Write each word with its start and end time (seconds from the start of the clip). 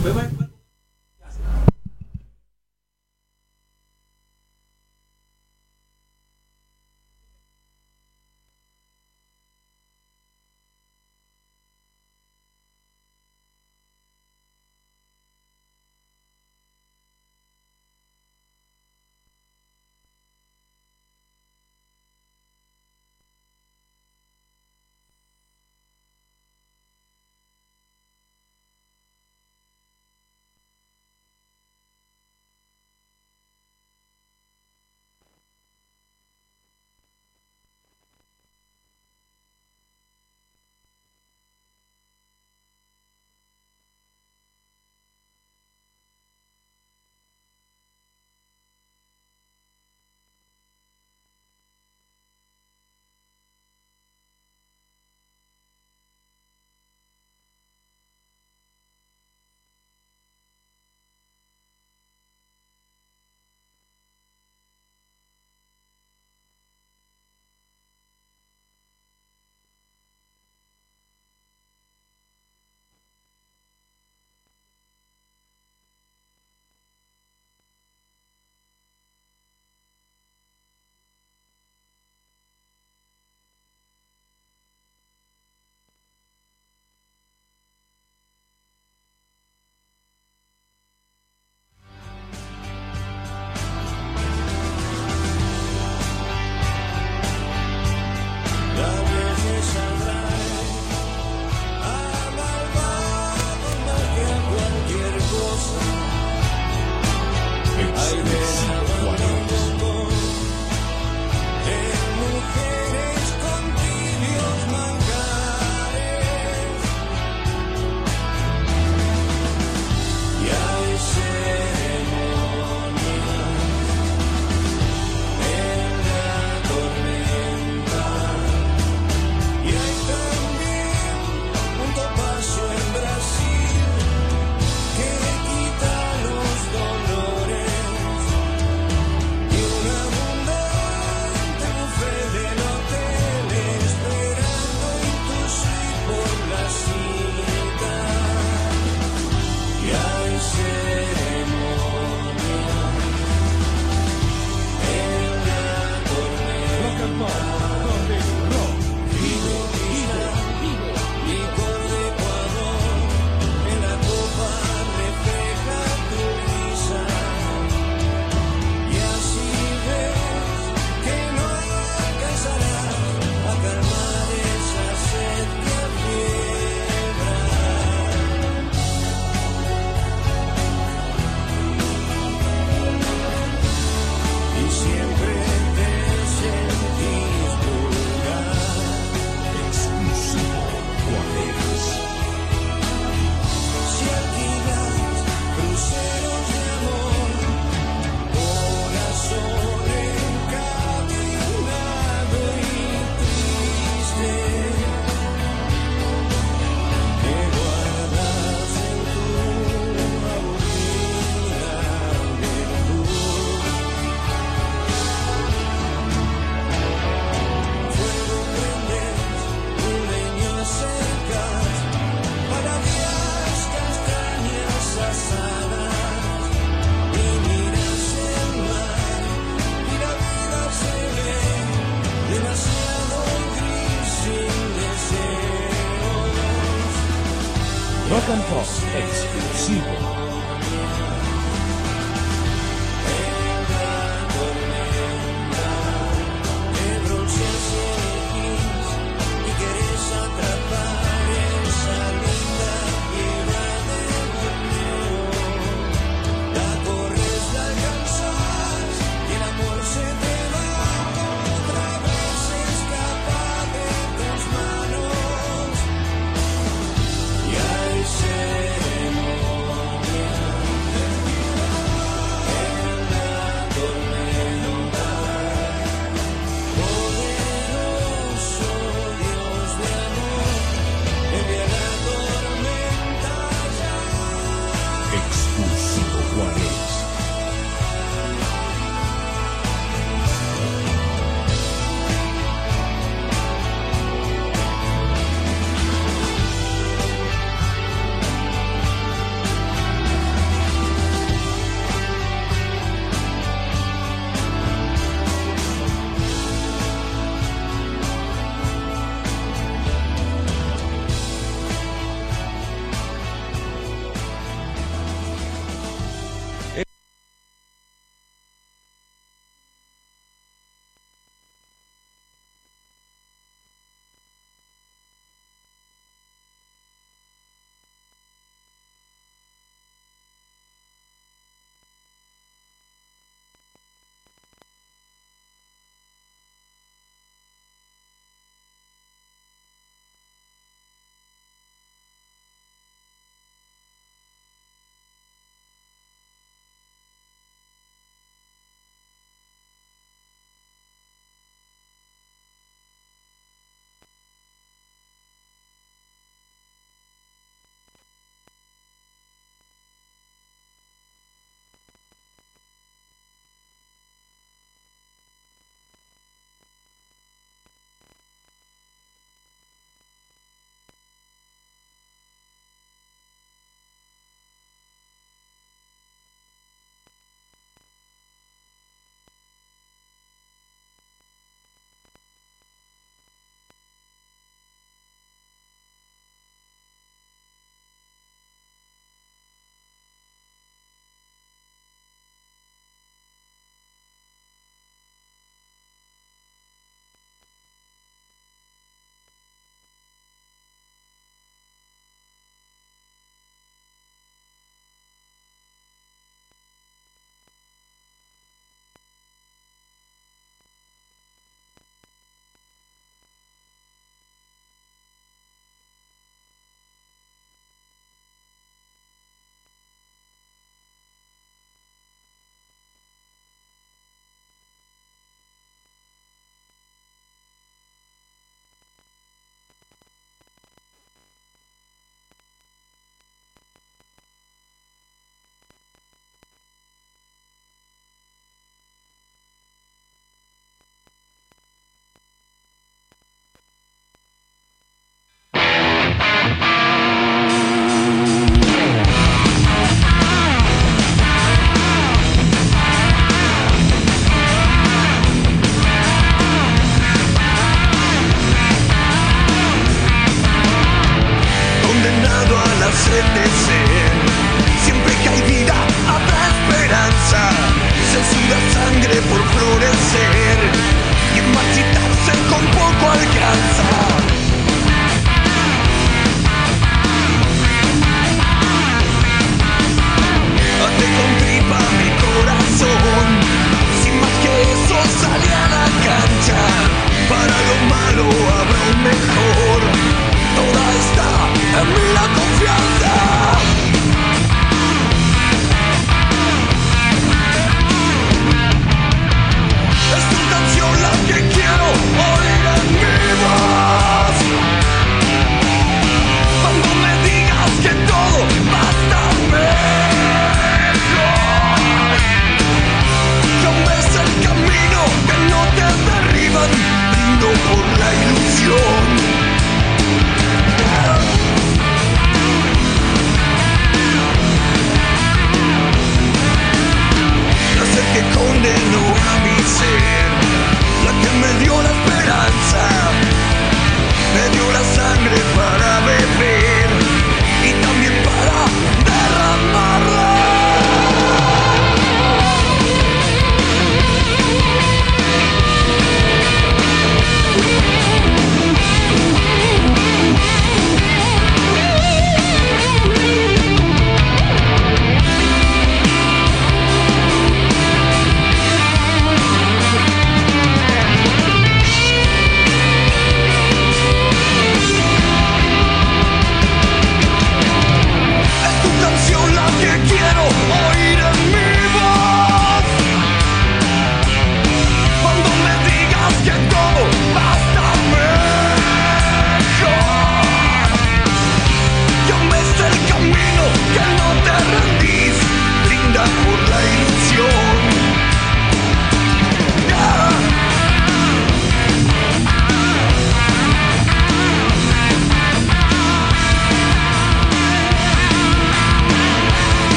a 0.00 0.08
esquivar 0.08 0.30
con... 0.30 0.39
No 0.39 0.39
nos 0.39 0.39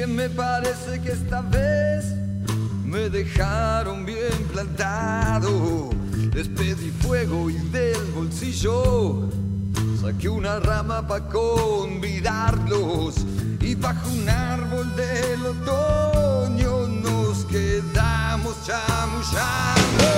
dije, 0.00 0.06
me 0.06 0.28
parece 0.30 1.00
que 1.02 1.12
esta 1.12 1.42
vez 1.42 2.04
me 2.84 3.08
dejaron 3.10 4.04
bien 4.06 4.48
plantado. 4.52 5.90
Les 6.34 6.48
pedí 6.48 6.90
fuego 7.02 7.50
y 7.50 7.54
del 7.70 8.02
bolsillo 8.14 9.28
saqué 10.00 10.28
una 10.28 10.60
rama 10.60 11.06
para 11.06 11.26
convidarlos. 11.26 13.16
Y 13.60 13.74
bajo 13.74 14.08
un 14.10 14.28
árbol 14.28 14.96
del 14.96 15.46
otoño 15.46 16.88
nos 16.88 17.44
quedamos 17.44 18.56
chamullando. 18.66 20.08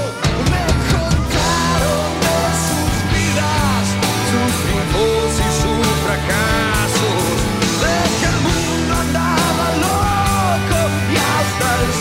Me 0.53 0.65
contaron 0.93 2.11
de 2.23 2.37
sus 2.67 2.95
vidas, 3.13 3.85
sus 4.31 4.53
triunfos 4.63 5.33
y 5.39 5.49
su 5.61 5.73
fracaso. 6.05 6.52
started 11.63 11.92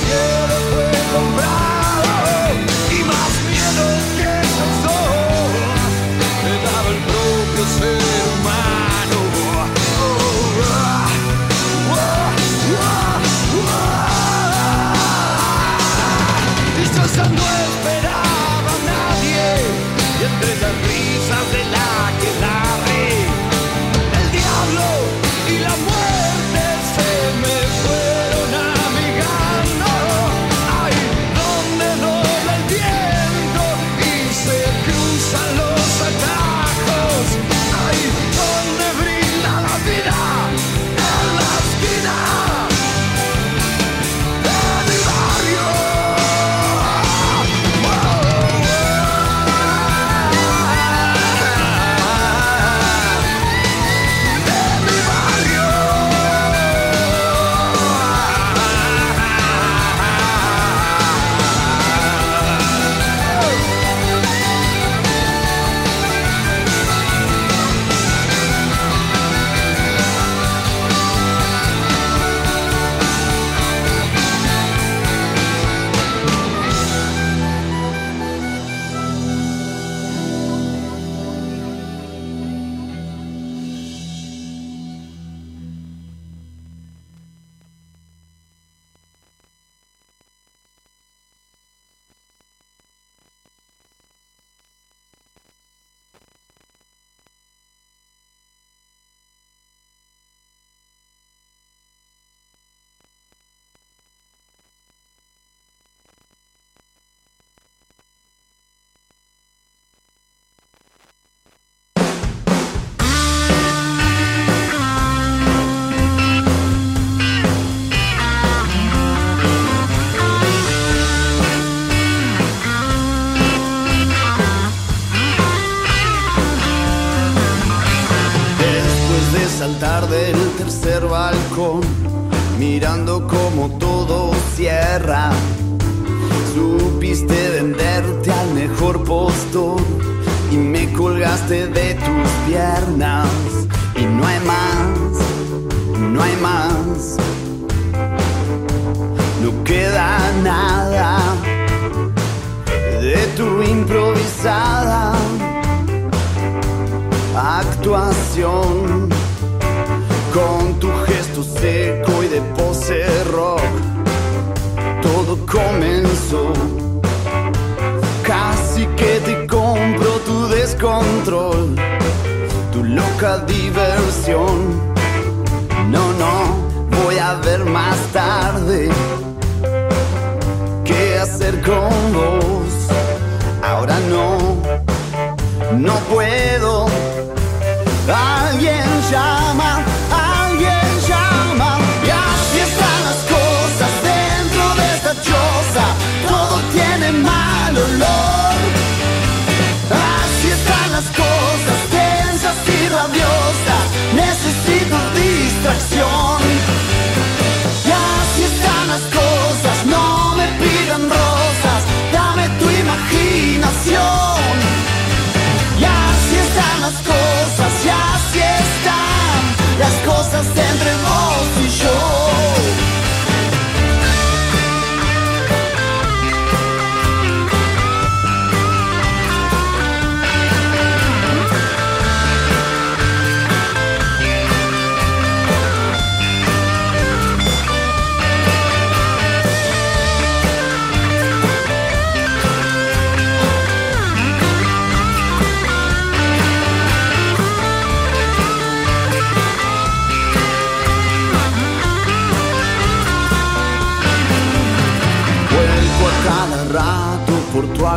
Y 215.80 215.84
así 215.84 216.36
están 216.36 216.82
las 216.82 216.94
cosas, 217.02 217.86
y 217.86 217.90
así 217.90 218.40
están 218.40 219.80
las 219.80 219.94
cosas 220.06 220.46
entre 220.48 220.92
vos 220.96 221.48
y 221.66 221.70
yo. 221.84 222.31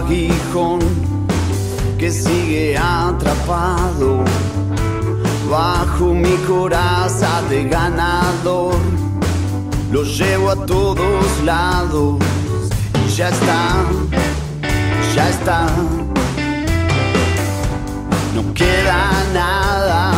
aguijón 0.04 0.80
que 1.98 2.10
sigue 2.10 2.76
atrapado 2.76 4.22
bajo 5.50 6.14
mi 6.14 6.36
coraza 6.46 7.42
de 7.48 7.64
ganador. 7.64 8.76
Lo 9.90 10.02
llevo 10.02 10.50
a 10.50 10.66
todos 10.66 11.42
lados 11.44 12.18
y 13.06 13.10
ya 13.10 13.28
está, 13.28 13.68
ya 15.14 15.28
está. 15.30 15.66
No 18.34 18.52
queda 18.52 19.10
nada 19.32 20.12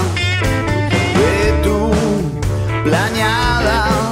de 1.19 1.53
tu 1.63 1.91
planeada. 2.85 4.06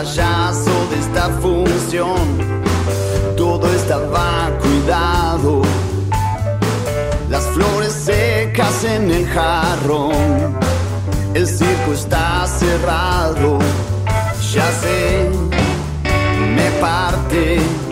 payaso 0.00 0.70
de 0.90 0.98
esta 0.98 1.28
función. 1.42 2.16
Todo 3.36 3.66
estaba 3.74 4.50
cuidado, 4.62 5.60
las 7.28 7.44
flores 7.48 7.92
secas 7.92 8.84
en 8.84 9.10
el 9.10 9.26
jarrón. 9.26 10.56
El 11.34 11.46
circo 11.46 11.92
está 11.92 12.46
cerrado, 12.46 13.58
ya 14.54 14.70
sé, 14.80 15.28
me 16.56 16.70
parte. 16.80 17.89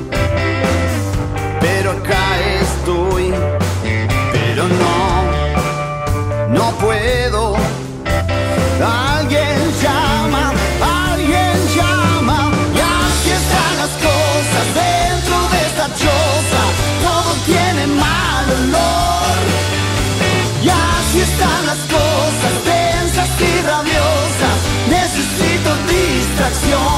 satisfacción. 26.48 26.97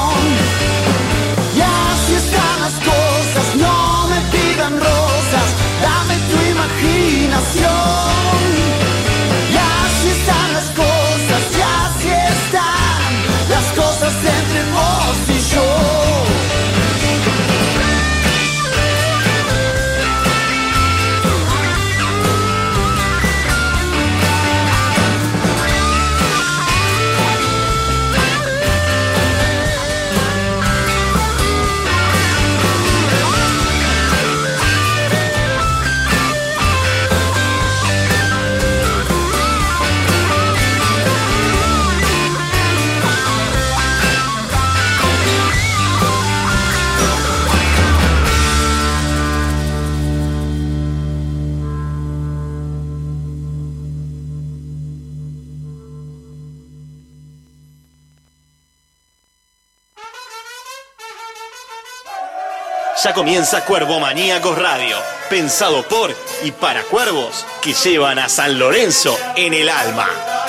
comienza 63.20 63.66
Cuervo 63.66 64.00
Maníaco 64.00 64.54
Radio, 64.54 64.96
pensado 65.28 65.87
por 65.87 66.11
y 66.42 66.52
para 66.52 66.83
cuervos 66.85 67.46
que 67.61 67.74
llevan 67.74 68.18
a 68.18 68.30
San 68.30 68.59
Lorenzo 68.59 69.14
en 69.37 69.52
el 69.52 69.68
alma. 69.68 70.39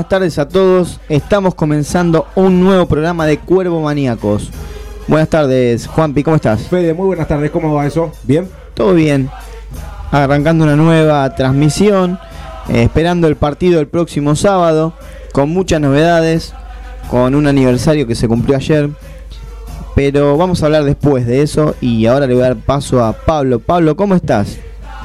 Buenas 0.00 0.08
tardes 0.08 0.38
a 0.38 0.48
todos. 0.48 0.98
Estamos 1.10 1.54
comenzando 1.54 2.26
un 2.34 2.58
nuevo 2.58 2.86
programa 2.86 3.26
de 3.26 3.36
Cuervo 3.38 3.82
Maníacos. 3.82 4.50
Buenas 5.06 5.28
tardes, 5.28 5.86
Juanpi, 5.86 6.22
¿cómo 6.22 6.36
estás? 6.36 6.62
Fede, 6.68 6.94
muy 6.94 7.04
buenas 7.04 7.28
tardes, 7.28 7.50
¿cómo 7.50 7.74
va 7.74 7.86
eso? 7.86 8.10
¿Bien? 8.22 8.48
Todo 8.72 8.94
bien. 8.94 9.28
Arrancando 10.10 10.64
una 10.64 10.74
nueva 10.74 11.34
transmisión, 11.34 12.18
eh, 12.70 12.84
esperando 12.84 13.28
el 13.28 13.36
partido 13.36 13.78
el 13.78 13.88
próximo 13.88 14.34
sábado, 14.36 14.94
con 15.32 15.50
muchas 15.50 15.82
novedades, 15.82 16.54
con 17.10 17.34
un 17.34 17.46
aniversario 17.46 18.06
que 18.06 18.14
se 18.14 18.26
cumplió 18.26 18.56
ayer. 18.56 18.88
Pero 19.94 20.38
vamos 20.38 20.62
a 20.62 20.66
hablar 20.66 20.84
después 20.84 21.26
de 21.26 21.42
eso 21.42 21.74
y 21.82 22.06
ahora 22.06 22.26
le 22.26 22.32
voy 22.32 22.44
a 22.44 22.46
dar 22.46 22.56
paso 22.56 23.04
a 23.04 23.12
Pablo. 23.12 23.58
Pablo, 23.58 23.96
¿cómo 23.96 24.14
estás? 24.14 24.56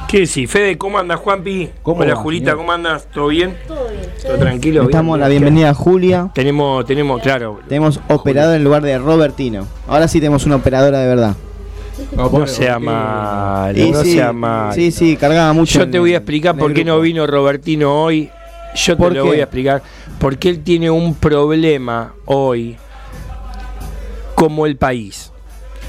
¿Qué 0.08 0.20
decís? 0.20 0.48
Fede, 0.48 0.78
¿cómo 0.78 0.98
andas, 0.98 1.18
Juanpi? 1.18 1.70
¿Cómo 1.82 2.02
Hola, 2.02 2.14
va, 2.14 2.20
Julita, 2.20 2.44
señor? 2.50 2.58
¿cómo 2.58 2.72
andas? 2.72 3.08
¿Todo 3.12 3.26
bien? 3.28 3.56
Todo 3.66 3.88
bien. 3.88 4.10
¿Todo 4.22 4.38
tranquilo? 4.38 4.86
Bien, 4.86 5.06
la 5.06 5.28
bien. 5.28 5.42
bienvenida 5.42 5.70
a 5.70 5.74
Julia. 5.74 6.30
Tenemos, 6.32 6.86
tenemos, 6.86 7.20
claro. 7.20 7.58
Tenemos 7.68 8.00
operador 8.08 8.56
en 8.56 8.62
lugar 8.62 8.82
de 8.82 8.98
Robertino. 8.98 9.66
Ahora 9.88 10.06
sí 10.06 10.20
tenemos 10.20 10.46
una 10.46 10.56
operadora 10.56 11.00
de 11.00 11.08
verdad. 11.08 11.34
No 12.14 12.46
sea 12.46 12.78
mal, 12.78 13.76
Y 13.76 13.90
no 13.90 14.02
sí, 14.02 14.12
sea 14.12 14.32
mal. 14.32 14.72
Sí, 14.74 14.92
sí, 14.92 15.16
cargaba 15.16 15.52
mucho. 15.52 15.80
Yo 15.80 15.90
te 15.90 15.98
voy 15.98 16.14
a 16.14 16.18
explicar 16.18 16.56
por 16.56 16.72
qué 16.72 16.84
no 16.84 17.00
vino 17.00 17.26
Robertino 17.26 18.02
hoy. 18.04 18.30
Yo 18.76 18.96
te 18.96 19.02
¿Por 19.02 19.12
lo 19.14 19.22
qué? 19.22 19.28
voy 19.28 19.40
a 19.40 19.44
explicar. 19.44 19.82
Porque 20.20 20.50
él 20.50 20.62
tiene 20.62 20.90
un 20.90 21.14
problema 21.14 22.14
hoy 22.26 22.76
como 24.34 24.66
el 24.66 24.76
país. 24.76 25.32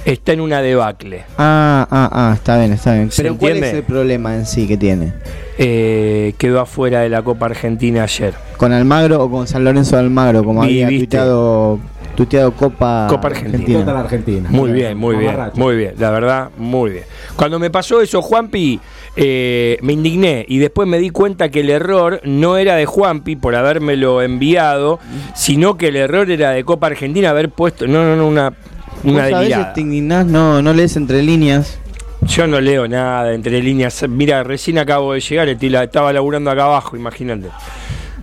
Está 0.07 0.31
en 0.31 0.39
una 0.39 0.61
debacle. 0.61 1.25
Ah, 1.37 1.85
ah, 1.91 2.09
ah, 2.13 2.31
está 2.33 2.57
bien, 2.57 2.71
está 2.71 2.93
bien. 2.93 3.11
¿Se 3.11 3.23
Pero 3.23 3.35
¿cuál 3.37 3.51
entiende? 3.57 3.67
es 3.71 3.75
el 3.75 3.83
problema 3.83 4.35
en 4.35 4.45
sí 4.45 4.65
que 4.65 4.77
tiene? 4.77 5.11
Eh, 5.57 6.33
quedó 6.37 6.61
afuera 6.61 7.01
de 7.01 7.09
la 7.09 7.21
Copa 7.23 7.47
Argentina 7.47 8.03
ayer. 8.03 8.33
¿Con 8.55 8.71
Almagro 8.71 9.21
o 9.21 9.29
con 9.29 9.47
San 9.47 9.65
Lorenzo 9.65 9.97
de 9.97 10.03
Almagro? 10.03 10.45
Como 10.45 10.61
Vi- 10.61 10.67
había 10.81 10.87
viste. 10.87 11.07
tuiteado, 11.07 11.79
tuiteado 12.15 12.53
Copa, 12.53 13.07
Copa 13.09 13.27
Argentina. 13.27 13.79
Total 13.79 13.97
Argentina. 13.97 14.47
Muy 14.49 14.71
bien, 14.71 14.97
muy 14.97 15.17
bien, 15.17 15.35
muy 15.55 15.75
bien, 15.75 15.95
la 15.99 16.09
verdad, 16.09 16.49
muy 16.57 16.91
bien. 16.91 17.03
Cuando 17.35 17.59
me 17.59 17.69
pasó 17.69 18.01
eso, 18.01 18.21
Juanpi, 18.21 18.79
eh, 19.17 19.77
me 19.81 19.91
indigné 19.91 20.45
y 20.47 20.59
después 20.59 20.87
me 20.87 20.99
di 20.99 21.09
cuenta 21.09 21.49
que 21.49 21.59
el 21.59 21.69
error 21.69 22.21
no 22.23 22.55
era 22.55 22.75
de 22.77 22.85
Juanpi 22.85 23.35
por 23.35 23.55
habérmelo 23.55 24.21
enviado, 24.21 24.99
sino 25.35 25.75
que 25.75 25.89
el 25.89 25.97
error 25.97 26.31
era 26.31 26.51
de 26.51 26.63
Copa 26.63 26.87
Argentina 26.87 27.31
haber 27.31 27.49
puesto, 27.49 27.87
no, 27.87 28.05
no, 28.05 28.15
no, 28.15 28.25
una, 28.27 28.53
una 29.03 29.13
Vos 29.13 29.21
a 29.21 29.25
veces 29.25 29.39
delirada. 29.39 29.73
te 29.73 29.81
indignás, 29.81 30.25
no, 30.25 30.61
no 30.61 30.73
lees 30.73 30.95
entre 30.95 31.21
líneas. 31.23 31.79
Yo 32.21 32.47
no 32.47 32.59
leo 32.59 32.87
nada 32.87 33.33
entre 33.33 33.61
líneas. 33.61 34.03
Mira, 34.09 34.43
recién 34.43 34.79
acabo 34.79 35.13
de 35.13 35.19
llegar, 35.19 35.47
estaba 35.49 36.11
laburando 36.11 36.49
acá 36.51 36.65
abajo, 36.65 36.97
imagínate. 36.97 37.49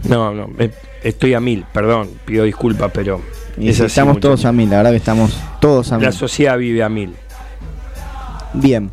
No, 0.08 0.34
no, 0.34 0.50
estoy 1.02 1.34
a 1.34 1.40
mil, 1.40 1.64
perdón, 1.72 2.10
pido 2.24 2.44
disculpas, 2.44 2.90
pero 2.92 3.20
Y 3.56 3.68
es 3.70 3.76
sí, 3.76 3.82
así, 3.82 3.86
estamos 3.92 4.20
todos 4.20 4.44
a 4.44 4.52
mil, 4.52 4.68
la 4.68 4.78
verdad 4.78 4.90
que 4.90 4.96
estamos 4.96 5.38
todos 5.60 5.92
a 5.92 5.96
mil. 5.96 6.06
La 6.06 6.12
sociedad 6.12 6.58
vive 6.58 6.82
a 6.82 6.88
mil. 6.88 7.14
Bien. 8.52 8.90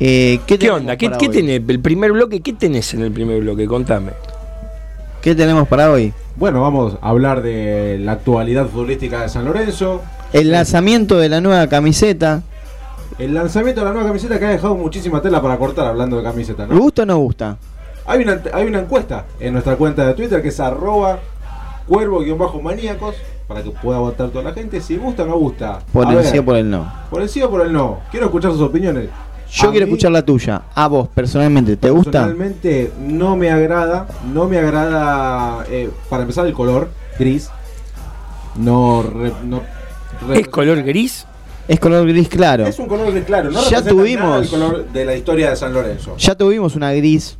Eh, 0.00 0.40
¿qué, 0.46 0.54
¿Qué 0.54 0.58
tenemos 0.58 0.80
onda? 0.80 0.96
¿Qué, 0.96 1.10
qué 1.18 1.28
tenés? 1.28 1.62
El 1.68 1.80
primer 1.80 2.12
bloque, 2.12 2.40
¿qué 2.40 2.54
tenés 2.54 2.94
en 2.94 3.02
el 3.02 3.12
primer 3.12 3.40
bloque? 3.40 3.66
Contame. 3.66 4.12
¿Qué 5.20 5.34
tenemos 5.34 5.68
para 5.68 5.90
hoy? 5.90 6.14
Bueno, 6.36 6.62
vamos 6.62 6.96
a 7.02 7.10
hablar 7.10 7.42
de 7.42 7.98
la 8.00 8.12
actualidad 8.12 8.66
futbolística 8.68 9.20
de 9.22 9.28
San 9.28 9.44
Lorenzo. 9.44 10.02
El 10.32 10.50
lanzamiento 10.52 11.18
de 11.18 11.28
la 11.28 11.40
nueva 11.40 11.66
camiseta. 11.68 12.42
El 13.18 13.34
lanzamiento 13.34 13.80
de 13.80 13.86
la 13.86 13.92
nueva 13.92 14.08
camiseta 14.08 14.38
que 14.38 14.46
ha 14.46 14.50
dejado 14.50 14.74
muchísima 14.76 15.20
tela 15.20 15.42
para 15.42 15.58
cortar 15.58 15.86
hablando 15.86 16.16
de 16.16 16.22
camiseta, 16.22 16.66
¿no? 16.66 16.78
¿Gusta 16.78 17.02
o 17.02 17.06
no 17.06 17.16
gusta? 17.18 17.56
Hay 18.06 18.22
una, 18.22 18.40
hay 18.54 18.66
una 18.66 18.80
encuesta 18.80 19.26
en 19.38 19.52
nuestra 19.52 19.76
cuenta 19.76 20.06
de 20.06 20.14
Twitter 20.14 20.40
que 20.40 20.48
es 20.48 20.60
arroba 20.60 21.18
cuervo-maníacos 21.86 23.14
para 23.46 23.62
que 23.62 23.70
pueda 23.70 23.98
votar 23.98 24.28
toda 24.30 24.44
la 24.44 24.52
gente 24.52 24.80
si 24.80 24.96
gusta 24.96 25.24
o 25.24 25.26
no 25.26 25.36
gusta. 25.36 25.80
Por 25.92 26.06
A 26.06 26.10
el 26.10 26.16
ver, 26.16 26.26
sí 26.26 26.38
o 26.38 26.44
por 26.44 26.56
el 26.56 26.70
no. 26.70 26.90
por 27.10 27.20
el 27.22 27.28
sí 27.28 27.42
o 27.42 27.50
por 27.50 27.66
el 27.66 27.72
no. 27.72 27.98
Quiero 28.10 28.26
escuchar 28.26 28.52
sus 28.52 28.60
opiniones. 28.62 29.08
Yo 29.52 29.68
A 29.68 29.70
quiero 29.72 29.86
mí, 29.86 29.92
escuchar 29.92 30.12
la 30.12 30.22
tuya. 30.24 30.62
A 30.74 30.86
vos, 30.86 31.08
personalmente, 31.08 31.76
¿te 31.76 31.90
gusta? 31.90 32.12
Personalmente 32.12 32.92
no 33.00 33.36
me 33.36 33.50
agrada, 33.50 34.06
no 34.32 34.46
me 34.48 34.58
agrada, 34.58 35.64
eh, 35.68 35.90
para 36.08 36.22
empezar 36.22 36.46
el 36.46 36.52
color 36.52 36.88
gris. 37.18 37.50
No, 38.56 39.02
re- 39.02 39.32
no 39.44 39.60
¿Es 40.34 40.48
color 40.48 40.82
gris? 40.82 41.26
Es 41.68 41.78
color 41.80 42.06
gris 42.08 42.28
claro. 42.28 42.66
Es 42.66 42.78
un 42.78 42.86
color 42.88 43.12
gris 43.12 43.24
claro, 43.24 43.50
no 43.50 43.62
Ya 43.70 43.82
tuvimos- 43.82 44.24
nada 44.24 44.38
el 44.42 44.48
color 44.48 44.88
de 44.92 45.04
la 45.04 45.16
historia 45.16 45.50
de 45.50 45.56
San 45.56 45.72
Lorenzo. 45.72 46.16
Ya 46.18 46.34
tuvimos 46.34 46.74
una 46.76 46.92
gris 46.92 47.38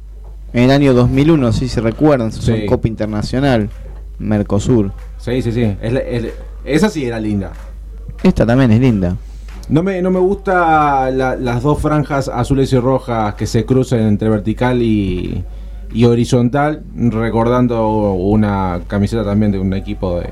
en 0.53 0.65
el 0.65 0.71
año 0.71 0.95
2001, 0.95 1.53
si 1.53 1.69
se 1.69 1.81
recuerdan, 1.81 2.31
Sí. 2.33 2.53
en 2.53 2.67
Copa 2.67 2.89
Internacional, 2.89 3.69
Mercosur. 4.19 4.93
Sí, 5.19 5.43
sí, 5.43 5.53
sí. 5.53 5.77
es 5.81 5.93
la- 5.93 6.01
es- 6.01 6.33
esa 6.65 6.89
sí 6.91 7.05
era 7.05 7.19
linda. 7.19 7.53
Esta 8.23 8.45
también 8.47 8.71
es 8.71 8.81
linda. 8.81 9.17
No 9.69 9.83
me, 9.83 10.03
no 10.03 10.11
me 10.11 10.19
gusta 10.21 11.11
la- 11.11 11.37
las 11.37 11.63
dos 11.63 11.81
franjas 11.81 12.29
azules 12.29 12.73
y 12.73 12.79
rojas 12.79 13.35
que 13.35 13.47
se 13.47 13.65
cruzan 13.65 14.01
entre 14.01 14.29
vertical 14.29 14.83
y, 14.83 15.45
y 15.93 16.05
horizontal, 16.05 16.83
recordando 16.97 18.13
una 18.15 18.81
camiseta 18.87 19.25
también 19.25 19.53
de 19.53 19.59
un 19.59 19.73
equipo 19.75 20.21
de 20.21 20.29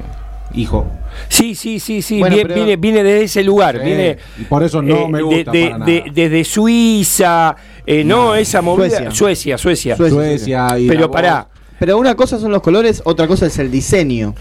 hijo. 0.54 0.86
Sí, 1.28 1.54
sí, 1.54 1.80
sí, 1.80 2.02
sí. 2.02 2.20
Bueno, 2.20 2.34
viene, 2.36 2.48
pero- 2.48 2.64
viene, 2.64 2.76
viene 2.76 3.02
desde 3.04 3.24
ese 3.24 3.44
lugar. 3.44 3.76
Sí, 3.78 3.84
viene, 3.84 4.18
y 4.38 4.44
por 4.44 4.62
eso 4.62 4.80
no 4.82 4.94
eh, 4.96 5.08
me 5.08 5.18
de- 5.18 5.24
gusta 5.24 5.50
de- 5.52 5.70
para 5.70 5.84
de- 5.84 6.00
nada. 6.00 6.12
desde 6.14 6.44
Suiza. 6.44 7.56
eh, 7.86 8.04
no, 8.04 8.34
esa 8.34 8.60
movida. 8.62 8.88
Suecia. 8.88 9.10
Suecia, 9.10 9.58
Suecia. 9.58 9.96
Suecia. 9.96 10.14
Suecia 10.18 10.78
y 10.78 10.88
Pero 10.88 11.10
pará. 11.10 11.48
Pero 11.78 11.96
una 11.98 12.14
cosa 12.16 12.38
son 12.38 12.50
los 12.52 12.60
colores, 12.62 13.00
otra 13.04 13.26
cosa 13.26 13.46
es 13.46 13.58
el 13.58 13.70
diseño. 13.70 14.34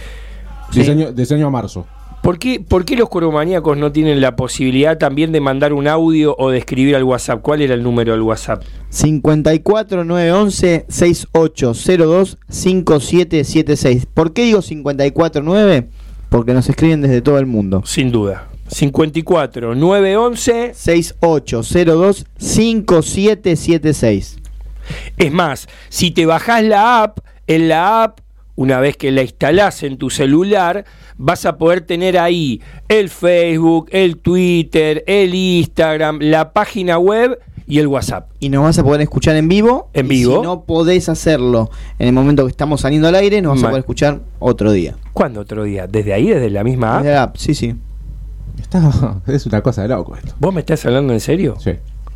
Diseño, 0.74 1.12
diseño 1.14 1.48
a 1.48 1.50
marzo. 1.50 1.86
¿Por 2.24 2.40
qué, 2.40 2.60
¿Por 2.60 2.84
qué 2.84 2.98
los 2.98 3.08
corbomaníacos 3.10 3.78
no 3.78 3.92
tienen 3.94 4.20
la 4.20 4.36
posibilidad 4.36 4.98
también 4.98 5.32
de 5.32 5.40
mandar 5.40 5.72
un 5.72 5.88
audio 5.88 6.36
o 6.38 6.50
de 6.50 6.58
escribir 6.58 6.96
al 6.96 7.04
WhatsApp? 7.04 7.42
¿Cuál 7.42 7.62
era 7.62 7.74
el 7.74 7.84
número 7.84 8.12
del 8.12 8.22
WhatsApp? 8.24 8.64
54 8.90 10.04
911 10.04 10.86
6802 10.90 12.38
5776. 12.50 14.08
¿Por 14.14 14.34
qué 14.34 14.44
digo 14.44 14.62
549? 14.62 15.88
Porque 16.30 16.54
nos 16.54 16.70
escriben 16.70 17.02
desde 17.02 17.22
todo 17.22 17.40
el 17.40 17.46
mundo. 17.46 17.82
Sin 17.86 18.12
duda. 18.12 18.48
54 18.68 19.76
911. 19.76 20.74
6802 20.74 22.26
5776. 22.38 24.38
Es 25.18 25.32
más, 25.32 25.68
si 25.90 26.12
te 26.12 26.26
bajás 26.26 26.64
la 26.64 27.04
app, 27.04 27.20
en 27.48 27.68
la 27.68 28.04
app, 28.04 28.20
una 28.56 28.80
vez 28.80 28.98
que 28.98 29.12
la 29.12 29.22
instalás 29.22 29.84
en 29.84 29.98
tu 29.98 30.10
celular, 30.10 30.86
vas 31.18 31.46
a 31.46 31.58
poder 31.58 31.82
tener 31.82 32.18
ahí 32.18 32.62
el 32.88 33.10
Facebook, 33.10 33.90
el 33.92 34.18
Twitter, 34.18 35.04
el 35.08 35.36
Instagram, 35.36 36.20
la 36.22 36.54
página 36.54 36.98
web 36.98 37.38
y 37.68 37.80
el 37.80 37.88
WhatsApp. 37.88 38.30
Y 38.40 38.50
nos 38.50 38.64
vas 38.64 38.80
a 38.80 38.84
poder 38.84 39.02
escuchar 39.02 39.36
en 39.36 39.48
vivo. 39.50 39.90
En 39.94 40.06
y 40.06 40.10
vivo. 40.10 40.38
si 40.38 40.42
no 40.42 40.62
podés 40.62 41.10
hacerlo 41.10 41.70
en 42.00 42.08
el 42.08 42.14
momento 42.14 42.46
que 42.46 42.52
estamos 42.52 42.82
saliendo 42.82 43.08
al 43.08 43.16
aire, 43.16 43.42
nos 43.42 43.56
vas 43.56 43.64
a 43.64 43.68
poder 43.70 43.80
escuchar 43.82 44.22
otro 44.40 44.72
día. 44.72 44.96
¿Cuándo 45.14 45.42
otro 45.42 45.64
día? 45.64 45.86
¿Desde 45.88 46.14
ahí, 46.14 46.28
desde 46.30 46.50
la 46.50 46.64
misma 46.64 46.96
app? 46.98 47.04
Desde 47.04 47.16
la 47.16 47.24
app, 47.24 47.36
sí, 47.38 47.54
sí. 47.54 47.76
Está, 48.60 49.22
es 49.28 49.46
una 49.46 49.62
cosa 49.62 49.82
de 49.84 49.90
loco 49.90 50.16
esto. 50.16 50.34
¿Vos 50.40 50.54
me 50.54 50.62
estás 50.62 50.86
hablando 50.86 51.14
en 51.14 51.20
serio? 51.20 51.56
Sí. 51.60 51.72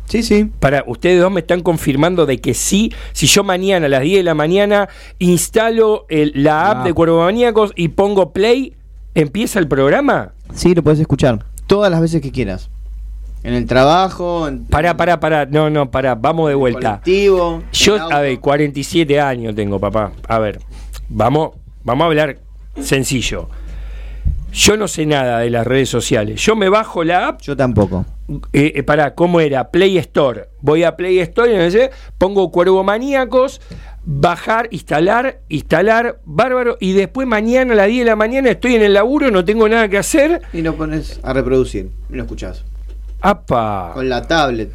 Sí, 0.06 0.22
sí. 0.22 0.50
Para, 0.58 0.84
ustedes 0.86 1.20
dos 1.20 1.30
me 1.32 1.40
están 1.40 1.62
confirmando 1.62 2.26
de 2.26 2.38
que 2.40 2.54
sí, 2.54 2.92
si 3.12 3.26
yo 3.26 3.44
mañana 3.44 3.86
a 3.86 3.88
las 3.88 4.02
10 4.02 4.18
de 4.18 4.22
la 4.24 4.34
mañana 4.34 4.88
instalo 5.18 6.06
el- 6.08 6.32
la 6.34 6.70
app 6.70 6.84
de. 6.86 6.92
Cuervo 6.92 7.20
Maníacos 7.20 7.72
y 7.76 7.88
pongo 7.88 8.32
play, 8.32 8.74
¿empieza 9.14 9.58
el 9.58 9.68
programa? 9.68 10.32
Sí, 10.54 10.74
lo 10.74 10.82
podés 10.82 11.00
escuchar. 11.00 11.44
Todas 11.66 11.90
las 11.90 12.00
veces 12.00 12.20
que 12.20 12.30
quieras. 12.32 12.68
En 13.44 13.54
el 13.54 13.66
trabajo, 13.66 14.46
en 14.46 14.64
Pará, 14.66 14.96
pará, 14.96 15.18
pará, 15.18 15.46
no, 15.46 15.68
no, 15.68 15.90
pará, 15.90 16.14
vamos 16.14 16.48
de 16.48 16.54
vuelta. 16.54 17.00
colectivo. 17.02 17.62
Yo, 17.72 17.96
a 17.96 18.20
ver, 18.20 18.38
47 18.38 19.20
años 19.20 19.54
tengo, 19.54 19.80
papá. 19.80 20.12
A 20.28 20.38
ver, 20.38 20.60
vamos, 21.08 21.50
vamos 21.82 22.04
a 22.04 22.06
hablar 22.06 22.38
sencillo. 22.80 23.48
Yo 24.52 24.76
no 24.76 24.86
sé 24.86 25.06
nada 25.06 25.38
de 25.40 25.50
las 25.50 25.66
redes 25.66 25.88
sociales. 25.88 26.40
Yo 26.44 26.54
me 26.54 26.68
bajo 26.68 27.02
la 27.04 27.28
app, 27.28 27.40
Yo 27.40 27.56
tampoco. 27.56 28.04
eh, 28.52 28.72
eh, 28.76 28.82
pará, 28.82 29.14
¿cómo 29.14 29.40
era? 29.40 29.70
Play 29.70 29.96
Store. 29.98 30.44
Voy 30.60 30.84
a 30.84 30.94
Play 30.94 31.18
Store 31.20 31.52
y 31.52 31.56
no 31.56 31.70
sé, 31.70 31.90
pongo 32.18 32.50
Cuervo 32.52 32.84
Maníacos, 32.84 33.60
bajar, 34.04 34.68
instalar, 34.70 35.40
instalar, 35.48 36.20
bárbaro. 36.26 36.76
Y 36.80 36.92
después 36.92 37.26
mañana 37.26 37.72
a 37.72 37.76
las 37.76 37.88
10 37.88 38.04
de 38.04 38.10
la 38.10 38.16
mañana 38.16 38.50
estoy 38.50 38.74
en 38.76 38.82
el 38.82 38.92
laburo, 38.92 39.30
no 39.30 39.42
tengo 39.44 39.66
nada 39.68 39.88
que 39.88 39.98
hacer. 39.98 40.42
Y 40.52 40.60
lo 40.62 40.76
pones 40.76 41.18
a 41.22 41.32
reproducir. 41.32 41.90
Y 42.10 42.14
lo 42.16 42.22
escuchás. 42.24 42.62
¡Apa! 43.22 43.92
Con 43.94 44.08
la 44.08 44.26
tablet. 44.26 44.70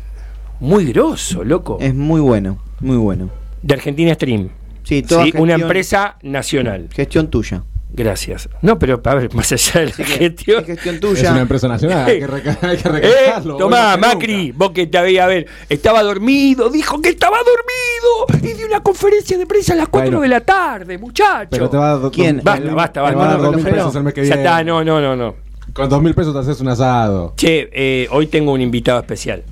Muy 0.59 0.85
grosso, 0.91 1.43
loco. 1.43 1.77
Es 1.79 1.93
muy 1.93 2.21
bueno. 2.21 2.57
Muy 2.79 2.97
bueno. 2.97 3.29
De 3.61 3.73
Argentina 3.75 4.13
Stream. 4.13 4.49
Sí, 4.83 5.03
toda 5.03 5.23
Sí, 5.25 5.31
una 5.35 5.53
gestión- 5.53 5.61
empresa 5.61 6.15
nacional. 6.23 6.87
Gestión 6.93 7.27
tuya. 7.29 7.63
Gracias. 7.89 8.49
No, 8.61 8.77
pero 8.77 9.01
a 9.03 9.15
ver, 9.15 9.33
más 9.33 9.51
allá 9.51 9.81
de 9.81 9.85
la 9.87 9.91
gestión. 10.05 10.59
Es 10.61 10.67
gestión 10.67 10.97
Es 10.97 10.99
una 10.99 10.99
tuya. 10.99 11.41
empresa 11.41 11.67
nacional, 11.67 12.05
hay 12.05 12.19
que, 12.19 12.27
reca- 12.27 12.57
hay 12.61 12.77
que 12.77 12.89
Eh, 13.07 13.33
tomá, 13.57 13.97
Macri, 13.97 14.47
nunca. 14.47 14.57
vos 14.57 14.71
que 14.71 14.87
te 14.87 14.97
había, 14.97 15.23
a 15.23 15.27
ver, 15.27 15.47
estaba 15.69 16.03
dormido, 16.03 16.69
dijo 16.69 17.01
que 17.01 17.09
estaba 17.09 17.37
dormido 17.37 18.49
y 18.51 18.53
dio 18.57 18.67
una 18.67 18.81
conferencia 18.81 19.37
de 19.37 19.45
prensa 19.45 19.73
a 19.73 19.77
las 19.77 19.87
4 19.87 20.09
Bueno. 20.09 20.21
de 20.21 20.27
la 20.27 20.41
tarde, 20.41 20.97
muchacho. 20.97 21.47
Pero 21.49 21.69
te 21.69 21.77
va 21.77 21.93
a 21.93 22.11
¿Quién? 22.11 22.41
Basta, 22.43 22.73
basta, 22.73 22.93
te 22.93 22.99
basta. 22.99 23.01
va 23.01 23.07
a 23.09 23.11
dar 23.11 23.37
Bueno, 23.37 23.43
dos 23.43 23.55
mil 23.55 23.65
Relojero. 23.65 23.75
pesos 23.87 23.95
el 23.95 24.03
mes 24.03 24.13
que 24.13 24.21
Ya 24.25 24.35
viene. 24.35 24.41
está, 24.49 24.63
no, 24.63 24.83
no, 24.83 25.01
no, 25.01 25.15
no. 25.15 25.35
Con 25.77 25.89
dos 25.89 26.01
mil 26.01 26.15
pesos 26.15 26.33
te 26.33 26.39
haces 26.39 26.59
un 26.59 26.69
asado. 26.69 27.33
Che, 27.37 27.69
eh, 27.71 28.07
hoy 28.09 28.25
tengo 28.27 28.51
un 28.51 28.61
invitado 28.61 28.99
especial. 28.99 29.43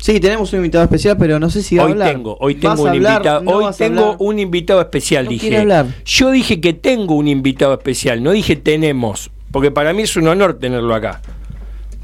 Sí, 0.00 0.18
tenemos 0.18 0.52
un 0.52 0.56
invitado 0.58 0.82
especial, 0.82 1.16
pero 1.16 1.38
no 1.38 1.48
sé 1.48 1.62
si 1.62 1.76
va 1.76 1.84
a 1.84 1.86
Hoy 1.86 1.92
hablar. 1.92 2.10
tengo, 2.12 2.36
hoy 2.40 2.54
¿Vas 2.54 2.60
tengo 2.60 2.74
a 2.74 2.82
un 2.82 2.88
hablar? 2.96 3.12
invitado, 3.12 3.42
¿No 3.44 3.50
hoy 3.52 3.64
a 3.66 3.70
tengo 3.70 4.00
hablar? 4.02 4.16
un 4.18 4.38
invitado 4.40 4.80
especial, 4.80 5.24
No 5.26 5.30
dije. 5.30 5.40
quiere 5.42 5.58
hablar. 5.62 5.86
Yo 6.04 6.30
dije 6.32 6.60
que 6.60 6.72
tengo 6.72 7.14
un 7.14 7.28
invitado 7.28 7.72
especial, 7.74 8.20
no 8.20 8.32
dije 8.32 8.56
tenemos, 8.56 9.30
porque 9.52 9.70
para 9.70 9.92
mí 9.92 10.02
es 10.02 10.16
un 10.16 10.26
honor 10.26 10.54
tenerlo 10.54 10.92
acá. 10.92 11.20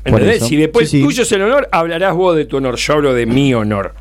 ¿Entendés? 0.04 0.44
Si 0.46 0.54
después 0.54 0.88
Sí, 0.88 0.98
sí. 0.98 1.04
tuyo 1.04 1.24
es 1.24 1.32
el 1.32 1.42
honor, 1.42 1.68
hablarás 1.72 2.14
vos 2.14 2.36
de 2.36 2.44
tu 2.44 2.58
honor. 2.58 2.76
Yo 2.76 2.92
hablo 2.92 3.14
de 3.14 3.26
mi 3.26 3.52
honor. 3.52 3.94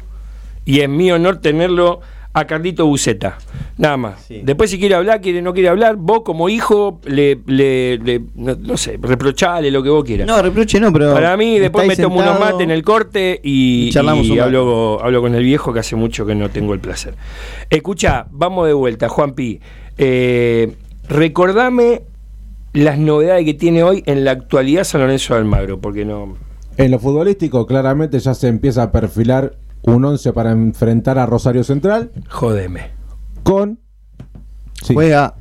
Y 0.64 0.82
es 0.82 0.90
mi 0.90 1.12
honor 1.12 1.38
tenerlo 1.38 2.02
a 2.39 2.45
Carlito 2.45 2.86
Buceta. 2.86 3.38
Nada 3.78 3.97
más. 3.97 4.21
Sí. 4.28 4.41
Después, 4.43 4.69
si 4.71 4.80
quiere 4.80 4.95
hablar, 4.95 5.21
quiere 5.21 5.41
no 5.41 5.54
quiere 5.54 5.69
hablar, 5.69 5.95
vos 5.97 6.21
como 6.23 6.50
hijo, 6.50 7.00
le, 7.06 7.39
le- 7.45 7.97
le- 8.00 8.21
no, 8.36 8.56
no 8.56 8.78
sé, 8.78 8.97
reprochale 9.02 9.69
lo 9.71 9.84
que 9.84 9.89
vos 9.89 10.04
quieras. 10.04 10.28
No, 10.28 10.41
reproche 10.41 10.80
no, 10.80 10.91
pero. 10.91 11.13
Para 11.13 11.38
mí, 11.38 11.60
después 11.60 11.88
me 11.88 11.95
tomo 11.95 12.19
unos 12.19 12.39
mates 12.39 12.62
en 12.62 12.71
el 12.71 12.84
corte 12.84 13.39
y, 13.43 13.88
y 13.88 13.91
charlamos 13.91 14.26
y 14.26 14.39
hablo, 14.39 15.00
hablo 15.04 15.21
con 15.21 15.36
el 15.36 15.43
viejo 15.43 15.71
que 15.73 15.80
hace 15.80 15.95
mucho 15.95 16.26
que 16.26 16.34
no 16.36 16.50
tengo 16.50 16.73
el 16.73 16.80
placer. 16.80 17.13
Escucha, 17.69 18.26
vamos 18.32 18.65
de 18.67 18.73
vuelta, 18.73 19.10
Juanpi. 19.10 19.60
Eh, 19.97 20.73
recordame 21.10 22.02
las 22.73 22.97
novedades 22.97 23.45
que 23.45 23.54
tiene 23.54 23.84
hoy 23.84 24.04
en 24.06 24.23
la 24.23 24.32
actualidad 24.32 24.84
San 24.84 25.02
Lorenzo 25.02 25.34
de 25.34 25.39
Almagro, 25.39 25.80
porque 25.80 26.06
no. 26.06 26.36
En 26.78 26.91
lo 26.91 27.00
futbolístico, 27.00 27.65
claramente 27.65 28.19
ya 28.19 28.34
se 28.34 28.47
empieza 28.47 28.84
a 28.84 28.91
perfilar 28.91 29.56
un 29.84 30.04
11 30.06 30.34
para 30.34 30.52
enfrentar 30.52 31.18
a 31.18 31.26
Rosario 31.26 31.63
Central 31.63 32.12
Jodeme. 32.30 32.92
con. 33.44 33.80
Sí, 34.84 34.94
Juega 34.94 35.36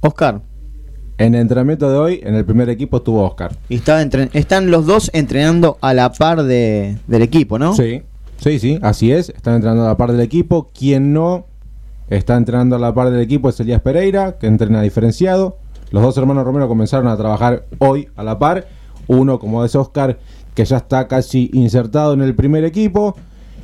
Oscar. 0.00 0.40
en 1.18 1.34
el 1.34 1.40
entrenamiento 1.42 1.90
de 1.90 1.96
hoy, 1.96 2.20
en 2.22 2.34
el 2.34 2.44
primer 2.44 2.68
equipo 2.70 2.98
estuvo 2.98 3.24
Oscar. 3.24 3.52
Y 3.68 3.76
está 3.76 4.02
entren- 4.02 4.30
están 4.32 4.70
los 4.70 4.86
dos 4.86 5.10
entrenando 5.14 5.78
a 5.80 5.94
la 5.94 6.12
par 6.12 6.42
de, 6.44 6.98
del 7.06 7.22
equipo, 7.22 7.58
¿no? 7.58 7.74
Sí, 7.74 8.02
sí, 8.38 8.58
sí, 8.58 8.78
así 8.82 9.12
es. 9.12 9.28
Están 9.30 9.54
entrenando 9.56 9.84
a 9.84 9.88
la 9.88 9.96
par 9.96 10.12
del 10.12 10.20
equipo. 10.20 10.70
Quien 10.76 11.12
no 11.12 11.46
está 12.08 12.36
entrenando 12.36 12.76
a 12.76 12.78
la 12.78 12.94
par 12.94 13.10
del 13.10 13.20
equipo 13.20 13.48
es 13.48 13.58
Elías 13.60 13.80
Pereira, 13.80 14.38
que 14.38 14.46
entrena 14.46 14.80
diferenciado. 14.82 15.58
Los 15.90 16.02
dos 16.02 16.16
hermanos 16.18 16.44
Romero 16.44 16.68
comenzaron 16.68 17.06
a 17.08 17.16
trabajar 17.16 17.66
hoy 17.78 18.08
a 18.16 18.22
la 18.22 18.38
par. 18.38 18.66
Uno, 19.06 19.38
como 19.38 19.64
es 19.64 19.74
Oscar, 19.74 20.18
que 20.54 20.64
ya 20.64 20.76
está 20.78 21.08
casi 21.08 21.50
insertado 21.54 22.12
en 22.12 22.20
el 22.22 22.34
primer 22.34 22.64
equipo. 22.64 23.16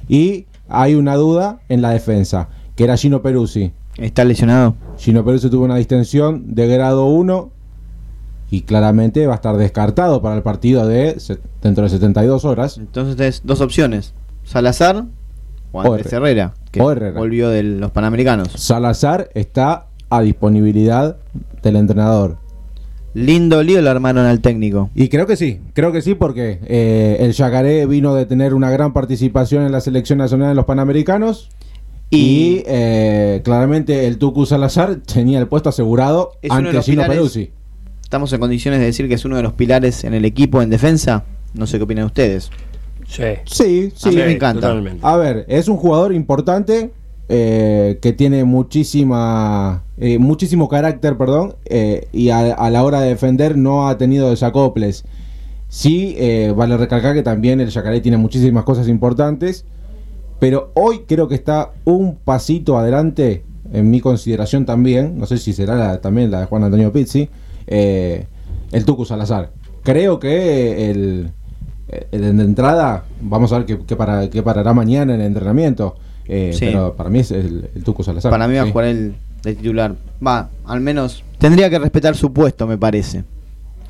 Y 0.09 0.47
hay 0.69 0.95
una 0.95 1.15
duda 1.17 1.61
en 1.69 1.83
la 1.83 1.91
defensa, 1.91 2.49
que 2.77 2.85
era 2.85 2.97
Gino 2.97 3.23
Peruzzi. 3.23 3.73
Está 3.97 4.25
lesionado. 4.25 4.75
Gino 4.99 5.25
Peruzzi 5.25 5.51
tuvo 5.51 5.65
una 5.65 5.77
distensión 5.77 6.55
de 6.55 6.67
grado 6.67 7.07
1 7.07 7.51
y 8.51 8.63
claramente 8.63 9.27
va 9.27 9.35
a 9.35 9.37
estar 9.37 9.57
descartado 9.57 10.23
para 10.23 10.37
el 10.37 10.43
partido 10.43 10.87
de 10.87 11.17
dentro 11.63 11.85
de 11.85 11.91
72 11.91 12.45
horas. 12.45 12.79
Entonces 12.79 13.17
tenés 13.17 13.43
dos 13.45 13.61
opciones: 13.61 14.15
Salazar 14.45 15.05
o 15.73 15.81
Andrés 15.81 16.13
Herrera. 16.13 16.29
Herrera, 16.29 16.55
que 16.71 16.81
Herrera. 16.81 17.19
volvió 17.19 17.49
de 17.49 17.63
los 17.63 17.91
Panamericanos. 17.91 18.49
Salazar 18.57 19.31
está 19.35 19.87
a 20.11 20.21
disponibilidad 20.21 21.17
del 21.63 21.77
entrenador. 21.77 22.39
Lindo 23.15 23.63
lío 23.63 23.81
lo 23.81 23.91
armaron 23.91 24.27
al 24.27 24.41
técnico. 24.41 24.91
Y 24.95 25.09
creo 25.09 25.27
que 25.27 25.37
sí, 25.37 25.61
creo 25.73 25.93
que 25.93 26.03
sí 26.03 26.15
porque 26.15 26.59
eh, 26.67 27.19
el 27.21 27.33
Yacaré 27.33 27.87
vino 27.87 28.15
de 28.15 28.27
tener 28.27 28.55
una 28.55 28.71
gran 28.71 28.93
participación 28.93 29.65
en 29.65 29.71
la 29.73 29.81
selección 29.81 30.19
nacional 30.19 30.49
de 30.49 30.55
los 30.57 30.65
Panamericanos 30.65 31.49
y, 32.11 32.17
Y- 32.19 32.63
eh, 32.67 33.41
claramente 33.45 34.07
el 34.09 34.19
Tucu 34.19 34.47
Salazar 34.47 34.97
tenía 34.97 35.39
el 35.39 35.47
puesto 35.47 35.69
asegurado 35.69 36.33
ante 36.51 36.73
los 36.73 36.85
Gino 36.85 37.07
Peruzzi. 37.07 37.51
Estamos 38.03 38.33
en 38.33 38.41
condiciones 38.41 38.81
de 38.81 38.87
decir 38.87 39.09
que 39.09 39.15
es 39.15 39.25
uno 39.25 39.37
de 39.37 39.43
los 39.45 39.53
pilares 39.53 40.05
en 40.05 40.15
el 40.15 40.25
equipo 40.25 40.61
en 40.63 40.71
defensa. 40.71 41.25
No 41.55 41.67
sé 41.67 41.79
qué 41.79 41.85
opinan 41.85 42.05
ustedes. 42.07 42.51
Sí. 43.09 43.23
Sí, 43.45 43.93
sí. 43.95 44.09
A 44.09 44.11
mí 44.11 44.17
me 44.17 44.33
encanta. 44.33 44.61
totalmente. 44.63 45.01
A 45.03 45.17
ver, 45.17 45.45
es 45.49 45.69
un 45.69 45.77
jugador 45.77 46.13
importante 46.13 46.91
eh, 47.29 47.99
que 48.03 48.13
tiene 48.13 48.45
muchísima, 48.45 49.85
eh, 49.99 50.19
muchísimo 50.19 50.69
carácter, 50.69 51.17
perdón, 51.17 51.55
eh, 51.65 52.07
y 52.13 52.31
a, 52.31 52.71
la 52.71 52.85
hora 52.85 53.01
de 53.01 53.09
defender 53.09 53.57
no 53.57 53.89
ha 53.89 53.97
tenido 53.97 54.31
desacoples. 54.31 55.05
Sí, 55.69 56.17
vale 56.55 56.77
recalcar 56.77 57.15
que 57.15 57.23
también 57.23 57.61
el 57.61 57.69
Yacaré 57.69 58.01
tiene 58.01 58.17
muchísimas 58.17 58.63
cosas 58.63 58.87
importantes, 58.87 59.65
pero 60.39 60.71
hoy 60.75 61.01
creo 61.09 61.27
que 61.27 61.35
está 61.35 61.73
un 61.85 62.17
pasito 62.17 62.79
adelante, 62.79 63.43
en 63.73 63.91
mi 63.91 64.01
consideración 64.01 64.67
también, 64.67 65.19
no 65.19 65.27
sé 65.27 65.39
si 65.39 65.53
será 65.53 65.75
la- 65.75 66.01
también 66.01 66.31
la 66.31 66.41
de 66.41 66.47
Juan 66.47 66.63
Antonio 66.63 66.93
Pizzi, 66.93 67.29
el 67.67 68.85
Tucu 68.85 69.05
Salazar. 69.05 69.51
Creo 69.83 70.21
que 70.21 70.91
el, 70.91 71.33
de 72.13 72.29
entrada, 72.29 73.05
vamos 73.21 73.53
a 73.53 73.59
ver 73.59 73.67
qué 73.85 73.97
para, 73.97 74.31
qué 74.31 74.43
parará 74.45 74.75
mañana 74.75 75.15
en 75.15 75.23
el 75.23 75.27
entrenamiento, 75.27 75.97
eh, 76.27 76.51
Sí. 76.55 76.67
pero 76.67 76.95
para 76.95 77.11
mí 77.11 77.19
es 77.21 77.31
el, 77.31 77.69
el 77.75 77.85
Tucu 77.85 78.03
Salazar. 78.03 78.31
Para 78.31 78.47
mí 78.49 78.55
va 78.57 78.63
a 78.63 78.71
jugar 78.71 78.87
el 78.87 79.15
de 79.43 79.55
titular. 79.55 79.95
Va, 80.27 80.49
al 80.67 80.81
menos 80.81 81.23
tendría 81.39 81.69
que 81.71 81.79
respetar 81.79 82.17
su 82.17 82.33
puesto, 82.33 82.67
me 82.67 82.79
parece. 82.79 83.25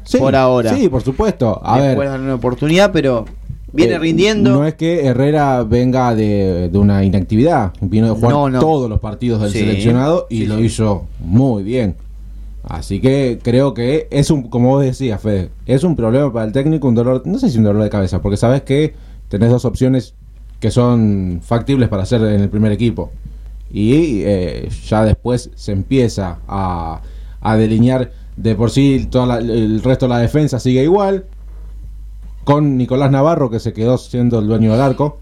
Sí, 0.05 0.18
por 0.18 0.35
ahora. 0.37 0.74
Sí, 0.74 0.89
por 0.89 1.03
supuesto. 1.03 1.61
A 1.64 1.78
Después 1.80 1.97
ver, 1.99 2.09
darle 2.09 2.24
una 2.26 2.35
oportunidad, 2.35 2.93
pero 2.93 3.24
viene 3.72 3.95
eh, 3.95 3.99
rindiendo. 3.99 4.51
No 4.51 4.66
es 4.66 4.74
que 4.74 5.07
Herrera 5.07 5.62
venga 5.62 6.14
de, 6.14 6.68
de 6.70 6.78
una 6.78 7.05
inactividad. 7.05 7.72
Vino 7.80 8.09
de 8.09 8.12
jugar 8.14 8.32
No, 8.32 8.51
no. 8.51 8.61
todos 8.61 8.91
los 8.91 9.01
partidos 9.01 9.41
del 9.41 9.51
Sí, 9.53 9.61
seleccionado 9.61 10.26
y 10.28 10.41
sí, 10.41 10.47
lo 10.47 10.61
hizo 10.61 11.07
muy 11.20 11.62
bien. 11.62 11.95
Así 12.64 13.01
que 13.01 13.39
creo 13.43 13.74
que 13.74 14.09
es 14.11 14.30
un, 14.30 14.45
como 14.49 14.70
vos 14.70 14.82
decías, 14.82 15.20
Fede, 15.20 15.51
es 15.66 15.85
un 15.85 15.97
problema 15.97 16.32
para 16.32 16.47
el 16.47 16.53
técnico, 16.53 16.89
un 16.89 16.95
dolor, 16.95 17.22
no 17.26 17.39
sé 17.39 17.51
si 17.51 17.59
un 17.59 17.64
dolor 17.64 17.82
de 17.82 17.91
cabeza, 17.91 18.20
porque 18.22 18.37
sabes 18.39 18.62
que 18.62 18.95
tenés 19.28 19.51
dos 19.51 19.64
opciones 19.66 20.14
que 20.64 20.70
son 20.70 21.40
factibles 21.42 21.90
para 21.90 22.04
hacer 22.04 22.22
en 22.22 22.40
el 22.40 22.48
primer 22.48 22.72
equipo. 22.72 23.10
Y 23.70 24.22
eh, 24.22 24.70
ya 24.88 25.04
después 25.04 25.50
se 25.54 25.72
empieza 25.72 26.38
a, 26.48 27.02
a 27.42 27.56
delinear 27.58 28.12
de 28.38 28.54
por 28.54 28.70
sí 28.70 29.06
toda 29.10 29.26
la- 29.26 29.38
el 29.40 29.82
resto 29.82 30.06
de 30.06 30.14
la 30.14 30.20
defensa 30.20 30.58
sigue 30.58 30.82
igual. 30.82 31.26
Con 32.44 32.78
Nicolás 32.78 33.10
Navarro, 33.10 33.50
que 33.50 33.60
se 33.60 33.74
quedó 33.74 33.98
siendo 33.98 34.38
el 34.38 34.46
dueño 34.46 34.72
del 34.72 34.80
arco. 34.80 35.18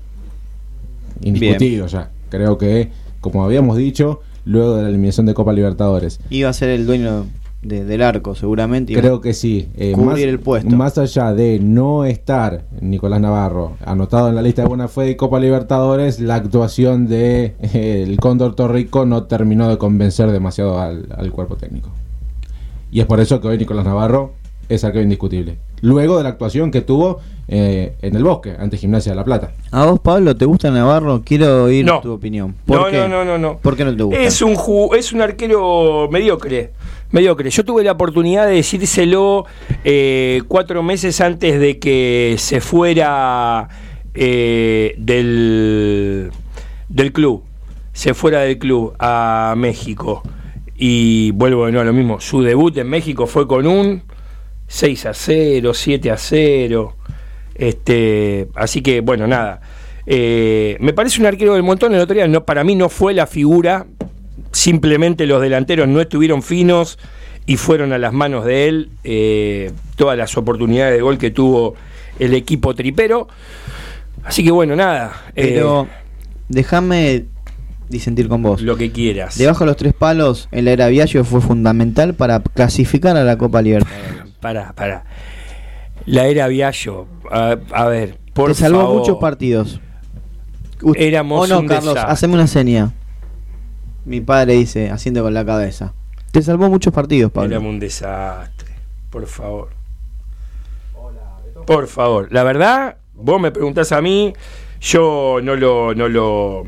Indiscutido 1.23 1.89
ya. 1.89 2.11
Creo 2.31 2.57
que, 2.57 2.91
como 3.21 3.45
habíamos 3.45 3.77
dicho, 3.77 4.21
luego 4.45 4.77
de 4.77 4.85
la 4.85 4.91
eliminación 4.91 5.27
de 5.27 5.35
Copa 5.35 5.53
Libertadores. 5.53 6.21
Iba 6.31 6.51
a 6.51 6.53
ser 6.53 6.69
el 6.71 6.87
dueño 6.87 7.27
de- 7.63 7.85
del 7.85 8.03
arco, 8.03 8.35
seguramente. 8.35 8.93
Creo 8.95 9.21
que 9.21 9.35
sí. 9.35 9.69
Eh, 9.77 9.93
Cubrir 9.93 10.07
más, 10.11 10.21
el 10.21 10.41
puesto. 10.41 10.77
más 10.77 10.99
allá 10.99 11.33
de 11.33 11.59
no 11.61 12.05
estar 12.05 12.65
Nicolás 12.81 13.21
Navarro 13.21 13.77
anotado 13.85 14.29
en 14.29 14.35
la 14.35 14.43
lista 14.43 14.63
de 14.63 14.69
buena 14.69 14.89
fe 14.89 15.03
de 15.03 15.17
Copa 15.17 15.39
Libertadores, 15.39 16.19
la 16.21 16.35
actuación 16.37 17.07
de 17.07 17.55
eh, 17.61 18.05
el 18.07 18.19
Cóndor 18.19 18.55
Torrico 18.55 19.07
no 19.07 19.25
terminó 19.25 19.69
de 19.69 19.79
convencer 19.79 20.31
demasiado 20.33 20.81
al, 20.81 21.07
al 21.17 21.31
cuerpo 21.31 21.57
técnico. 21.57 21.89
Y 22.91 23.01
es 23.01 23.07
por 23.07 23.21
eso 23.21 23.41
que 23.41 23.49
hoy 23.49 23.59
Nicolás 23.59 23.85
Navarro 23.85 24.33
es 24.69 24.85
arquero 24.85 25.03
indiscutible. 25.03 25.57
Luego 25.81 26.17
de 26.19 26.23
la 26.23 26.29
actuación 26.31 26.71
que 26.71 26.81
tuvo 26.83 27.19
eh, 27.49 27.95
en 28.03 28.15
el 28.15 28.23
bosque, 28.23 28.55
ante 28.59 28.77
Gimnasia 28.77 29.13
de 29.13 29.17
la 29.17 29.25
Plata. 29.25 29.51
¿A 29.73 29.85
vos, 29.87 29.99
Pablo, 30.01 30.37
te 30.37 30.45
gusta 30.45 30.71
Navarro? 30.71 31.23
Quiero 31.25 31.65
oír 31.65 31.85
No. 31.85 32.01
tu 32.01 32.13
opinión. 32.13 32.55
¿Por 32.65 32.81
No, 32.81 32.87
qué? 32.87 32.99
no, 32.99 33.09
no, 33.09 33.25
no, 33.25 33.37
no. 33.39 33.59
¿Por 33.59 33.77
qué 33.77 33.85
no 33.85 33.95
te 33.97 34.03
gusta? 34.03 34.21
Es 34.21 34.41
un 34.43 34.55
ju- 34.55 34.95
es 34.97 35.13
un 35.13 35.21
arquero 35.23 36.09
mediocre. 36.11 36.71
Mediocre. 37.13 37.51
Yo 37.51 37.65
tuve 37.65 37.85
la 37.85 37.93
oportunidad 37.93 38.47
de 38.47 38.55
decírselo 38.55 39.45
eh, 39.85 40.43
cuatro 40.49 40.83
meses 40.83 41.21
antes 41.21 41.61
de 41.61 41.79
que 41.79 42.37
se 42.39 42.63
fuera 42.63 43.69
eh, 44.15 44.95
del, 44.97 46.31
del 46.89 47.13
club. 47.13 47.45
Se 47.93 48.15
fuera 48.15 48.41
del 48.41 48.59
club 48.59 48.95
a 48.99 49.55
México. 49.59 50.23
Y 50.75 51.31
vuelvo 51.33 51.67
de 51.67 51.73
nuevo 51.73 51.83
a 51.83 51.87
lo 51.87 51.93
mismo. 51.93 52.19
Su 52.19 52.43
debut 52.43 52.77
en 52.79 52.89
México 52.89 53.27
fue 53.27 53.47
con 53.47 53.67
un 53.67 54.03
6 54.69 55.07
a 55.07 55.13
0, 55.13 55.75
7 55.75 56.11
a 56.11 56.17
0. 56.17 56.97
Este, 57.55 58.49
así 58.55 58.81
que, 58.81 59.03
bueno, 59.03 59.27
nada. 59.27 59.61
Eh, 60.07 60.77
me 60.81 60.95
parece 60.95 61.21
un 61.21 61.27
arquero 61.27 61.53
del 61.53 61.63
montón. 61.63 61.95
El 61.95 62.01
otro 62.01 62.15
día, 62.15 62.27
no, 62.27 62.47
para 62.47 62.65
mí 62.65 62.75
no 62.75 62.89
fue 62.89 63.13
la 63.13 63.27
figura. 63.27 63.87
Simplemente 64.53 65.27
los 65.27 65.41
delanteros 65.41 65.89
no 65.89 66.01
estuvieron 66.01 66.43
finos 66.43 66.99
y 67.47 67.57
fueron 67.57 67.93
a 67.93 67.99
las 67.99 68.13
manos 68.13 68.45
de 68.45 68.69
él 68.69 68.91
eh, 69.05 69.73
todas 69.97 70.17
las 70.17 70.37
oportunidades 70.37 70.95
de 70.95 71.01
gol 71.03 71.19
que 71.19 71.31
tuvo 71.31 71.75
el 72.19 72.35
equipo 72.35 72.75
tripero. 72.75 73.29
Así 74.25 74.45
que, 74.45 74.51
bueno, 74.51 74.77
nada. 74.77 75.13
eh, 75.35 75.53
Pero 75.55 75.89
déjame 76.49 77.25
disentir 77.89 78.29
con 78.29 78.43
vos. 78.43 78.63
Lo 78.63 78.77
que 78.77 78.93
quieras. 78.93 79.37
Debajo 79.39 79.61
de 79.61 79.67
los 79.67 79.77
tres 79.77 79.95
palos, 79.95 80.49
el 80.53 80.69
era 80.69 80.87
Viallo 80.89 81.25
fue 81.25 81.41
fundamental 81.41 82.15
para 82.15 82.41
clasificar 82.41 83.17
a 83.17 83.25
la 83.25 83.37
Copa 83.39 83.61
Libertadores. 83.63 84.33
Para, 84.41 84.73
para. 84.73 85.05
La 86.07 86.27
era 86.27 86.47
Viallo. 86.49 87.07
A, 87.31 87.57
a 87.73 87.87
ver, 87.87 88.19
por 88.35 88.51
Te 88.51 88.55
salvó 88.55 88.81
favor. 88.83 88.99
muchos 88.99 89.19
partidos. 89.19 89.81
Éramos 90.97 91.45
¿O 91.45 91.55
no, 91.55 91.61
un 91.61 91.69
Carlos? 91.69 91.95
desastre. 91.95 92.13
Haceme 92.13 92.35
una 92.35 92.47
seña. 92.47 92.93
Mi 94.05 94.21
padre 94.21 94.55
dice, 94.55 94.91
haciendo 94.91 95.23
con 95.23 95.35
la 95.35 95.45
cabeza. 95.45 95.93
Te 96.33 96.43
salvó 96.43 96.69
muchos 96.69 96.93
partidos, 96.93 97.31
Pablo. 97.31 97.51
Éramos 97.51 97.71
un 97.71 97.81
desastre. 97.81 98.71
Por 99.11 99.27
favor. 99.27 99.69
Por 101.67 101.87
favor. 101.87 102.29
La 102.33 102.43
verdad, 102.43 102.97
vos 103.15 103.41
me 103.41 103.53
preguntás 103.53 103.93
a 103.93 104.01
mí, 104.01 104.33
yo 104.81 105.39
no 105.43 105.55
lo, 105.55 105.95
no 105.95 106.09
lo, 106.09 106.65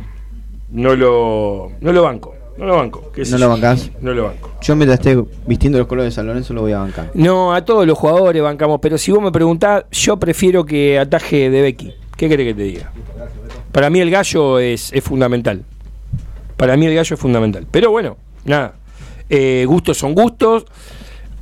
no 0.71 0.95
lo, 0.95 1.73
no 1.81 1.93
lo 1.93 2.03
banco. 2.03 2.35
No 2.57 2.67
lo 2.67 2.77
banco. 2.77 3.11
qué 3.13 3.25
¿No 3.25 3.39
lo 3.39 3.49
bancás? 3.49 3.91
No 4.01 4.15
lo 4.15 4.25
banco. 4.27 4.53
Yo 4.63 4.77
mientras 4.77 5.01
esté 5.01 5.21
vistiendo 5.47 5.79
los 5.79 5.89
colores 5.89 6.13
de 6.13 6.15
San 6.15 6.27
Lorenzo 6.27 6.55
lo 6.55 6.61
voy 6.61 6.73
a 6.73 6.79
bancar. 6.79 7.11
No, 7.15 7.53
a 7.53 7.65
todos 7.65 7.85
los 7.85 7.99
jugadores 7.99 8.41
bancamos, 8.43 8.79
pero 8.81 8.97
si 8.97 9.11
vos 9.11 9.21
me 9.21 9.33
preguntás, 9.33 9.85
yo 9.91 10.19
prefiero 10.19 10.65
que 10.65 10.99
ataje 10.99 11.51
de 11.51 11.63
Becky. 11.63 11.95
¿Qué 12.17 12.29
querés 12.29 12.47
que 12.47 12.55
te 12.55 12.63
diga? 12.63 12.93
Para 13.73 13.91
mí 13.91 13.99
el 14.01 14.11
gallo 14.11 14.61
es, 14.61 14.93
es 14.93 15.03
fundamental. 15.03 15.65
Para 16.65 16.79
mí 16.79 16.87
el 16.87 16.95
gallo 16.95 17.15
es 17.15 17.21
fundamental. 17.21 17.67
Pero 17.71 17.91
bueno, 17.91 18.17
nada. 18.47 18.77
Eh, 19.29 19.67
gustos 19.69 19.99
son 19.99 20.15
gustos. 20.15 20.65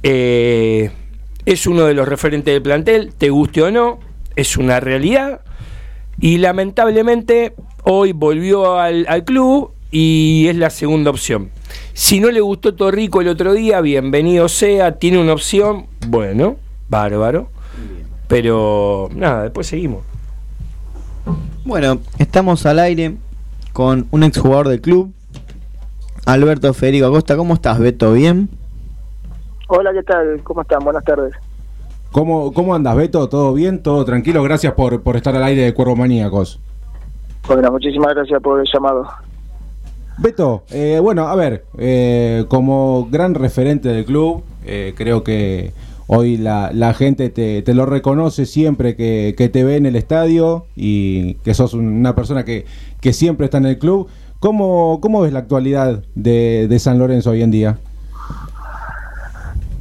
Eh, 0.03 0.91
es 1.47 1.65
uno 1.69 1.85
de 1.85 1.95
los 1.95 2.09
referentes 2.09 2.53
del 2.53 2.61
plantel, 2.61 3.15
te 3.17 3.31
guste 3.31 3.63
o 3.63 3.71
no, 3.71 4.01
es 4.35 4.57
una 4.57 4.81
realidad. 4.81 5.43
Y 6.19 6.39
lamentablemente 6.39 7.55
hoy 7.85 8.11
volvió 8.11 8.81
al, 8.81 9.07
al 9.09 9.23
club 9.23 9.71
y 9.93 10.49
es 10.49 10.57
la 10.57 10.71
segunda 10.71 11.11
opción. 11.11 11.51
Si 11.93 12.19
no 12.19 12.29
le 12.33 12.41
gustó 12.41 12.75
Torrico 12.75 13.21
el 13.21 13.29
otro 13.29 13.55
día, 13.55 13.81
bienvenido 13.81 14.49
sea, 14.49 14.99
tiene 14.99 15.21
una 15.21 15.35
opción, 15.35 15.87
bueno, 16.09 16.57
bárbaro. 16.89 17.49
Pero 18.27 19.09
nada, 19.15 19.45
después 19.45 19.69
seguimos. 19.69 20.03
Bueno, 21.65 22.01
estamos 22.19 22.67
al 22.67 22.81
aire 22.81 23.15
con 23.73 24.07
un 24.11 24.23
exjugador 24.23 24.69
del 24.69 24.81
club, 24.81 25.13
Alberto 26.27 26.73
Federico 26.75 27.07
Acosta. 27.07 27.37
¿Cómo 27.37 27.55
estás, 27.55 27.79
Beto? 27.79 28.13
¿Bien? 28.13 28.49
Hola, 29.69 29.93
¿qué 29.93 30.03
tal? 30.03 30.41
¿Cómo 30.43 30.63
están? 30.63 30.85
Buenas 30.85 31.05
tardes. 31.05 31.35
¿Cómo, 32.13 32.53
¿Cómo 32.53 32.75
andas, 32.75 32.95
Beto? 32.95 33.29
¿Todo 33.29 33.55
bien? 33.55 33.83
¿Todo 33.83 34.05
tranquilo? 34.05 34.43
Gracias 34.43 34.75
por, 34.75 35.03
por 35.03 35.17
estar 35.17 35.35
al 35.35 35.45
aire 35.45 35.63
de 35.63 35.75
Cuervo 35.75 35.97
Maníacos. 35.97 36.61
Bueno, 37.49 37.73
muchísimas 37.73 38.15
gracias 38.15 38.41
por 38.43 38.61
el 38.61 38.67
llamado. 38.73 39.07
Beto, 40.19 40.63
eh, 40.71 40.99
bueno, 41.01 41.27
a 41.27 41.35
ver, 41.35 41.65
eh, 41.79 42.45
como 42.49 43.09
gran 43.11 43.35
referente 43.35 43.89
del 43.89 44.05
club, 44.05 44.45
eh, 44.65 44.93
creo 44.95 45.25
que 45.25 45.73
hoy 46.07 46.37
la, 46.37 46.71
la 46.73 46.95
gente 46.95 47.31
te, 47.31 47.63
te 47.63 47.75
lo 47.75 47.87
reconoce 47.87 48.47
siempre 48.47 48.97
que, 48.97 49.35
que 49.37 49.49
te 49.49 49.65
ve 49.65 49.77
en 49.77 49.87
el 49.87 49.97
estadio 49.97 50.67
y 50.77 51.35
que 51.45 51.55
sos 51.55 51.75
un- 51.75 51.87
una 51.89 52.15
persona 52.15 52.45
que, 52.45 52.65
que 53.01 53.13
siempre 53.13 53.45
está 53.47 53.59
en 53.59 53.67
el 53.67 53.79
club. 53.79 54.09
¿Cómo, 54.41 54.99
cómo 55.01 55.21
ves 55.23 55.33
la 55.33 55.39
actualidad 55.41 56.03
de, 56.15 56.67
de 56.69 56.79
San 56.79 56.99
Lorenzo 56.99 57.31
hoy 57.31 57.43
en 57.43 57.51
día? 57.53 57.79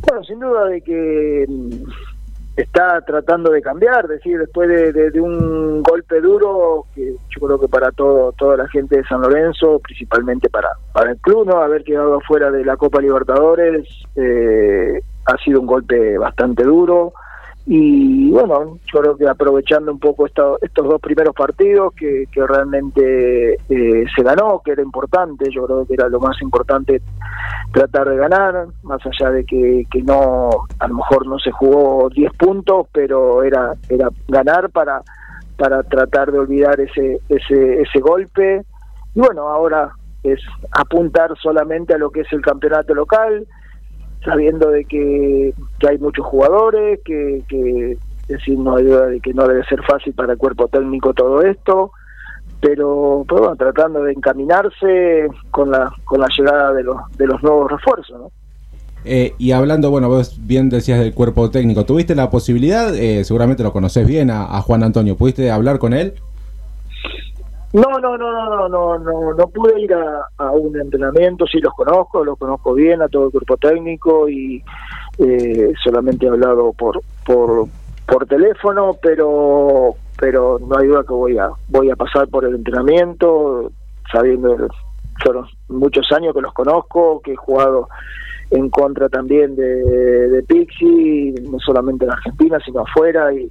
Bueno, 0.07 0.23
sin 0.23 0.39
duda 0.39 0.65
de 0.65 0.81
que 0.81 1.45
mm, 1.47 1.71
está 2.57 3.01
tratando 3.01 3.51
de 3.51 3.61
cambiar, 3.61 4.07
decir, 4.07 4.37
después 4.37 4.67
de, 4.69 4.91
de- 4.91 5.11
de 5.11 5.21
un 5.21 5.81
golpe 5.83 6.19
duro, 6.21 6.85
que 6.93 7.13
yo 7.29 7.47
creo 7.47 7.59
que 7.59 7.67
para 7.67 7.91
todo 7.91 8.31
toda 8.33 8.57
la 8.57 8.67
gente 8.67 8.97
de 8.97 9.03
San 9.05 9.21
Lorenzo, 9.21 9.79
principalmente 9.79 10.49
para, 10.49 10.69
para 10.93 11.11
el 11.11 11.17
club, 11.17 11.47
¿no? 11.47 11.57
haber 11.61 11.83
quedado 11.83 12.15
afuera 12.15 12.51
de 12.51 12.65
la 12.65 12.77
Copa 12.77 13.01
Libertadores, 13.01 13.87
eh, 14.15 15.01
ha 15.25 15.37
sido 15.43 15.59
un 15.61 15.67
golpe 15.67 16.17
bastante 16.17 16.63
duro. 16.63 17.13
Y 17.67 18.31
bueno, 18.31 18.79
yo 18.91 19.01
creo 19.01 19.15
que 19.15 19.27
aprovechando 19.27 19.91
un 19.91 19.99
poco 19.99 20.25
esta- 20.25 20.55
estos 20.61 20.83
dos 20.87 20.99
primeros 20.99 21.35
partidos 21.35 21.93
que, 21.93 22.25
que 22.31 22.45
realmente 22.47 23.53
eh, 23.69 24.05
se 24.15 24.23
ganó, 24.23 24.61
que 24.65 24.71
era 24.71 24.81
importante, 24.81 25.45
yo 25.51 25.67
creo 25.67 25.85
que 25.85 25.93
era 25.93 26.09
lo 26.09 26.19
más 26.19 26.41
importante 26.41 27.01
tratar 27.71 28.09
de 28.09 28.17
ganar, 28.17 28.65
más 28.81 28.99
allá 29.05 29.29
de 29.31 29.45
que, 29.45 29.85
que 29.91 30.01
no, 30.01 30.49
a 30.79 30.87
lo 30.87 30.95
mejor 30.95 31.27
no 31.27 31.37
se 31.37 31.51
jugó 31.51 32.09
10 32.09 32.33
puntos, 32.33 32.87
pero 32.91 33.43
era, 33.43 33.75
era 33.89 34.09
ganar 34.27 34.71
para, 34.71 35.03
para 35.55 35.83
tratar 35.83 36.31
de 36.31 36.39
olvidar 36.39 36.79
ese, 36.81 37.19
ese, 37.29 37.81
ese 37.83 37.99
golpe. 37.99 38.63
Y 39.13 39.19
bueno, 39.19 39.47
ahora 39.47 39.91
es 40.23 40.39
apuntar 40.71 41.37
solamente 41.37 41.93
a 41.93 41.97
lo 41.99 42.09
que 42.09 42.21
es 42.21 42.33
el 42.33 42.41
campeonato 42.41 42.95
local, 42.95 43.45
sabiendo 44.23 44.69
de 44.69 44.85
que, 44.85 45.53
que 45.79 45.87
hay 45.89 45.97
muchos 45.97 46.25
jugadores, 46.25 46.99
que, 47.03 47.43
que 47.47 47.97
decir, 48.27 48.57
no 48.57 48.77
hay 48.77 48.85
duda 48.85 49.07
de 49.07 49.19
que 49.19 49.33
no 49.33 49.47
debe 49.47 49.63
ser 49.65 49.81
fácil 49.83 50.13
para 50.13 50.33
el 50.33 50.37
cuerpo 50.37 50.67
técnico 50.67 51.13
todo 51.13 51.41
esto, 51.41 51.91
pero, 52.59 53.25
pero 53.27 53.41
bueno, 53.41 53.55
tratando 53.55 54.03
de 54.03 54.13
encaminarse 54.13 55.27
con 55.49 55.71
la, 55.71 55.91
con 56.05 56.21
la 56.21 56.27
llegada 56.37 56.73
de 56.73 56.83
los, 56.83 56.97
de 57.17 57.27
los 57.27 57.41
nuevos 57.41 57.71
refuerzos, 57.71 58.19
¿no? 58.19 58.31
Eh, 59.03 59.33
y 59.39 59.51
hablando, 59.51 59.89
bueno, 59.89 60.09
vos 60.09 60.39
bien 60.45 60.69
decías 60.69 60.99
del 60.99 61.15
cuerpo 61.15 61.49
técnico, 61.49 61.85
¿tuviste 61.85 62.13
la 62.13 62.29
posibilidad, 62.29 62.95
eh, 62.95 63.23
seguramente 63.23 63.63
lo 63.63 63.73
conoces 63.73 64.05
bien, 64.05 64.29
a, 64.29 64.55
a 64.55 64.61
Juan 64.61 64.83
Antonio, 64.83 65.17
¿pudiste 65.17 65.49
hablar 65.49 65.79
con 65.79 65.93
él? 65.93 66.13
No, 67.73 67.83
no, 67.99 68.17
no, 68.17 68.31
no, 68.31 68.67
no, 68.67 68.69
no, 68.69 68.99
no, 68.99 69.33
no 69.33 69.47
pude 69.47 69.79
ir 69.79 69.93
a, 69.93 70.51
un 70.51 70.77
entrenamiento, 70.77 71.47
sí 71.47 71.59
los 71.59 71.73
conozco, 71.73 72.25
los 72.25 72.37
conozco 72.37 72.73
bien 72.73 73.01
a 73.01 73.07
todo 73.07 73.27
el 73.27 73.31
cuerpo 73.31 73.55
técnico 73.55 74.27
y 74.27 74.61
eh, 75.17 75.71
solamente 75.81 76.25
he 76.25 76.29
hablado 76.29 76.73
por, 76.73 77.01
por, 77.25 77.67
por 78.05 78.25
teléfono, 78.25 78.97
pero, 79.01 79.95
pero 80.19 80.59
no 80.59 80.77
hay 80.77 80.87
duda 80.87 81.03
que 81.03 81.13
voy 81.13 81.37
a, 81.37 81.49
voy 81.69 81.89
a 81.89 81.95
pasar 81.95 82.27
por 82.27 82.43
el 82.43 82.55
entrenamiento, 82.55 83.71
sabiendo 84.11 84.67
fueron 85.23 85.45
muchos 85.69 86.11
años 86.11 86.33
que 86.33 86.41
los 86.41 86.53
conozco, 86.53 87.21
que 87.21 87.33
he 87.33 87.37
jugado 87.37 87.87
en 88.49 88.69
contra 88.69 89.07
también 89.07 89.55
de, 89.55 89.63
de 89.63 90.43
Pixi, 90.43 91.35
no 91.49 91.57
solamente 91.59 92.03
en 92.03 92.11
Argentina, 92.11 92.59
sino 92.65 92.81
afuera 92.81 93.33
y 93.33 93.49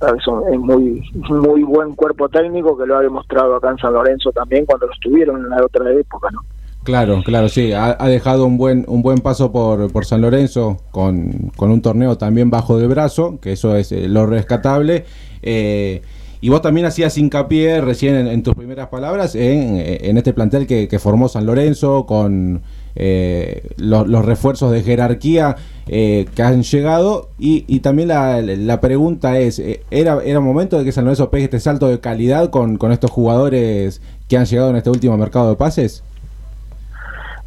es 0.00 0.58
muy 0.58 1.02
muy 1.28 1.62
buen 1.62 1.94
cuerpo 1.94 2.28
técnico 2.28 2.76
que 2.76 2.86
lo 2.86 2.98
ha 2.98 3.00
demostrado 3.00 3.56
acá 3.56 3.70
en 3.70 3.78
San 3.78 3.92
Lorenzo 3.92 4.30
también 4.32 4.64
cuando 4.64 4.86
lo 4.86 4.92
estuvieron 4.92 5.42
en 5.42 5.50
la 5.50 5.64
otra 5.64 5.92
época, 5.92 6.28
¿no? 6.32 6.40
Claro, 6.84 7.22
claro, 7.24 7.48
sí, 7.48 7.72
ha, 7.72 7.96
dejado 8.06 8.46
un 8.46 8.56
buen 8.56 8.84
un 8.88 9.02
buen 9.02 9.18
paso 9.18 9.52
por, 9.52 9.92
por 9.92 10.06
San 10.06 10.22
Lorenzo 10.22 10.78
con, 10.90 11.50
con 11.56 11.70
un 11.70 11.82
torneo 11.82 12.16
también 12.16 12.48
bajo 12.48 12.78
del 12.78 12.88
brazo, 12.88 13.38
que 13.42 13.52
eso 13.52 13.76
es 13.76 13.92
eh, 13.92 14.08
lo 14.08 14.24
rescatable. 14.26 15.04
Eh, 15.42 16.00
y 16.40 16.48
vos 16.48 16.62
también 16.62 16.86
hacías 16.86 17.18
hincapié 17.18 17.80
recién 17.80 18.14
en, 18.14 18.28
en 18.28 18.42
tus 18.42 18.54
primeras 18.54 18.88
palabras 18.88 19.34
en, 19.34 19.76
en 19.76 20.16
este 20.16 20.32
plantel 20.32 20.66
que, 20.66 20.88
que 20.88 20.98
formó 20.98 21.28
San 21.28 21.44
Lorenzo 21.44 22.06
con 22.06 22.62
eh, 23.00 23.62
lo- 23.78 24.04
los 24.04 24.24
refuerzos 24.24 24.72
de 24.72 24.82
jerarquía 24.82 25.54
eh, 25.86 26.26
que 26.34 26.42
han 26.42 26.62
llegado 26.62 27.28
y, 27.38 27.64
y 27.68 27.80
también 27.80 28.08
la, 28.08 28.42
la 28.42 28.80
pregunta 28.80 29.38
es, 29.38 29.58
eh, 29.60 29.82
¿era, 29.90 30.18
¿era 30.24 30.40
momento 30.40 30.76
de 30.76 30.84
que 30.84 30.92
San 30.92 31.04
Lorenzo 31.04 31.30
pegue 31.30 31.44
este 31.44 31.60
salto 31.60 31.88
de 31.88 32.00
calidad 32.00 32.50
con, 32.50 32.76
con 32.76 32.90
estos 32.92 33.10
jugadores 33.12 34.02
que 34.28 34.36
han 34.36 34.44
llegado 34.46 34.70
en 34.70 34.76
este 34.76 34.90
último 34.90 35.16
mercado 35.16 35.48
de 35.50 35.56
pases? 35.56 36.02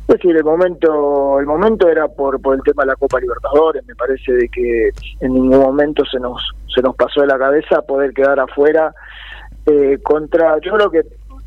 Es 0.08 0.16
decir, 0.18 0.36
el 0.36 0.44
momento, 0.44 1.40
el 1.40 1.46
momento 1.46 1.88
era 1.90 2.08
por, 2.08 2.42
por 2.42 2.56
el 2.56 2.62
tema 2.64 2.84
de 2.84 2.88
la 2.88 2.96
Copa 2.96 3.20
Libertadores, 3.20 3.86
me 3.86 3.96
parece 3.96 4.32
de 4.34 4.50
que 4.50 4.90
en 5.20 5.34
ningún 5.34 5.60
momento 5.60 6.04
se 6.06 6.20
nos, 6.20 6.42
se 6.74 6.82
nos 6.82 6.96
pasó 6.96 7.22
de 7.22 7.28
la 7.28 7.38
cabeza 7.38 7.82
poder 7.82 8.14
quedar 8.14 8.40
afuera 8.40 8.94
eh, 9.68 10.00
contra, 10.02 10.58
yo 10.62 10.74
creo 10.74 10.90
que 10.92 11.02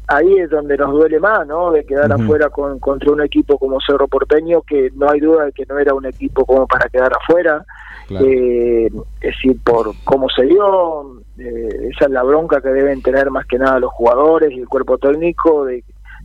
ahí 0.09 0.38
es 0.38 0.50
donde 0.50 0.76
nos 0.76 0.92
duele 0.92 1.20
más, 1.20 1.46
¿no? 1.46 1.70
De 1.70 1.84
quedar 1.84 2.12
afuera 2.12 2.50
con, 2.50 2.78
contra 2.78 3.12
un 3.12 3.22
equipo 3.22 3.59
como 3.59 3.78
Cerro 3.80 4.09
Porteño, 4.09 4.62
que 4.62 4.90
no 4.94 5.11
hay 5.11 5.20
duda 5.20 5.46
de 5.46 5.52
que 5.52 5.64
no 5.66 5.78
era 5.78 5.94
un 5.94 6.07
equipo 6.07 6.44
como 6.44 6.66
para 6.66 6.88
quedar 6.88 7.12
afuera. 7.14 7.64
Claro. 8.07 8.26
Eh, 8.26 8.86
es 8.86 8.92
decir, 9.20 9.57
por 9.64 9.92
cómo 10.05 10.28
se 10.28 10.44
dio, 10.44 11.22
eh, 11.38 11.88
esa 11.90 12.05
es 12.05 12.11
la 12.11 12.22
bronca 12.22 12.61
que 12.61 12.68
deben 12.68 13.00
tener 13.00 13.30
más 13.30 13.46
que 13.46 13.59
nada 13.59 13.80
los 13.80 13.92
jugadores 13.92 14.52
y 14.52 14.61
el 14.61 14.68
cuerpo 14.68 14.98
técnico 14.98 15.64
de, 15.64 15.82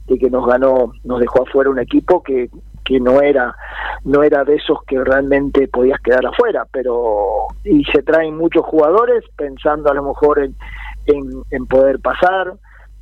de 0.08 0.18
que 0.18 0.30
nos 0.30 0.46
ganó, 0.46 0.92
nos 1.06 1.20
dejó 1.22 1.44
afuera 1.44 1.70
un 1.70 1.80
equipo 1.80 2.22
que, 2.22 2.50
que 2.84 3.00
no 3.00 3.22
era 3.22 3.56
no 4.04 4.24
era 4.24 4.44
de 4.44 4.56
esos 4.56 4.84
que 4.86 5.02
realmente 5.04 5.68
podías 5.68 6.00
quedar 6.02 6.26
afuera, 6.26 6.66
pero 6.72 7.48
y 7.64 7.84
se 7.86 8.02
traen 8.02 8.36
muchos 8.36 8.66
jugadores 8.66 9.24
pensando 9.36 9.92
a 9.92 9.94
lo 9.94 10.04
mejor 10.04 10.40
en, 10.40 10.56
en, 11.06 11.44
en 11.52 11.68
poder 11.68 12.00
pasar, 12.00 12.54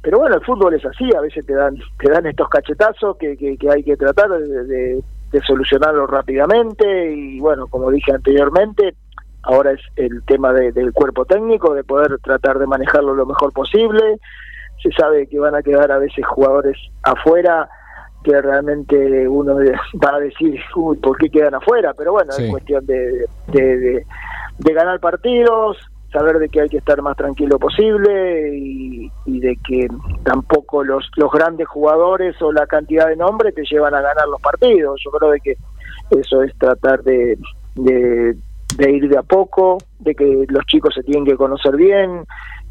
pero 0.08 0.20
bueno, 0.20 0.36
el 0.36 0.45
fútbol 0.45 0.74
es 0.74 0.86
así, 0.86 1.03
a 1.14 1.20
veces 1.20 1.45
te 1.45 1.53
dan 1.53 1.76
te 1.99 2.10
dan 2.10 2.26
estos 2.28 2.47
cachetazos 2.47 3.18
que, 3.18 3.36
que, 3.36 3.58
que 3.58 3.70
hay 3.70 3.84
que 3.84 3.97
tratar 3.97 4.30
de, 4.30 4.64
de, 4.64 5.03
de 5.34 5.41
solucionarlo 5.41 6.08
rápidamente 6.08 7.12
y 7.14 7.41
bueno, 7.41 7.68
como 7.68 7.91
dije 7.91 8.14
anteriormente, 8.14 8.95
ahora 9.43 9.74
es 9.74 9.82
el 9.97 10.24
tema 10.24 10.53
de- 10.53 10.72
del 10.72 10.93
cuerpo 10.93 11.26
técnico, 11.26 11.74
de 11.74 11.84
poder 11.84 12.18
tratar 12.24 12.58
de 12.58 12.68
manejarlo 12.68 13.14
lo 13.16 13.26
mejor 13.26 13.51
posible, 13.51 14.16
se 14.82 14.91
sabe 14.93 15.28
que 15.28 15.39
van 15.39 15.55
a 15.55 15.62
quedar 15.62 15.91
a 15.91 15.97
veces 15.99 16.26
jugadores 16.26 16.78
afuera 17.03 17.68
que 18.24 18.41
realmente 18.41 19.28
uno 19.28 19.55
va 19.55 20.16
a 20.16 20.20
decir, 20.22 20.58
uy, 20.78 20.95
¿por 20.99 21.18
qué 21.18 21.30
quedan 21.30 21.55
afuera? 21.55 21.93
Pero 21.97 22.14
bueno, 22.14 22.32
Sí. 22.32 22.45
es 22.45 22.49
cuestión 22.51 22.86
de, 22.86 23.26
de, 23.47 23.78
de- 23.78 24.05
de 24.60 24.74
ganar 24.74 25.01
partidos, 25.01 25.78
saber 26.12 26.39
de 26.39 26.49
que 26.49 26.62
hay 26.62 26.70
que 26.70 26.78
estar 26.78 27.01
más 27.01 27.18
tranquilo 27.18 27.60
posible 27.60 28.58
y, 28.58 29.12
de 29.26 29.58
que 29.68 29.88
tampoco 30.24 30.84
los, 30.84 31.10
los 31.16 31.32
grandes 31.32 31.68
jugadores 31.68 32.41
o 32.41 32.51
la 32.51 32.66
cantidad 32.66 33.08
de 33.08 33.16
nombres 33.16 33.53
te 33.53 33.64
llevan 33.64 33.93
a 33.93 34.01
ganar 34.01 34.28
los 34.28 34.41
partidos. 34.41 34.99
Yo 35.03 35.12
creo 35.12 35.32
de 35.32 35.39
que 35.41 35.58
eso 36.12 36.43
es 36.43 36.58
tratar 36.58 37.03
de, 37.03 37.38
de, 37.76 38.36
de 38.78 38.91
ir 38.91 39.10
de 39.10 39.18
a 39.18 39.24
poco, 39.24 39.78
de 39.99 40.16
que 40.16 40.45
los 40.47 40.66
chicos 40.66 40.93
se 40.95 41.03
tienen 41.03 41.26
que 41.26 41.36
conocer 41.36 41.76
bien 41.76 42.24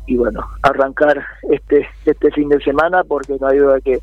y 0.06 0.16
bueno, 0.16 0.40
arrancar 0.62 1.24
este, 1.50 1.86
este 2.04 2.30
fin 2.30 2.48
de 2.48 2.60
semana 2.60 3.04
porque 3.04 3.36
no 3.40 3.48
hay 3.48 3.58
duda 3.58 3.80
que 3.80 3.98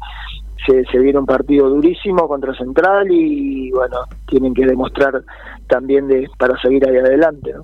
se, 0.65 0.85
se 0.85 0.99
viene 0.99 1.19
un 1.19 1.25
partido 1.25 1.69
durísimo 1.69 2.27
contra 2.27 2.53
Central 2.55 3.07
y 3.09 3.71
bueno, 3.71 3.97
tienen 4.27 4.53
que 4.53 4.65
demostrar 4.65 5.21
también 5.67 6.07
de 6.07 6.29
para 6.37 6.57
seguir 6.61 6.87
ahí 6.87 6.97
adelante. 6.97 7.53
¿no? 7.53 7.63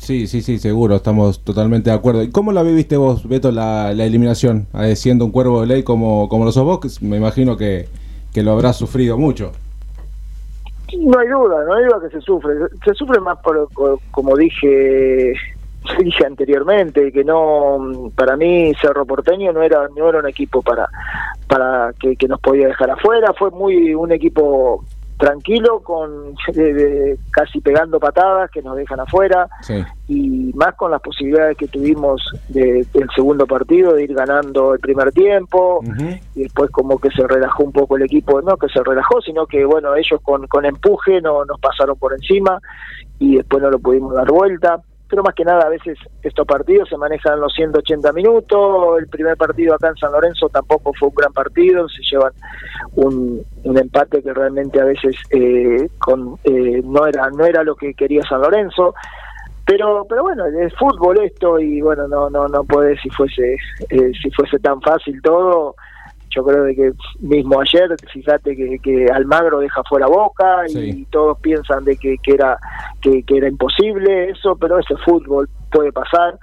Sí, 0.00 0.26
sí, 0.26 0.40
sí, 0.40 0.58
seguro, 0.58 0.96
estamos 0.96 1.44
totalmente 1.44 1.90
de 1.90 1.96
acuerdo. 1.96 2.22
¿Y 2.22 2.30
cómo 2.30 2.52
la 2.52 2.62
viviste 2.62 2.96
vos, 2.96 3.28
Beto, 3.28 3.52
la, 3.52 3.92
la 3.94 4.04
eliminación? 4.04 4.66
Eh, 4.74 4.96
siendo 4.96 5.24
un 5.26 5.30
cuervo 5.30 5.60
de 5.60 5.66
ley 5.66 5.82
como, 5.82 6.28
como 6.28 6.44
lo 6.46 6.52
sos 6.52 6.64
vos, 6.64 7.02
me 7.02 7.18
imagino 7.18 7.56
que, 7.56 7.86
que 8.32 8.42
lo 8.42 8.52
habrás 8.52 8.76
sufrido 8.76 9.18
mucho. 9.18 9.52
No 10.98 11.18
hay 11.18 11.28
duda, 11.28 11.64
no 11.66 11.74
hay 11.74 11.84
duda 11.84 12.00
que 12.02 12.16
se 12.16 12.20
sufre. 12.22 12.54
Se 12.84 12.94
sufre 12.94 13.20
más 13.20 13.38
por- 13.40 13.68
como 14.10 14.36
dije 14.36 15.34
dije 16.02 16.26
anteriormente, 16.26 17.12
que 17.12 17.22
no, 17.22 18.10
para 18.16 18.36
mí 18.36 18.72
Cerro 18.80 19.04
Porteño 19.06 19.52
no 19.52 19.62
era 19.62 19.86
no 19.96 20.08
era 20.08 20.18
un 20.18 20.28
equipo 20.28 20.62
para 20.62 20.88
para 21.46 21.92
que, 22.00 22.16
que 22.16 22.26
nos 22.26 22.40
podía 22.40 22.66
dejar 22.68 22.90
afuera. 22.90 23.32
Fue 23.38 23.50
muy 23.50 23.94
un 23.94 24.10
equipo 24.12 24.84
tranquilo, 25.20 25.80
con 25.80 26.34
de- 26.52 26.72
de- 26.74 27.18
casi 27.30 27.60
pegando 27.60 28.00
patadas 28.00 28.50
que 28.50 28.62
nos 28.62 28.74
dejan 28.76 29.00
afuera 29.00 29.46
Sí. 29.60 29.84
y 30.08 30.50
más 30.54 30.74
con 30.76 30.90
las 30.90 31.00
posibilidades 31.02 31.56
que 31.58 31.68
tuvimos 31.68 32.22
de- 32.48 32.86
del 32.92 33.08
segundo 33.14 33.46
partido 33.46 33.92
de 33.94 34.04
ir 34.04 34.14
ganando 34.14 34.72
el 34.74 34.80
primer 34.80 35.12
tiempo 35.12 35.80
y 36.34 36.42
después 36.44 36.70
como 36.70 36.98
que 36.98 37.10
se 37.10 37.26
relajó 37.26 37.62
un 37.64 37.72
poco 37.72 37.96
el 37.96 38.02
equipo, 38.02 38.40
no 38.40 38.56
que 38.56 38.68
se 38.68 38.82
relajó, 38.82 39.20
sino 39.20 39.46
que 39.46 39.64
bueno, 39.64 39.94
ellos 39.94 40.20
con, 40.22 40.46
con 40.46 40.64
empuje 40.64 41.20
no 41.20 41.44
nos 41.44 41.60
pasaron 41.60 41.96
por 41.98 42.14
encima 42.14 42.58
y 43.18 43.36
después 43.36 43.62
no 43.62 43.70
lo 43.70 43.78
pudimos 43.78 44.14
dar 44.14 44.30
vuelta. 44.30 44.80
Pero 45.10 45.24
más 45.24 45.34
que 45.34 45.44
nada, 45.44 45.66
a 45.66 45.68
veces 45.68 45.98
estos 46.22 46.46
partidos 46.46 46.88
se 46.88 46.96
manejan 46.96 47.40
los 47.40 47.52
180 47.52 48.12
minutos. 48.12 49.00
El 49.00 49.08
primer 49.08 49.36
partido 49.36 49.74
acá 49.74 49.88
en 49.88 49.96
San 49.96 50.12
Lorenzo 50.12 50.48
tampoco 50.48 50.92
fue 50.98 51.08
un 51.08 51.14
gran 51.16 51.32
partido. 51.32 51.88
Se 51.88 52.02
llevan 52.02 52.32
un, 52.94 53.44
empate 53.64 54.22
que 54.22 54.32
realmente 54.32 54.80
a 54.80 54.84
veces 54.84 55.16
eh, 55.30 55.88
con, 55.98 56.38
eh, 56.44 56.80
no 56.84 57.06
era 57.06 57.28
no 57.30 57.44
era 57.44 57.64
lo 57.64 57.74
que 57.74 57.94
quería 57.94 58.22
San 58.22 58.40
Lorenzo 58.40 58.94
pero 59.64 60.04
pero 60.08 60.22
bueno 60.22 60.46
es 60.46 60.74
fútbol 60.76 61.20
esto 61.22 61.58
y 61.58 61.80
bueno 61.80 62.08
no 62.08 62.28
no 62.28 62.48
no 62.48 62.64
puede 62.64 62.98
si 62.98 63.08
fuese 63.10 63.54
eh, 63.88 64.10
si 64.20 64.30
fuese 64.30 64.58
tan 64.58 64.80
fácil 64.80 65.20
todo 65.22 65.76
yo 66.34 66.44
creo 66.44 66.64
de 66.64 66.74
que 66.74 66.92
mismo 67.20 67.60
ayer 67.60 67.88
fíjate 68.12 68.56
que, 68.56 68.78
que 68.82 69.06
Almagro 69.12 69.58
deja 69.60 69.82
fuera 69.88 70.06
Boca 70.06 70.62
y 70.68 70.72
Sí. 70.72 71.06
todos 71.10 71.38
piensan 71.40 71.84
de 71.84 71.96
que, 71.96 72.16
que 72.22 72.32
era 72.32 72.56
que, 73.00 73.22
que 73.24 73.36
era 73.38 73.48
imposible 73.48 74.30
eso 74.30 74.56
pero 74.56 74.78
ese 74.78 74.96
fútbol 75.04 75.48
puede 75.70 75.92
pasar 75.92 76.38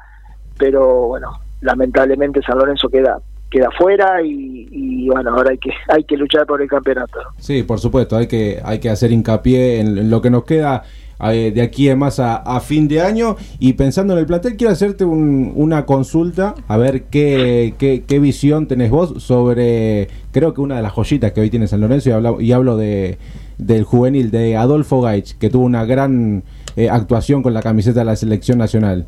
pero 0.58 1.08
bueno 1.08 1.32
lamentablemente 1.62 2.42
San 2.42 2.58
Lorenzo 2.58 2.90
queda 2.90 3.20
queda 3.50 3.70
fuera 3.78 4.22
y, 4.22 4.68
y 4.72 5.10
bueno 5.10 5.32
ahora 5.32 5.52
hay 5.52 5.58
que 5.58 5.72
hay 5.88 6.04
que 6.04 6.18
luchar 6.18 6.46
por 6.46 6.62
el 6.62 6.68
campeonato 6.68 7.22
¿no? 7.24 7.30
Sí, 7.38 7.64
por 7.64 7.80
supuesto, 7.80 8.18
hay 8.18 8.28
que, 8.28 8.60
hay 8.64 8.80
que 8.80 8.90
hacer 8.90 9.12
hincapié 9.12 9.80
en, 9.80 9.98
en 9.98 10.10
lo 10.10 10.22
que 10.22 10.30
nos 10.30 10.44
queda 10.44 10.84
eh, 11.32 11.52
de 11.54 11.62
aquí 11.62 11.90
en 11.90 12.00
más 12.00 12.20
a, 12.20 12.60
fin 12.60 12.88
de 12.88 13.02
año. 13.02 13.36
Y 13.60 13.74
pensando 13.74 14.14
en 14.14 14.20
el 14.20 14.26
plantel, 14.26 14.56
quiero 14.58 14.72
hacerte 14.74 15.06
un- 15.06 15.52
una 15.56 15.86
consulta, 15.86 16.56
a 16.68 16.78
ver 16.78 17.04
qué, 17.04 17.74
qué, 17.78 18.04
qué 18.08 18.20
visión 18.20 18.68
tenés 18.68 18.90
vos 18.92 19.22
sobre, 19.24 20.08
creo 20.32 20.54
que 20.54 20.62
una 20.62 20.76
de 20.78 20.82
las 20.84 20.94
joyitas 20.94 21.32
que 21.32 21.42
hoy 21.42 21.50
tiene 21.50 21.68
San 21.68 21.82
Lorenzo, 21.82 22.10
y 22.10 22.14
hablo, 22.14 22.42
y 22.42 22.52
hablo 22.52 22.78
de, 22.78 23.18
del 23.58 23.84
juvenil, 23.84 24.32
de 24.32 24.56
Adolfo 24.58 25.02
Gaich, 25.02 25.38
que 25.38 25.50
tuvo 25.50 25.66
una 25.66 25.86
gran 25.86 26.44
eh, 26.76 26.90
actuación 26.90 27.42
con 27.44 27.54
la 27.54 27.62
camiseta 27.62 28.00
de 28.02 28.06
la 28.06 28.16
selección 28.16 28.58
nacional. 28.60 29.06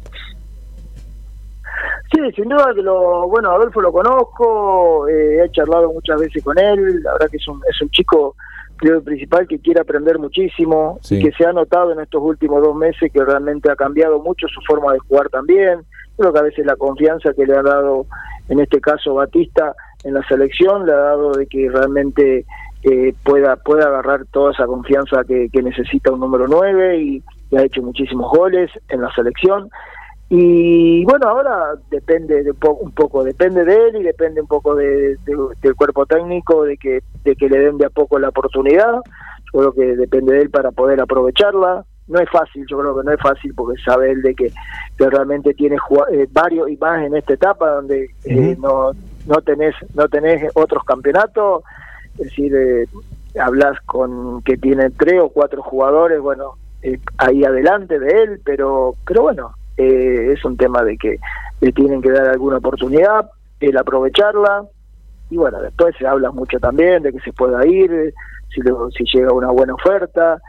Sí, 2.11 2.19
sin 2.35 2.49
duda 2.49 2.71
que 2.73 2.81
lo, 2.81 3.27
bueno, 3.29 3.51
Adolfo 3.51 3.81
lo 3.81 3.91
conozco, 3.91 5.07
eh, 5.07 5.43
he 5.45 5.51
charlado 5.51 5.93
muchas 5.93 6.19
veces 6.19 6.43
con 6.43 6.57
él, 6.57 7.03
la 7.03 7.13
verdad 7.13 7.27
que 7.29 7.37
es 7.37 7.47
un, 7.47 7.61
es 7.69 7.79
un 7.83 7.89
chico, 7.91 8.35
creo 8.79 9.03
principal, 9.03 9.47
que 9.47 9.59
quiere 9.59 9.81
aprender 9.81 10.17
muchísimo 10.17 10.97
Sí. 11.01 11.17
y 11.17 11.23
que 11.23 11.31
se 11.33 11.45
ha 11.45 11.51
notado 11.53 11.91
en 11.91 11.99
estos 11.99 12.21
últimos 12.23 12.61
dos 12.63 12.75
meses 12.75 13.11
que 13.11 13.23
realmente 13.23 13.69
ha 13.71 13.75
cambiado 13.75 14.19
mucho 14.19 14.47
su 14.47 14.61
forma 14.61 14.93
de 14.93 14.99
jugar 14.99 15.29
también, 15.29 15.81
creo 16.17 16.33
que 16.33 16.39
a 16.39 16.43
veces 16.43 16.65
la 16.65 16.75
confianza 16.75 17.33
que 17.33 17.45
le 17.45 17.55
ha 17.55 17.61
dado, 17.61 18.05
en 18.47 18.59
este 18.59 18.79
caso 18.81 19.13
Batista, 19.15 19.75
en 20.03 20.13
la 20.13 20.23
selección, 20.27 20.85
le 20.85 20.93
ha 20.93 20.97
dado 20.97 21.31
de 21.33 21.45
que 21.47 21.69
realmente 21.69 22.45
eh, 22.83 23.13
pueda, 23.23 23.57
pueda 23.57 23.87
agarrar 23.87 24.25
toda 24.31 24.51
esa 24.53 24.65
confianza 24.65 25.23
que, 25.25 25.49
que 25.51 25.61
necesita 25.61 26.11
un 26.11 26.21
número 26.21 26.47
9 26.47 26.97
y, 26.99 27.23
y 27.51 27.57
ha 27.57 27.63
hecho 27.63 27.81
muchísimos 27.81 28.31
goles 28.31 28.71
en 28.87 29.01
la 29.01 29.11
selección. 29.13 29.69
Y 30.31 31.03
bueno, 31.05 31.27
ahora 31.27 31.73
depende 31.89 32.43
de 32.43 32.53
po- 32.53 32.73
un 32.81 32.91
poco, 32.91 33.23
depende 33.23 33.65
de 33.65 33.75
él 33.87 33.95
y 33.97 34.03
depende 34.03 34.41
un 34.41 34.47
poco 34.47 34.75
de, 34.75 35.15
de- 35.25 35.55
del 35.61 35.75
cuerpo 35.75 36.05
técnico, 36.05 36.63
de 36.65 36.77
que, 36.77 37.01
de 37.23 37.35
que 37.35 37.49
le 37.49 37.57
den 37.59 37.77
de 37.79 37.87
a 37.87 37.89
poco 37.89 38.19
la 38.19 38.29
oportunidad. 38.29 39.01
Yo 39.51 39.59
creo 39.59 39.73
que 39.73 39.95
depende 39.95 40.33
de 40.35 40.41
él 40.41 40.49
para 40.51 40.69
poder 40.71 41.01
aprovecharla. 41.01 41.83
No 42.07 42.19
es 42.19 42.29
fácil, 42.29 42.65
yo 42.67 42.79
creo 42.79 42.95
que 42.97 43.03
no 43.03 43.11
es 43.11 43.19
fácil 43.21 43.53
porque 43.55 43.81
sabe 43.83 44.11
él 44.11 44.21
de 44.21 44.33
que, 44.35 44.51
que 44.97 45.09
realmente 45.09 45.53
tiene 45.53 45.77
eh, 46.11 46.27
varios 46.31 46.69
y 46.69 46.77
más 46.77 47.03
en 47.05 47.15
esta 47.15 47.33
etapa 47.33 47.69
donde 47.69 48.09
eh, 48.25 48.57
no, 48.59 48.91
no 49.27 49.35
tenés 49.41 49.75
no 49.93 50.07
tenés 50.09 50.51
otros 50.55 50.83
campeonatos, 50.85 51.63
es 52.17 52.25
decir, 52.25 52.55
eh, 52.55 52.85
hablas 53.39 53.79
con 53.85 54.41
que 54.41 54.57
tiene 54.57 54.89
tres 54.89 55.21
o 55.21 55.29
cuatro 55.29 55.61
jugadores, 55.61 56.19
bueno, 56.19 56.53
eh, 56.81 56.97
ahí 57.19 57.43
adelante 57.43 57.99
de 57.99 58.23
él, 58.23 58.41
pero 58.43 58.95
pero 59.05 59.21
bueno, 59.21 59.51
eh, 59.79 60.33
es 60.33 60.43
un 60.43 60.57
tema 60.57 60.83
de 60.83 60.97
que 60.97 61.17
le 61.61 61.71
tienen 61.71 62.01
que 62.01 62.11
dar 62.11 62.27
alguna 62.27 62.57
oportunidad, 62.57 63.31
el 63.61 63.77
aprovecharla, 63.77 64.65
y 65.29 65.37
bueno, 65.37 65.61
después 65.61 65.95
se 65.97 66.05
habla 66.05 66.31
mucho 66.31 66.59
también 66.59 67.01
de 67.01 67.13
que 67.13 67.19
se 67.21 67.31
pueda 67.31 67.65
ir, 67.65 68.13
si, 68.53 68.61
si 68.97 69.17
llega 69.17 69.31
una 69.31 69.51
buena 69.51 69.73
oferta, 69.73 70.41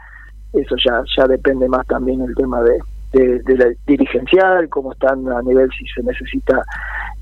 eso 0.51 0.75
ya 0.83 1.01
ya 1.15 1.27
depende 1.27 1.69
más 1.69 1.87
también 1.87 2.21
el 2.21 2.35
tema 2.35 2.61
de, 2.61 2.77
de, 3.13 3.39
de 3.39 3.57
la 3.57 3.65
dirigencial, 3.85 4.69
cómo 4.69 4.93
están 4.93 5.27
a 5.29 5.41
nivel 5.41 5.69
si 5.77 5.85
se 5.87 6.01
necesita 6.03 6.63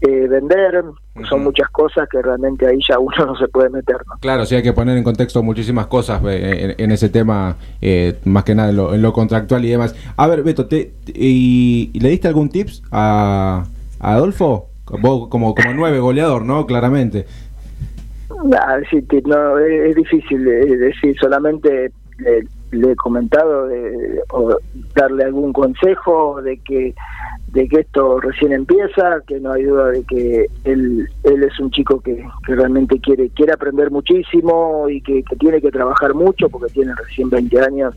eh, 0.01 0.27
vender, 0.27 0.83
son 1.27 1.43
muchas 1.43 1.67
cosas 1.69 2.07
que 2.09 2.21
realmente 2.21 2.65
ahí 2.67 2.79
ya 2.87 2.99
uno 2.99 3.25
no 3.25 3.35
se 3.35 3.47
puede 3.47 3.69
meter, 3.69 3.97
¿no? 4.07 4.13
Claro, 4.19 4.45
sí 4.45 4.55
hay 4.55 4.63
que 4.63 4.71
poner 4.73 4.97
en 4.97 5.03
contexto 5.03 5.41
muchísimas 5.43 5.87
cosas 5.87 6.21
eh, 6.25 6.75
en, 6.77 6.85
en 6.85 6.91
ese 6.91 7.09
tema, 7.09 7.57
eh, 7.81 8.15
más 8.25 8.43
que 8.43 8.55
nada 8.55 8.69
en 8.69 8.75
lo, 8.77 8.93
en 8.93 9.01
lo 9.01 9.11
contractual 9.13 9.65
y 9.65 9.69
demás. 9.69 9.95
A 10.15 10.27
ver, 10.27 10.43
Beto, 10.43 10.67
te, 10.67 10.91
te- 11.05 11.13
y, 11.15 11.91
¿le 11.99 12.09
diste 12.09 12.27
algún 12.27 12.49
tips 12.49 12.83
a, 12.91 13.65
a 13.99 14.13
Adolfo? 14.13 14.67
Vos 15.01 15.27
como, 15.27 15.53
como 15.53 15.73
nueve 15.73 15.99
goleador, 15.99 16.43
¿no? 16.43 16.65
Claramente. 16.65 17.25
Nah, 18.43 18.79
sí, 18.89 19.05
no, 19.25 19.57
es, 19.59 19.89
es 19.89 19.95
difícil 19.95 20.47
eh, 20.47 20.77
decir, 20.77 21.15
solamente 21.19 21.91
le, 22.19 22.47
le 22.71 22.91
he 22.91 22.95
comentado 22.95 23.67
de, 23.67 24.21
o 24.31 24.55
darle 24.95 25.23
algún 25.23 25.53
consejo 25.53 26.41
de 26.41 26.57
que 26.57 26.95
de 27.47 27.67
que 27.67 27.79
esto 27.79 28.19
recién 28.19 28.51
empieza, 28.51 29.21
que 29.25 29.39
no 29.39 29.53
hay 29.53 29.63
duda 29.63 29.87
de 29.87 30.03
que 30.03 30.45
él, 30.65 31.09
él 31.23 31.43
es 31.43 31.59
un 31.59 31.71
chico 31.71 31.99
que, 31.99 32.23
que 32.45 32.55
realmente 32.55 32.99
quiere 32.99 33.29
quiere 33.29 33.53
aprender 33.53 33.89
muchísimo 33.89 34.87
y 34.87 35.01
que, 35.01 35.23
que 35.23 35.35
tiene 35.35 35.59
que 35.59 35.71
trabajar 35.71 36.13
mucho 36.13 36.47
porque 36.49 36.71
tiene 36.71 36.93
recién 36.95 37.29
20 37.29 37.59
años 37.61 37.95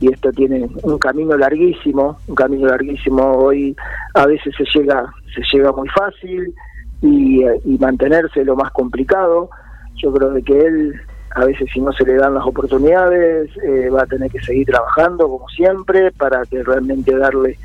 y 0.00 0.12
esto 0.12 0.30
tiene 0.32 0.68
un 0.82 0.98
camino 0.98 1.36
larguísimo, 1.36 2.16
un 2.28 2.34
camino 2.34 2.68
larguísimo. 2.68 3.22
Hoy 3.32 3.74
a 4.14 4.26
veces 4.26 4.54
se 4.56 4.64
llega 4.78 5.12
se 5.34 5.42
llega 5.52 5.72
muy 5.72 5.88
fácil 5.88 6.54
y, 7.00 7.44
y 7.44 7.78
mantenerse 7.78 8.44
lo 8.44 8.56
más 8.56 8.70
complicado. 8.72 9.50
Yo 9.96 10.12
creo 10.12 10.30
de 10.30 10.42
que 10.42 10.58
él, 10.58 11.00
a 11.34 11.44
veces 11.44 11.68
si 11.72 11.80
no 11.80 11.92
se 11.92 12.04
le 12.04 12.14
dan 12.14 12.34
las 12.34 12.44
oportunidades, 12.46 13.50
eh, 13.64 13.88
va 13.90 14.02
a 14.02 14.06
tener 14.06 14.30
que 14.30 14.40
seguir 14.40 14.66
trabajando 14.66 15.28
como 15.28 15.48
siempre 15.48 16.10
para 16.12 16.42
que 16.44 16.62
realmente 16.62 17.16
darle 17.16 17.58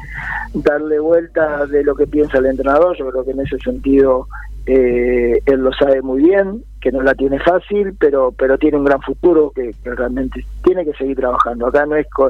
darle 0.54 1.00
vuelta 1.00 1.66
de 1.66 1.84
lo 1.84 1.96
que 1.96 2.08
piensa 2.08 2.38
el 2.38 2.46
entrenador. 2.48 2.96
Yo 2.98 3.10
creo 3.10 3.26
que 3.26 3.32
en 3.32 3.42
ese 3.42 3.58
sentido 3.60 4.28
eh, 4.66 5.40
él 5.46 5.60
lo 5.62 5.72
sabe 5.74 6.02
muy 6.02 6.24
bien, 6.24 6.64
que 6.82 6.92
no 6.92 7.02
la 7.02 7.14
tiene 7.16 7.40
fácil, 7.40 7.96
pero 8.00 8.34
pero 8.38 8.58
tiene 8.58 8.78
un 8.78 8.86
gran 8.86 9.02
futuro 9.02 9.52
que, 9.56 9.74
realmente 9.84 10.46
tiene 10.64 10.86
que 10.86 10.94
seguir 10.94 11.18
trabajando. 11.18 11.68
Acá 11.68 11.86
no 11.86 11.96
es 11.96 12.08
co- 12.10 12.30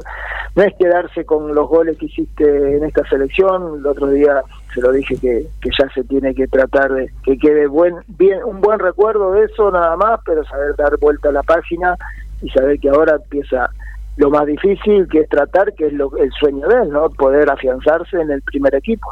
no 0.56 0.62
es 0.62 0.74
quedarse 0.76 1.24
con 1.24 1.54
los 1.54 1.68
goles 1.68 1.96
que 1.98 2.06
hiciste 2.06 2.76
en 2.76 2.84
esta 2.84 3.06
selección. 3.08 3.78
El 3.78 3.86
otro 3.86 4.08
día 4.08 4.42
se 4.78 4.86
lo 4.86 4.92
dije 4.92 5.16
que, 5.16 5.46
que 5.60 5.70
ya 5.78 5.88
se 5.92 6.04
tiene 6.04 6.34
que 6.34 6.46
tratar 6.46 6.92
de 6.92 7.10
que 7.24 7.36
quede 7.36 7.66
buen, 7.66 7.94
bien, 8.06 8.38
un 8.44 8.60
buen 8.60 8.78
recuerdo 8.78 9.32
de 9.32 9.44
eso 9.46 9.70
nada 9.70 9.96
más, 9.96 10.20
pero 10.24 10.44
saber 10.44 10.76
dar 10.76 10.96
vuelta 11.00 11.30
a 11.30 11.32
la 11.32 11.42
página 11.42 11.96
y 12.42 12.48
saber 12.50 12.78
que 12.78 12.88
ahora 12.88 13.16
empieza 13.16 13.70
lo 14.16 14.30
más 14.30 14.46
difícil 14.46 15.08
que 15.08 15.20
es 15.20 15.28
tratar, 15.28 15.74
que 15.74 15.86
es 15.86 15.92
lo, 15.92 16.16
el 16.16 16.30
sueño 16.32 16.66
de 16.68 16.82
él, 16.82 16.90
¿no? 16.90 17.10
Poder 17.10 17.50
afianzarse 17.50 18.20
en 18.20 18.30
el 18.30 18.42
primer 18.42 18.74
equipo. 18.74 19.08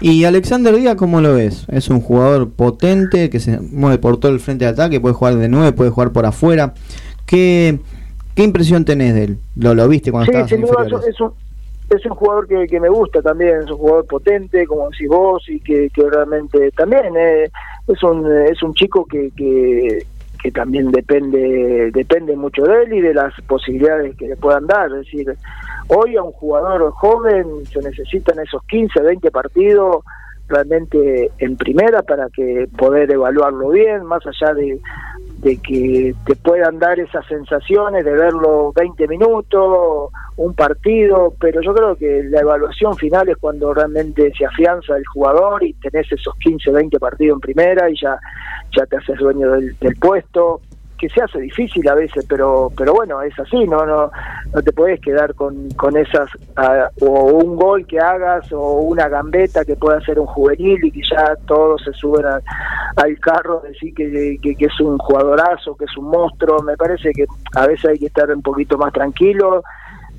Y 0.00 0.24
Alexander 0.24 0.74
Díaz, 0.74 0.96
¿cómo 0.96 1.20
lo 1.20 1.34
ves? 1.34 1.66
Es 1.68 1.88
un 1.88 2.00
jugador 2.00 2.50
potente 2.50 3.30
que 3.30 3.38
se 3.38 3.60
mueve 3.60 3.98
por 3.98 4.18
todo 4.18 4.32
el 4.32 4.40
frente 4.40 4.64
de 4.64 4.70
ataque, 4.72 5.00
puede 5.00 5.14
jugar 5.14 5.36
de 5.36 5.48
nueve, 5.48 5.72
puede 5.72 5.90
jugar 5.90 6.10
por 6.10 6.26
afuera. 6.26 6.74
¿Qué, 7.26 7.78
qué 8.34 8.42
impresión 8.42 8.84
tenés 8.84 9.14
de 9.14 9.24
él? 9.24 9.38
¿Lo, 9.56 9.74
lo 9.74 9.86
viste 9.88 10.10
cuando 10.10 10.32
Sí, 10.32 10.38
estabas 10.38 10.52
en 10.52 11.10
es 11.10 11.20
un, 11.20 11.32
es 11.90 12.06
un 12.06 12.14
jugador 12.14 12.46
que, 12.46 12.66
que 12.66 12.80
me 12.80 12.88
gusta 12.88 13.20
también, 13.20 13.62
es 13.62 13.70
un 13.70 13.78
jugador 13.78 14.06
potente, 14.06 14.66
como 14.66 14.88
decís 14.90 15.08
vos, 15.08 15.48
y 15.48 15.60
que, 15.60 15.90
que 15.90 16.08
realmente 16.08 16.70
también 16.72 17.16
eh, 17.16 17.50
es 17.88 18.02
un 18.02 18.30
es 18.30 18.62
un 18.62 18.74
chico 18.74 19.04
que, 19.04 19.30
que, 19.36 20.06
que 20.40 20.50
también 20.52 20.90
depende 20.92 21.90
depende 21.92 22.36
mucho 22.36 22.62
de 22.62 22.84
él 22.84 22.92
y 22.92 23.00
de 23.00 23.14
las 23.14 23.34
posibilidades 23.42 24.16
que 24.16 24.28
le 24.28 24.36
puedan 24.36 24.66
dar. 24.66 24.86
Es 24.86 25.06
decir, 25.06 25.34
hoy 25.88 26.16
a 26.16 26.22
un 26.22 26.32
jugador 26.32 26.90
joven 26.92 27.66
se 27.66 27.80
necesitan 27.80 28.38
esos 28.38 28.62
15, 28.66 29.00
20 29.00 29.30
partidos 29.30 30.04
realmente 30.48 31.30
en 31.38 31.56
primera 31.56 32.02
para 32.02 32.28
que 32.28 32.68
poder 32.76 33.10
evaluarlo 33.10 33.70
bien, 33.70 34.04
más 34.04 34.22
allá 34.26 34.52
de, 34.54 34.80
de 35.40 35.56
que 35.56 36.14
te 36.26 36.36
puedan 36.36 36.78
dar 36.78 37.00
esas 37.00 37.26
sensaciones 37.26 38.04
de 38.04 38.12
verlo 38.12 38.72
20 38.74 39.08
minutos, 39.08 40.10
un 40.36 40.54
partido, 40.54 41.32
pero 41.40 41.62
yo 41.62 41.74
creo 41.74 41.96
que 41.96 42.24
la 42.24 42.40
evaluación 42.40 42.94
final 42.96 43.28
es 43.28 43.38
cuando 43.38 43.72
realmente 43.72 44.32
se 44.36 44.44
afianza 44.44 44.96
el 44.96 45.06
jugador 45.06 45.64
y 45.64 45.72
tenés 45.74 46.12
esos 46.12 46.34
15, 46.36 46.70
20 46.70 46.98
partidos 46.98 47.36
en 47.36 47.40
primera 47.40 47.88
y 47.88 47.94
ya, 48.00 48.18
ya 48.76 48.84
te 48.84 48.98
haces 48.98 49.18
dueño 49.18 49.50
del, 49.52 49.76
del 49.78 49.96
puesto 49.96 50.60
que 51.00 51.08
se 51.08 51.22
hace 51.22 51.40
difícil 51.40 51.88
a 51.88 51.94
veces, 51.94 52.26
pero 52.28 52.70
pero 52.76 52.92
bueno, 52.92 53.22
es 53.22 53.36
así, 53.38 53.66
no 53.66 53.86
no 53.86 54.10
no 54.52 54.62
te 54.62 54.72
puedes 54.72 55.00
quedar 55.00 55.34
con, 55.34 55.70
con 55.70 55.96
esas 55.96 56.28
ah, 56.56 56.90
o 57.00 57.06
un 57.06 57.56
gol 57.56 57.86
que 57.86 57.98
hagas 57.98 58.52
o 58.52 58.80
una 58.80 59.08
gambeta 59.08 59.64
que 59.64 59.76
pueda 59.76 59.96
hacer 59.96 60.18
un 60.18 60.26
juvenil 60.26 60.84
y 60.84 60.90
que 60.90 61.00
ya 61.10 61.34
todos 61.46 61.82
se 61.82 61.92
suben 61.94 62.26
al 62.26 63.20
carro, 63.20 63.62
decir 63.66 63.94
que, 63.94 64.38
que, 64.42 64.54
que 64.54 64.64
es 64.66 64.80
un 64.80 64.98
jugadorazo, 64.98 65.74
que 65.74 65.86
es 65.86 65.96
un 65.96 66.10
monstruo, 66.10 66.62
me 66.62 66.76
parece 66.76 67.12
que 67.12 67.24
a 67.56 67.66
veces 67.66 67.92
hay 67.92 67.98
que 67.98 68.06
estar 68.06 68.30
un 68.30 68.42
poquito 68.42 68.76
más 68.76 68.92
tranquilo 68.92 69.62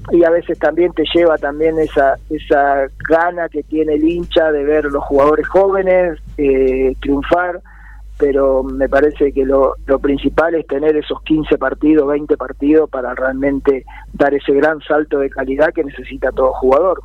y 0.09 0.23
a 0.23 0.31
veces 0.31 0.57
también 0.57 0.91
te 0.93 1.03
lleva 1.13 1.37
también 1.37 1.77
esa 1.77 2.15
esa 2.31 2.87
gana 3.07 3.49
que 3.49 3.61
tiene 3.61 3.93
el 3.93 4.03
hincha 4.03 4.51
de 4.51 4.63
ver 4.63 4.85
los 4.85 5.03
jugadores 5.03 5.47
jóvenes 5.47 6.17
eh, 6.37 6.95
triunfar 6.99 7.61
pero 8.21 8.61
me 8.61 8.87
parece 8.87 9.33
que 9.33 9.43
lo, 9.43 9.73
principal 9.99 10.53
es 10.53 10.67
tener 10.67 10.95
esos 10.95 11.23
15 11.23 11.57
partidos, 11.57 12.07
20 12.07 12.37
partidos 12.37 12.87
para 12.87 13.15
realmente 13.15 13.83
dar 14.13 14.31
ese 14.35 14.53
gran 14.53 14.79
salto 14.87 15.17
de 15.17 15.29
calidad 15.31 15.73
que 15.73 15.83
necesita 15.83 16.31
todo 16.31 16.53
jugador. 16.53 17.01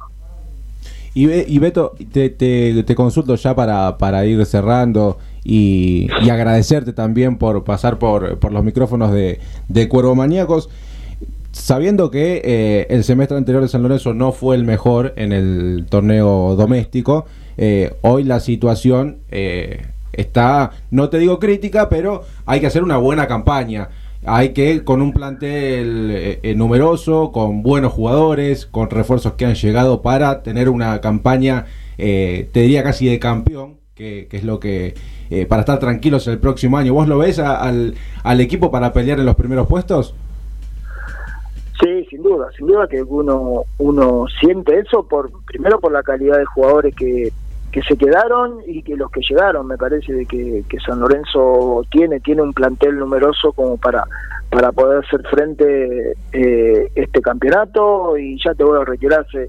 Y, 1.14 1.24
Be- 1.24 1.46
y 1.48 1.58
Beto, 1.58 1.94
te, 2.12 2.94
consulto 2.94 3.34
ya 3.36 3.56
para, 3.56 3.96
para 3.96 4.26
ir 4.26 4.44
cerrando 4.44 5.16
y, 5.42 6.08
y 6.22 6.28
agradecerte 6.28 6.92
también 6.92 7.38
por 7.38 7.64
pasar 7.64 7.98
por, 7.98 8.38
por 8.38 8.52
los 8.52 8.62
micrófonos 8.62 9.10
de, 9.10 9.40
de 9.68 9.88
Cuervo 9.88 10.14
Maníacos. 10.14 10.68
Sabiendo 11.52 12.10
que 12.10 12.42
eh, 12.44 12.86
el 12.90 13.04
semestre 13.04 13.38
anterior 13.38 13.62
de 13.62 13.68
San 13.68 13.82
Lorenzo 13.82 14.12
no 14.12 14.32
fue 14.32 14.54
el 14.54 14.64
mejor 14.64 15.14
en 15.16 15.32
el 15.32 15.86
torneo 15.88 16.56
doméstico, 16.56 17.24
eh, 17.56 17.94
hoy 18.02 18.24
la 18.24 18.40
situación 18.40 19.20
eh, 19.30 19.80
está, 20.16 20.72
no 20.90 21.08
te 21.08 21.18
digo 21.18 21.38
crítica, 21.38 21.88
pero 21.88 22.24
hay 22.44 22.60
que 22.60 22.66
hacer 22.66 22.82
una 22.82 22.96
buena 22.96 23.26
campaña. 23.26 23.88
Hay 24.24 24.48
que, 24.50 24.82
con 24.82 25.02
un 25.02 25.12
plantel 25.12 26.10
eh, 26.10 26.40
eh, 26.42 26.54
numeroso, 26.54 27.30
con 27.30 27.62
buenos 27.62 27.92
jugadores, 27.92 28.66
con 28.66 28.90
refuerzos 28.90 29.34
que 29.34 29.46
han 29.46 29.54
llegado 29.54 30.02
para 30.02 30.42
tener 30.42 30.68
una 30.68 31.00
campaña, 31.00 31.66
eh, 31.96 32.48
te 32.52 32.60
diría 32.60 32.82
casi 32.82 33.06
de 33.06 33.18
campeón, 33.20 33.76
que, 33.94 34.26
que 34.28 34.36
es 34.36 34.44
lo 34.44 34.58
que, 34.58 34.94
eh, 35.30 35.46
para 35.46 35.60
estar 35.60 35.78
tranquilos 35.78 36.26
el 36.28 36.38
próximo 36.38 36.76
año. 36.76 36.92
¿Vos 36.92 37.08
lo 37.08 37.18
ves 37.18 37.38
al, 37.38 37.94
al 38.22 38.40
equipo 38.40 38.70
para 38.70 38.92
pelear 38.92 39.18
en 39.18 39.26
los 39.26 39.36
primeros 39.36 39.66
puestos? 39.66 40.14
Sí, 41.80 42.06
sin 42.08 42.22
duda, 42.22 42.48
sin 42.56 42.66
duda 42.66 42.88
que 42.88 43.02
uno 43.02 43.64
uno 43.78 44.24
siente 44.40 44.78
eso 44.78 45.06
por 45.06 45.30
primero 45.44 45.78
por 45.78 45.92
la 45.92 46.02
calidad 46.02 46.38
de 46.38 46.46
jugadores 46.46 46.94
que, 46.94 47.30
que 47.72 47.82
se 47.82 47.96
quedaron 47.96 48.60
y 48.66 48.82
que 48.82 48.96
los 48.96 49.10
que 49.10 49.20
llegaron, 49.28 49.66
me 49.66 49.76
parece 49.76 50.12
de 50.12 50.26
que, 50.26 50.64
que 50.68 50.78
San 50.80 51.00
Lorenzo 51.00 51.84
tiene 51.90 52.20
tiene 52.20 52.42
un 52.42 52.52
plantel 52.52 52.98
numeroso 52.98 53.52
como 53.52 53.76
para 53.76 54.04
para 54.50 54.72
poder 54.72 55.04
hacer 55.04 55.22
frente 55.28 56.12
eh, 56.32 56.90
este 56.94 57.20
campeonato 57.20 58.16
y 58.16 58.38
ya 58.42 58.54
te 58.54 58.64
voy 58.64 58.80
a 58.80 58.84
retirar 58.84 59.26
se, 59.30 59.48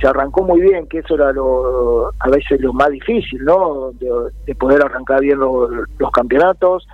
se 0.00 0.06
arrancó 0.06 0.42
muy 0.42 0.60
bien, 0.60 0.86
que 0.86 0.98
eso 0.98 1.14
era 1.14 1.32
lo 1.32 2.08
a 2.18 2.28
veces 2.28 2.60
lo 2.60 2.72
más 2.72 2.90
difícil, 2.90 3.44
¿no? 3.44 3.92
De, 3.92 4.08
de 4.46 4.54
poder 4.54 4.82
arrancar 4.84 5.20
bien 5.20 5.38
los, 5.38 5.70
los 5.98 6.10
campeonatos 6.10 6.86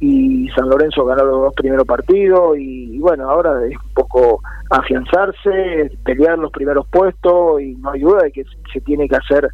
y 0.00 0.48
San 0.56 0.68
Lorenzo 0.68 1.04
ganó 1.04 1.24
los 1.24 1.40
dos 1.42 1.54
primeros 1.54 1.86
partidos 1.86 2.56
y, 2.58 2.96
y 2.96 2.98
bueno, 2.98 3.28
ahora 3.28 3.64
es 3.66 3.76
un 3.76 3.94
poco 3.94 4.40
afianzarse, 4.70 5.92
pelear 6.04 6.38
los 6.38 6.50
primeros 6.50 6.86
puestos 6.88 7.60
y 7.60 7.74
no 7.76 7.90
hay 7.90 8.00
duda 8.00 8.22
de 8.22 8.32
que 8.32 8.44
se 8.72 8.80
tiene 8.80 9.08
que 9.08 9.16
hacer 9.16 9.48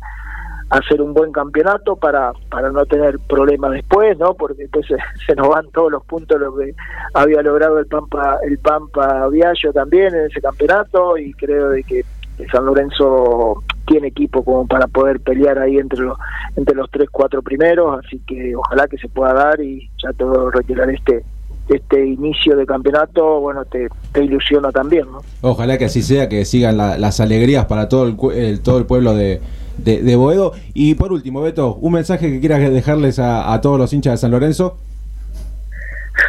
hacer 0.70 1.00
un 1.00 1.14
buen 1.14 1.30
campeonato 1.32 1.94
para 1.96 2.32
para 2.50 2.70
no 2.70 2.84
tener 2.86 3.18
problemas 3.20 3.70
después, 3.72 4.18
¿no? 4.18 4.34
Porque 4.34 4.62
después 4.62 4.86
se, 4.86 4.96
se 5.26 5.34
nos 5.36 5.48
van 5.48 5.66
todos 5.72 5.90
los 5.92 6.04
puntos 6.04 6.40
lo 6.40 6.56
que 6.56 6.74
había 7.14 7.42
logrado 7.42 7.78
el 7.78 7.86
Pampa 7.86 8.38
el 8.46 8.58
Pampa 8.58 9.28
Viallo 9.28 9.72
también 9.72 10.14
en 10.14 10.26
ese 10.26 10.40
campeonato 10.40 11.16
y 11.18 11.32
creo 11.34 11.70
de 11.70 11.82
que 11.84 12.04
San 12.52 12.66
Lorenzo 12.66 13.62
tiene 13.86 14.08
equipo 14.08 14.44
como 14.44 14.66
para 14.66 14.86
poder 14.88 15.20
pelear 15.20 15.58
ahí 15.58 15.78
entre 15.78 16.00
los 16.00 16.18
entre 16.56 16.74
los 16.74 16.90
tres 16.90 17.08
cuatro 17.10 17.40
primeros 17.42 18.04
así 18.04 18.20
que 18.26 18.54
ojalá 18.56 18.86
que 18.88 18.98
se 18.98 19.08
pueda 19.08 19.32
dar 19.32 19.60
y 19.60 19.88
ya 20.02 20.12
todo 20.12 20.50
retirar 20.50 20.90
este 20.90 21.24
este 21.68 22.04
inicio 22.06 22.56
de 22.56 22.66
campeonato 22.66 23.40
bueno 23.40 23.64
te, 23.64 23.88
te 24.12 24.22
ilusiona 24.24 24.70
también 24.72 25.06
¿no? 25.10 25.20
Ojalá 25.42 25.78
que 25.78 25.86
así 25.86 26.02
sea, 26.02 26.28
que 26.28 26.44
sigan 26.44 26.76
la- 26.76 26.98
las 26.98 27.20
alegrías 27.20 27.64
para 27.66 27.88
todo 27.88 28.04
el, 28.06 28.16
el- 28.36 28.60
todo 28.60 28.78
el 28.78 28.86
pueblo 28.86 29.14
de, 29.14 29.40
de, 29.78 30.16
Boedo. 30.16 30.52
Y 30.74 30.94
por 30.94 31.12
último, 31.12 31.42
Beto, 31.42 31.74
un 31.76 31.92
mensaje 31.92 32.30
que 32.30 32.40
quieras 32.40 32.60
dejarles 32.70 33.18
a, 33.18 33.58
todos 33.60 33.78
los 33.78 33.92
hinchas 33.92 34.14
de 34.14 34.18
San 34.18 34.30
Lorenzo. 34.30 34.76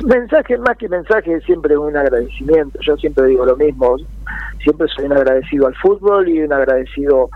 mensaje 0.05 0.57
más 0.57 0.77
que 0.77 0.89
mensaje 0.89 1.39
siempre 1.41 1.77
un 1.77 1.95
agradecimiento 1.95 2.77
yo 2.81 2.97
siempre 2.97 3.25
digo 3.27 3.45
lo 3.45 3.55
mismo 3.55 3.95
siempre 4.61 4.85
soy 4.93 5.05
un 5.05 5.13
agradecido 5.13 5.65
al 5.65 5.75
fútbol 5.75 6.27
y 6.27 6.41
un 6.41 6.51
agradecido 6.51 7.29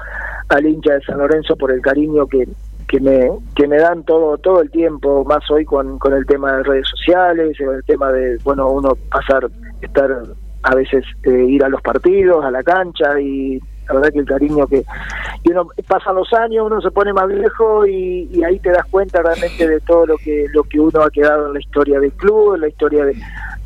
al 0.50 0.66
hincha 0.66 0.94
de 0.96 1.02
San 1.02 1.18
Lorenzo 1.18 1.56
por 1.56 1.72
el 1.72 1.82
cariño 1.82 2.28
que 2.28 2.48
que 2.88 3.00
me 3.00 3.30
que 3.56 3.68
me 3.68 3.78
dan 3.78 4.04
todo 4.04 4.38
todo 4.38 4.62
el 4.62 4.70
tiempo 4.70 5.24
más 5.24 5.50
hoy 5.50 5.64
con, 5.64 5.98
con 5.98 6.14
el 6.14 6.26
tema 6.26 6.58
de 6.58 6.64
redes 6.64 6.88
sociales 6.90 7.58
el 7.60 7.84
tema 7.86 8.12
de 8.12 8.38
bueno 8.44 8.70
uno 8.70 8.96
pasar 9.10 9.50
estar 9.82 10.12
a 10.64 10.76
veces 10.76 11.06
eh, 11.24 11.46
ir 11.48 11.64
a 11.64 11.70
los 11.70 11.82
partidos 11.82 12.44
a 12.44 12.52
la 12.52 12.64
cancha 12.64 13.20
y 13.20 13.60
la 13.88 13.96
verdad 13.96 14.12
que 14.12 14.20
el 14.20 14.26
cariño 14.26 14.68
que 14.68 14.84
y 15.44 15.52
uno 15.52 15.68
pasan 15.88 16.16
los 16.16 16.32
años 16.34 16.66
uno 16.66 16.82
se 16.82 16.92
pone 16.92 17.14
más 17.14 17.28
viejo 17.28 17.86
y, 17.86 18.44
ahí 18.44 18.60
te 18.60 18.72
das 18.72 18.86
cuenta 18.90 19.22
realmente 19.22 19.68
de 19.68 19.80
todo 19.82 20.06
lo 20.06 20.18
que 20.18 20.48
lo 20.54 20.64
que 20.64 20.80
uno 20.80 21.02
ha 21.02 21.10
quedado 21.10 21.48
en 21.48 21.54
la 21.54 21.60
historia 21.60 22.00
del 22.00 22.12
club 22.14 22.56
en 22.56 22.62
la 22.62 22.68
historia 22.68 23.06
de, 23.06 23.16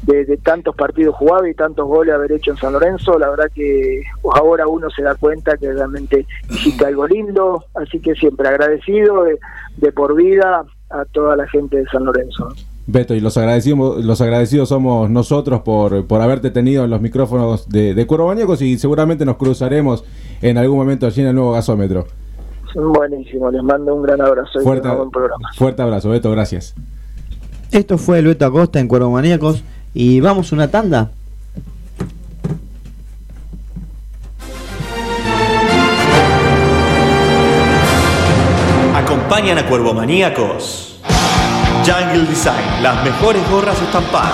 de, 0.03 0.37
tantos 0.37 0.75
partidos 0.75 1.15
jugados 1.15 1.47
y 1.47 1.53
tantos 1.53 1.87
goles 1.87 2.15
haber 2.15 2.31
hecho 2.31 2.51
en 2.51 2.57
San 2.57 2.73
Lorenzo 2.73 3.17
la 3.19 3.29
verdad 3.29 3.51
que 3.53 4.03
ahora 4.33 4.67
uno 4.67 4.89
se 4.89 5.03
da 5.03 5.15
cuenta 5.15 5.57
que 5.57 5.71
realmente 5.71 6.25
hiciste 6.49 6.85
algo 6.85 7.07
lindo 7.07 7.65
así 7.75 7.99
que 7.99 8.15
siempre 8.15 8.47
agradecido 8.47 9.23
de, 9.23 9.39
de 9.77 9.91
por 9.91 10.15
vida 10.15 10.65
a 10.89 11.05
toda 11.05 11.35
la 11.35 11.47
gente 11.47 11.77
de 11.77 11.85
San 11.87 12.05
Lorenzo. 12.05 12.53
Beto, 12.87 13.15
y 13.15 13.19
los 13.19 13.35
agradecidos, 13.37 14.03
los 14.05 14.21
agradecidos 14.21 14.69
somos 14.69 15.09
nosotros 15.09 15.61
por, 15.61 16.05
por 16.05 16.21
haberte 16.21 16.51
tenido 16.51 16.83
en 16.83 16.91
los 16.91 17.01
micrófonos 17.01 17.67
de, 17.67 17.95
de 17.95 18.05
Cuervo 18.05 18.27
Maníacos 18.27 18.61
y 18.61 18.77
seguramente 18.77 19.25
nos 19.25 19.37
cruzaremos 19.37 20.03
en 20.41 20.57
algún 20.59 20.77
momento 20.77 21.07
allí 21.07 21.21
en 21.21 21.27
el 21.27 21.35
nuevo 21.35 21.51
gasómetro. 21.53 22.05
buenísimo 22.75 23.49
les 23.49 23.63
mando 23.63 23.95
un 23.95 24.03
gran 24.03 24.21
abrazo 24.21 24.59
y 24.59 24.63
Fuerte, 24.63 24.87
un 24.89 24.97
buen 24.97 25.09
programa 25.11 25.49
fuerte 25.55 25.81
abrazo, 25.81 26.09
Beto, 26.09 26.29
gracias. 26.31 26.75
Esto 27.71 27.97
fue 27.97 28.19
el 28.19 28.27
Beto 28.27 28.45
Acosta 28.45 28.79
en 28.79 28.87
Cuervo 28.87 29.09
Maníacos 29.09 29.63
y 29.93 30.19
vamos 30.19 30.51
a 30.51 30.55
una 30.55 30.69
tanda. 30.69 31.11
Acompañan 38.93 39.57
a 39.57 39.67
Cuervo 39.67 39.93
Maníacos. 39.93 40.94
Jungle 41.85 42.25
Design, 42.25 42.81
las 42.81 43.03
mejores 43.03 43.47
gorras 43.47 43.79
estampadas. 43.79 44.33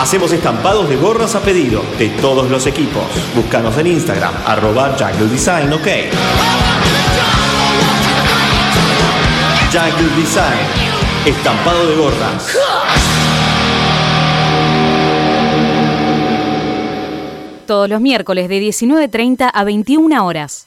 Hacemos 0.00 0.32
estampados 0.32 0.88
de 0.88 0.96
gorras 0.96 1.36
a 1.36 1.40
pedido 1.40 1.80
de 1.96 2.08
todos 2.08 2.50
los 2.50 2.66
equipos. 2.66 3.04
Búscanos 3.36 3.78
en 3.78 3.86
Instagram, 3.86 4.34
arroba 4.44 4.96
Jungle 4.98 5.28
Design, 5.28 5.72
ok. 5.72 5.86
Jungle 9.72 10.16
Design, 10.16 10.66
estampado 11.24 11.86
de 11.86 11.94
gorras. 11.94 12.56
Todos 17.64 17.88
los 17.88 18.00
miércoles 18.00 18.48
de 18.48 18.60
19.30 18.60 19.50
a 19.54 19.64
21 19.64 20.26
horas. 20.26 20.66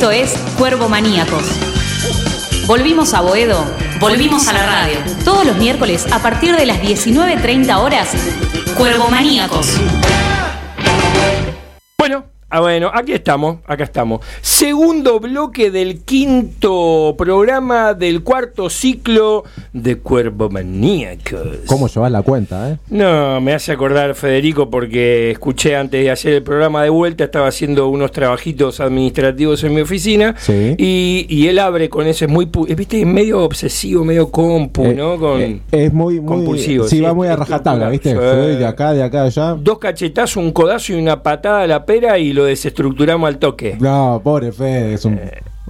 Esto 0.00 0.12
es 0.12 0.32
Cuervo 0.56 0.88
Maníacos. 0.88 1.44
Volvimos 2.66 3.12
a 3.12 3.20
Boedo, 3.20 3.66
volvimos 4.00 4.48
a 4.48 4.54
la 4.54 4.64
radio. 4.64 4.96
Todos 5.26 5.44
los 5.44 5.58
miércoles 5.58 6.06
a 6.10 6.20
partir 6.20 6.56
de 6.56 6.64
las 6.64 6.80
19.30 6.80 7.76
horas, 7.76 8.08
Cuervo 8.78 9.10
Maníacos. 9.10 9.78
Ah, 12.52 12.58
bueno, 12.60 12.90
aquí 12.92 13.12
estamos, 13.12 13.58
acá 13.64 13.84
estamos. 13.84 14.22
Segundo 14.40 15.20
bloque 15.20 15.70
del 15.70 16.00
quinto 16.02 17.14
programa 17.16 17.94
del 17.94 18.24
cuarto 18.24 18.68
ciclo 18.68 19.44
de 19.72 19.98
Cuervo 19.98 20.50
Maníacos. 20.50 21.58
¿Cómo 21.66 21.86
llevas 21.86 22.10
la 22.10 22.22
cuenta, 22.22 22.70
eh? 22.70 22.78
No, 22.88 23.40
me 23.40 23.54
hace 23.54 23.70
acordar 23.70 24.16
Federico 24.16 24.68
porque 24.68 25.30
escuché 25.30 25.76
antes 25.76 26.02
de 26.02 26.10
hacer 26.10 26.32
el 26.34 26.42
programa 26.42 26.82
de 26.82 26.90
vuelta, 26.90 27.22
estaba 27.22 27.46
haciendo 27.46 27.88
unos 27.88 28.10
trabajitos 28.10 28.80
administrativos 28.80 29.62
en 29.62 29.72
mi 29.74 29.82
oficina 29.82 30.34
Sí. 30.36 30.74
y, 30.76 31.26
y 31.28 31.46
él 31.46 31.60
abre 31.60 31.88
con 31.88 32.08
ese, 32.08 32.24
es 32.24 32.30
muy, 32.32 32.48
viste, 32.76 33.00
es 33.00 33.06
medio 33.06 33.44
obsesivo, 33.44 34.04
medio 34.04 34.28
compu, 34.28 34.86
Eh, 34.86 34.94
¿no? 34.94 35.18
Con, 35.20 35.40
eh, 35.40 35.60
es 35.70 35.92
muy, 35.92 36.18
muy 36.18 36.26
compulsivo, 36.26 36.88
Sí, 36.88 36.96
sí, 36.96 37.00
va 37.02 37.14
muy 37.14 37.28
a 37.28 37.36
rajatabla, 37.36 37.88
¿viste? 37.90 38.12
Fue 38.16 38.24
de 38.24 38.66
acá, 38.66 38.92
de 38.92 39.04
acá, 39.04 39.20
de 39.22 39.26
allá. 39.28 39.54
Dos 39.54 39.78
cachetazos, 39.78 40.36
un 40.38 40.50
codazo 40.50 40.92
y 40.94 40.96
una 40.96 41.22
patada 41.22 41.62
a 41.62 41.66
la 41.68 41.86
pera 41.86 42.18
y 42.18 42.32
lo 42.32 42.39
desestructuramos 42.44 43.28
al 43.28 43.38
toque. 43.38 43.76
No, 43.80 44.20
pobre 44.22 44.52
Fede, 44.52 44.94
es 44.94 45.04
un. 45.04 45.18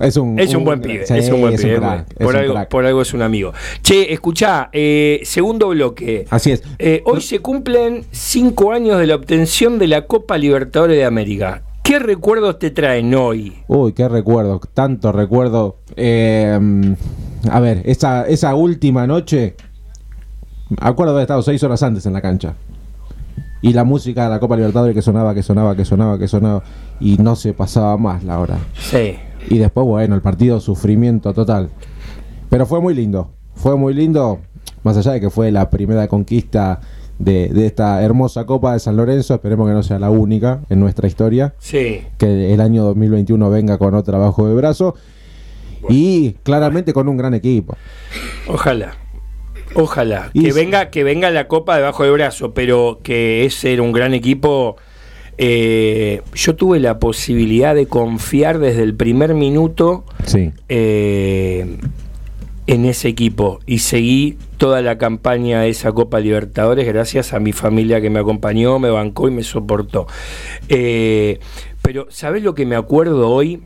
Es 0.01 0.17
un, 0.17 0.39
Es 0.39 0.55
un 0.55 0.65
buen 0.65 0.81
pibe, 0.81 1.07
sí, 1.07 1.13
es 1.15 1.29
un 1.29 1.43
buen 1.43 1.55
es 1.55 1.61
pibe. 1.63 1.77
crack, 1.77 2.15
por, 2.15 2.35
algo, 2.35 2.55
crack. 2.55 2.69
por 2.71 2.87
algo 2.87 3.03
es 3.03 3.13
un 3.13 3.21
amigo. 3.21 3.53
Che, 3.83 4.11
escuchá, 4.13 4.71
eh, 4.73 5.21
segundo 5.25 5.69
bloque. 5.69 6.25
Así 6.31 6.53
es. 6.53 6.63
Eh, 6.79 7.03
hoy 7.05 7.21
se 7.21 7.41
cumplen 7.41 8.05
cinco 8.11 8.73
años 8.73 8.99
de 8.99 9.07
la 9.07 9.17
obtención 9.17 9.79
de 9.79 9.89
la 9.89 10.07
Copa 10.07 10.39
Libertadores 10.39 10.97
de 10.97 11.05
América. 11.05 11.65
¿Qué 11.83 11.99
recuerdos 11.99 12.59
te 12.59 12.71
traen 12.71 13.15
hoy? 13.15 13.53
Uy, 13.69 13.93
qué 13.93 14.09
recuerdo, 14.09 14.61
tanto 14.73 15.13
recuerdo. 15.13 15.77
Eh, 15.97 16.59
a 17.51 17.61
ver, 17.61 17.83
esa, 17.85 18.27
esa 18.27 18.55
última 18.55 19.07
noche, 19.07 19.55
acuerdo 20.81 21.13
de 21.13 21.19
haber 21.19 21.23
estado 21.25 21.43
seis 21.43 21.63
horas 21.63 21.83
antes 21.83 22.07
en 22.07 22.15
la 22.15 22.23
cancha. 22.23 22.55
Y 23.63 23.73
la 23.73 23.85
música 23.85 24.25
de 24.25 24.31
la 24.31 24.41
Copa 24.41 24.57
Libertadores 24.57 24.95
que 24.95 25.03
sonaba, 25.03 25.35
que 25.35 25.43
sonaba, 25.43 25.77
que 25.77 25.85
sonaba, 25.85 26.19
que 26.19 26.29
sonaba. 26.29 26.63
Y 26.99 27.19
no 27.19 27.37
se 27.37 27.53
pasaba 27.53 27.97
más 27.97 28.25
la 28.25 28.39
hora. 28.39 28.59
Sí. 28.75 29.17
Y 29.49 29.59
después, 29.59 29.87
bueno, 29.87 30.15
el 30.15 30.23
partido 30.23 30.61
sufrimiento 30.61 31.35
total. 31.35 31.71
Pero 32.49 32.67
fue 32.67 32.81
muy 32.81 32.95
lindo. 32.95 33.31
Fue 33.55 33.77
muy 33.77 33.93
lindo, 33.93 34.41
más 34.83 34.97
allá 34.97 35.13
de 35.13 35.21
que 35.21 35.31
fue 35.31 35.51
la 35.51 35.69
primera 35.69 36.09
conquista 36.09 36.81
de, 37.19 37.49
de 37.49 37.67
esta 37.67 38.03
hermosa 38.03 38.47
Copa 38.47 38.73
de 38.73 38.81
San 38.81 38.97
Lorenzo. 38.97 39.35
Esperemos 39.35 39.69
que 39.69 39.75
no 39.75 39.83
sea 39.83 39.99
la 39.99 40.11
única 40.11 40.61
en 40.71 40.81
nuestra 40.81 41.07
historia. 41.07 41.55
Sí. 41.59 42.03
Que 42.17 42.55
el 42.55 42.61
año 42.61 42.85
2021 42.85 43.51
venga 43.51 43.77
con 43.77 43.95
otro 43.95 44.13
trabajo 44.13 44.49
de 44.49 44.55
brazo. 44.55 44.95
Y 45.89 46.33
claramente 46.43 46.93
con 46.93 47.09
un 47.09 47.17
gran 47.17 47.35
equipo. 47.35 47.77
Ojalá. 48.49 48.93
Ojalá. 49.75 50.31
Y 50.33 50.45
que 50.45 50.53
venga, 50.53 50.91
que 50.91 51.05
venga 51.05 51.31
la 51.31 51.47
copa 51.49 51.77
debajo 51.77 52.03
del 52.05 52.13
brazo, 52.13 52.53
pero 52.55 53.01
que 53.03 53.45
ese 53.45 53.73
era 53.73 53.83
un 53.83 53.93
gran 53.93 54.15
equipo. 54.15 54.77
Eh, 55.39 56.23
yo 56.35 56.55
tuve 56.55 56.81
la 56.81 56.99
posibilidad 56.99 57.75
de 57.75 57.87
confiar 57.87 58.59
desde 58.59 58.83
el 58.83 58.95
primer 58.95 59.33
minuto 59.35 60.05
Sí. 60.27 60.51
eh, 60.69 61.79
en 62.67 62.85
ese 62.85 63.09
equipo 63.09 63.59
y 63.67 63.79
seguí 63.79 64.37
toda 64.59 64.83
la 64.83 64.99
campaña 64.99 65.63
de 65.63 65.71
esa 65.71 65.93
Copa 65.93 66.21
Libertadores 66.21 66.87
gracias 66.87 67.33
a 67.33 67.41
mi 67.41 67.53
familia 67.53 68.01
que 68.03 68.11
me 68.11 68.19
acompañó, 68.21 68.79
me 68.79 68.91
bancó 68.91 69.29
y 69.29 69.31
me 69.31 69.43
soportó. 69.43 70.07
Eh, 70.69 71.41
pero, 71.81 72.07
¿sabes 72.11 72.43
lo 72.43 72.55
que 72.55 72.67
me 72.67 72.77
acuerdo 72.77 73.31
hoy? 73.31 73.63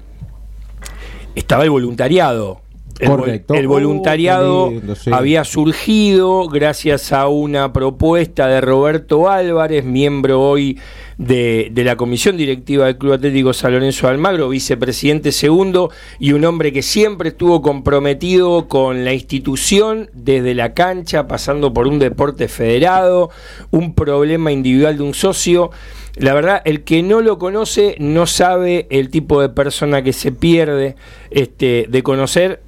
Estaba 1.34 1.64
el 1.64 1.70
voluntariado. 1.70 2.60
El, 3.00 3.08
Correcto. 3.08 3.54
el 3.54 3.66
voluntariado 3.66 4.70
lindo, 4.70 4.94
sí. 4.94 5.10
había 5.12 5.44
surgido 5.44 6.46
gracias 6.48 7.12
a 7.12 7.26
una 7.26 7.72
propuesta 7.72 8.46
de 8.46 8.60
Roberto 8.60 9.28
Álvarez, 9.28 9.84
miembro 9.84 10.40
hoy 10.40 10.78
de, 11.18 11.70
de 11.72 11.84
la 11.84 11.96
comisión 11.96 12.36
directiva 12.36 12.86
del 12.86 12.96
Club 12.96 13.14
Atlético 13.14 13.52
San 13.52 13.72
Lorenzo 13.72 14.06
de 14.06 14.12
Almagro, 14.12 14.48
vicepresidente 14.48 15.32
segundo 15.32 15.90
y 16.18 16.32
un 16.32 16.44
hombre 16.44 16.72
que 16.72 16.82
siempre 16.82 17.30
estuvo 17.30 17.62
comprometido 17.62 18.68
con 18.68 19.04
la 19.04 19.12
institución 19.12 20.10
desde 20.12 20.54
la 20.54 20.74
cancha, 20.74 21.26
pasando 21.26 21.72
por 21.72 21.88
un 21.88 21.98
deporte 21.98 22.48
federado, 22.48 23.30
un 23.70 23.94
problema 23.94 24.52
individual 24.52 24.96
de 24.96 25.02
un 25.02 25.14
socio. 25.14 25.70
La 26.16 26.32
verdad, 26.32 26.62
el 26.64 26.84
que 26.84 27.02
no 27.02 27.20
lo 27.20 27.38
conoce 27.38 27.96
no 27.98 28.26
sabe 28.26 28.86
el 28.90 29.10
tipo 29.10 29.40
de 29.40 29.48
persona 29.48 30.02
que 30.02 30.12
se 30.12 30.30
pierde 30.30 30.94
este, 31.30 31.86
de 31.88 32.02
conocer. 32.02 32.60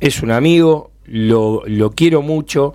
Es 0.00 0.22
un 0.22 0.30
amigo, 0.30 0.90
lo, 1.06 1.62
lo 1.66 1.90
quiero 1.92 2.22
mucho. 2.22 2.74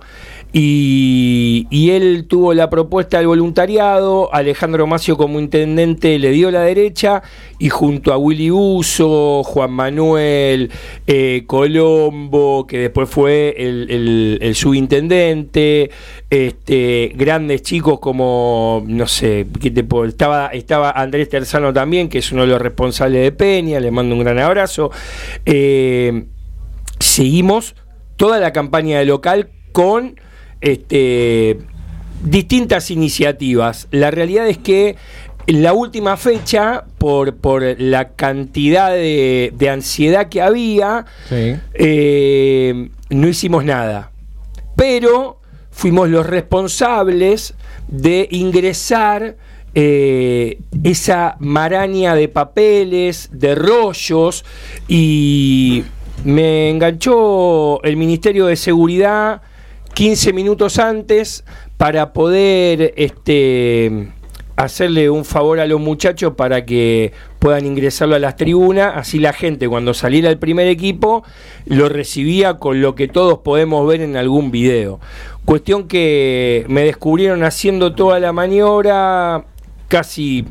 Y, 0.56 1.66
y 1.68 1.90
él 1.90 2.26
tuvo 2.28 2.54
la 2.54 2.70
propuesta 2.70 3.18
del 3.18 3.26
voluntariado, 3.26 4.32
Alejandro 4.32 4.86
Macio 4.86 5.16
como 5.16 5.40
intendente 5.40 6.16
le 6.20 6.30
dio 6.30 6.52
la 6.52 6.60
derecha 6.60 7.24
y 7.58 7.70
junto 7.70 8.12
a 8.12 8.18
Willy 8.18 8.52
Uso, 8.52 9.42
Juan 9.42 9.72
Manuel 9.72 10.70
eh, 11.08 11.42
Colombo, 11.48 12.68
que 12.68 12.78
después 12.78 13.08
fue 13.08 13.56
el, 13.58 14.38
el- 14.40 14.54
subintendente, 14.54 15.90
este, 16.30 17.12
grandes 17.16 17.62
chicos 17.62 17.98
como, 17.98 18.84
no 18.86 19.08
sé, 19.08 19.46
¿qué 19.60 19.72
te 19.72 19.82
puedo- 19.82 20.04
estaba, 20.04 20.48
estaba 20.48 20.92
Andrés 20.92 21.30
Terzano 21.30 21.72
también, 21.72 22.08
que 22.08 22.18
es 22.18 22.30
uno 22.30 22.42
de 22.42 22.48
los 22.48 22.62
responsables 22.62 23.22
de 23.22 23.32
Peña, 23.32 23.80
le 23.80 23.90
mando 23.90 24.14
un 24.14 24.20
gran 24.22 24.38
abrazo. 24.38 24.92
Eh, 25.44 26.26
seguimos 27.04 27.74
toda 28.16 28.38
la 28.40 28.52
campaña 28.52 28.98
de 28.98 29.04
local 29.04 29.50
con 29.72 30.18
este, 30.60 31.58
distintas 32.22 32.90
iniciativas. 32.90 33.88
La 33.90 34.10
realidad 34.10 34.48
es 34.48 34.58
que 34.58 34.96
en 35.46 35.62
la 35.62 35.74
última 35.74 36.16
fecha, 36.16 36.84
por, 36.96 37.36
por 37.36 37.62
la 37.78 38.10
cantidad 38.14 38.90
de, 38.92 39.52
de 39.54 39.68
ansiedad 39.70 40.28
que 40.30 40.40
había, 40.40 41.04
Sí. 41.28 41.56
eh, 41.74 42.88
no 43.10 43.28
hicimos 43.28 43.64
nada. 43.64 44.10
Pero 44.74 45.40
fuimos 45.70 46.08
los 46.08 46.24
responsables 46.26 47.54
de 47.88 48.26
ingresar 48.30 49.36
eh, 49.74 50.58
esa 50.84 51.36
maraña 51.40 52.14
de 52.14 52.28
papeles, 52.28 53.28
de 53.32 53.54
rollos, 53.54 54.44
y 54.88 55.84
me 56.22 56.70
enganchó 56.70 57.82
el 57.82 57.96
Ministerio 57.96 58.46
de 58.46 58.56
Seguridad 58.56 59.42
15 59.94 60.32
minutos 60.32 60.78
antes 60.78 61.44
para 61.76 62.12
poder 62.12 62.94
este, 62.96 64.08
hacerle 64.56 65.10
un 65.10 65.24
favor 65.24 65.60
a 65.60 65.66
los 65.66 65.80
muchachos 65.80 66.34
para 66.34 66.64
que 66.64 67.12
puedan 67.38 67.66
ingresarlo 67.66 68.14
a 68.14 68.18
las 68.18 68.36
tribunas, 68.36 68.92
así 68.96 69.18
la 69.18 69.32
gente 69.32 69.68
cuando 69.68 69.94
saliera 69.94 70.30
el 70.30 70.38
primer 70.38 70.66
equipo 70.66 71.24
lo 71.66 71.88
recibía 71.88 72.54
con 72.54 72.80
lo 72.80 72.94
que 72.94 73.08
todos 73.08 73.38
podemos 73.40 73.86
ver 73.86 74.00
en 74.00 74.16
algún 74.16 74.50
video. 74.50 75.00
Cuestión 75.44 75.88
que 75.88 76.64
me 76.68 76.82
descubrieron 76.84 77.44
haciendo 77.44 77.94
toda 77.94 78.18
la 78.18 78.32
maniobra 78.32 79.44
casi 79.88 80.44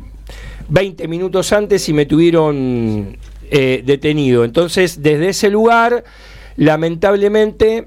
20 0.68 1.08
minutos 1.08 1.52
antes 1.52 1.88
y 1.88 1.92
me 1.92 2.06
tuvieron 2.06 3.18
eh, 3.56 3.84
detenido. 3.86 4.44
Entonces, 4.44 5.00
desde 5.00 5.28
ese 5.28 5.48
lugar, 5.48 6.02
lamentablemente, 6.56 7.86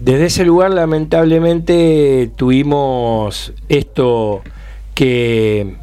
desde 0.00 0.24
ese 0.24 0.46
lugar, 0.46 0.70
lamentablemente, 0.70 2.30
tuvimos 2.34 3.52
esto 3.68 4.40
que, 4.94 5.76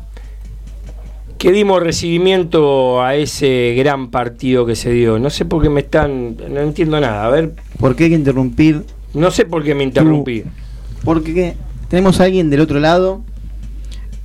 que 1.37 1.51
dimos 1.51 1.83
recibimiento 1.83 3.03
a 3.03 3.13
ese 3.13 3.75
gran 3.77 4.09
partido 4.09 4.65
que 4.65 4.75
se 4.75 4.89
dio. 4.89 5.19
No 5.19 5.29
sé 5.29 5.45
por 5.45 5.61
qué 5.61 5.69
me 5.69 5.81
están, 5.81 6.37
no 6.37 6.61
entiendo 6.61 6.99
nada. 6.99 7.23
A 7.23 7.29
ver, 7.29 7.53
¿Por 7.79 7.95
qué 7.95 8.05
hay 8.05 8.09
que 8.09 8.15
interrumpir? 8.15 8.83
no 9.13 9.29
sé 9.29 9.45
por 9.45 9.63
qué 9.63 9.75
me 9.75 9.83
interrumpí. 9.83 10.43
Porque 11.03 11.53
tenemos 11.87 12.19
a 12.19 12.23
alguien 12.23 12.49
del 12.49 12.61
otro 12.61 12.79
lado. 12.79 13.21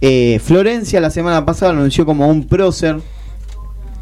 Eh, 0.01 0.41
Florencia 0.43 0.99
la 0.99 1.11
semana 1.11 1.45
pasada 1.45 1.75
lo 1.75 1.81
anunció 1.81 2.07
como 2.07 2.27
un 2.27 2.47
prócer. 2.47 3.01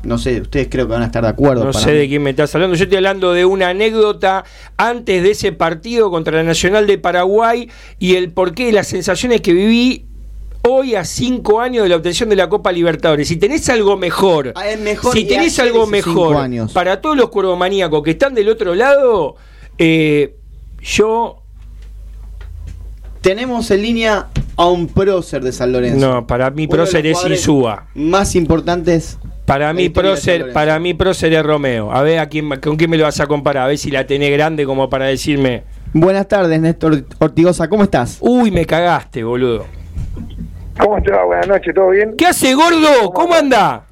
No 0.04 0.16
sé, 0.16 0.40
ustedes 0.40 0.68
creo 0.70 0.86
que 0.86 0.92
van 0.92 1.02
a 1.02 1.06
estar 1.06 1.22
de 1.22 1.28
acuerdo. 1.28 1.64
No 1.64 1.72
para 1.72 1.84
sé 1.84 1.92
mí. 1.92 1.98
de 1.98 2.08
quién 2.08 2.22
me 2.22 2.30
estás 2.30 2.54
hablando. 2.54 2.76
Yo 2.76 2.84
estoy 2.84 2.96
hablando 2.96 3.32
de 3.32 3.44
una 3.44 3.70
anécdota 3.70 4.44
antes 4.76 5.22
de 5.22 5.30
ese 5.32 5.52
partido 5.52 6.10
contra 6.10 6.36
la 6.36 6.44
Nacional 6.44 6.86
de 6.86 6.98
Paraguay 6.98 7.68
y 7.98 8.14
el 8.14 8.30
porqué 8.32 8.68
y 8.68 8.72
las 8.72 8.86
sensaciones 8.86 9.40
que 9.40 9.52
viví 9.52 10.04
hoy 10.62 10.94
a 10.94 11.04
cinco 11.04 11.60
años 11.60 11.82
de 11.84 11.88
la 11.88 11.96
obtención 11.96 12.28
de 12.28 12.36
la 12.36 12.48
Copa 12.48 12.70
Libertadores. 12.72 13.26
Si 13.28 13.36
tenés 13.36 13.68
algo 13.70 13.96
mejor, 13.96 14.52
Ah, 14.54 14.64
mejor 14.78 15.12
si 15.14 15.24
tenés 15.24 15.58
algo 15.58 15.86
mejor 15.86 16.36
años. 16.36 16.72
para 16.72 17.00
todos 17.00 17.16
los 17.16 17.28
cuervomaníacos 17.30 18.02
que 18.02 18.10
están 18.12 18.34
del 18.34 18.48
otro 18.50 18.74
lado, 18.74 19.36
eh, 19.78 20.34
yo 20.80 21.42
Tenemos 23.20 23.68
en 23.72 23.82
línea 23.82 24.28
a 24.56 24.68
un 24.68 24.86
prócer 24.86 25.42
de 25.42 25.50
San 25.52 25.72
Lorenzo. 25.72 25.98
no, 26.08 26.26
para 26.26 26.50
mí 26.50 26.62
Uno 26.64 26.70
de 26.70 26.76
prócer 26.76 27.06
es 27.06 27.18
Insúa. 27.28 27.88
Más 27.94 28.36
importantes 28.36 29.18
Para 29.48 29.72
mí, 29.72 29.88
prócer, 29.88 30.52
para 30.52 30.78
mí 30.78 30.92
prócer 30.92 31.32
es 31.32 31.42
Romeo. 31.42 31.90
A 31.90 32.02
ver 32.02 32.18
a 32.18 32.28
quién, 32.28 32.50
con 32.60 32.76
quién 32.76 32.90
me 32.90 32.98
lo 32.98 33.04
vas 33.04 33.18
a 33.18 33.26
comparar. 33.26 33.64
A 33.64 33.68
ver 33.68 33.78
si 33.78 33.90
la 33.90 34.06
tenés 34.06 34.30
grande 34.30 34.66
como 34.66 34.90
para 34.90 35.06
decirme. 35.06 35.62
Buenas 35.94 36.28
tardes, 36.28 36.60
Néstor 36.60 37.04
Ortigosa, 37.18 37.66
¿cómo 37.66 37.84
estás? 37.84 38.18
Uy, 38.20 38.50
me 38.50 38.66
cagaste, 38.66 39.24
boludo. 39.24 39.64
¿Cómo 40.78 40.98
va? 41.00 41.24
Buenas 41.24 41.48
noches, 41.48 41.74
¿todo 41.74 41.88
bien? 41.88 42.14
¿Qué 42.18 42.26
hace, 42.26 42.52
gordo? 42.52 43.10
¿Cómo 43.14 43.34
anda? 43.34 43.86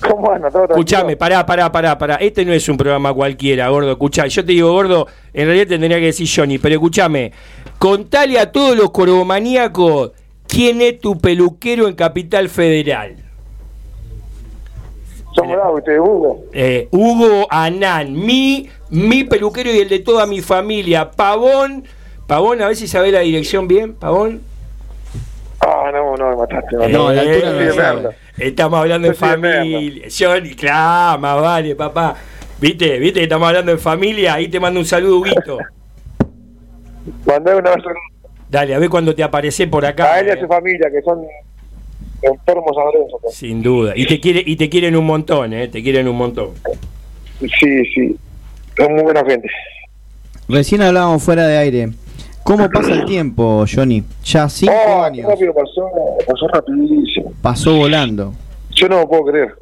¿Cómo 0.00 0.32
anda? 0.32 0.50
¿Todo? 0.50 0.64
Escuchame, 0.70 1.14
pará, 1.14 1.44
pará, 1.44 1.70
pará, 1.70 1.98
pará. 1.98 2.14
Este 2.14 2.42
no 2.46 2.54
es 2.54 2.66
un 2.66 2.78
programa 2.78 3.12
cualquiera, 3.12 3.68
gordo. 3.68 3.92
Escuchá, 3.92 4.28
yo 4.28 4.42
te 4.42 4.52
digo, 4.52 4.72
gordo, 4.72 5.06
en 5.34 5.44
realidad 5.44 5.66
te 5.66 5.78
tendría 5.78 5.98
que 5.98 6.06
decir 6.06 6.26
Johnny, 6.34 6.56
pero 6.56 6.76
escúchame. 6.76 7.32
Contale 7.78 8.38
a 8.38 8.50
todos 8.50 8.74
los 8.78 8.90
corbomaníacos 8.92 10.12
quién 10.48 10.80
es 10.80 10.98
tu 11.00 11.18
peluquero 11.18 11.86
en 11.86 11.94
Capital 11.94 12.48
Federal. 12.48 13.29
Somos 15.34 15.56
bravos, 15.56 15.78
ustedes, 15.78 16.00
Hugo. 16.00 16.44
Eh, 16.52 16.88
Hugo 16.90 17.46
Anán, 17.50 18.12
mi, 18.14 18.68
mi 18.90 19.24
peluquero 19.24 19.70
y 19.72 19.78
el 19.78 19.88
de 19.88 20.00
toda 20.00 20.26
mi 20.26 20.40
familia. 20.40 21.10
Pavón, 21.12 21.84
Pavón, 22.26 22.60
a 22.62 22.66
ver 22.66 22.76
si 22.76 22.88
sabe 22.88 23.12
la 23.12 23.20
dirección 23.20 23.68
bien, 23.68 23.94
Pavón. 23.94 24.40
Ah, 25.60 25.90
no, 25.92 26.16
no, 26.16 26.30
me 26.30 26.36
mataste. 26.36 26.76
me 26.76 26.88
No, 26.88 27.04
mataste. 27.06 27.40
la 27.40 27.90
altura 27.90 27.92
no. 28.02 28.10
Estamos 28.38 28.80
hablando 28.80 29.08
de 29.08 29.14
familia. 29.14 30.08
Johnny, 30.18 30.54
clama, 30.54 31.34
vale, 31.36 31.74
papá. 31.76 32.16
¿Viste? 32.60 32.98
¿Viste 32.98 33.20
que 33.20 33.24
estamos 33.24 33.46
hablando 33.48 33.72
de 33.72 33.78
familia? 33.78 34.34
Ahí 34.34 34.48
te 34.48 34.58
mando 34.58 34.80
un 34.80 34.86
saludo, 34.86 35.18
Huguito. 35.18 35.58
Mandé 37.26 37.54
un 37.54 37.66
abrazo 37.66 37.88
Dale, 38.50 38.74
a 38.74 38.78
ver 38.78 38.90
cuando 38.90 39.14
te 39.14 39.22
aparece 39.22 39.66
por 39.68 39.84
acá. 39.86 40.12
a 40.14 40.20
él 40.20 40.26
y 40.26 40.30
a 40.30 40.34
eh. 40.34 40.40
su 40.40 40.46
familia, 40.48 40.90
que 40.90 41.00
son 41.02 41.22
enfermos 42.22 42.76
a 42.76 42.84
Lorenzo. 42.84 43.18
pues. 43.22 43.34
Sin 43.34 43.62
duda. 43.62 43.92
Y 43.96 44.06
te 44.06 44.20
quiere, 44.20 44.42
y 44.44 44.56
te 44.56 44.68
quieren 44.68 44.96
un 44.96 45.06
montón, 45.06 45.52
eh. 45.52 45.68
Te 45.68 45.82
quieren 45.82 46.08
un 46.08 46.16
montón. 46.16 46.50
Sí, 47.40 47.84
sí. 47.94 48.16
Son 48.76 48.92
muy 48.94 49.02
buena 49.02 49.24
gente. 49.24 49.48
Recién 50.48 50.82
hablábamos 50.82 51.22
fuera 51.22 51.46
de 51.46 51.56
aire. 51.58 51.88
¿Cómo 52.42 52.68
pasa 52.70 52.92
el 52.92 53.04
tiempo, 53.04 53.64
Johnny? 53.72 54.02
Ya 54.24 54.48
cinco 54.48 54.72
Oh, 54.88 55.02
años. 55.02 55.28
rápido 55.30 55.52
pasó, 55.54 55.88
pasó 56.26 56.48
rapidísimo. 56.48 57.32
Pasó 57.42 57.76
volando. 57.76 58.32
Yo 58.70 58.88
no 58.88 59.00
lo 59.00 59.08
puedo 59.08 59.26
creer. 59.26 59.54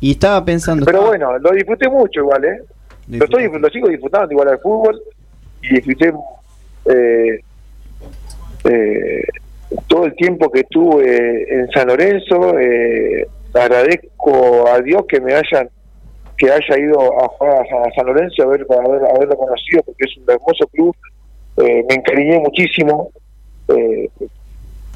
Y 0.00 0.12
estaba 0.12 0.44
pensando. 0.44 0.84
Pero 0.84 0.98
estaba- 0.98 1.16
bueno, 1.16 1.38
lo 1.38 1.50
disfruté 1.52 1.88
mucho 1.88 2.20
igual, 2.20 2.44
¿eh? 2.44 2.58
Lo, 3.08 3.24
estoy, 3.24 3.50
lo 3.58 3.68
sigo 3.70 3.88
disfrutando 3.88 4.30
igual 4.32 4.48
al 4.48 4.58
fútbol 4.60 5.00
y 5.62 5.74
disfruté 5.74 6.12
eh, 6.86 7.40
eh, 8.64 9.22
todo 9.86 10.06
el 10.06 10.14
tiempo 10.16 10.50
que 10.50 10.60
estuve 10.60 11.52
en 11.54 11.68
San 11.70 11.88
Lorenzo. 11.88 12.58
Eh, 12.58 13.26
agradezco 13.52 14.68
a 14.68 14.80
Dios 14.80 15.04
que 15.08 15.20
me 15.20 15.34
hayan 15.34 15.68
que 16.36 16.50
haya 16.50 16.78
ido 16.78 17.00
a 17.22 17.28
jugar 17.28 17.58
a, 17.58 17.88
a 17.88 17.92
San 17.94 18.06
Lorenzo 18.06 18.42
a 18.42 18.46
ver 18.46 18.66
para 18.66 18.82
haber, 18.84 19.02
haberlo 19.08 19.36
conocido 19.36 19.82
porque 19.84 20.04
es 20.04 20.16
un 20.16 20.24
hermoso 20.28 20.66
club. 20.72 20.94
Eh, 21.58 21.84
me 21.88 21.94
encariñé 21.94 22.40
muchísimo. 22.40 23.10
Eh, 23.68 24.08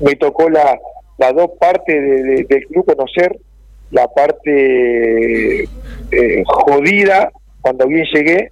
me 0.00 0.14
tocó 0.16 0.48
la 0.50 0.78
las 1.18 1.34
dos 1.34 1.50
partes 1.58 1.94
de- 2.00 2.22
de- 2.22 2.44
del 2.44 2.66
club 2.66 2.84
conocer 2.86 3.36
la 3.90 4.06
parte 4.08 5.68
jodida 6.46 7.30
cuando 7.60 7.86
bien 7.86 8.04
llegué 8.12 8.50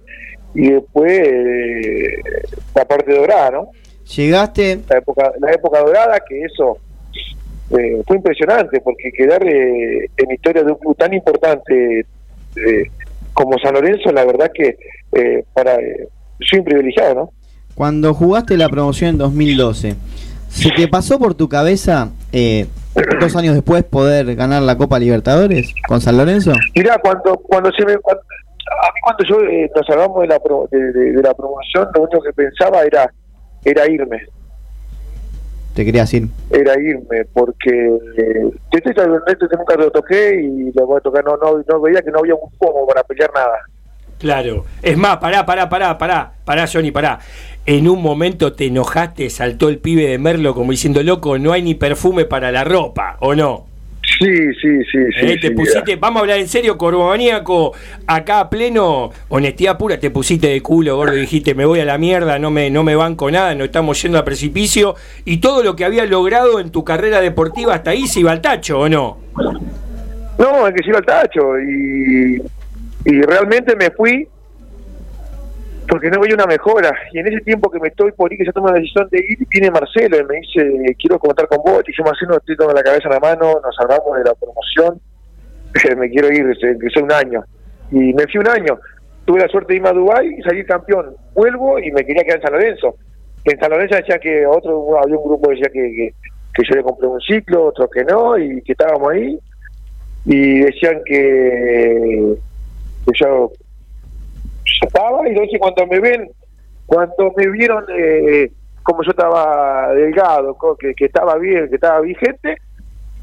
y 0.53 0.71
después 0.71 1.21
la 2.75 2.85
parte 2.85 3.13
dorada, 3.13 3.51
¿no? 3.51 3.69
Llegaste, 4.15 4.81
La 4.89 4.97
época, 4.97 5.31
la 5.39 5.51
época 5.51 5.79
dorada, 5.79 6.19
que 6.27 6.41
eso 6.43 6.77
eh, 7.77 8.01
fue 8.07 8.17
impresionante 8.17 8.79
porque 8.81 9.11
quedar 9.11 9.43
eh, 9.45 10.09
en 10.17 10.31
historia 10.31 10.63
de 10.63 10.71
un 10.71 10.77
club 10.77 10.95
tan 10.97 11.13
importante 11.13 11.99
eh, 12.55 12.83
como 13.33 13.57
San 13.59 13.73
Lorenzo, 13.73 14.11
la 14.11 14.25
verdad 14.25 14.49
que 14.53 14.77
eh, 15.13 15.43
para 15.53 15.75
eh, 15.75 16.07
soy 16.39 16.59
un 16.59 16.65
privilegiado, 16.65 17.15
¿no? 17.15 17.31
cuando 17.75 18.13
jugaste 18.13 18.57
la 18.57 18.69
promoción 18.69 19.11
en 19.11 19.17
2012, 19.19 19.95
¿se 20.49 20.71
te 20.71 20.87
pasó 20.87 21.19
por 21.19 21.35
tu 21.35 21.47
cabeza 21.47 22.09
eh, 22.31 22.65
dos 23.19 23.35
años 23.35 23.53
después 23.53 23.83
poder 23.83 24.33
ganar 24.35 24.63
la 24.63 24.75
Copa 24.77 24.97
Libertadores 24.97 25.71
con 25.87 26.01
San 26.01 26.17
Lorenzo? 26.17 26.53
Mira, 26.75 26.97
cuando 26.97 27.35
cuando 27.37 27.69
se 27.73 27.85
me 27.85 27.97
cuando- 27.97 28.23
a 28.69 28.87
mí 28.93 28.99
cuando 29.03 29.23
yo 29.25 29.41
eh, 29.49 29.69
nos 29.75 29.85
salvamos 29.85 30.21
de 30.21 30.27
la 30.27 30.39
pro- 30.39 30.67
de, 30.71 30.91
de- 30.91 31.11
de 31.13 31.21
la 31.21 31.33
promoción, 31.35 31.87
lo 31.93 32.01
único 32.01 32.21
que 32.21 32.33
pensaba 32.33 32.81
era 32.83 33.11
era 33.65 33.89
irme, 33.89 34.25
Te 35.73 35.85
quería 35.85 36.01
decir. 36.01 36.27
era 36.49 36.79
irme, 36.79 37.25
porque 37.33 37.69
eh, 38.17 38.41
yo 38.43 38.77
estoy 38.77 38.93
tan 38.93 39.11
honesto 39.11 39.47
que 39.47 39.57
nunca 39.57 39.75
lo 39.75 39.91
toqué 39.91 40.41
y 40.41 40.71
lo 40.73 40.87
voy 40.87 40.97
a 40.97 41.01
tocar, 41.01 41.23
no, 41.25 41.37
no, 41.37 41.63
no 41.67 41.81
veía 41.81 42.01
que 42.01 42.11
no 42.11 42.19
había 42.19 42.35
un 42.35 42.49
pomo 42.57 42.87
para 42.87 43.03
pelear 43.03 43.29
nada. 43.33 43.59
Claro. 44.17 44.65
Es 44.81 44.97
más, 44.97 45.17
pará, 45.17 45.45
pará, 45.45 45.69
pará, 45.69 45.95
pará. 45.97 46.31
Pará, 46.43 46.65
Johnny, 46.71 46.89
pará. 46.89 47.19
En 47.67 47.87
un 47.87 48.01
momento 48.01 48.53
te 48.53 48.65
enojaste, 48.65 49.29
saltó 49.29 49.69
el 49.69 49.77
pibe 49.77 50.07
de 50.07 50.17
Merlo 50.17 50.55
como 50.55 50.71
diciendo, 50.71 51.03
loco, 51.03 51.37
no 51.37 51.51
hay 51.53 51.61
ni 51.61 51.75
perfume 51.75 52.25
para 52.25 52.51
la 52.51 52.63
ropa, 52.63 53.17
¿o 53.19 53.35
no? 53.35 53.67
Sí, 54.19 54.53
sí, 54.61 54.83
sí, 54.91 54.99
sí. 55.19 55.25
Eh, 55.25 55.37
te 55.39 55.49
sí, 55.49 55.53
pusiste, 55.53 55.95
vamos 55.95 56.17
a 56.17 56.21
hablar 56.21 56.39
en 56.39 56.47
serio, 56.47 56.77
corbomaníaco, 56.77 57.73
acá 58.07 58.39
a 58.39 58.49
pleno, 58.49 59.11
honestidad 59.29 59.77
pura, 59.77 59.99
te 59.99 60.09
pusiste 60.09 60.47
de 60.47 60.61
culo, 60.61 60.95
gordo, 60.95 61.13
dijiste, 61.13 61.53
me 61.53 61.65
voy 61.65 61.81
a 61.81 61.85
la 61.85 61.97
mierda, 61.97 62.39
no 62.39 62.49
me, 62.49 62.69
no 62.69 62.83
me 62.83 62.95
banco 62.95 63.29
nada, 63.29 63.53
no 63.53 63.63
estamos 63.63 64.01
yendo 64.01 64.17
a 64.17 64.25
precipicio, 64.25 64.95
y 65.25 65.37
todo 65.37 65.61
lo 65.63 65.75
que 65.75 65.85
habías 65.85 66.09
logrado 66.09 66.59
en 66.59 66.71
tu 66.71 66.83
carrera 66.83 67.21
deportiva 67.21 67.75
hasta 67.75 67.91
ahí 67.91 68.07
se 68.07 68.21
iba 68.21 68.31
al 68.31 68.41
tacho, 68.41 68.79
¿o 68.79 68.89
no? 68.89 69.17
No, 70.39 70.65
hay 70.65 70.73
que 70.73 70.89
ir 70.89 70.95
al 70.95 71.05
tacho 71.05 71.59
y, 71.59 72.41
y 73.05 73.21
realmente 73.21 73.75
me 73.75 73.91
fui 73.91 74.27
porque 75.87 76.09
no 76.09 76.19
veía 76.19 76.35
una 76.35 76.45
mejora. 76.45 76.93
Y 77.13 77.19
en 77.19 77.27
ese 77.27 77.41
tiempo 77.41 77.69
que 77.71 77.79
me 77.79 77.87
estoy 77.87 78.11
por 78.11 78.31
ir, 78.31 78.37
que 78.37 78.45
ya 78.45 78.51
tomé 78.51 78.71
la 78.71 78.77
decisión 78.77 79.07
de 79.09 79.19
ir, 79.19 79.39
viene 79.49 79.71
Marcelo 79.71 80.19
y 80.19 80.23
me 80.25 80.35
dice, 80.35 80.95
quiero 80.99 81.17
comentar 81.17 81.47
con 81.47 81.59
vos. 81.59 81.81
Y 81.83 81.91
dije, 81.91 82.03
Marcelo, 82.03 82.37
estoy 82.37 82.55
con 82.55 82.73
la 82.73 82.83
cabeza 82.83 83.07
en 83.07 83.13
la 83.13 83.19
mano, 83.19 83.59
nos 83.63 83.75
salvamos 83.75 84.17
de 84.17 84.23
la 84.23 84.35
promoción, 84.35 84.99
me 85.97 86.09
quiero 86.09 86.31
ir, 86.31 86.57
que 86.59 86.89
sea 86.89 87.03
un 87.03 87.11
año. 87.11 87.43
Y 87.91 88.13
me 88.13 88.23
fui 88.27 88.39
un 88.39 88.49
año. 88.49 88.79
Tuve 89.25 89.41
la 89.41 89.47
suerte 89.47 89.73
de 89.73 89.77
irme 89.77 89.89
a 89.89 89.93
Dubái 89.93 90.35
y 90.37 90.41
salir 90.41 90.65
campeón. 90.65 91.15
Vuelvo 91.33 91.79
y 91.79 91.91
me 91.91 92.05
quería 92.05 92.23
quedar 92.23 92.37
en 92.37 92.43
San 92.43 92.53
Lorenzo. 92.53 92.95
En 93.45 93.59
San 93.59 93.69
Lorenzo 93.69 93.95
decía 93.95 94.19
que 94.19 94.45
otro, 94.45 94.99
había 95.01 95.17
un 95.17 95.23
grupo 95.23 95.49
que 95.49 95.55
decía 95.55 95.69
que, 95.71 96.13
que, 96.53 96.63
yo 96.69 96.75
le 96.75 96.83
compré 96.83 97.07
un 97.07 97.21
ciclo, 97.21 97.65
otro 97.65 97.89
que 97.89 98.03
no, 98.03 98.37
y 98.37 98.61
que 98.61 98.73
estábamos 98.73 99.09
ahí 99.11 99.39
y 100.25 100.59
decían 100.59 101.01
que, 101.05 102.35
que 103.05 103.11
yo, 103.13 103.51
yo 103.51 103.51
estaba 104.85 105.27
y 105.27 105.31
entonces 105.31 105.59
cuando 105.59 105.87
me 105.87 105.99
ven. 105.99 106.29
Cuando 106.85 107.33
me 107.35 107.49
vieron 107.49 107.83
eh, 107.89 108.49
como 108.81 109.03
yo 109.03 109.09
estaba 109.11 109.93
delgado 109.93 110.57
que, 110.79 110.93
que 110.95 111.03
estaba 111.05 111.35
bien 111.37 111.67
que 111.67 111.75
estaba 111.75 111.99
vigente 111.99 112.55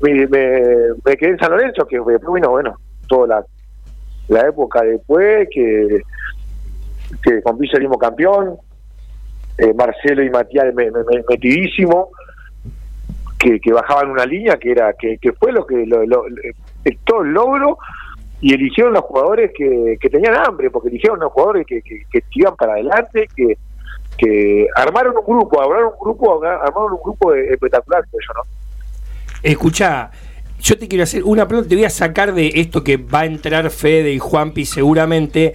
me, 0.03 0.27
me, 0.27 1.17
quedé 1.17 1.31
en 1.31 1.39
San 1.39 1.51
Lorenzo 1.51 1.87
que 1.87 1.99
vino 1.99 2.51
bueno 2.51 2.77
toda 3.09 3.27
la, 3.27 3.47
la 4.29 4.49
época 4.49 4.83
después 4.83 5.49
que 5.51 6.03
que 7.23 7.41
con 7.41 7.57
Villa 7.57 7.73
salimos 7.73 7.97
campeón 7.97 8.59
eh, 9.57 9.73
Marcelo 9.73 10.23
y 10.23 10.29
Matías 10.29 10.75
me, 10.75 10.91
me- 10.91 10.99
me- 11.05 11.25
metidísimo 11.27 12.11
que, 13.39 13.59
que 13.61 13.73
bajaban 13.73 14.11
una 14.11 14.27
línea 14.27 14.59
que 14.59 14.73
era 14.73 14.93
que, 14.93 15.17
que 15.17 15.33
fue 15.33 15.53
lo 15.53 15.65
que 15.65 15.87
lo- 15.87 16.03
eh, 16.85 16.99
todo 17.07 17.23
el 17.23 17.33
logro 17.33 17.79
y 18.45 18.53
eligieron 18.53 18.93
los 18.93 19.05
jugadores 19.05 19.53
que, 19.57 19.97
que 19.99 20.11
tenían 20.11 20.35
hambre 20.37 20.71
porque 20.71 20.91
eligieron 20.91 21.19
los 21.19 21.33
jugadores 21.33 21.67
que, 21.67 21.81
que, 21.81 22.05
que 22.13 22.23
iban 22.35 22.55
para 22.57 22.75
adelante 22.75 23.27
que, 23.35 23.57
que 24.19 24.67
armaron 24.77 25.15
un 25.17 25.39
grupo 25.39 25.63
armaron 25.63 25.87
un 25.87 25.99
grupo 25.99 26.45
armaron 26.45 26.93
un 26.93 27.03
grupo 27.03 27.33
espectacular 27.33 28.05
no 28.13 28.43
Escucha, 29.43 30.11
yo 30.61 30.77
te 30.77 30.87
quiero 30.89 31.05
hacer 31.05 31.25
una 31.25 31.49
pregunta, 31.49 31.71
te 31.71 31.75
voy 31.75 31.87
a 31.87 31.91
sacar 31.91 32.35
de 32.35 32.51
esto 32.57 32.85
que 32.85 32.99
va 32.99 33.21
a 33.21 33.25
entrar 33.25 33.71
Fede 33.71 34.13
y 34.13 34.19
Juanpi 34.19 34.67
seguramente, 34.67 35.55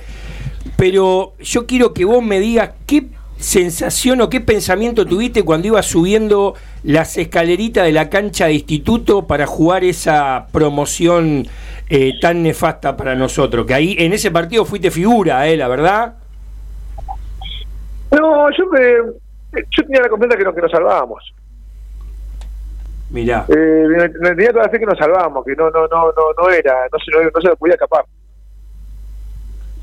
pero 0.75 1.33
yo 1.39 1.67
quiero 1.67 1.93
que 1.93 2.05
vos 2.05 2.23
me 2.23 2.39
digas 2.39 2.71
qué 2.87 3.05
sensación 3.39 4.19
o 4.21 4.29
qué 4.29 4.41
pensamiento 4.41 5.05
tuviste 5.05 5.43
cuando 5.43 5.67
ibas 5.67 5.85
subiendo 5.85 6.55
las 6.83 7.17
escaleritas 7.17 7.85
de 7.85 7.93
la 7.93 8.09
cancha 8.09 8.47
de 8.47 8.53
instituto 8.53 9.27
para 9.27 9.45
jugar 9.45 9.83
esa 9.83 10.47
promoción 10.51 11.47
eh, 11.89 12.13
tan 12.21 12.43
nefasta 12.43 12.95
para 12.95 13.15
nosotros, 13.15 13.65
que 13.65 13.73
ahí 13.73 13.95
en 13.97 14.13
ese 14.13 14.29
partido 14.31 14.63
fuiste 14.65 14.91
figura, 14.91 15.47
eh, 15.47 15.57
la 15.57 15.67
verdad. 15.67 16.15
no 18.11 18.49
yo 18.51 18.65
me 18.67 18.79
yo 19.71 19.83
tenía 19.83 20.01
la 20.01 20.09
confianza 20.09 20.37
que 20.37 20.43
nos, 20.43 20.55
que 20.55 20.61
nos 20.61 20.71
salvábamos 20.71 21.33
Mirá. 23.09 23.45
eh, 23.49 24.09
tenía 24.21 24.51
toda 24.51 24.65
la 24.65 24.69
fe 24.69 24.79
que 24.79 24.85
nos 24.85 24.97
salvábamos 24.97 25.43
que 25.43 25.55
no 25.55 25.69
no 25.71 25.87
no 25.87 26.11
no 26.11 26.33
no 26.37 26.49
era 26.51 26.75
no 26.91 26.99
se 26.99 27.11
no, 27.11 27.23
no 27.33 27.41
se 27.41 27.47
lo 27.47 27.55
podía 27.55 27.73
escapar 27.73 28.05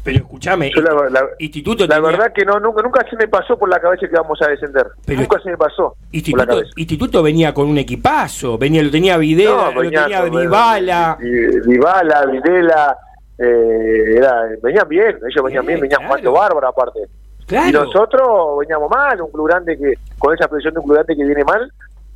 Pero 0.07 0.19
escúchame, 0.19 0.71
la, 0.75 1.11
la- 1.11 1.29
Instituto 1.39 1.87
la 1.87 1.97
tenía- 1.97 2.11
verdad 2.11 2.33
que 2.33 2.45
no 2.47 2.59
nunca, 2.61 2.81
nunca 2.83 3.05
se 3.11 3.17
me 3.17 3.29
pasó 3.29 3.59
por 3.59 3.69
la 3.69 3.79
cabeza 3.81 4.07
que 4.09 4.17
vamos 4.17 4.41
a 4.41 4.49
descender. 4.49 4.87
Pero- 5.05 5.21
nunca 5.21 5.39
se 5.41 5.51
me 5.51 5.57
pasó 5.59 5.89
por 5.91 5.97
la 6.01 6.09
Instituto, 6.13 6.47
cabeza. 6.47 6.71
Instituto 6.77 7.23
venía 7.23 7.53
con 7.53 7.69
un 7.69 7.77
equipazo, 7.79 8.57
venía, 8.57 8.83
lo 8.83 8.91
tenía 8.91 9.19
Videla, 9.19 9.71
lo 9.73 9.81
venía 9.81 10.05
tenía 10.05 10.29
con- 10.31 10.41
Dybala. 10.41 11.19
Dybala, 11.21 12.27
Videla, 12.27 12.97
eh, 13.39 14.17
era, 14.17 14.43
venían 14.63 14.89
bien, 14.89 15.19
ellos 15.29 15.45
venían 15.45 15.67
bien, 15.67 15.81
venían 15.81 16.03
jugando 16.07 16.33
bárbaro 16.33 16.69
aparte. 16.69 17.01
Claro. 17.47 17.69
Y 17.69 17.73
nosotros 17.73 18.59
veníamos 18.61 18.91
mal, 18.91 19.21
un 19.21 19.31
club 19.31 19.49
grande 19.49 19.77
que, 19.77 19.95
con 20.19 20.35
esa 20.35 20.49
presión 20.49 20.75
de 20.75 20.81
un 20.81 20.87
club 20.87 20.95
grande 20.97 21.17
que 21.17 21.25
viene 21.25 21.45
mal, 21.45 21.71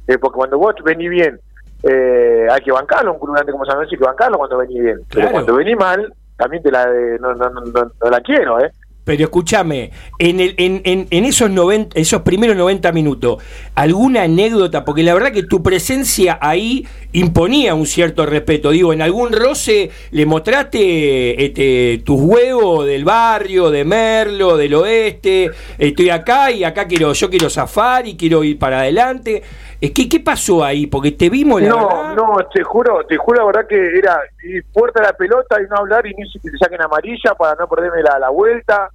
eh, 0.08 0.18
porque 0.18 0.36
cuando 0.36 0.58
vos 0.58 0.74
venís 0.84 1.10
bien, 1.10 1.38
eh, 1.82 2.46
hay 2.50 2.60
que 2.62 2.72
bancarlo, 2.72 3.12
un 3.12 3.18
club 3.20 3.34
grande 3.34 3.52
como 3.52 3.64
San 3.64 3.76
Lorenzo 3.76 3.94
hay 3.94 3.98
que 3.98 4.04
bancarlo 4.04 4.38
cuando 4.38 4.58
venís 4.58 4.82
bien. 4.82 4.96
Pero 5.08 5.20
Claro. 5.20 5.30
cuando 5.32 5.54
venís 5.56 5.76
mal, 5.76 6.12
también 6.40 6.62
te 6.62 6.70
la, 6.72 6.84
eh, 6.84 7.18
no, 7.20 7.34
no, 7.34 7.50
no, 7.50 7.60
no- 7.60 7.92
no 8.02 8.10
la 8.10 8.20
quiero, 8.20 8.58
¿eh? 8.60 8.70
Pero 9.02 9.24
escúchame, 9.24 9.90
en, 10.18 10.38
el, 10.40 10.54
en, 10.58 10.82
en, 10.84 11.06
en 11.10 11.24
esos, 11.24 11.50
90, 11.50 11.98
esos 11.98 12.22
primeros 12.22 12.54
90 12.56 12.92
minutos, 12.92 13.42
¿alguna 13.74 14.22
anécdota? 14.22 14.84
Porque 14.84 15.02
la 15.02 15.14
verdad 15.14 15.32
que 15.32 15.42
tu 15.42 15.62
presencia 15.62 16.38
ahí 16.40 16.86
imponía 17.12 17.74
un 17.74 17.86
cierto 17.86 18.24
respeto. 18.26 18.70
Digo, 18.70 18.92
¿en 18.92 19.02
algún 19.02 19.32
roce 19.32 19.90
le 20.12 20.26
mostraste 20.26 21.44
este, 21.44 22.02
tus 22.04 22.20
huevos 22.20 22.86
del 22.86 23.04
barrio, 23.04 23.70
de 23.70 23.84
Merlo, 23.84 24.56
del 24.56 24.74
oeste? 24.74 25.50
Estoy 25.78 26.10
acá 26.10 26.50
y 26.52 26.62
acá 26.62 26.86
quiero 26.86 27.12
yo 27.14 27.30
quiero 27.30 27.50
zafar 27.50 28.06
y 28.06 28.16
quiero 28.16 28.44
ir 28.44 28.58
para 28.58 28.80
adelante. 28.80 29.42
Es 29.81 29.93
que, 29.93 30.09
¿Qué 30.09 30.20
pasó 30.20 30.62
ahí? 30.62 30.86
Porque 30.86 31.12
te 31.12 31.31
vimos, 31.31 31.62
la 31.62 31.69
No, 31.70 31.89
verdad. 31.89 32.15
no, 32.16 32.36
te 32.52 32.62
juro, 32.62 33.05
te 33.07 33.16
juro 33.16 33.39
la 33.40 33.44
verdad 33.47 33.66
que 33.66 33.98
era 33.98 34.20
ir 34.43 34.65
puerta 34.73 35.01
a 35.01 35.05
la 35.07 35.12
pelota 35.15 35.61
y 35.61 35.66
no 35.69 35.77
hablar 35.77 36.07
y 36.07 36.15
ni 36.15 36.28
si 36.31 36.39
te 36.39 36.51
saquen 36.59 36.82
amarilla 36.82 37.35
para 37.35 37.55
no 37.55 37.66
perderme 37.66 38.02
la, 38.02 38.19
la 38.19 38.28
vuelta. 38.28 38.90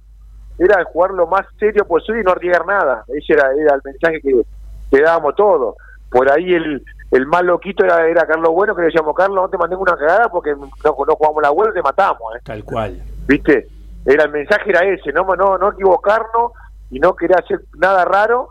Era 0.58 0.84
jugar 0.84 1.10
lo 1.10 1.26
más 1.26 1.44
serio 1.58 1.84
posible 1.86 2.20
y 2.20 2.24
no 2.24 2.30
arriesgar 2.30 2.64
nada. 2.66 3.04
Ese 3.08 3.32
era, 3.32 3.50
era 3.52 3.74
el 3.74 3.80
mensaje 3.84 4.20
que, 4.20 4.42
que 4.90 5.02
dábamos 5.02 5.34
todos. 5.34 5.74
Por 6.08 6.30
ahí 6.30 6.54
el, 6.54 6.82
el 7.10 7.26
más 7.26 7.42
loquito 7.42 7.84
era, 7.84 8.06
era 8.06 8.24
Carlos 8.26 8.52
Bueno, 8.52 8.74
que 8.74 8.82
le 8.82 8.86
decíamos, 8.86 9.14
Carlos, 9.16 9.42
no 9.42 9.48
te 9.50 9.58
mandé 9.58 9.74
una 9.76 9.96
cagada 9.96 10.28
porque 10.28 10.52
no, 10.52 10.70
no 10.84 10.92
jugamos 11.16 11.42
la 11.42 11.50
vuelta 11.50 11.72
y 11.72 11.82
te 11.82 11.82
matamos. 11.82 12.36
¿eh? 12.36 12.40
Tal 12.44 12.62
cual. 12.64 13.02
¿Viste? 13.26 13.66
Era 14.06 14.24
el 14.24 14.30
mensaje 14.30 14.70
era 14.70 14.84
ese, 14.84 15.12
no, 15.12 15.24
no, 15.34 15.58
no 15.58 15.72
equivocarnos 15.72 16.52
y 16.90 17.00
no 17.00 17.16
querer 17.16 17.40
hacer 17.42 17.60
nada 17.76 18.04
raro, 18.04 18.50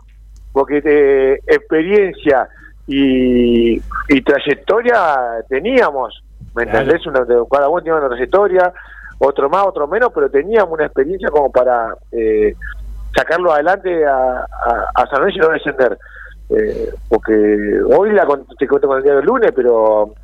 porque 0.56 0.80
eh, 0.82 1.38
experiencia 1.46 2.48
y, 2.86 3.74
y 4.08 4.20
trayectoria 4.22 5.42
teníamos, 5.50 6.22
¿me 6.54 6.62
Claro. 6.64 6.78
entendés? 6.80 7.06
Una, 7.06 7.26
cada 7.50 7.68
uno 7.68 7.82
tenía 7.82 7.98
una 7.98 8.08
trayectoria, 8.08 8.72
otro 9.18 9.50
más, 9.50 9.66
otro 9.66 9.86
menos, 9.86 10.10
pero 10.14 10.30
teníamos 10.30 10.72
una 10.72 10.86
experiencia 10.86 11.28
como 11.28 11.52
para 11.52 11.94
eh, 12.10 12.54
sacarlo 13.14 13.52
adelante 13.52 14.06
a, 14.06 14.46
a, 14.46 14.90
a 14.94 15.06
San 15.08 15.20
Lorenzo 15.20 15.36
y 15.36 15.40
no 15.46 15.48
descender. 15.50 15.98
Eh, 16.48 16.90
porque 17.10 17.80
hoy 17.94 18.12
la 18.12 18.24
con- 18.24 18.46
te 18.58 18.66
cuento 18.66 18.88
con 18.88 18.96
el 18.96 19.02
día 19.04 19.14
del 19.16 19.26
lunes, 19.26 19.52
pero 19.54 20.14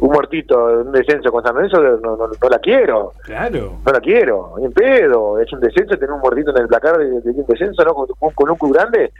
un 0.00 0.10
muertito, 0.12 0.62
un 0.84 0.92
descenso 0.92 1.32
con 1.32 1.42
San 1.42 1.54
Lorenzo 1.54 1.80
no, 1.80 2.16
no, 2.16 2.26
no 2.28 2.48
la 2.50 2.58
quiero 2.58 3.12
Claro. 3.22 3.78
no 3.86 3.92
la 3.92 4.00
quiero, 4.00 4.54
ni 4.58 4.66
en 4.66 4.72
pedo. 4.72 5.38
Es 5.38 5.50
un 5.54 5.60
descenso, 5.60 5.94
tener 5.96 6.12
un 6.12 6.20
muertito 6.20 6.50
en 6.50 6.58
el 6.62 6.68
placar 6.68 6.98
de, 6.98 7.06
de 7.22 7.30
un 7.30 7.46
descenso, 7.46 7.82
¿no? 7.84 7.94
Con, 7.94 8.06
con- 8.18 8.32
con 8.34 8.50
un 8.50 8.56
club 8.58 8.74
grande. 8.74 9.10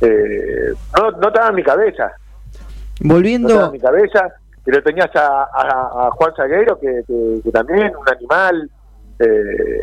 Eh, 0.00 0.72
no, 0.96 1.10
no 1.12 1.28
estaba 1.28 1.48
en 1.48 1.54
mi 1.56 1.62
cabeza. 1.62 2.04
No 2.04 2.10
estaba 2.10 3.14
Volviendo, 3.14 3.66
en 3.66 3.72
mi 3.72 3.80
cabeza. 3.80 4.28
Pero 4.64 4.82
tenías 4.82 5.14
a, 5.16 5.44
a- 5.44 6.06
a 6.06 6.10
Juan 6.12 6.32
Zaguero, 6.36 6.78
que, 6.78 7.00
que- 7.06 7.40
que 7.42 7.50
también, 7.50 7.90
un 7.96 8.08
animal. 8.08 8.70
Eh, 9.18 9.80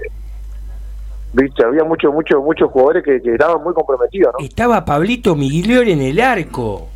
viste, 1.33 1.65
había 1.65 1.83
muchos, 1.83 2.13
muchos, 2.13 2.43
muchos 2.43 2.69
jugadores 2.71 3.03
que, 3.03 3.21
que 3.21 3.33
estaban 3.33 3.63
muy 3.63 3.73
comprometidos, 3.73 4.33
¿no? 4.39 4.45
Estaba 4.45 4.85
Pablito 4.85 5.35
Migliore 5.35 5.91
en 5.93 6.01
el 6.01 6.19
arco. 6.21 6.87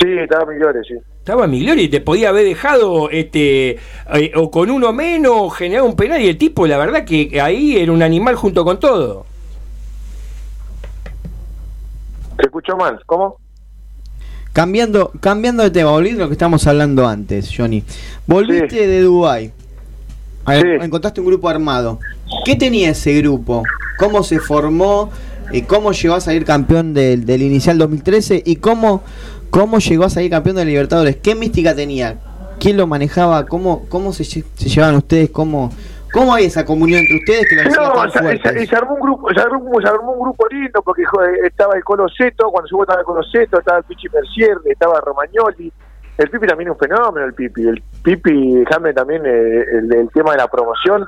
Sí, 0.00 0.06
estaba 0.18 0.50
Millores, 0.50 0.86
sí. 0.86 0.94
Estaba 1.18 1.46
Migliori 1.46 1.82
y 1.82 1.88
te 1.88 2.00
podía 2.00 2.30
haber 2.30 2.44
dejado 2.44 3.10
este 3.10 3.72
eh, 4.14 4.32
o 4.36 4.50
con 4.50 4.70
uno 4.70 4.92
menos 4.92 5.54
generar 5.54 5.84
un 5.84 5.94
penal 5.94 6.20
y 6.20 6.28
el 6.28 6.38
tipo 6.38 6.66
la 6.66 6.78
verdad 6.78 7.04
que 7.04 7.38
ahí 7.40 7.76
era 7.76 7.92
un 7.92 8.02
animal 8.02 8.34
junto 8.36 8.64
con 8.64 8.80
todo. 8.80 9.26
Te 12.40 12.46
escucho 12.46 12.74
mal, 12.76 12.98
¿cómo? 13.04 13.36
cambiando, 14.52 15.12
cambiando 15.20 15.62
de 15.62 15.70
tema, 15.70 15.90
volviendo 15.90 16.22
a 16.22 16.24
lo 16.24 16.28
que 16.28 16.34
estábamos 16.34 16.66
hablando 16.66 17.06
antes, 17.06 17.50
Johnny. 17.54 17.84
Volviste 18.26 18.86
de 18.86 19.02
Dubai. 19.02 19.52
Encontraste 20.46 21.20
un 21.20 21.26
grupo 21.26 21.48
armado. 21.48 22.00
¿Qué 22.44 22.56
tenía 22.56 22.90
ese 22.90 23.14
grupo? 23.20 23.62
¿Cómo 23.98 24.22
se 24.22 24.38
formó? 24.40 25.10
¿Y 25.52 25.62
¿Cómo 25.62 25.92
llegó 25.92 26.14
a 26.14 26.20
salir 26.20 26.44
campeón 26.44 26.94
del, 26.94 27.26
del 27.26 27.42
inicial 27.42 27.78
2013? 27.78 28.42
¿Y 28.44 28.56
cómo, 28.56 29.02
cómo 29.50 29.78
llegó 29.78 30.04
a 30.04 30.10
salir 30.10 30.30
campeón 30.30 30.56
de 30.56 30.64
Libertadores? 30.64 31.16
¿Qué 31.16 31.34
mística 31.34 31.74
tenía? 31.74 32.18
¿Quién 32.58 32.76
lo 32.76 32.86
manejaba? 32.86 33.46
¿Cómo, 33.46 33.86
cómo 33.88 34.12
se, 34.12 34.24
se 34.24 34.44
llevaban 34.56 34.96
ustedes? 34.96 35.30
¿Cómo, 35.30 35.72
¿Cómo 36.12 36.34
hay 36.34 36.46
esa 36.46 36.64
comunión 36.64 37.00
entre 37.00 37.16
ustedes 37.16 37.48
que 37.48 37.56
No, 37.56 38.10
se, 38.10 38.66
se- 38.66 38.76
armó 38.76 38.94
un 38.94 39.00
grupo, 39.00 39.32
se 39.32 39.40
armó, 39.40 39.80
se 39.80 39.88
armó 39.88 40.12
un 40.12 40.20
grupo 40.20 40.46
lindo 40.50 40.82
porque 40.82 41.04
joder, 41.04 41.44
estaba 41.44 41.74
el 41.76 41.84
Colo 41.84 42.08
Seto, 42.08 42.50
cuando 42.50 42.68
subo 42.68 42.82
estaba 42.82 43.00
el 43.00 43.06
Colo 43.06 43.22
Seto, 43.22 43.58
estaba 43.58 43.78
el 43.78 43.84
Pichi 43.84 44.08
Mercier, 44.08 44.56
estaba 44.64 45.00
Romagnoli, 45.00 45.72
el 46.18 46.30
Pipi 46.30 46.46
también 46.46 46.68
es 46.70 46.72
un 46.74 46.78
fenómeno, 46.78 47.26
el 47.26 47.34
Pipi, 47.34 47.68
el 47.68 47.82
Pipi, 48.02 48.56
déjame 48.56 48.92
también 48.92 49.22
eh, 49.24 49.64
el, 49.78 49.92
el 49.94 50.08
tema 50.10 50.32
de 50.32 50.38
la 50.38 50.48
promoción, 50.48 51.06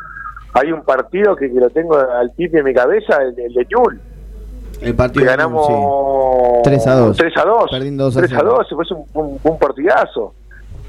hay 0.55 0.70
un 0.73 0.83
partido 0.85 1.35
que, 1.37 1.53
que 1.53 1.59
lo 1.61 1.69
tengo 1.70 1.97
al 1.99 2.31
Pipi 2.33 2.59
en 2.59 2.65
mi 2.65 2.73
cabeza, 2.74 3.16
el, 3.23 3.39
el 3.39 3.53
de 3.55 3.66
Ñul, 3.70 4.01
El 4.81 4.95
partido 4.95 5.24
que 5.24 5.31
ganamos 5.31 5.66
sí. 5.66 5.73
3 6.65 6.87
a 6.87 6.95
2. 6.95 7.16
3 7.16 7.37
a 7.37 7.45
2, 7.45 7.70
Perdiendo 7.70 8.05
2 8.05 8.16
a 8.16 8.20
3 8.20 8.33
a 8.33 8.37
0. 8.39 8.65
2, 8.70 8.89
fue 8.89 8.97
un, 8.97 9.07
un, 9.33 9.41
un 9.43 9.59
partidazo. 9.59 10.35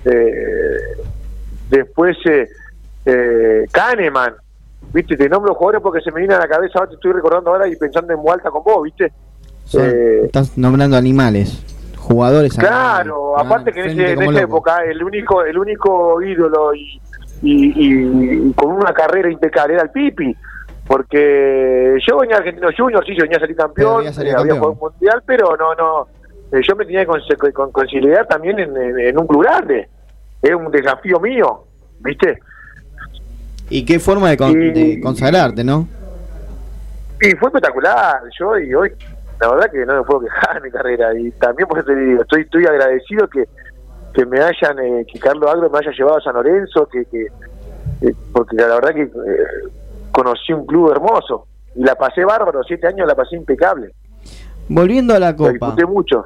Eh, 0.06 0.78
después 1.70 2.18
eh, 2.26 2.48
eh, 3.06 3.66
Kahneman, 3.72 4.34
viste, 4.94 5.16
te 5.18 5.28
nombro 5.30 5.54
jugadores 5.56 5.82
porque 5.82 6.02
se 6.02 6.12
me 6.12 6.20
viene 6.20 6.36
a 6.36 6.40
la 6.40 6.48
cabeza, 6.48 6.80
ahora 6.80 6.90
te 6.90 6.96
estoy 6.96 7.14
recordando 7.14 7.52
ahora 7.52 7.68
y 7.68 7.76
pensando 7.76 8.14
en 8.14 8.20
Mualta 8.20 8.50
con 8.52 8.64
vos, 8.64 8.84
viste. 8.84 9.12
Son- 9.66 9.82
Eh, 9.86 10.22
estás 10.26 10.58
nombrando 10.58 10.98
animales, 10.98 11.64
jugadores 11.98 12.56
Claro, 12.58 13.38
animales. 13.38 13.46
aparte 13.46 13.72
que 13.74 13.82
en, 13.82 13.90
ese- 13.92 14.12
en 14.14 14.22
esa 14.22 14.32
loco. 14.32 14.44
época 14.44 14.84
el 14.86 15.04
único 15.04 15.44
el 15.44 15.58
único 15.58 16.22
ídolo 16.22 16.74
y, 16.76 17.02
y, 17.42 17.66
y- 17.88 18.50
y 18.50 18.54
con 18.54 18.72
una 18.72 18.94
carrera 18.94 19.30
impecable 19.32 19.74
era 19.76 19.84
el 19.84 19.90
Pipi, 19.90 20.36
porque 20.88 21.98
yo 22.08 22.18
venía 22.20 22.38
Argentino 22.38 22.70
Junior, 22.78 23.06
sí, 23.06 23.16
yo 23.18 23.24
venía 23.24 23.38
a 23.38 23.42
salir 23.42 23.56
campeón, 23.56 23.98
había 24.00 24.14
salido 24.14 24.36
eh, 24.38 24.40
había 24.40 24.54
campeón. 24.54 24.76
jugado 24.76 24.88
un 24.88 24.92
mundial, 24.94 25.24
pero 25.26 25.58
no, 25.58 25.76
no, 25.76 26.08
eh, 26.52 26.62
yo 26.66 26.76
me 26.76 26.86
tenía 26.86 27.02
que 27.02 27.08
con, 27.54 27.72
también 28.28 28.60
en, 28.60 28.76
en- 28.76 29.00
en 29.00 29.18
un 29.20 29.26
club 29.28 29.44
grande, 29.44 29.88
es 30.42 30.54
un 30.54 30.70
desafío 30.72 31.20
mío, 31.20 31.64
¿viste? 32.00 32.40
Y 33.70 33.86
qué 33.86 34.00
forma 34.00 34.30
de, 34.30 34.38
con- 34.38 34.54
de 34.54 35.00
consagrarte, 35.02 35.64
¿no? 35.64 35.88
Y 37.22 37.32
fue 37.36 37.48
espectacular, 37.50 38.22
yo 38.38 38.58
y 38.60 38.74
hoy, 38.74 38.92
la 39.40 39.50
verdad 39.52 39.72
que 39.72 39.86
no 39.86 39.96
me 39.98 40.04
puedo 40.04 40.22
quejar 40.22 40.58
en 40.58 40.64
mi 40.64 40.72
carrera, 40.72 41.18
y 41.18 41.32
también 41.32 41.68
por 41.68 41.80
eso 41.80 41.88
te 41.88 41.96
digo, 41.96 42.22
estoy, 42.22 42.42
estoy 42.42 42.66
agradecido 42.66 43.28
que, 43.30 43.46
que 44.14 44.26
me 44.26 44.40
hayan, 44.42 44.78
eh, 44.80 45.06
que 45.12 45.20
Carlos 45.20 45.50
Agro 45.50 45.70
me 45.70 45.80
haya 45.80 45.92
llevado 45.98 46.18
a 46.18 46.22
San 46.22 46.34
Lorenzo, 46.34 46.88
que, 46.92 47.06
que 47.06 47.28
eh, 48.02 48.14
porque 48.34 48.58
la 48.58 48.68
verdad 48.76 48.94
que 48.94 49.04
eh, 49.04 49.10
conocí 50.12 50.52
un 50.52 50.66
club 50.66 50.92
hermoso, 50.92 51.48
y 51.76 51.84
la 51.84 51.96
pasé 51.96 52.26
bárbaro, 52.26 52.62
siete 52.68 52.88
años 52.88 53.08
la 53.08 53.16
pasé 53.16 53.36
impecable, 53.38 53.92
Volviendo 54.68 55.14
a 55.14 55.20
la 55.20 55.36
Copa. 55.36 55.52
disfruté 55.52 55.86
mucho. 55.86 56.26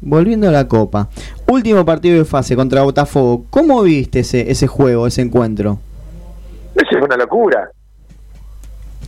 Volviendo 0.00 0.48
a 0.48 0.52
la 0.52 0.66
Copa. 0.68 1.08
Último 1.48 1.84
partido 1.84 2.18
de 2.18 2.24
fase 2.24 2.54
contra 2.56 2.82
Botafogo. 2.82 3.44
¿Cómo 3.48 3.80
viste 3.82 4.20
ese, 4.20 4.50
ese 4.50 4.66
juego, 4.66 5.06
ese 5.06 5.22
encuentro? 5.22 5.78
Eso 6.76 6.88
fue 6.98 7.02
una 7.02 7.16
locura. 7.16 7.70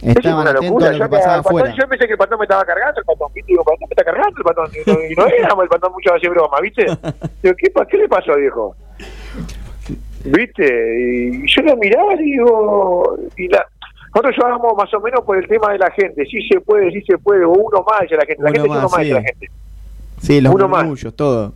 Estaban 0.01 0.41
una 0.43 0.51
atentos 0.51 0.65
locura. 0.71 0.93
lo 0.93 0.99
Yo, 0.99 1.11
pasaba 1.11 1.43
patón- 1.43 1.89
pensé 1.89 2.07
que 2.07 2.13
el 2.13 2.19
patón 2.19 2.39
me 2.39 2.45
estaba 2.45 2.65
cargando, 2.65 3.01
el 3.01 3.05
patón, 3.07 3.33
¿viste? 3.35 3.53
Digo, 3.53 3.65
patón 3.65 3.81
me 3.81 3.87
está 3.95 4.05
cargando 4.05 4.35
el 4.39 4.45
patón. 4.45 4.71
Y 4.75 4.91
no, 4.91 5.05
y 5.11 5.15
no 5.15 5.27
éramos 5.27 5.63
el 5.65 5.69
patón 5.69 5.93
mucho 5.93 6.15
hace 6.15 6.29
broma, 6.29 6.61
¿viste? 6.63 6.87
Digo, 7.43 7.57
¿qué, 7.57 7.73
¿qué 7.91 7.97
le 7.99 8.09
pasó, 8.09 8.35
viejo? 8.37 8.77
¿Viste? 10.25 10.65
Y 11.01 11.47
yo 11.47 11.63
lo 11.63 11.77
miraba 11.77 12.15
y 12.15 12.25
digo, 12.33 13.19
y 13.37 13.49
la, 13.49 13.65
nosotros 14.15 14.35
llevábamos 14.37 14.75
más 14.77 14.93
o 14.95 15.01
menos 15.01 15.25
por 15.25 15.37
el 15.39 15.47
tema 15.49 15.73
de 15.73 15.79
la 15.79 15.91
gente, 15.93 16.25
si 16.27 16.47
se 16.49 16.61
puede, 16.61 16.91
si 16.93 17.01
se 17.03 17.19
puede, 17.19 17.45
o 17.45 17.51
uno 17.51 17.85
más 17.89 18.03
la 18.11 18.25
gente, 18.27 18.43
la 18.43 18.51
Uno 18.51 18.53
gente 18.53 18.59
es 18.61 18.71
uno 18.71 18.81
más, 18.83 18.93
más 18.93 19.03
sí. 19.03 19.11
la 19.11 19.23
gente. 19.23 19.47
Sí, 20.21 20.41
los 20.41 20.55
uno 20.55 20.69
más. 20.69 21.15
todo. 21.15 21.55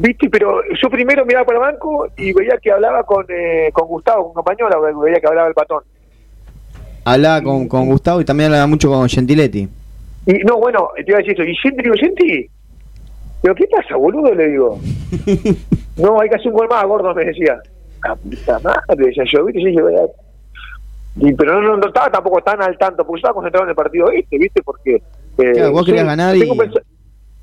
¿Viste? 0.00 0.30
Pero 0.30 0.62
yo 0.82 0.88
primero 0.88 1.26
miraba 1.26 1.44
para 1.44 1.58
el 1.58 1.72
banco 1.72 2.08
y 2.16 2.32
veía 2.32 2.56
que 2.56 2.72
hablaba 2.72 3.02
con, 3.02 3.26
eh, 3.28 3.68
con 3.72 3.86
Gustavo, 3.86 4.24
con 4.24 4.34
compañero, 4.34 4.68
veía 4.98 5.20
que 5.20 5.26
hablaba 5.26 5.48
el 5.48 5.54
patón. 5.54 5.82
Hablaba 7.04 7.42
con, 7.42 7.68
con 7.68 7.86
Gustavo 7.86 8.20
y 8.20 8.24
también 8.24 8.46
hablaba 8.46 8.66
mucho 8.66 8.88
con 8.88 9.06
Gentiletti. 9.08 9.68
Y 10.26 10.32
no, 10.44 10.56
bueno, 10.56 10.88
te 10.96 11.04
iba 11.06 11.18
a 11.18 11.22
decir 11.22 11.34
eso. 11.34 11.42
Y 11.44 11.54
Genti, 11.56 11.82
digo, 11.82 11.94
Genti, 11.98 12.50
digo, 13.42 13.54
¿qué 13.54 13.66
pasa, 13.66 13.96
boludo? 13.96 14.34
Le 14.34 14.48
digo. 14.48 14.78
no, 15.98 16.20
hay 16.20 16.30
que 16.30 16.36
hacer 16.36 16.48
un 16.48 16.54
gol 16.58 16.68
más, 16.68 16.84
gordo, 16.86 17.14
me 17.14 17.24
decía. 17.26 17.58
la 18.02 18.16
puta 18.16 18.58
madre, 18.60 19.06
decía 19.06 19.24
yo, 19.30 19.44
¿viste? 19.44 19.72
Yo 19.74 19.86
y, 21.16 21.34
pero 21.34 21.60
no, 21.60 21.68
no, 21.68 21.76
no 21.76 21.88
estaba 21.88 22.10
tampoco 22.10 22.40
tan 22.40 22.62
al 22.62 22.78
tanto, 22.78 23.04
porque 23.04 23.18
yo 23.18 23.26
estaba 23.26 23.34
concentrado 23.34 23.64
en 23.64 23.70
el 23.70 23.76
partido 23.76 24.10
este, 24.12 24.38
¿viste? 24.38 24.62
Porque. 24.62 24.94
eh, 24.94 25.52
Claro, 25.52 25.72
vos 25.72 25.84
querías 25.84 26.06
ganar 26.06 26.36
y- 26.36 26.48
un 26.48 26.56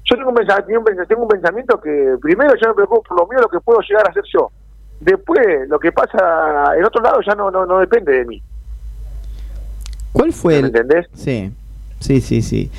Yo 0.10 0.16
tengo 0.16 0.30
un, 0.30 0.36
pensa- 0.36 0.64
tengo 1.08 1.22
un 1.24 1.28
pensamiento 1.28 1.80
que 1.82 2.16
primero 2.22 2.54
yo 2.62 2.70
me 2.70 2.74
preocupo 2.76 3.04
por 3.04 3.20
lo 3.20 3.28
mío, 3.28 3.40
lo 3.42 3.50
que 3.50 3.60
puedo 3.60 3.80
llegar 3.82 4.08
a 4.08 4.10
hacer 4.12 4.24
yo. 4.34 4.50
Después, 5.02 5.68
lo 5.68 5.78
que 5.80 5.92
pasa 5.92 6.74
en 6.78 6.84
otro 6.86 7.02
lado 7.02 7.20
ya 7.26 7.36
no, 7.36 7.52
no, 7.52 7.66
no 7.66 7.80
depende 7.80 8.14
de 8.14 8.26
mí. 8.26 8.42
¿Cuál 10.14 10.32
fue 10.34 10.60
el...? 10.60 10.66
entendés? 10.68 11.08
Sí, 11.14 11.52
sí, 12.00 12.22
sí, 12.22 12.42
sí. 12.42 12.72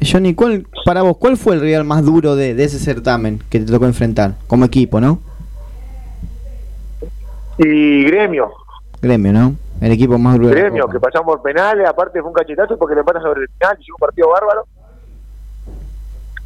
Johnny, 0.00 0.34
¿cuál, 0.34 0.64
para 0.84 1.02
vos, 1.02 1.16
¿cuál 1.16 1.36
fue 1.36 1.54
el 1.54 1.60
rival 1.60 1.84
más 1.84 2.04
duro 2.04 2.36
de, 2.36 2.54
de 2.54 2.64
ese 2.64 2.78
certamen 2.78 3.40
que 3.50 3.58
te 3.60 3.66
tocó 3.72 3.86
enfrentar? 3.86 4.34
Como 4.46 4.64
equipo, 4.64 5.00
¿no? 5.00 5.18
Y 7.58 8.04
gremio, 8.04 8.52
Gremio, 9.02 9.32
¿no? 9.32 9.54
El 9.80 9.92
equipo 9.92 10.18
más 10.18 10.36
duro 10.38 10.50
gremio, 10.50 10.86
que 10.88 11.00
pasamos 11.00 11.26
por 11.26 11.42
penales, 11.42 11.88
aparte 11.88 12.20
fue 12.20 12.28
un 12.28 12.34
cachetazo 12.34 12.76
porque 12.78 12.94
le 12.94 13.02
pasa 13.04 13.20
sobre 13.20 13.42
el 13.42 13.48
final, 13.48 13.76
hicimos 13.80 13.96
un 14.00 14.06
partido 14.06 14.28
bárbaro. 14.30 14.66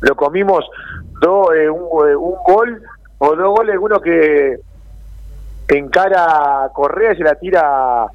Lo 0.02 0.14
comimos 0.16 0.64
dos, 1.20 1.48
eh, 1.56 1.70
un, 1.70 2.08
eh, 2.08 2.16
un 2.16 2.34
gol 2.46 2.82
o 3.18 3.36
dos 3.36 3.56
goles, 3.56 3.76
uno 3.80 4.00
que 4.00 4.58
encara 5.68 6.64
a 6.64 6.68
Correa 6.72 7.12
y 7.12 7.16
se 7.16 7.22
la 7.22 7.34
tira 7.36 8.02
a, 8.02 8.08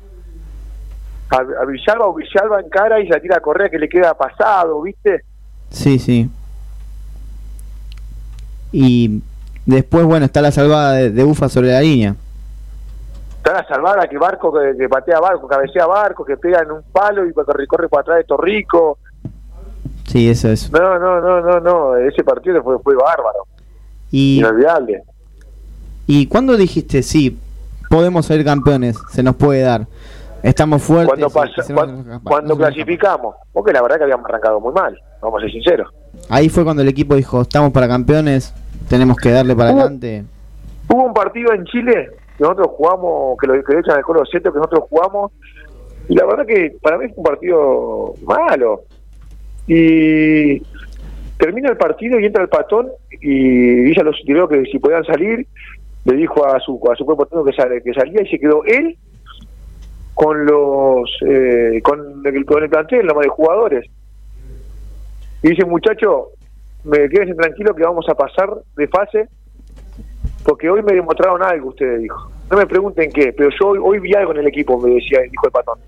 a 1.29 1.65
Villalba 1.65 2.07
o 2.07 2.13
Villalba 2.13 2.59
encara 2.59 2.99
y 2.99 3.07
se 3.07 3.13
la 3.13 3.19
tira 3.19 3.37
a 3.37 3.41
Correa 3.41 3.69
que 3.69 3.79
le 3.79 3.87
queda 3.87 4.13
pasado, 4.13 4.81
¿viste? 4.81 5.23
Sí, 5.69 5.97
sí. 5.97 6.29
Y 8.71 9.23
después, 9.65 10.05
bueno, 10.05 10.25
está 10.25 10.41
la 10.41 10.51
salvada 10.51 10.93
de, 10.93 11.09
de 11.09 11.23
Ufa 11.23 11.47
sobre 11.47 11.71
la 11.71 11.81
línea. 11.81 12.15
Está 13.37 13.53
la 13.53 13.67
salvada 13.67 14.07
que 14.07 14.17
Barco, 14.17 14.51
que, 14.53 14.75
que 14.77 14.89
patea 14.89 15.21
Barco, 15.21 15.47
cabecea 15.47 15.85
Barco, 15.85 16.25
que 16.25 16.35
pega 16.35 16.63
en 16.63 16.71
un 16.71 16.83
palo 16.91 17.25
y 17.25 17.31
corre, 17.31 17.65
corre 17.65 17.87
para 17.87 18.01
atrás 18.01 18.17
de 18.17 18.23
Torrico. 18.25 18.97
Sí, 20.07 20.29
eso 20.29 20.49
es. 20.49 20.71
No, 20.71 20.97
no, 20.99 21.19
no, 21.21 21.41
no, 21.41 21.59
no, 21.59 21.95
ese 21.97 22.23
partido 22.23 22.63
fue, 22.63 22.79
fue 22.79 22.95
bárbaro, 22.95 23.39
Y, 24.11 24.39
inolvidable. 24.39 25.03
¿Y 26.07 26.27
cuándo 26.27 26.55
dijiste, 26.55 27.03
sí, 27.03 27.37
podemos 27.89 28.25
ser 28.25 28.43
campeones, 28.45 28.97
se 29.11 29.21
nos 29.21 29.35
puede 29.35 29.61
dar? 29.61 29.85
Estamos 30.43 30.81
fuertes. 30.83 31.09
Cuando, 31.09 31.29
pasa, 31.29 31.61
se 31.63 31.73
cuando, 31.73 32.03
nos- 32.03 32.21
cuando 32.21 32.49
nos- 32.49 32.57
clasificamos, 32.57 33.35
porque 33.51 33.73
la 33.73 33.81
verdad 33.81 33.97
que 33.97 34.03
habíamos 34.03 34.25
arrancado 34.29 34.59
muy 34.61 34.73
mal, 34.73 34.97
vamos 35.21 35.39
a 35.39 35.41
ser 35.41 35.51
sinceros. 35.51 35.91
Ahí 36.29 36.47
fue 36.47 36.63
cuando 36.63 36.81
el 36.83 36.87
equipo 36.87 37.15
dijo, 37.15 37.41
estamos 37.41 37.71
para 37.73 37.87
campeones, 37.87 38.53
tenemos 38.87 39.17
que 39.17 39.31
darle 39.31 39.55
para 39.55 39.71
Hubo- 39.71 39.79
adelante. 39.81 40.23
Hubo 40.89 41.03
un 41.03 41.13
partido 41.13 41.51
en 41.53 41.65
Chile 41.65 42.11
que 42.37 42.43
nosotros 42.43 42.67
jugamos, 42.77 43.37
que 43.39 43.47
lo 43.47 43.53
que 43.61 43.77
echan 43.79 43.97
al 43.97 44.03
Colo 44.03 44.23
Seto, 44.25 44.53
que 44.53 44.57
nosotros 44.59 44.85
jugamos, 44.89 45.31
y 46.07 46.15
la 46.15 46.25
verdad 46.25 46.45
que 46.45 46.77
para 46.81 46.97
mí 46.97 47.07
fue 47.09 47.15
un 47.17 47.23
partido 47.23 48.13
malo. 48.25 48.83
Y 49.67 50.61
termina 51.37 51.69
el 51.69 51.77
partido 51.77 52.19
y 52.19 52.25
entra 52.25 52.41
el 52.41 52.49
patón 52.49 52.89
y 53.11 53.83
dice 53.83 54.01
a 54.01 54.03
los 54.03 54.19
utileros 54.21 54.49
que 54.49 54.63
si 54.71 54.79
podían 54.79 55.03
salir, 55.03 55.45
le 56.05 56.15
dijo 56.15 56.45
a 56.45 56.59
su 56.59 56.79
a 56.89 56.95
su 56.95 57.05
cuerpo 57.05 57.25
técnico 57.25 57.45
que, 57.45 57.53
sale, 57.53 57.83
que 57.83 57.93
salía 57.93 58.21
y 58.21 58.27
se 58.27 58.39
quedó 58.39 58.63
él 58.65 58.97
con 60.13 60.45
los 60.45 61.09
eh, 61.27 61.81
con, 61.83 62.25
el, 62.25 62.45
con 62.45 62.63
el 62.63 62.69
plantel, 62.69 63.05
nomás 63.05 63.23
de 63.23 63.29
jugadores. 63.29 63.85
Y 65.43 65.49
dice, 65.49 65.65
muchacho, 65.65 66.29
me 66.83 67.09
quédense 67.09 67.35
tranquilo 67.35 67.75
que 67.75 67.83
vamos 67.83 68.07
a 68.09 68.15
pasar 68.15 68.49
de 68.75 68.87
fase 68.87 69.27
porque 70.43 70.69
hoy 70.69 70.81
me 70.81 70.93
demostraron 70.93 71.43
algo, 71.43 71.69
ustedes 71.69 72.01
dijo. 72.01 72.31
No 72.49 72.57
me 72.57 72.65
pregunten 72.65 73.11
qué, 73.11 73.33
pero 73.33 73.49
yo 73.49 73.67
hoy, 73.67 73.79
hoy 73.81 73.99
vi 73.99 74.13
algo 74.13 74.31
en 74.31 74.39
el 74.39 74.47
equipo, 74.47 74.79
me 74.79 74.91
decía, 74.91 75.19
dijo 75.29 75.45
el 75.45 75.51
patón. 75.51 75.79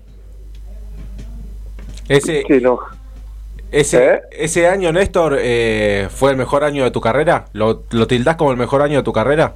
Ese, 2.08 2.44
Sí, 2.46 2.60
no. 2.60 2.78
Ese, 3.72 4.22
ese 4.32 4.66
año, 4.68 4.92
Néstor, 4.92 5.36
eh, 5.40 6.08
fue 6.10 6.30
el 6.32 6.36
mejor 6.36 6.64
año 6.64 6.84
de 6.84 6.90
tu 6.90 7.00
carrera. 7.00 7.46
¿Lo, 7.52 7.82
¿Lo 7.90 8.06
tildás 8.06 8.36
como 8.36 8.50
el 8.50 8.56
mejor 8.56 8.82
año 8.82 8.98
de 8.98 9.02
tu 9.02 9.12
carrera? 9.12 9.54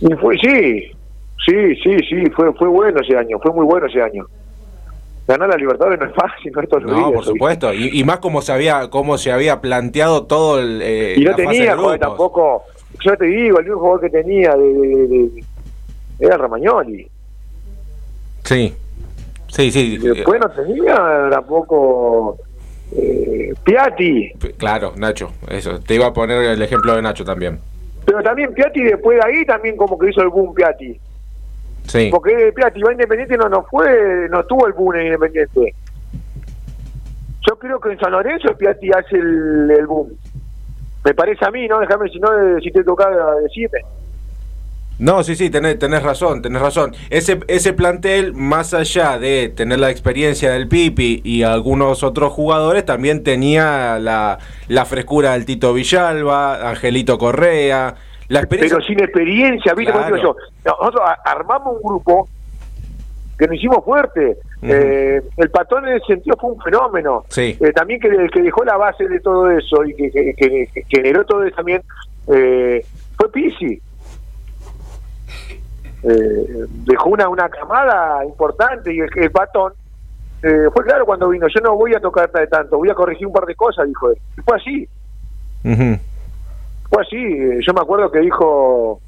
Y 0.00 0.14
fue, 0.14 0.36
sí, 0.38 0.92
sí, 1.46 1.74
sí, 1.82 1.96
sí, 2.08 2.30
fue, 2.30 2.52
fue 2.54 2.68
bueno 2.68 3.00
ese 3.00 3.16
año, 3.16 3.38
fue 3.40 3.52
muy 3.52 3.64
bueno 3.64 3.86
ese 3.86 4.00
año. 4.02 4.26
Ganar 5.26 5.48
la 5.50 5.56
Libertadores 5.56 5.98
no 6.00 6.06
es 6.06 6.14
fácil, 6.14 6.52
no 6.54 6.62
es 6.62 6.84
No, 6.84 6.94
días, 6.94 7.12
por 7.12 7.24
supuesto. 7.24 7.74
Y, 7.74 7.98
y 8.00 8.04
más 8.04 8.18
como 8.18 8.40
se 8.42 8.52
había 8.52 8.88
como 8.88 9.18
se 9.18 9.32
había 9.32 9.60
planteado 9.60 10.24
todo 10.24 10.60
el. 10.60 10.80
eh, 10.82 11.14
Y 11.18 11.24
no 11.24 11.30
la 11.32 11.36
tenía 11.36 11.74
grupos. 11.74 11.98
tampoco, 11.98 12.62
yo 13.04 13.16
te 13.16 13.26
digo, 13.26 13.58
el 13.58 13.64
único 13.66 13.80
jugador 13.80 14.00
que 14.02 14.10
tenía 14.10 14.54
de, 14.56 14.72
de- 14.72 15.06
de- 15.08 15.44
era 16.20 16.36
Ramagnoli. 16.36 17.08
Sí. 18.44 18.74
Sí, 19.48 19.70
sí. 19.70 19.94
Y 19.94 19.98
después 19.98 20.40
no 20.40 20.48
tenía 20.50 21.28
tampoco 21.30 22.38
eh, 22.96 23.52
Piatti. 23.64 24.32
Claro, 24.56 24.92
Nacho. 24.96 25.32
Eso. 25.48 25.80
Te 25.80 25.94
iba 25.94 26.06
a 26.06 26.12
poner 26.12 26.42
el 26.44 26.62
ejemplo 26.62 26.94
de 26.94 27.02
Nacho 27.02 27.24
también. 27.24 27.58
Pero 28.04 28.22
también 28.22 28.54
Piatti 28.54 28.82
después 28.82 29.18
de 29.18 29.26
ahí 29.26 29.44
también 29.44 29.76
como 29.76 29.98
que 29.98 30.10
hizo 30.10 30.22
el 30.22 30.28
boom 30.28 30.54
Piatti. 30.54 30.98
Sí. 31.86 32.08
Porque 32.10 32.52
Piatti 32.54 32.82
va 32.82 32.92
Independiente 32.92 33.36
no, 33.36 33.48
no 33.48 33.64
fue, 33.64 34.28
no 34.30 34.44
tuvo 34.44 34.66
el 34.66 34.72
boom 34.72 34.96
en 34.96 35.06
Independiente. 35.06 35.74
Yo 37.48 37.58
creo 37.58 37.80
que 37.80 37.92
en 37.92 37.98
San 37.98 38.12
Lorenzo 38.12 38.54
Piatti 38.56 38.90
hace 38.90 39.16
el, 39.16 39.70
el 39.70 39.86
boom. 39.86 40.12
Me 41.04 41.14
parece 41.14 41.44
a 41.44 41.50
mí, 41.50 41.66
¿no? 41.68 41.80
Déjame 41.80 42.08
si 42.10 42.18
no, 42.18 42.28
eh, 42.32 42.60
si 42.62 42.70
te 42.70 42.84
toca 42.84 43.08
decirme. 43.42 43.78
No, 44.98 45.22
sí, 45.22 45.36
sí, 45.36 45.48
tenés, 45.48 45.78
tenés 45.78 46.02
razón, 46.02 46.42
tenés 46.42 46.60
razón. 46.60 46.92
Ese, 47.10 47.38
ese 47.46 47.72
plantel, 47.72 48.34
más 48.34 48.74
allá 48.74 49.18
de 49.18 49.48
tener 49.48 49.78
la 49.78 49.90
experiencia 49.90 50.50
del 50.50 50.66
Pipi 50.66 51.20
y 51.24 51.44
algunos 51.44 52.02
otros 52.02 52.32
jugadores, 52.32 52.84
también 52.84 53.22
tenía 53.22 53.98
la, 54.00 54.38
la 54.66 54.84
frescura 54.86 55.32
del 55.34 55.44
Tito 55.44 55.72
Villalba, 55.72 56.68
Angelito 56.70 57.16
Correa, 57.16 57.94
la 58.28 58.40
experiencia... 58.40 58.76
Pero 58.76 58.86
sin 58.88 59.00
experiencia, 59.00 59.72
¿viste? 59.74 59.92
Claro. 59.92 60.16
digo 60.16 60.34
yo, 60.34 60.36
nosotros 60.80 61.02
armamos 61.24 61.76
un 61.76 61.82
grupo 61.88 62.28
que 63.38 63.46
nos 63.46 63.54
hicimos 63.56 63.84
fuerte. 63.84 64.36
Eh, 64.62 65.22
el 65.36 65.50
patón 65.50 65.86
en 65.86 65.98
ese 65.98 66.06
sentido 66.06 66.36
fue 66.40 66.50
un 66.50 66.60
fenómeno. 66.60 67.24
Sí. 67.28 67.56
Eh, 67.60 67.70
también 67.72 68.00
que 68.00 68.08
que 68.32 68.42
dejó 68.42 68.64
la 68.64 68.76
base 68.76 69.06
de 69.06 69.20
todo 69.20 69.48
eso 69.48 69.84
y 69.84 69.94
que, 69.94 70.10
que- 70.10 70.34
que- 70.34 70.68
que 70.74 70.84
generó 70.88 71.24
todo 71.24 71.44
eso 71.44 71.54
también 71.54 71.82
eh, 72.26 72.84
fue 73.16 73.30
Pisi. 73.30 73.80
Eh, 76.02 76.66
dejó 76.84 77.10
una, 77.10 77.28
una 77.28 77.48
camada 77.48 78.24
importante 78.24 78.94
y 78.94 79.00
el, 79.00 79.08
el 79.16 79.30
patón 79.32 79.72
eh, 80.42 80.68
fue 80.72 80.84
claro 80.84 81.04
cuando 81.04 81.28
vino, 81.28 81.46
yo 81.48 81.60
no 81.60 81.74
voy 81.74 81.94
a 81.94 82.00
tocar 82.00 82.30
de 82.30 82.46
tanto, 82.46 82.78
voy 82.78 82.90
a 82.90 82.94
corregir 82.94 83.26
un 83.26 83.32
par 83.32 83.44
de 83.44 83.56
cosas, 83.56 83.86
dijo 83.88 84.10
él. 84.10 84.18
Y 84.36 84.40
fue 84.42 84.56
así. 84.56 84.88
Fue 86.90 87.02
así, 87.02 87.16
eh, 87.16 87.58
yo 87.66 87.72
me 87.74 87.80
acuerdo 87.80 88.10
que 88.10 88.20
dijo, 88.20 89.00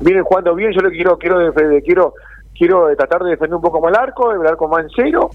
vienen 0.00 0.22
jugando 0.22 0.54
bien, 0.54 0.72
yo 0.72 0.80
le 0.82 0.90
quiero 0.90 1.16
quiero 1.18 1.52
quiero 1.82 2.14
quiero 2.56 2.90
eh, 2.90 2.96
tratar 2.96 3.22
de 3.24 3.30
defender 3.30 3.56
un 3.56 3.62
poco 3.62 3.80
más 3.80 3.90
el 3.90 3.98
arco, 3.98 4.32
el 4.32 4.46
arco 4.46 4.68
más 4.68 4.84
en 4.84 4.90
cero, 4.94 5.30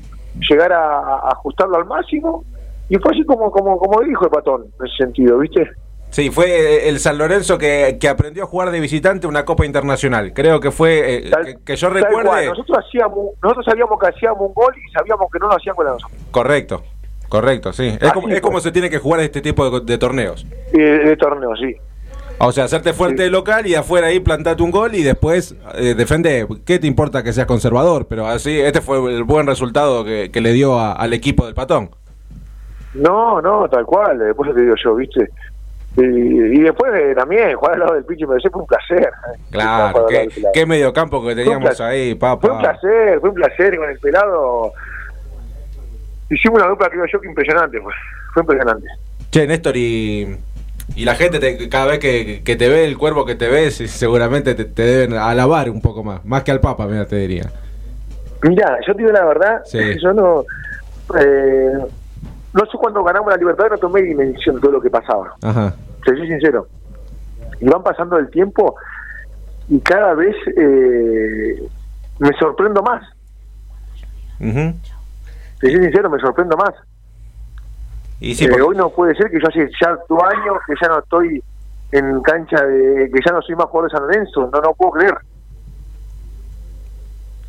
llegar 0.47 0.71
a, 0.71 0.99
a 0.99 1.29
ajustarlo 1.31 1.77
al 1.77 1.85
máximo, 1.85 2.45
y 2.87 2.97
fue 2.97 3.11
así 3.11 3.25
como 3.25 3.51
como 3.51 3.77
como 3.79 4.01
dijo 4.01 4.25
el 4.25 4.31
patón, 4.31 4.65
en 4.79 4.85
ese 4.85 4.95
sentido, 4.97 5.39
¿viste? 5.39 5.69
Sí, 6.15 6.29
fue 6.29 6.45
eh, 6.47 6.87
el 6.87 6.99
San 6.99 7.17
Lorenzo 7.17 7.57
que, 7.57 7.97
que 7.99 8.07
aprendió 8.07 8.43
a 8.43 8.47
jugar 8.47 8.71
de 8.71 8.79
visitante 8.79 9.27
una 9.27 9.43
Copa 9.43 9.65
Internacional. 9.65 10.31
Creo 10.31 10.61
que 10.61 10.71
fue, 10.71 11.17
eh, 11.27 11.31
que, 11.43 11.57
que 11.65 11.75
yo 11.75 11.89
recuerde... 11.89 12.45
nosotros 12.47 12.77
hacíamos, 12.87 13.31
nosotros 13.43 13.65
sabíamos 13.65 13.99
que 13.99 14.07
hacíamos 14.07 14.39
un 14.47 14.53
gol 14.53 14.73
y 14.77 14.89
sabíamos 14.93 15.29
que 15.29 15.39
no 15.39 15.49
lo 15.49 15.57
hacían 15.57 15.75
con 15.75 15.87
nosotros. 15.87 16.11
Correcto, 16.31 16.83
correcto, 17.27 17.73
sí. 17.73 17.87
Es, 17.87 18.01
Así 18.01 18.11
como, 18.13 18.29
es 18.29 18.39
como 18.39 18.61
se 18.61 18.71
tiene 18.71 18.89
que 18.89 18.97
jugar 18.99 19.19
este 19.19 19.41
tipo 19.41 19.69
de, 19.69 19.81
de 19.85 19.97
torneos. 19.97 20.47
Eh, 20.71 20.79
de 20.79 21.17
torneo, 21.17 21.53
sí. 21.57 21.75
O 22.37 22.53
sea, 22.53 22.63
hacerte 22.63 22.93
fuerte 22.93 23.23
de 23.23 23.29
local 23.29 23.67
y 23.67 23.75
afuera 23.75 24.07
ahí 24.07 24.21
plantarte 24.21 24.63
un 24.63 24.71
gol 24.71 24.95
y 24.95 25.03
después 25.03 25.53
eh, 25.73 25.95
defender. 25.95 26.47
¿Qué 26.65 26.79
te 26.79 26.87
importa 26.87 27.23
que 27.23 27.33
seas 27.33 27.45
conservador? 27.45 28.07
Pero 28.07 28.25
así, 28.25 28.57
este 28.57 28.79
fue 28.79 28.99
el 29.13 29.25
buen 29.25 29.47
resultado 29.47 30.05
que, 30.05 30.31
que 30.31 30.39
le 30.39 30.53
dio 30.53 30.79
a- 30.79 30.93
al 30.93 31.11
equipo 31.11 31.43
del 31.45 31.55
patón. 31.55 31.89
No, 32.93 33.41
no, 33.41 33.67
tal 33.67 33.85
cual, 33.85 34.17
después 34.17 34.53
te 34.55 34.61
digo 34.61 34.75
yo, 34.81 34.95
¿viste? 34.95 35.27
Y, 35.97 36.01
y 36.01 36.61
después 36.61 36.91
eh, 36.93 37.13
también 37.15 37.55
jugar 37.55 37.75
al 37.75 37.79
lado 37.79 37.93
del 37.95 38.03
pinche 38.05 38.25
me 38.27 38.39
fue 38.41 38.61
un 38.61 38.67
placer. 38.67 39.03
eh. 39.33 39.39
Claro, 39.51 40.05
qué, 40.07 40.27
qué 40.53 40.65
mediocampo 40.65 41.25
que 41.25 41.35
teníamos 41.35 41.69
placer. 41.69 41.85
ahí, 41.85 42.15
Fue 42.15 42.29
un 42.31 42.39
papá. 42.39 42.59
placer, 42.59 43.19
fue 43.21 43.29
un 43.29 43.35
placer 43.35 43.77
con 43.77 43.89
el 43.89 43.99
pelado. 43.99 44.73
Hicimos 46.29 46.59
una 46.59 46.69
dupla, 46.69 46.89
creo 46.89 47.05
yo, 47.11 47.21
que 47.21 47.27
impresionante, 47.27 47.79
fue, 47.79 47.93
fue 48.33 48.41
impresionante. 48.43 48.87
Che, 49.31 49.45
Néstor, 49.47 49.77
y, 49.77 50.35
y 50.95 51.05
la 51.05 51.15
gente 51.15 51.39
te- 51.39 51.69
cada 51.69 51.85
vez 51.85 51.99
que, 51.99 52.41
que 52.43 52.55
te 52.55 52.67
ve, 52.67 52.83
el 52.85 52.97
cuervo 52.97 53.25
que 53.25 53.35
te 53.35 53.47
ve, 53.47 53.69
seguramente 53.71 54.55
te, 54.55 54.65
te 54.65 54.81
deben 54.81 55.13
alabar 55.13 55.69
un 55.69 55.81
poco 55.81 56.03
más. 56.03 56.25
Más 56.25 56.43
que 56.43 56.51
al 56.51 56.59
Papa, 56.61 56.87
mira, 56.87 57.05
te 57.05 57.15
diría. 57.17 57.51
Mira, 58.41 58.79
yo 58.85 58.93
te 58.93 59.01
digo 59.01 59.11
la 59.11 59.25
verdad, 59.25 59.61
Sí. 59.65 59.79
yo 60.01 60.13
no. 60.13 60.43
eh, 61.19 61.69
no 62.55 62.65
sé 62.65 62.77
cuándo 62.79 63.03
ganamos 63.03 63.29
la 63.31 63.37
libertad, 63.37 63.67
no 63.69 63.77
tomé 63.77 64.01
dimensión 64.01 64.55
de 64.55 64.61
todo 64.61 64.71
lo 64.71 64.81
que 64.81 64.89
pasaba. 64.89 65.35
Ajá. 65.43 65.75
Te 66.03 66.15
soy 66.15 66.27
sincero. 66.27 66.67
Y 67.59 67.65
van 67.69 67.83
pasando 67.83 68.17
el 68.17 68.29
tiempo 68.29 68.75
y 69.69 69.79
cada 69.79 70.13
vez 70.13 70.35
eh, 70.57 71.67
me 72.19 72.29
sorprendo 72.39 72.81
más. 72.81 73.03
Ujú. 74.39 74.73
Te 75.59 75.71
soy 75.71 75.83
sincero, 75.83 76.09
me 76.09 76.19
sorprendo 76.19 76.55
más. 76.57 76.73
Y 78.19 78.33
sí, 78.35 78.45
Eh, 78.45 78.47
porque- 78.49 78.61
hoy 78.63 78.75
no 78.77 78.89
puede 78.89 79.15
ser 79.15 79.29
que 79.29 79.39
yo 79.39 79.47
hace 79.47 79.69
ya 79.81 79.97
dos 80.07 80.23
años 80.23 80.57
que 80.67 80.73
ya 80.81 80.87
no 80.87 80.99
estoy 80.99 81.43
en 81.91 82.21
cancha 82.21 82.63
de 82.65 83.09
que 83.11 83.19
ya 83.25 83.31
no 83.33 83.41
soy 83.41 83.55
más 83.55 83.65
jugador 83.67 83.91
de 83.91 83.97
San 83.97 84.07
Lorenzo, 84.07 84.49
no 84.51 84.61
no 84.61 84.73
puedo 84.73 84.91
creer. 84.91 85.15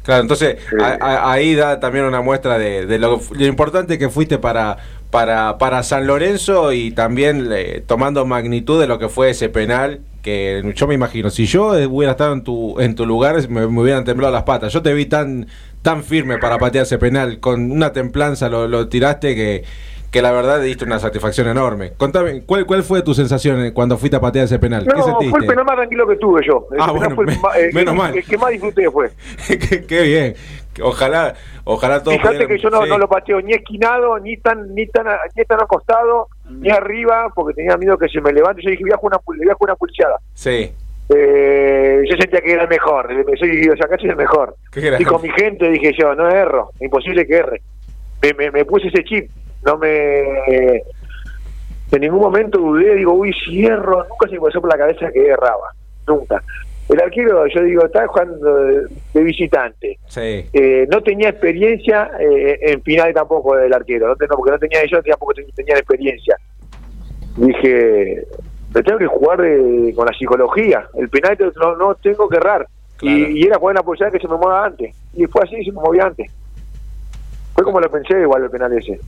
Claro, 0.03 0.23
entonces 0.23 0.59
a- 0.81 0.99
a- 1.05 1.33
ahí 1.33 1.57
da 1.57 1.81
también 1.81 2.05
una 2.05 2.20
muestra 2.20 2.59
de, 2.59 2.87
de 2.87 2.99
lo, 2.99 3.20
lo 3.33 3.45
importante 3.45 3.99
que 3.99 4.09
fuiste 4.09 4.39
para, 4.39 4.77
para, 5.16 5.56
para 5.56 5.82
San 5.82 6.06
Lorenzo 6.06 6.72
y 6.74 6.90
también 6.90 7.48
eh, 7.51 7.82
tomando 7.86 8.26
magnitud 8.26 8.78
de 8.78 8.86
lo 8.86 8.98
que 8.98 9.09
fue 9.09 9.30
ese 9.30 9.48
penal 9.48 10.01
que 10.20 10.74
yo 10.76 10.86
me 10.86 10.93
imagino, 10.94 11.30
si 11.30 11.47
yo 11.47 11.74
eh, 11.74 11.86
hubiera 11.86 12.10
estado 12.12 12.34
en 12.34 12.43
tu, 12.44 12.78
en 12.80 12.94
tu 12.94 13.06
lugar 13.06 13.36
me, 13.48 13.66
me 13.66 13.80
hubieran 13.80 14.05
temblado 14.05 14.30
las 14.34 14.43
patas. 14.43 14.74
Yo 14.74 14.82
te 14.82 14.93
vi 14.93 15.06
tan, 15.06 15.47
tan 15.80 16.05
firme 16.05 16.36
para 16.36 16.59
patear 16.59 16.82
ese 16.82 16.98
penal, 16.98 17.40
con 17.40 17.70
una 17.72 17.94
templanza 17.94 18.51
lo, 18.51 18.68
lo 18.68 18.88
tiraste 18.88 19.34
que, 19.34 19.64
que 20.10 20.20
la 20.20 20.32
verdad 20.32 20.60
diste 20.60 20.84
una 20.84 20.98
satisfacción 20.98 21.48
enorme. 21.48 21.93
Contame, 21.97 22.43
¿cuál, 22.43 22.66
¿cuál 22.66 22.82
fue 22.82 23.01
tu 23.01 23.14
sensación 23.14 23.70
cuando 23.70 23.97
fuiste 23.97 24.18
a 24.18 24.20
patear 24.20 24.44
ese 24.44 24.59
penal? 24.59 24.84
¿Qué 24.86 24.98
No, 24.98 25.02
sentiste? 25.02 25.30
fue 25.30 25.38
el 25.40 25.47
penal 25.47 25.64
más 25.64 25.76
tranquilo 25.76 26.06
que 26.06 26.16
tuve 26.16 26.43
yo. 26.47 26.66
Ah, 26.78 26.93
bueno, 26.93 27.16
me- 27.16 27.36
ma- 27.36 27.56
eh, 27.59 27.70
menos 27.72 27.94
mal. 27.94 28.14
El 28.14 28.22
que 28.24 28.36
más 28.36 28.51
disfruté 28.51 28.90
fue. 28.90 29.10
qué, 29.48 29.86
qué 29.86 30.02
bien. 30.02 30.34
Ojalá, 30.82 31.35
ojalá 31.65 32.03
todos 32.03 32.16
Fíjate 32.16 32.36
pudieran- 32.36 32.48
que 32.57 32.62
yo 32.62 32.70
no, 32.70 32.82
sí. 32.82 32.89
no 32.89 32.98
lo 32.98 33.09
pateo 33.09 33.40
ni 33.40 33.53
esquinado, 33.53 34.19
ni 34.19 34.36
tan 34.36 34.74
ni 34.74 34.86
tan, 34.86 35.07
ni 35.35 35.44
tan 35.44 35.61
acostado, 35.61 36.28
ni 36.51 36.70
arriba, 36.70 37.31
porque 37.35 37.55
tenía 37.55 37.77
miedo 37.77 37.97
que 37.98 38.09
se 38.09 38.20
me 38.20 38.32
levante. 38.32 38.62
Yo 38.62 38.70
dije, 38.70 38.82
jugar 38.85 38.98
una, 39.03 39.19
jugar 39.24 39.57
una 39.61 39.77
pulseada. 39.77 40.19
Sí. 40.35 40.73
Eh, 41.09 42.03
yo 42.11 42.16
sentía 42.16 42.40
que 42.40 42.53
era 42.53 42.62
el 42.65 42.69
mejor, 42.69 43.09
me 43.15 43.36
soy, 43.36 43.69
o 43.69 43.77
sea, 43.77 43.86
acá 43.86 43.97
soy 43.98 44.11
el 44.11 44.16
mejor. 44.16 44.57
Qué. 44.73 44.97
Y 44.98 45.05
con 45.05 45.23
mi 45.23 45.31
gente 45.31 45.70
dije 45.70 45.93
yo, 45.98 46.15
no 46.15 46.28
erro, 46.28 46.70
imposible 46.81 47.27
que 47.27 47.36
erre. 47.36 47.62
Me, 48.23 48.32
me, 48.35 48.51
me 48.51 48.65
puse 48.65 48.89
ese 48.89 49.05
chip, 49.05 49.31
no 49.65 49.77
me... 49.78 50.82
En 51.93 52.01
ningún 52.01 52.20
momento 52.20 52.59
dudé, 52.59 52.97
digo, 52.97 53.12
uy, 53.12 53.32
si 53.32 53.65
erro, 53.65 54.05
nunca 54.09 54.27
se 54.28 54.32
me 54.35 54.40
pasó 54.40 54.61
por 54.61 54.70
la 54.70 54.77
cabeza 54.78 55.11
que 55.12 55.28
erraba, 55.28 55.70
nunca. 56.09 56.43
El 56.89 57.01
arquero, 57.01 57.47
yo 57.49 57.63
digo, 57.63 57.85
está 57.85 58.07
jugando 58.07 58.55
de, 58.65 59.23
visitante. 59.25 59.99
Sí. 60.09 60.47
Eh, 60.53 60.87
no 60.91 61.03
tenía 61.03 61.31
experiencia 61.31 62.11
eh, 62.21 62.59
en 62.61 62.83
final 62.83 63.13
tampoco 63.13 63.57
del 63.57 63.73
arquero, 63.73 64.09
no, 64.09 64.15
porque 64.17 64.53
no 64.53 64.59
tenía 64.59 64.85
yo, 64.87 65.03
tampoco 65.03 65.35
tenía, 65.35 65.75
experiencia. 65.77 66.37
Dije, 67.37 68.25
me 68.73 68.83
tengo 68.83 68.99
que 68.99 69.07
jugar 69.07 69.41
de- 69.41 69.93
con 69.97 70.07
la 70.07 70.13
psicología, 70.17 70.87
el 70.95 71.09
penal 71.09 71.37
no, 71.57 71.77
no 71.77 71.95
tengo 71.97 72.29
que 72.29 72.37
errar. 72.37 72.67
Y, 73.03 73.41
y 73.41 73.43
era 73.43 73.59
la 73.59 73.83
posibilidad 73.83 74.13
que 74.13 74.21
se 74.21 74.29
me 74.29 74.37
mueva 74.37 74.65
antes. 74.65 74.95
Y 75.15 75.27
fue 75.27 75.43
así, 75.45 75.63
se 75.65 75.73
me 75.73 75.81
movía 75.81 76.05
antes. 76.07 76.31
Fue 77.55 77.65
como 77.65 77.81
lo 77.81 77.91
pensé 77.91 78.21
igual 78.21 78.45
el 78.45 78.51
penal 78.51 78.73
ese. 78.73 78.99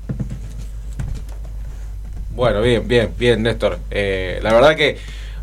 Bueno, 2.34 2.60
bien, 2.60 2.86
bien, 2.86 3.10
bien, 3.18 3.42
Néstor. 3.42 3.78
Eh, 3.90 4.38
la 4.42 4.52
verdad 4.52 4.76
que 4.76 4.96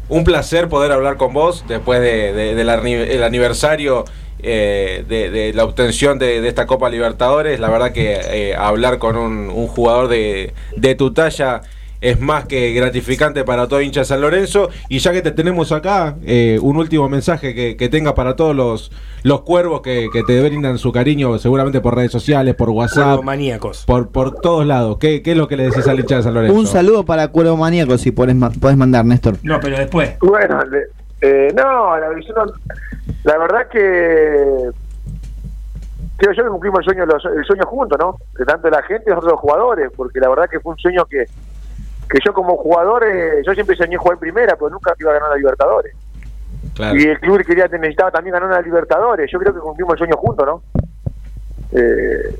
un 0.10 0.23
placer 0.23 0.68
poder 0.69 0.91
hablar 0.91 1.18
con 1.18 1.34
vos 1.34 1.65
después 1.68 1.99
de, 2.02 2.34
de- 2.34 2.56
del 2.56 2.69
arni- 2.69 2.94
el 3.10 3.23
aniversario 3.23 4.06
eh, 4.40 5.03
de, 5.07 5.32
de 5.32 5.53
la 5.53 5.64
obtención 5.64 6.19
de, 6.19 6.41
de 6.41 6.48
esta 6.48 6.68
Copa 6.68 6.90
Libertadores. 6.90 7.60
La 7.60 7.69
verdad 7.69 7.91
que 7.91 8.19
eh, 8.22 8.56
hablar 8.56 8.99
con 8.99 9.15
un, 9.18 9.49
un 9.49 9.68
jugador 9.68 10.07
de, 10.07 10.53
de 10.76 10.95
tu 10.95 11.14
talla 11.14 11.61
es 12.01 12.19
más 12.19 12.45
que 12.45 12.72
gratificante 12.73 13.43
para 13.43 13.67
todo 13.67 13.81
hincha 13.81 14.01
de 14.01 14.05
San 14.05 14.22
Lorenzo. 14.22 14.69
Y 14.89 14.99
ya 14.99 15.11
que 15.11 15.22
te 15.22 15.31
tenemos 15.31 15.72
acá, 15.72 16.15
eh, 16.26 16.59
un 16.61 16.77
último 16.77 17.09
mensaje 17.09 17.53
que, 17.55 17.76
que 17.77 17.89
tenga 17.89 18.13
para 18.15 18.35
todos 18.35 18.55
los, 18.55 18.91
los 19.23 19.41
cuervos 19.41 19.81
que, 19.81 20.07
que 20.13 20.23
te 20.23 20.41
brindan 20.41 20.77
su 20.77 20.91
cariño, 20.91 21.38
seguramente 21.39 21.81
por 21.81 21.95
redes 21.95 22.11
sociales, 22.11 22.53
por 22.55 22.69
WhatsApp, 22.69 23.23
maníacos. 23.23 23.85
por, 23.85 24.09
por 24.09 24.35
todos 24.39 24.65
lados. 24.65 24.97
¿Qué, 24.99 25.22
¿Qué 25.22 25.31
es 25.31 25.38
lo 25.38 25.47
que 25.47 25.57
le 25.57 25.63
decís 25.69 25.88
al 25.88 25.99
hincha 25.99 26.17
de 26.17 26.23
San 26.23 26.34
Lorenzo? 26.34 26.57
Un 26.57 26.67
saludo 26.67 27.05
para 27.05 27.30
Cuervo 27.30 27.57
Maníaco, 27.57 27.97
si 27.97 28.11
podés, 28.11 28.35
podés 28.59 28.77
mandar, 28.77 29.05
Néstor. 29.05 29.38
No, 29.43 29.59
pero 29.59 29.77
después. 29.77 30.17
Bueno, 30.19 30.59
eh, 31.22 31.51
no, 31.55 31.97
la, 31.97 32.07
no- 32.09 32.53
la 33.23 33.38
verdad 33.38 33.67
que 33.72 34.69
creo 36.17 36.34
yo 36.34 36.43
que 36.43 36.49
cumplimos 36.49 36.80
el 36.80 36.85
sueño, 36.85 37.05
los- 37.05 37.26
el 37.26 37.43
sueño 37.45 37.63
juntos, 37.65 37.97
¿no? 37.99 38.17
De 38.38 38.45
tanto 38.45 38.69
la 38.69 38.81
gente 38.84 39.03
y 39.07 39.09
nosotros 39.09 39.34
los 39.34 39.39
jugadores, 39.41 39.89
porque 39.95 40.19
la 40.19 40.30
verdad 40.30 40.49
que 40.49 40.59
fue 40.59 40.73
un 40.73 40.77
sueño 40.80 41.05
que, 41.05 41.26
que 42.10 42.19
yo 42.23 42.34
como 42.34 42.57
jugador, 42.57 43.03
eh, 43.03 43.41
yo 43.45 43.53
siempre 43.53 43.76
soñé 43.76 43.98
jugar 43.98 44.15
en 44.15 44.19
primera, 44.19 44.56
pero 44.56 44.69
nunca 44.69 44.94
iba 44.99 45.11
a 45.11 45.15
ganar 45.15 45.30
la 45.30 45.38
Libertadores. 45.38 45.95
Claro. 46.73 46.95
Y 46.98 47.03
el 47.03 47.19
club 47.19 47.44
quería 47.45 47.68
necesitaba 47.68 48.11
también 48.11 48.34
ganar 48.34 48.49
una 48.49 48.61
Libertadores. 48.61 49.30
Yo 49.32 49.40
creo 49.40 49.53
que 49.53 49.60
cumplimos 49.60 49.94
el 49.94 49.99
sueño 49.99 50.18
juntos, 50.18 50.45
¿no? 50.45 50.61
Eh, 51.72 52.38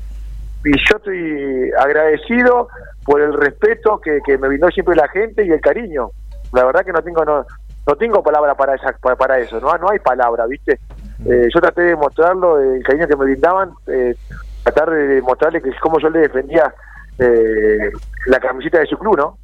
y 0.64 0.72
yo 0.72 0.96
estoy 0.96 1.70
agradecido 1.78 2.68
por 3.04 3.20
el 3.20 3.32
respeto 3.34 4.00
que, 4.00 4.20
que 4.24 4.36
me 4.36 4.48
brindó 4.48 4.68
siempre 4.68 4.96
la 4.96 5.08
gente 5.08 5.44
y 5.44 5.50
el 5.50 5.60
cariño. 5.60 6.10
La 6.52 6.64
verdad 6.64 6.84
que 6.84 6.92
no 6.92 7.02
tengo 7.02 7.24
no, 7.24 7.46
no 7.86 7.96
tengo 7.96 8.22
palabra 8.22 8.54
para 8.54 8.74
esa, 8.74 8.92
para, 9.00 9.16
para 9.16 9.38
eso, 9.38 9.60
no, 9.60 9.76
no 9.78 9.90
hay 9.90 9.98
palabra, 10.00 10.46
¿viste? 10.46 10.80
Eh, 11.24 11.48
yo 11.54 11.60
traté 11.60 11.82
de 11.82 11.96
mostrarlo, 11.96 12.60
el 12.60 12.82
cariño 12.82 13.06
que 13.06 13.16
me 13.16 13.24
brindaban, 13.24 13.70
eh, 13.86 14.16
tratar 14.64 14.90
de 14.90 15.06
demostrarle 15.06 15.62
que 15.62 15.70
cómo 15.80 15.98
yo 16.00 16.10
le 16.10 16.20
defendía 16.20 16.74
eh, 17.18 17.90
la 18.26 18.40
camiseta 18.40 18.80
de 18.80 18.86
su 18.86 18.98
club, 18.98 19.16
¿no? 19.16 19.38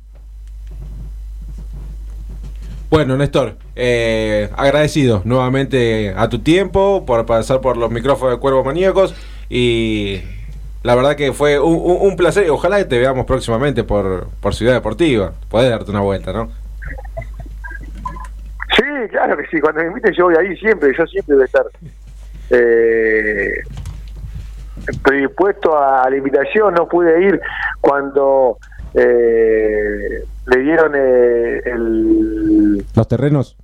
Bueno, 2.93 3.17
Néstor, 3.17 3.55
eh, 3.75 4.51
agradecido 4.55 5.23
nuevamente 5.25 6.13
a 6.15 6.29
tu 6.29 6.41
tiempo 6.41 7.07
por 7.07 7.25
pasar 7.25 7.63
por 7.63 7.79
los 7.79 7.91
micrófonos 7.91 8.35
de 8.35 8.39
Cuervos 8.39 8.67
Maníacos 8.67 9.15
y 9.49 10.21
la 10.83 10.95
verdad 10.95 11.17
que 11.17 11.33
fue 11.33 11.59
un, 11.59 11.73
un- 11.73 12.07
un 12.07 12.17
placer 12.17 12.51
ojalá 12.51 12.77
que 12.77 12.85
te 12.85 12.99
veamos 12.99 13.25
próximamente 13.25 13.83
por, 13.83 14.29
por 14.43 14.55
Ciudad 14.55 14.75
Deportiva. 14.75 15.33
Podés 15.49 15.71
darte 15.71 15.91
una 15.91 16.01
vuelta, 16.03 16.35
¿no? 16.35 16.51
Sí, 18.77 18.85
claro 19.11 19.39
que 19.39 19.47
sí. 19.51 19.59
Cuando 19.59 19.81
me 19.81 19.87
inviten 19.89 20.13
yo 20.13 20.25
voy 20.25 20.35
ahí 20.39 20.55
siempre. 20.59 20.93
Yo 20.95 21.07
siempre 21.07 21.35
voy 21.37 21.45
a 21.45 21.47
estar 21.47 21.65
eh, 22.51 23.53
predispuesto 25.03 25.79
a, 25.83 26.11
la 26.11 26.17
invitación. 26.19 26.75
No 26.75 26.87
pude 26.87 27.23
ir 27.27 27.41
cuando 27.81 28.59
eh, 28.93 30.25
le 30.47 30.59
dieron 30.59 30.93
eh, 30.97 31.61
el, 31.67 32.85
Los 32.97 33.09
terrenos. 33.09 33.57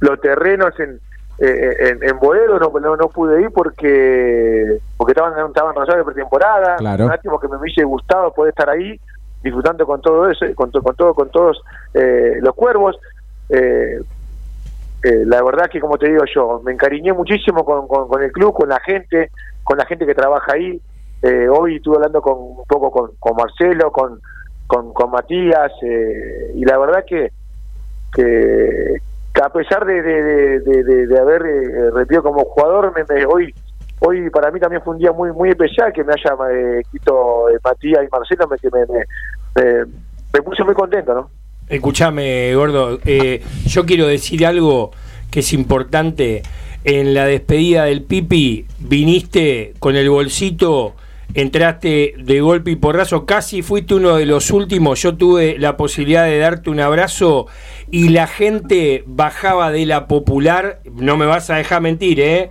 los 0.00 0.20
terrenos 0.20 0.78
en, 0.78 1.00
eh, 1.38 1.76
en, 1.90 2.02
en 2.02 2.18
Boedo. 2.18 2.58
No, 2.58 2.70
no, 2.80 2.96
no 2.96 3.08
pude 3.08 3.40
ir 3.42 3.50
porque 3.50 4.78
porque 4.96 5.12
estaban 5.12 5.32
estaban 5.46 5.74
en 5.76 5.96
de 5.96 6.04
pretemporada. 6.04 6.76
Claro. 6.76 7.06
Máximo 7.06 7.40
que 7.40 7.48
me 7.48 7.56
hubiese 7.56 7.84
gustado 7.84 8.32
poder 8.32 8.50
estar 8.50 8.68
ahí 8.68 9.00
disfrutando 9.42 9.86
con 9.86 10.00
todo 10.00 10.28
eso, 10.30 10.46
con, 10.54 10.70
to- 10.70 10.82
con 10.82 10.94
todo, 10.94 11.14
con 11.14 11.30
todos 11.30 11.62
eh, 11.94 12.38
los 12.40 12.54
cuervos. 12.54 12.98
Eh, 13.48 14.00
eh, 15.04 15.22
la 15.26 15.42
verdad 15.42 15.68
que 15.68 15.80
como 15.80 15.98
te 15.98 16.08
digo 16.08 16.22
yo, 16.32 16.60
me 16.64 16.72
encariñé 16.72 17.12
muchísimo 17.12 17.64
con, 17.64 17.88
con, 17.88 18.06
con 18.06 18.22
el 18.22 18.30
club, 18.30 18.52
con 18.54 18.68
la 18.68 18.78
gente, 18.80 19.30
con 19.64 19.76
la 19.78 19.84
gente 19.86 20.06
que 20.06 20.14
trabaja 20.14 20.52
ahí. 20.52 20.80
Hoy 21.50 21.76
estuve 21.76 21.96
hablando 21.96 22.20
con 22.20 22.34
un 22.36 22.64
poco 22.68 22.90
con, 22.90 23.10
con 23.20 23.36
Marcelo, 23.36 23.92
con, 23.92 24.20
con, 24.72 24.94
con 24.94 25.10
Matías, 25.10 25.70
eh, 25.82 26.52
y 26.54 26.64
la 26.64 26.78
verdad 26.78 27.04
que, 27.06 27.28
que, 28.14 28.94
a 29.42 29.48
pesar 29.50 29.84
de, 29.84 30.00
de, 30.00 30.60
de, 31.06 31.18
haber 31.18 31.42
eh, 31.44 32.20
como 32.22 32.42
jugador, 32.46 32.90
me, 32.96 33.04
me- 33.14 33.26
hoy 33.26 33.54
hoy 34.00 34.30
para 34.30 34.50
mí 34.50 34.58
también 34.58 34.80
fue 34.82 34.94
un 34.94 34.98
día 35.00 35.12
muy 35.12 35.30
muy 35.32 35.50
especial 35.50 35.92
que 35.92 36.02
me 36.04 36.14
haya 36.14 36.32
eh, 36.50 36.80
escrito 36.80 37.50
eh, 37.50 37.58
Matías 37.62 38.00
y 38.02 38.08
Marcelo, 38.10 38.48
me, 38.48 38.56
que 38.56 38.68
me, 38.70 38.86
me, 38.86 39.84
me- 40.32 40.42
puse 40.42 40.64
muy 40.64 40.74
contento, 40.74 41.12
¿no? 41.14 41.30
Escuchame, 41.68 42.54
gordo, 42.54 42.98
eh, 43.04 43.42
yo 43.66 43.84
quiero 43.84 44.06
decir 44.06 44.46
algo 44.46 44.90
que 45.30 45.40
es 45.40 45.52
importante. 45.52 46.42
En 46.84 47.14
la 47.14 47.26
despedida 47.26 47.84
del 47.84 48.02
Pipi 48.02 48.66
viniste 48.80 49.74
con 49.78 49.94
el 49.96 50.08
bolsito, 50.10 50.94
entraste 51.34 52.14
de 52.18 52.40
golpe 52.40 52.70
y 52.70 52.76
porrazo, 52.76 53.26
casi 53.26 53.62
fuiste 53.62 53.94
uno 53.94 54.16
de 54.16 54.26
los 54.26 54.50
últimos. 54.50 55.00
Yo 55.02 55.16
tuve 55.16 55.58
la 55.58 55.76
posibilidad 55.76 56.24
de 56.24 56.38
darte 56.38 56.70
un 56.70 56.80
abrazo 56.80 57.46
y 57.90 58.10
la 58.10 58.26
gente 58.26 59.04
bajaba 59.06 59.70
de 59.70 59.86
la 59.86 60.06
popular, 60.06 60.80
no 60.92 61.16
me 61.16 61.26
vas 61.26 61.50
a 61.50 61.56
dejar 61.56 61.80
mentir, 61.80 62.20
¿eh? 62.20 62.50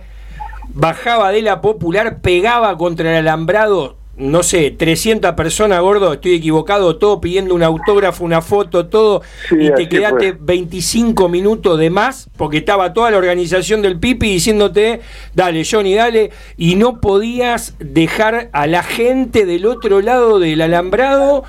Bajaba 0.74 1.32
de 1.32 1.42
la 1.42 1.60
popular, 1.60 2.20
pegaba 2.20 2.76
contra 2.78 3.10
el 3.10 3.16
alambrado, 3.28 3.98
no 4.16 4.42
sé, 4.42 4.70
300 4.70 5.32
personas, 5.32 5.80
gordo, 5.80 6.12
estoy 6.12 6.34
equivocado, 6.34 6.96
todo 6.96 7.20
pidiendo 7.20 7.54
un 7.54 7.62
autógrafo, 7.62 8.24
una 8.24 8.42
foto, 8.42 8.86
todo, 8.86 9.22
y 9.50 9.70
te 9.72 9.88
quedaste 9.88 10.34
fue. 10.34 10.38
25 10.40 11.28
minutos 11.28 11.78
de 11.78 11.88
más, 11.88 12.28
porque 12.36 12.58
estaba 12.58 12.92
toda 12.92 13.10
la 13.10 13.16
organización 13.16 13.80
del 13.80 13.98
Pipi 13.98 14.34
diciéndote, 14.34 15.00
dale, 15.34 15.62
Johnny, 15.68 15.94
dale, 15.94 16.30
y 16.58 16.76
no 16.76 17.00
podías 17.00 17.74
dejar 17.78 18.50
a 18.52 18.66
la 18.66 18.82
gente 18.82 19.46
del 19.46 19.64
otro 19.64 20.02
lado 20.02 20.38
del 20.38 20.60
alambrado 20.60 21.44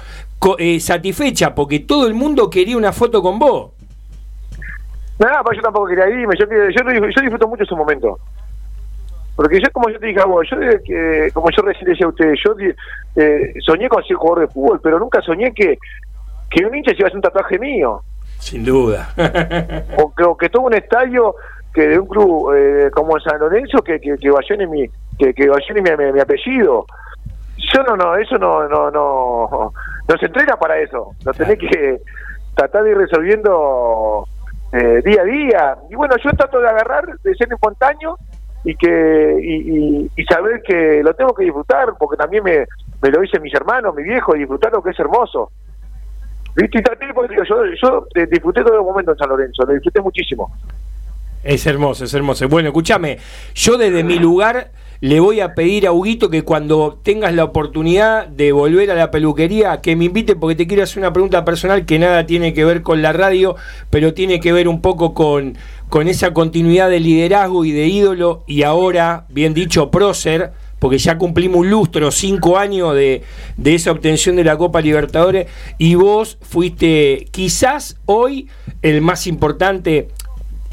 eh, 0.57 0.79
satisfecha, 0.79 1.55
porque 1.55 1.79
todo 1.79 2.07
el 2.07 2.13
mundo 2.13 2.49
quería 2.49 2.77
una 2.77 2.93
foto 2.93 3.21
con 3.21 3.39
vos. 3.39 3.71
Nada, 5.19 5.43
pues 5.43 5.57
yo 5.57 5.63
tampoco 5.63 5.87
quería 5.87 6.09
irme, 6.09 6.33
yo, 6.39 6.45
yo, 6.45 6.93
yo 6.93 7.21
disfruto 7.21 7.47
mucho 7.47 7.63
ese 7.63 7.75
momento. 7.75 8.19
Porque 9.35 9.59
yo, 9.59 9.71
como 9.71 9.89
yo 9.89 9.99
te 9.99 10.07
dije 10.07 10.21
a 10.21 10.25
vos, 10.25 10.47
yo, 10.49 10.57
como 11.33 11.49
yo 11.49 11.63
recién 11.63 11.89
decía 11.89 12.05
a 12.05 12.09
ustedes, 12.09 12.39
yo 12.45 12.55
eh, 13.15 13.53
soñé 13.65 13.89
con 13.89 14.03
ser 14.03 14.15
jugador 14.15 14.47
de 14.47 14.53
fútbol, 14.53 14.79
pero 14.81 14.99
nunca 14.99 15.21
soñé 15.21 15.51
que, 15.53 15.77
que 16.49 16.65
un 16.65 16.75
hincha 16.75 16.91
se 16.91 16.97
iba 16.97 17.05
a 17.05 17.07
hacer 17.07 17.17
un 17.17 17.21
tatuaje 17.23 17.57
mío. 17.57 18.01
Sin 18.37 18.63
duda. 18.63 19.09
o 19.97 20.13
que, 20.13 20.23
o 20.23 20.37
que 20.37 20.49
todo 20.49 20.63
un 20.63 20.75
estadio 20.75 21.35
que 21.73 21.87
de 21.87 21.99
un 21.99 22.07
club 22.07 22.53
eh, 22.55 22.91
como 22.91 23.19
San 23.19 23.39
Lorenzo 23.39 23.81
que, 23.81 23.99
que, 23.99 24.15
que 24.17 24.29
vayone 24.29 24.67
mi 24.67 24.87
que, 25.17 25.33
que 25.33 25.49
mi, 25.73 26.11
mi 26.11 26.19
apellido 26.19 26.85
yo 27.57 27.83
no 27.83 27.95
no 27.97 28.15
eso 28.15 28.37
no 28.37 28.67
no 28.67 28.91
no 28.91 29.73
no 30.07 30.17
se 30.19 30.25
entrena 30.27 30.55
para 30.55 30.77
eso 30.77 31.11
lo 31.25 31.33
tenés 31.33 31.57
que 31.57 31.99
tratar 32.55 32.83
de 32.83 32.91
ir 32.91 32.97
resolviendo 32.97 34.27
eh, 34.71 35.01
día 35.03 35.21
a 35.21 35.25
día 35.25 35.77
y 35.89 35.95
bueno 35.95 36.15
yo 36.23 36.29
trato 36.31 36.59
de 36.59 36.69
agarrar 36.69 37.05
de 37.23 37.35
ser 37.35 37.51
espontáneo 37.51 38.17
y 38.63 38.75
que 38.75 39.37
y, 39.41 39.55
y, 39.55 40.11
y 40.15 40.23
saber 40.25 40.61
que 40.61 41.01
lo 41.03 41.13
tengo 41.13 41.33
que 41.33 41.43
disfrutar 41.43 41.93
porque 41.99 42.17
también 42.17 42.43
me, 42.43 42.65
me 43.01 43.09
lo 43.09 43.21
dicen 43.21 43.41
mis 43.41 43.53
hermanos 43.53 43.93
mi 43.93 44.03
viejo 44.03 44.33
disfrutar 44.33 44.71
lo 44.71 44.81
que 44.81 44.91
es 44.91 44.99
hermoso 44.99 45.51
¿Viste? 46.55 46.79
Y 46.79 47.47
yo, 47.47 47.65
yo 47.81 48.07
eh, 48.13 48.27
disfruté 48.29 48.63
todo 48.63 48.75
el 48.75 48.83
momento 48.83 49.11
en 49.11 49.17
San 49.17 49.29
Lorenzo, 49.29 49.63
lo 49.65 49.73
disfruté 49.73 50.01
muchísimo. 50.01 50.51
Es 51.43 51.65
hermoso, 51.65 52.05
es 52.05 52.13
hermoso. 52.13 52.47
Bueno, 52.47 52.69
escúchame, 52.69 53.17
yo 53.55 53.77
desde 53.77 54.03
mi 54.03 54.17
lugar 54.17 54.71
le 55.01 55.19
voy 55.19 55.41
a 55.41 55.55
pedir 55.55 55.85
a 55.87 55.91
Huguito 55.91 56.29
que 56.29 56.43
cuando 56.43 56.99
tengas 57.03 57.33
la 57.33 57.43
oportunidad 57.43 58.27
de 58.27 58.53
volver 58.53 58.91
a 58.91 58.95
la 58.95 59.11
peluquería, 59.11 59.81
que 59.81 59.97
me 59.97 60.05
invite 60.05 60.37
porque 60.37 60.55
te 60.55 60.67
quiero 60.67 60.83
hacer 60.83 60.99
una 60.99 61.11
pregunta 61.11 61.43
personal 61.43 61.85
que 61.85 61.99
nada 61.99 62.25
tiene 62.25 62.53
que 62.53 62.63
ver 62.63 62.83
con 62.83 63.01
la 63.01 63.11
radio, 63.11 63.57
pero 63.89 64.13
tiene 64.13 64.39
que 64.39 64.53
ver 64.53 64.69
un 64.69 64.79
poco 64.79 65.13
con, 65.13 65.57
con 65.93 66.07
esa 66.07 66.33
continuidad 66.33 66.89
de 66.89 66.99
liderazgo 66.99 67.65
y 67.65 67.71
de 67.71 67.85
ídolo 67.85 68.43
y 68.47 68.63
ahora, 68.63 69.27
bien 69.29 69.53
dicho, 69.53 69.91
prócer, 69.91 70.49
porque 70.79 70.97
ya 70.97 71.19
cumplimos 71.19 71.59
un 71.59 71.69
lustro, 71.69 72.09
cinco 72.09 72.57
años 72.57 72.95
de, 72.95 73.21
de 73.57 73.75
esa 73.75 73.91
obtención 73.91 74.35
de 74.35 74.43
la 74.43 74.57
Copa 74.57 74.81
Libertadores, 74.81 75.45
y 75.77 75.93
vos 75.93 76.39
fuiste 76.41 77.27
quizás 77.29 77.95
hoy 78.07 78.47
el 78.81 79.01
más 79.01 79.27
importante, 79.27 80.07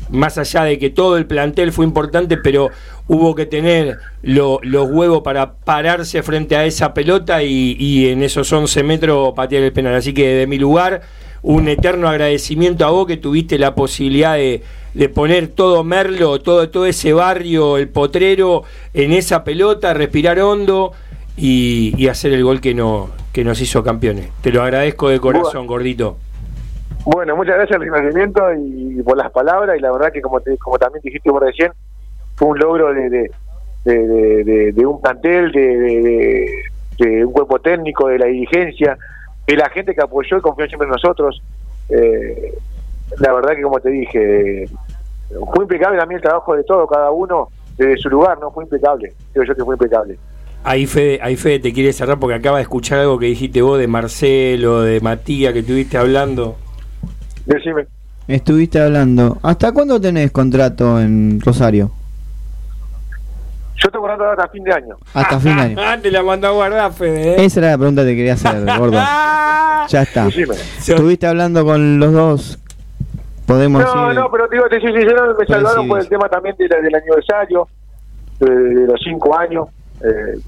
más 0.09 0.39
allá 0.39 0.65
de 0.65 0.79
que 0.79 0.89
todo 0.89 1.19
el 1.19 1.27
plantel 1.27 1.71
fue 1.71 1.85
importante, 1.85 2.39
pero 2.39 2.71
hubo 3.07 3.35
que 3.35 3.45
tener 3.45 3.99
lo- 4.23 4.59
los 4.63 4.89
huevos 4.91 5.21
para 5.21 5.53
pararse 5.53 6.23
frente 6.23 6.57
a 6.57 6.65
esa 6.65 6.95
pelota 6.95 7.43
y, 7.43 7.77
y 7.79 8.09
en 8.09 8.23
esos 8.23 8.51
11 8.51 8.83
metros 8.85 9.35
patear 9.37 9.65
el 9.65 9.73
penal. 9.75 9.95
Así 9.97 10.15
que 10.15 10.29
de 10.29 10.47
mi 10.47 10.59
lugar, 10.59 11.03
un 11.43 11.69
eterno 11.69 12.09
agradecimiento 12.09 12.87
a 12.87 12.91
vos 12.91 13.07
que 13.07 13.19
tuviste 13.19 13.59
la 13.59 13.75
posibilidad 13.75 14.35
de, 14.37 14.63
de 14.95 15.09
poner 15.09 15.49
todo 15.49 15.85
Merlo, 15.85 16.41
todo, 16.41 16.69
todo 16.71 16.87
ese 16.87 17.13
barrio, 17.13 17.77
el 17.79 17.89
potrero, 17.89 18.65
en 18.95 19.13
esa 19.13 19.45
pelota, 19.45 19.95
respirar 19.95 20.39
hondo 20.41 20.93
y, 21.37 21.95
y 21.97 22.09
hacer 22.09 22.33
el 22.33 22.43
gol 22.45 22.61
que, 22.61 22.75
no, 22.75 23.11
que 23.33 23.45
nos 23.45 23.61
hizo 23.61 23.83
campeones. 23.85 24.29
Te 24.43 24.51
lo 24.53 24.63
agradezco 24.63 25.09
de 25.09 25.21
corazón, 25.21 25.67
gordito. 25.67 26.17
Bueno, 27.05 27.35
muchas 27.37 27.57
gracias 27.57 27.79
por 27.79 27.87
el 27.87 27.93
reconocimiento 27.93 28.43
y 28.55 29.03
por 29.03 29.17
las 29.17 29.31
palabras 29.31 29.77
y 29.79 29.81
la 29.81 29.91
verdad 29.91 30.13
que 30.13 30.21
como 30.21 30.41
te- 30.41 30.59
como 30.59 30.79
también 30.79 31.01
dijiste 31.03 31.31
vos 31.31 31.41
recién, 31.41 31.73
fue 32.37 32.49
un 32.49 32.59
logro 32.59 32.93
de, 32.93 33.31
de, 33.85 34.87
un 34.87 35.01
plantel, 35.01 35.51
de 35.53 37.25
un 37.25 37.33
cuerpo 37.33 37.59
técnico, 37.59 38.09
de 38.09 38.19
la 38.19 38.27
dirigencia, 38.27 38.99
de 39.47 39.57
la 39.57 39.71
gente 39.71 39.95
que 39.95 40.03
apoyó 40.03 40.37
y 40.37 40.41
confió 40.41 40.67
siempre 40.67 40.87
en 40.87 40.93
nosotros. 40.93 41.43
Eh, 41.89 42.53
la 43.19 43.33
verdad 43.33 43.55
que 43.55 43.63
como 43.63 43.81
te 43.81 43.91
dije, 43.91 44.69
fue 45.55 45.65
impecable 45.65 45.99
también 45.99 46.17
el 46.19 46.23
trabajo 46.23 46.55
de 46.55 46.65
todo, 46.65 46.87
cada 46.87 47.11
uno 47.11 47.49
desde 47.77 47.99
su 47.99 48.09
lugar, 48.09 48.39
¿no? 48.41 48.51
Fue 48.51 48.65
impecable, 48.65 49.13
creo 49.33 49.45
yo 49.45 49.55
que 49.55 49.65
fue 49.65 49.75
impecable. 49.75 50.19
Ahí 50.63 50.87
Fede, 50.87 51.19
ahí 51.23 51.37
Fede 51.37 51.59
te 51.59 51.73
quiere 51.73 51.93
cerrar 51.93 52.19
porque 52.19 52.35
acaba 52.35 52.59
de 52.59 52.63
escuchar 52.63 52.99
algo 52.99 53.19
que 53.19 53.27
dijiste 53.27 53.63
vos 53.63 53.79
de 53.79 53.87
Marcelo, 53.87 54.83
de 54.83 55.01
Matías, 55.01 55.53
que 55.55 55.61
estuviste 55.61 55.97
hablando. 55.97 56.57
Decime. 57.47 57.87
Estuviste 58.29 58.81
hablando. 58.81 59.39
¿Hasta 59.43 59.73
cuándo 59.73 60.01
tenés 60.01 60.31
contrato 60.31 61.01
en 61.01 61.41
Rosario? 61.41 61.91
Yo 63.83 63.91
tengo 63.91 64.07
contrato 64.07 64.31
hasta 64.33 64.49
fin 64.49 64.63
de 64.63 64.73
año. 64.75 64.97
Hasta 65.15 65.41
fin 65.41 65.57
de 65.57 65.63
año. 65.63 65.77
Ah, 65.81 65.97
te 66.01 66.11
la 66.11 66.23
mandó 66.23 66.49
a 66.49 66.51
guardar, 66.51 66.93
Fede. 66.93 67.31
¿eh? 67.31 67.45
Esa 67.47 67.61
era 67.61 67.71
la 67.71 67.79
pregunta 67.79 68.03
que 68.03 68.09
te 68.09 68.17
quería 68.17 68.35
hacer, 68.35 68.65
gordo. 68.79 69.01
Ya 69.89 70.03
está. 70.03 70.27
Decime. 70.27 70.55
Estuviste 70.55 71.27
hablando 71.27 71.65
con 71.65 71.99
los 71.99 72.13
dos. 72.13 72.59
Podemos 73.51 73.83
No, 73.83 74.13
ir. 74.13 74.19
no, 74.19 74.31
pero 74.31 74.49
te 74.49 74.55
digo, 74.55 74.69
te 74.69 74.81
soy 74.81 74.93
sincero, 74.93 75.35
me 75.37 75.45
salvaron 75.47 75.89
por 75.89 75.99
el 75.99 76.09
tema 76.09 76.29
también 76.29 76.55
de 76.57 76.69
la- 76.69 76.81
del 76.81 76.95
aniversario, 76.95 77.67
de, 78.39 78.49
de 78.49 78.87
los 78.87 79.01
cinco 79.03 79.37
años. 79.37 79.67
Eh, 80.05 80.39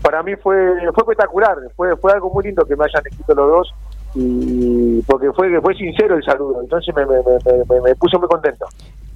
para 0.00 0.22
mí 0.22 0.36
fue 0.36 0.56
fue 0.94 1.02
espectacular, 1.02 1.56
fue 1.76 1.96
fue 1.96 2.12
algo 2.12 2.30
muy 2.30 2.44
lindo 2.44 2.64
que 2.64 2.76
me 2.76 2.84
hayan 2.84 3.02
escrito 3.04 3.34
los 3.34 3.48
dos 3.50 3.74
y 4.14 5.02
porque 5.02 5.32
fue 5.32 5.60
fue 5.60 5.74
sincero 5.74 6.14
el 6.16 6.22
saludo, 6.24 6.60
entonces 6.62 6.94
me, 6.94 7.04
me, 7.04 7.16
me, 7.16 7.64
me- 7.68 7.80
me 7.80 7.94
puso 7.96 8.16
muy 8.20 8.28
contento. 8.28 8.66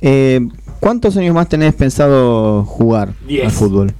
Eh, 0.01 0.41
¿Cuántos 0.81 1.17
años 1.17 1.35
más 1.37 1.49
tenés 1.49 1.73
pensado 1.75 2.65
jugar 2.65 3.11
Diez. 3.27 3.45
al 3.45 3.51
fútbol? 3.53 3.93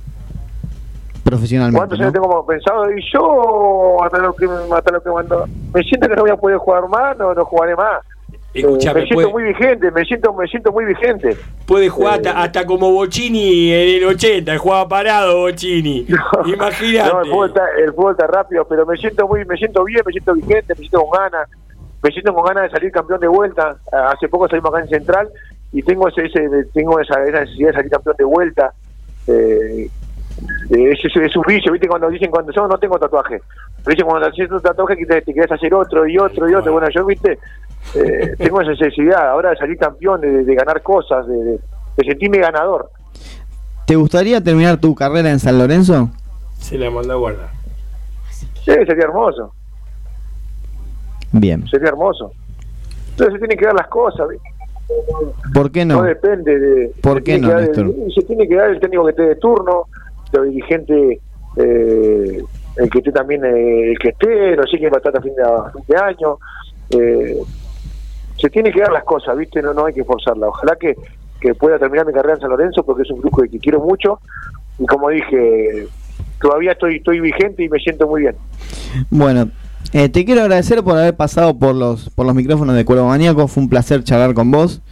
Profesionalmente. 1.25 1.79
¿Cuántos 1.79 1.99
¿no? 1.99 2.05
años 2.05 2.15
tengo 2.15 2.47
pensado? 2.47 2.91
Y 2.91 3.01
yo, 3.13 3.97
hasta 4.05 4.19
lo 4.19 4.35
que, 4.35 4.47
hasta 4.77 4.91
lo 4.93 5.03
que 5.03 5.11
mando, 5.11 5.45
me 5.75 5.83
siento 5.83 6.09
que 6.09 6.15
no 6.17 6.23
voy 6.23 6.31
a 6.31 6.37
poder 6.37 6.59
jugar 6.59 6.89
más, 6.89 7.17
no, 7.19 7.33
no 7.35 7.45
jugaré 7.45 7.75
más. 7.75 8.01
Eh, 8.55 8.61
Escuchame, 8.61 9.01
me 9.01 9.07
siento 9.07 9.31
puede- 9.31 9.33
muy 9.33 9.43
vigente, 9.53 9.91
me 9.91 10.05
siento 10.05 10.33
me 10.33 10.47
siento 10.47 10.73
muy 10.73 10.85
vigente. 10.87 11.37
Puede 11.67 11.89
jugar 11.91 12.15
hasta, 12.15 12.43
hasta 12.43 12.65
como 12.67 12.91
Bocini 12.93 13.71
en 13.73 14.03
el 14.03 14.05
80, 14.09 14.57
jugaba 14.59 14.89
parado 14.89 15.39
Bocini. 15.41 16.07
Imagínate. 16.47 17.13
No, 17.13 17.21
el 17.23 17.27
fútbol, 17.31 17.49
está, 17.49 17.63
el 17.85 17.93
fútbol 17.93 18.13
está 18.13 18.27
rápido, 18.29 18.65
pero 18.67 18.87
me 18.87 18.97
siento 18.97 19.29
muy, 19.29 19.45
me 19.45 19.57
siento 19.57 19.85
bien, 19.85 20.01
me 20.07 20.13
siento 20.13 20.33
vigente, 20.35 20.69
me 20.75 20.77
siento 20.77 21.03
con 21.03 21.11
ganas, 21.21 21.49
me 22.03 22.11
siento 22.11 22.33
con 22.35 22.45
ganas 22.45 22.63
de 22.65 22.71
salir 22.71 22.91
campeón 22.93 23.21
de 23.21 23.29
vuelta. 23.29 23.77
Ah, 23.93 24.13
Hace 24.15 24.29
poco 24.29 24.49
salimos 24.49 24.73
acá 24.73 24.83
en 24.85 24.89
Central 24.89 25.29
y 25.73 25.83
tengo 25.83 26.09
ese, 26.09 26.25
ese 26.27 26.49
tengo 26.73 26.99
esa, 27.01 27.23
esa 27.25 27.41
necesidad 27.41 27.69
de 27.71 27.75
salir 27.75 27.91
campeón 27.91 28.17
de 28.17 28.25
vuelta. 28.25 28.73
Eh, 29.27 29.91
eh, 30.71 30.93
es, 30.93 30.99
es, 31.05 31.17
es 31.17 31.37
un 31.37 31.43
vicio, 31.47 31.73
viste 31.73 31.89
cuando 31.89 32.09
dicen 32.09 32.31
cuando 32.31 32.53
yo 32.53 32.67
no 32.69 32.79
tengo 32.79 32.99
tatuaje, 32.99 33.41
pero 33.85 33.91
dicen 33.95 34.07
cuando 34.07 34.29
haces 34.29 34.51
un 34.51 34.61
tatuaje 34.63 34.97
que 34.97 35.07
te, 35.07 35.23
te 35.23 35.33
quieres 35.33 35.51
hacer 35.51 35.75
otro 35.75 36.07
y 36.07 36.17
otro 36.19 36.49
y 36.49 36.55
otro. 36.55 36.73
Bueno, 36.73 36.89
yo 36.91 37.05
viste, 37.05 37.39
eh, 37.95 38.35
tengo 38.39 38.61
esa 38.61 38.71
necesidad 38.73 39.31
ahora 39.31 39.51
de 39.51 39.57
salir 39.57 39.77
campeón, 39.79 40.21
de, 40.21 40.45
de 40.45 40.55
ganar 40.55 40.83
cosas, 40.83 41.27
de, 41.27 41.35
de- 41.37 41.61
de 41.97 42.05
sentirme 42.05 42.39
ganador. 42.39 42.91
¿Te 43.87 43.97
gustaría 43.97 44.43
terminar 44.43 44.79
tu 44.79 44.95
carrera 44.95 45.31
en 45.31 45.39
San 45.39 45.59
Lorenzo? 45.59 46.11
Se 46.59 46.77
la 46.77 46.91
mandó 46.91 47.13
a 47.15 47.17
guardar. 47.17 47.49
Sí, 48.31 48.73
sería 48.73 49.05
hermoso. 49.05 49.53
Bien. 51.33 51.67
sería 51.69 51.89
hermoso. 51.89 52.33
Entonces 53.11 53.35
se 53.35 53.39
tienen 53.39 53.59
que 53.59 53.65
dar 53.67 53.75
las 53.75 53.89
cosas. 53.89 54.29
¿Por 55.55 55.71
qué 55.71 55.85
no? 55.85 56.03
depende 56.03 56.59
de... 56.59 56.93
¿Por 57.01 57.19
se 57.19 57.25
qué 57.25 57.39
tiene 57.39 57.41
no, 57.41 57.49
que 57.49 57.55
dar 57.55 57.63
Néstor? 57.69 57.87
el- 57.87 58.13
se 58.15 58.23
tiene 58.23 58.49
que 58.49 58.55
dar 58.57 58.71
el 58.71 58.81
técnico 58.81 59.05
que 59.05 59.11
esté 59.11 59.23
de 59.23 59.37
turno, 59.37 59.85
los 60.33 60.45
dirigentes, 60.47 61.19
eh, 61.57 62.43
el 62.77 62.91
que 62.91 62.99
esté 62.99 63.13
también, 63.13 63.45
eh, 63.45 63.93
el 63.93 63.99
que 63.99 64.09
esté, 64.11 64.57
no 64.57 64.63
sé 64.65 64.79
quién 64.79 64.91
va 64.93 64.97
a 64.97 64.99
estar 64.99 65.17
a 65.17 65.21
fin 65.23 65.35
de, 65.35 65.43
a 65.43 65.71
fin 65.73 65.83
de 65.89 65.97
año. 65.97 66.39
eh, 66.91 67.37
se 68.39 68.51
tiene 68.51 68.73
que 68.73 68.81
dar 68.81 68.93
las 68.93 69.05
cosas, 69.05 69.37
¿viste? 69.37 69.63
No, 69.63 69.73
no 69.75 69.87
hay 69.87 69.95
que 69.95 70.05
forzarla. 70.05 70.49
Ojalá 70.49 70.77
que, 70.77 70.95
que 71.41 71.55
pueda 71.55 71.79
terminar 71.79 72.07
mi 72.07 72.13
carrera 72.13 72.35
en 72.35 72.41
San 72.41 72.51
Lorenzo 72.51 72.83
porque 72.85 73.03
es 73.03 73.11
un 73.11 73.21
grupo 73.21 73.43
que 73.43 73.59
quiero 73.59 73.81
mucho 73.81 74.21
y 74.79 74.87
como 74.87 75.09
dije, 75.11 75.89
todavía 76.41 76.73
estoy, 76.73 76.97
estoy 76.97 77.21
vigente 77.21 77.65
y 77.65 77.69
me 77.69 77.79
siento 77.79 78.07
muy 78.07 78.23
bien. 78.23 78.37
Bueno, 79.11 79.51
eh, 79.93 80.09
te 80.09 80.25
quiero 80.25 80.43
agradecer 80.43 80.83
por 80.83 80.99
haber 80.99 81.15
pasado 81.17 81.59
por 81.59 81.75
los 81.75 82.11
por 82.11 82.27
los 82.27 82.35
micrófonos 82.35 82.75
de 82.75 82.85
Cuervo 82.85 83.09
Maníaco. 83.09 83.49
Fue 83.49 83.63
un 83.63 83.69
placer 83.69 84.05
charlar 84.05 84.35
con 84.35 84.51
vos. 84.51 84.83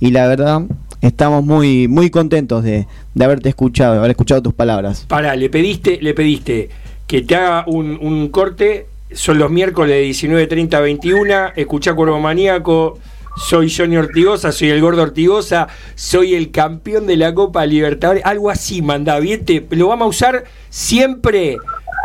Y 0.00 0.10
la 0.10 0.26
verdad, 0.26 0.62
estamos 1.00 1.44
muy 1.44 1.88
muy 1.88 2.10
contentos 2.10 2.62
de, 2.62 2.86
de 3.14 3.24
haberte 3.24 3.48
escuchado, 3.48 3.92
de 3.92 3.98
haber 3.98 4.10
escuchado 4.10 4.42
tus 4.42 4.54
palabras. 4.54 5.06
Pará, 5.08 5.34
le 5.34 5.48
pediste, 5.48 5.98
le 6.00 6.14
pediste 6.14 6.70
que 7.06 7.22
te 7.22 7.36
haga 7.36 7.64
un, 7.66 7.98
un 8.00 8.28
corte. 8.28 8.86
Son 9.14 9.38
los 9.38 9.50
miércoles 9.50 9.94
de 10.20 10.28
19.30 10.28 10.74
a 10.74 10.80
21. 10.80 11.34
Escuchá 11.56 11.94
Cuervo 11.94 12.18
Maníaco. 12.20 12.98
Soy 13.36 13.68
Johnny 13.68 13.96
Ortigosa, 13.96 14.52
soy 14.52 14.70
el 14.70 14.80
gordo 14.80 15.02
Ortigosa, 15.02 15.66
soy 15.96 16.36
el 16.36 16.52
campeón 16.52 17.08
de 17.08 17.16
la 17.16 17.34
Copa 17.34 17.66
Libertadores. 17.66 18.24
Algo 18.24 18.48
así, 18.48 18.80
mandá, 18.80 19.18
bien. 19.18 19.44
Te, 19.44 19.66
lo 19.70 19.88
vamos 19.88 20.06
a 20.06 20.08
usar 20.08 20.44
siempre, 20.70 21.56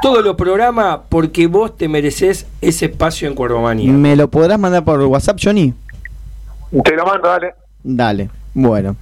todos 0.02 0.24
los 0.24 0.36
programas, 0.36 1.02
porque 1.08 1.46
vos 1.46 1.78
te 1.78 1.88
mereces 1.88 2.48
ese 2.62 2.86
espacio 2.88 3.28
en 3.28 3.36
Cuervo 3.36 3.62
Maníaco. 3.62 3.96
¿Me 3.96 4.16
lo 4.16 4.28
podrás 4.28 4.58
mandar 4.58 4.84
por 4.84 5.00
WhatsApp, 5.02 5.38
Johnny? 5.44 5.72
Te 6.84 6.96
lo 6.96 7.06
mando, 7.06 7.28
dale. 7.28 7.54
Dale. 7.84 8.30
Bueno. 8.56 8.96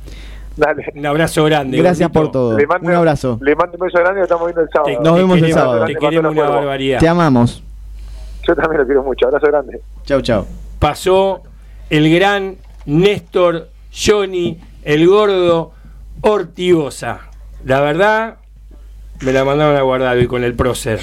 Dale. 0.57 0.85
Un 0.95 1.05
abrazo 1.05 1.45
grande. 1.45 1.77
Gracias 1.77 2.09
gordito. 2.11 2.23
por 2.23 2.31
todo. 2.31 2.57
Le 2.57 2.67
mando- 2.67 2.89
Un 2.89 2.95
abrazo. 2.95 3.39
Le 3.41 3.55
mando 3.55 3.77
un 3.77 3.85
beso 3.85 3.99
grande 3.99 4.19
y 4.19 4.21
nos 4.21 4.25
estamos 4.25 4.47
viendo 4.47 4.61
el 4.63 4.69
sábado. 4.69 5.01
Nos 5.01 5.15
vemos 5.15 5.37
el 5.41 5.53
sábado. 5.53 5.85
Te 5.85 5.95
queremos 5.95 6.31
una 6.33 6.49
barbaridad. 6.49 6.99
Te 6.99 7.07
amamos. 7.07 7.63
Yo 8.47 8.55
también 8.55 8.79
lo 8.81 8.85
quiero 8.85 9.03
mucho. 9.03 9.27
Abrazo 9.27 9.47
grande. 9.47 9.81
Chau, 10.05 10.21
chau. 10.21 10.45
pasó 10.79 11.41
el 11.89 12.13
gran 12.13 12.55
Néstor, 12.85 13.69
Johnny, 13.93 14.57
el 14.83 15.05
gordo, 15.07 15.73
Ortigosa. 16.21 17.29
La 17.65 17.81
verdad, 17.81 18.37
me 19.21 19.33
la 19.33 19.43
mandaron 19.43 19.75
a 19.75 19.81
guardar 19.81 20.15
hoy 20.17 20.27
con 20.27 20.43
el 20.43 20.53
prócer. 20.53 20.99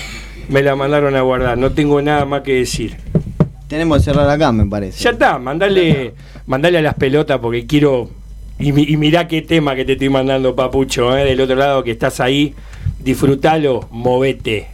Me 0.49 0.63
la 0.63 0.75
mandaron 0.77 1.15
a 1.17 1.21
guardar, 1.21 1.59
no 1.59 1.73
tengo 1.73 2.01
nada 2.01 2.25
más 2.25 2.41
que 2.43 2.55
decir. 2.55 2.97
Tenemos 3.69 3.99
que 3.99 4.05
cerrar 4.05 4.29
acá, 4.29 4.53
me 4.53 4.65
parece. 4.67 5.03
Ya 5.03 5.11
está, 5.11 5.39
mandale, 5.39 6.15
mandale 6.47 6.79
a 6.79 6.83
las 6.83 6.95
pelotas 6.95 7.39
porque 7.41 7.67
quiero. 7.67 8.09
Y, 8.59 8.93
y 8.93 8.97
mirá 8.97 9.27
qué 9.27 9.43
tema 9.43 9.75
que 9.75 9.85
te 9.85 9.93
estoy 9.93 10.09
mandando, 10.09 10.55
papucho, 10.55 11.17
eh, 11.17 11.25
del 11.25 11.41
otro 11.41 11.57
lado 11.57 11.83
que 11.83 11.91
estás 11.91 12.21
ahí. 12.21 12.55
Disfrútalo. 13.01 13.89
Movete 13.91 14.74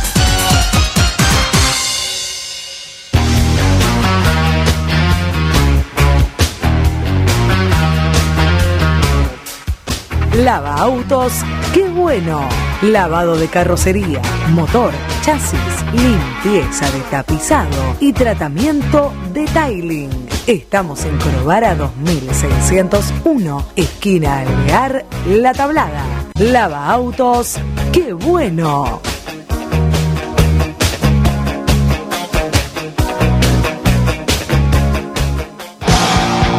Lava 10.35 10.75
autos, 10.75 11.33
qué 11.73 11.89
bueno. 11.89 12.47
Lavado 12.81 13.35
de 13.35 13.49
carrocería, 13.49 14.21
motor, 14.51 14.93
chasis, 15.21 15.59
limpieza 15.91 16.89
de 16.89 17.01
tapizado 17.11 17.97
y 17.99 18.13
tratamiento 18.13 19.11
de 19.33 19.45
tiling. 19.45 20.09
Estamos 20.47 21.03
en 21.03 21.17
Corobara 21.17 21.75
2601, 21.75 23.65
esquina 23.75 24.39
Alvear, 24.39 25.05
La 25.27 25.53
Tablada. 25.53 26.05
Lava 26.39 26.87
autos, 26.89 27.57
qué 27.91 28.13
bueno. 28.13 29.01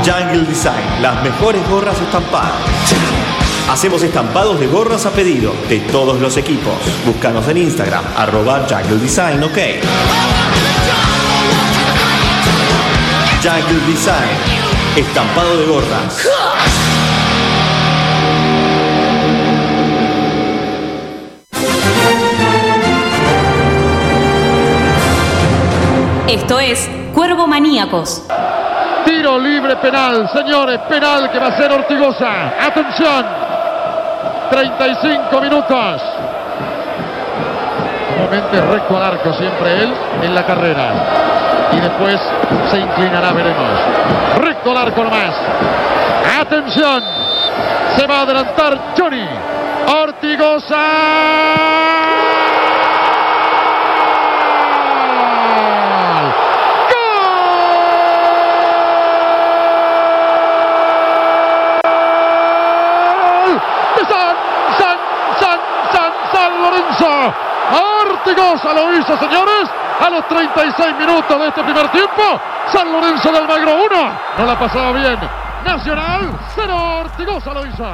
Jungle 0.05 0.45
Design, 0.47 1.01
las 1.01 1.25
mejores 1.25 1.67
gorras 1.71 1.99
estampadas. 2.03 3.22
Hacemos 3.73 4.03
estampados 4.03 4.61
de 4.61 4.67
gorras 4.67 5.07
a 5.07 5.13
pedido 5.13 5.55
de 5.71 5.81
todos 5.81 6.21
los 6.21 6.37
equipos. 6.37 6.75
Búscanos 7.07 7.49
en 7.49 7.57
Instagram, 7.57 8.05
arroba 8.19 8.67
Jungle 8.69 8.99
Design, 8.99 9.43
ok. 9.43 9.59
Jungle 13.43 13.87
Design, 13.87 14.37
estampado 14.95 15.57
de 15.57 15.65
gorras. 15.65 16.29
Esto 26.29 26.61
es 26.61 26.91
Cuervo 27.15 27.47
Maníacos. 27.47 28.25
Tiro 29.07 29.39
libre 29.39 29.77
penal, 29.77 30.31
señores, 30.33 30.79
penal 30.91 31.33
que 31.33 31.39
va 31.39 31.47
a 31.47 31.57
ser 31.57 31.73
Ortigosa. 31.73 32.53
Atención, 32.65 33.42
35 34.53 35.41
minutos. 35.41 36.03
Nuevamente 38.19 38.61
recto 38.61 38.97
al 38.97 39.03
arco, 39.03 39.33
siempre 39.33 39.83
él 39.83 39.95
en 40.23 40.35
la 40.35 40.45
carrera. 40.45 40.93
Y 41.73 41.81
después 41.81 42.21
se 42.71 42.79
inclinará, 42.79 43.33
veremos. 43.33 43.71
Recto 44.39 44.71
al 44.73 44.77
arco 44.77 45.05
nomás. 45.05 45.35
Atención, 46.41 47.03
se 47.97 48.07
va 48.07 48.19
a 48.19 48.23
adelantar 48.23 48.79
Johnny. 48.97 49.27
Ortigosa. 50.03 50.77
¡Gol! 63.43 63.61
de 63.97 64.05
San, 64.05 64.37
San, 64.79 64.99
San, 65.39 65.59
San, 65.93 66.13
San 66.33 66.63
Lorenzo. 66.63 67.35
Ortigosa 68.25 68.73
lo 68.73 68.97
hizo, 68.97 69.19
señores. 69.19 69.69
A 69.99 70.09
los 70.09 70.29
36 70.29 70.97
minutos 70.97 71.41
de 71.41 71.49
este 71.49 71.63
primer 71.65 71.91
tiempo, 71.91 72.23
San 72.73 72.93
Lorenzo 72.93 73.33
del 73.33 73.49
Magro 73.49 73.73
1. 73.73 74.19
No 74.39 74.47
la 74.47 74.59
pasaba 74.59 74.93
bien. 74.93 75.19
Nacional 75.65 76.39
0, 76.55 77.01
Ortigosa 77.01 77.53
lo 77.53 77.67
hizo. 77.67 77.85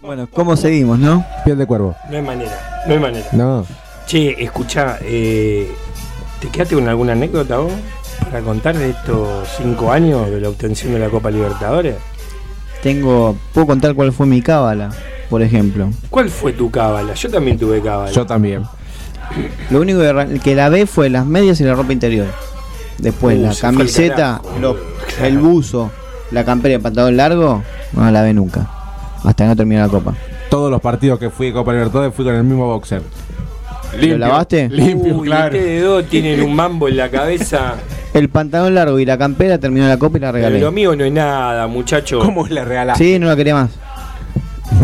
Bueno, 0.00 0.26
¿cómo 0.32 0.56
seguimos, 0.56 0.98
no? 0.98 1.24
Piel 1.44 1.58
de 1.58 1.66
cuervo. 1.66 1.94
No 2.08 2.16
hay 2.16 2.22
manera, 2.22 2.84
no 2.86 2.94
hay 2.94 3.00
manera. 3.00 3.26
No. 3.32 3.66
Che, 4.06 4.42
escucha, 4.42 4.98
eh, 5.02 5.70
¿te 6.40 6.48
quedaste 6.48 6.74
con 6.74 6.88
alguna 6.88 7.12
anécdota 7.12 7.58
vos 7.58 7.72
para 8.30 8.40
contar 8.40 8.76
de 8.76 8.90
estos 8.90 9.46
cinco 9.58 9.92
años 9.92 10.30
de 10.30 10.40
la 10.40 10.48
obtención 10.48 10.94
de 10.94 11.00
la 11.00 11.10
Copa 11.10 11.30
Libertadores? 11.30 11.96
Tengo, 12.82 13.36
puedo 13.52 13.66
contar 13.66 13.94
cuál 13.94 14.12
fue 14.12 14.26
mi 14.26 14.40
cábala, 14.40 14.90
por 15.34 15.42
ejemplo. 15.42 15.90
¿Cuál 16.10 16.30
fue 16.30 16.52
tu 16.52 16.70
cábala? 16.70 17.12
Yo 17.14 17.28
también 17.28 17.58
tuve 17.58 17.80
cábala. 17.82 18.12
Yo 18.12 18.24
también. 18.24 18.62
Lo 19.68 19.80
único 19.80 19.98
que, 19.98 20.38
que 20.38 20.54
lavé 20.54 20.86
fue 20.86 21.10
las 21.10 21.26
medias 21.26 21.60
y 21.60 21.64
la 21.64 21.74
ropa 21.74 21.92
interior. 21.92 22.28
Después 22.98 23.36
Uh, 23.36 23.42
la 23.42 23.54
camiseta, 23.56 24.14
carajo, 24.40 24.58
lo- 24.60 24.74
claro. 24.76 25.24
el 25.26 25.38
buzo, 25.38 25.90
la 26.30 26.44
campera 26.44 26.74
y 26.74 26.76
el 26.76 26.82
pantalón 26.82 27.16
largo, 27.16 27.64
no 27.94 28.04
la 28.04 28.12
lavé 28.12 28.32
nunca. 28.32 28.70
Hasta 29.24 29.42
que 29.42 29.48
no 29.48 29.56
terminó 29.56 29.80
la 29.80 29.88
copa. 29.88 30.14
Todos 30.50 30.70
los 30.70 30.80
partidos 30.80 31.18
que 31.18 31.30
fui 31.30 31.48
de 31.48 31.52
Copa 31.54 31.72
Libertadores 31.72 32.14
fui 32.14 32.24
con 32.24 32.36
el 32.36 32.44
mismo 32.44 32.68
boxer. 32.68 33.02
¿Lo 34.00 34.16
lavaste? 34.18 34.68
Limpio, 34.68 35.16
Uy, 35.16 35.26
claro. 35.26 35.46
ustedes 35.56 35.82
dos 35.84 36.04
tienen 36.06 36.42
un 36.42 36.54
mambo 36.54 36.86
en 36.86 36.96
la 36.96 37.10
cabeza. 37.10 37.74
El 38.14 38.28
pantalón 38.28 38.76
largo 38.76 39.00
y 39.00 39.04
la 39.04 39.18
campera 39.18 39.58
terminó 39.58 39.88
la 39.88 39.96
copa 39.98 40.18
y 40.18 40.20
la 40.20 40.28
Pero 40.30 40.44
regalé. 40.46 40.60
lo 40.60 40.70
mío 40.70 40.94
no 40.94 41.02
es 41.04 41.10
nada, 41.12 41.66
muchacho. 41.66 42.20
¿Cómo 42.20 42.46
le 42.46 42.64
regalaste? 42.64 43.02
Sí, 43.02 43.18
no 43.18 43.26
la 43.26 43.34
quería 43.34 43.54
más. 43.54 43.70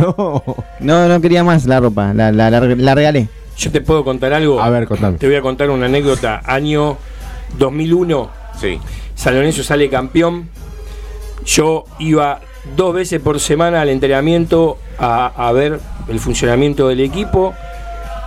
No. 0.17 0.43
No, 0.81 1.09
no 1.09 1.21
quería 1.21 1.45
más 1.45 1.67
la 1.67 1.81
ropa, 1.81 2.13
la, 2.15 2.33
la, 2.33 2.51
la- 2.51 2.61
la 2.61 2.95
regalé. 2.95 3.29
Yo 3.57 3.71
te 3.71 3.81
puedo 3.81 4.05
contar 4.05 4.33
algo. 4.33 4.61
A 4.63 4.71
ver, 4.71 4.87
contame. 4.87 5.19
Te 5.19 5.27
voy 5.27 5.37
a 5.37 5.43
contar 5.43 5.69
una 5.71 5.87
anécdota. 5.87 6.41
Año 6.47 6.97
2001. 7.59 8.31
Sí. 8.59 8.79
San 9.15 9.35
Lorenzo 9.35 9.63
sale 9.63 9.91
campeón. 9.91 10.49
Yo 11.45 11.85
iba 11.99 12.41
dos 12.77 12.95
veces 12.95 13.21
por 13.21 13.39
semana 13.41 13.81
al 13.83 13.89
entrenamiento 13.91 14.79
a, 14.99 15.27
a 15.49 15.53
ver 15.53 15.81
el 16.09 16.21
funcionamiento 16.21 16.89
del 16.89 17.01
equipo 17.01 17.55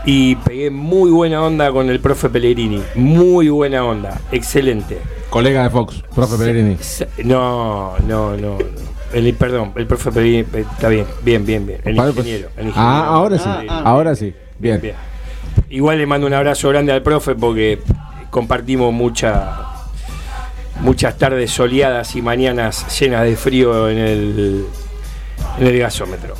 y 0.06 0.36
pegué 0.38 0.70
muy 0.70 1.10
buena 1.12 1.42
onda 1.44 1.72
con 1.72 1.90
el 1.90 2.00
profe 2.00 2.30
Pellegrini. 2.30 2.82
Muy 2.96 3.50
buena 3.50 3.86
onda. 3.86 4.20
Excelente. 4.32 5.00
Colega 5.30 5.64
de 5.64 5.70
Fox, 5.70 6.04
profe 6.14 6.38
Pellegrini. 6.38 6.78
No, 7.24 7.98
no, 8.08 8.36
no. 8.38 8.58
no. 8.58 8.93
El, 9.14 9.34
perdón, 9.36 9.74
el 9.76 9.86
profe 9.88 10.10
eh, 10.40 10.46
Está 10.54 10.90
bien, 10.90 11.06
bien, 11.24 11.46
bien, 11.46 11.66
bien. 11.68 11.82
El 11.86 11.96
pues. 11.96 12.10
ingeniero. 12.10 12.50
el 12.58 12.66
Ah, 12.66 12.70
ingeniero. 12.70 12.84
ahora 13.12 13.38
sí. 13.38 13.50
Ahora 13.70 14.16
sí. 14.16 14.34
Bien. 14.60 14.82
Bien. 14.82 14.96
Igual 15.70 15.98
le 16.00 16.06
mando 16.06 16.26
un 16.28 16.34
abrazo 16.34 16.70
grande 16.70 16.92
al 16.92 17.02
profe 17.04 17.36
porque 17.36 17.80
compartimos 18.30 18.92
mucha, 18.94 19.60
muchas 20.82 21.18
tardes 21.18 21.52
soleadas 21.52 22.16
y 22.16 22.22
mañanas 22.22 23.00
llenas 23.00 23.24
de 23.24 23.36
frío 23.36 23.90
en 23.90 23.98
el, 24.00 24.66
en 25.60 25.68
el 25.68 25.80
gasómetro. 25.80 26.36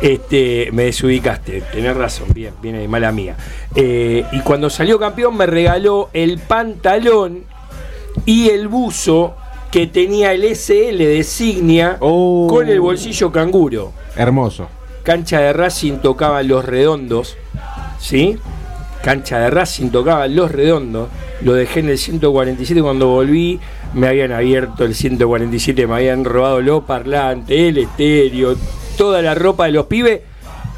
Este, 0.00 0.68
me 0.72 0.84
desubicaste, 0.84 1.62
tenés 1.72 1.96
razón, 1.96 2.28
bien, 2.34 2.54
viene 2.60 2.86
mala 2.88 3.12
mía. 3.12 3.36
Eh, 3.74 4.24
y 4.32 4.40
cuando 4.40 4.68
salió 4.68 4.98
campeón 4.98 5.36
me 5.36 5.46
regaló 5.46 6.10
el 6.12 6.38
pantalón 6.38 7.44
y 8.24 8.48
el 8.48 8.68
buzo 8.68 9.36
que 9.70 9.86
tenía 9.86 10.32
el 10.32 10.44
SL 10.44 10.96
de 10.98 11.22
Signia 11.24 11.96
Oh. 12.00 12.46
con 12.48 12.68
el 12.68 12.80
bolsillo 12.80 13.30
canguro 13.32 13.92
Hermoso. 14.16 14.68
cancha 15.02 15.40
de 15.40 15.52
Racing 15.52 15.98
tocaban 15.98 16.48
los 16.48 16.64
redondos, 16.64 17.36
¿sí? 18.00 18.36
Cancha 19.02 19.38
de 19.38 19.50
Racing 19.50 19.90
tocaban 19.90 20.34
los 20.34 20.50
redondos, 20.50 21.08
lo 21.42 21.52
dejé 21.54 21.80
en 21.80 21.90
el 21.90 21.98
147 21.98 22.82
cuando 22.82 23.06
volví, 23.08 23.60
me 23.94 24.08
habían 24.08 24.32
abierto 24.32 24.84
el 24.84 24.94
147, 24.94 25.86
me 25.86 25.94
habían 25.94 26.24
robado 26.24 26.60
los 26.60 26.82
parlantes, 26.84 27.56
el 27.56 27.78
estéreo, 27.78 28.56
toda 28.98 29.22
la 29.22 29.34
ropa 29.34 29.66
de 29.66 29.72
los 29.72 29.86
pibes, 29.86 30.22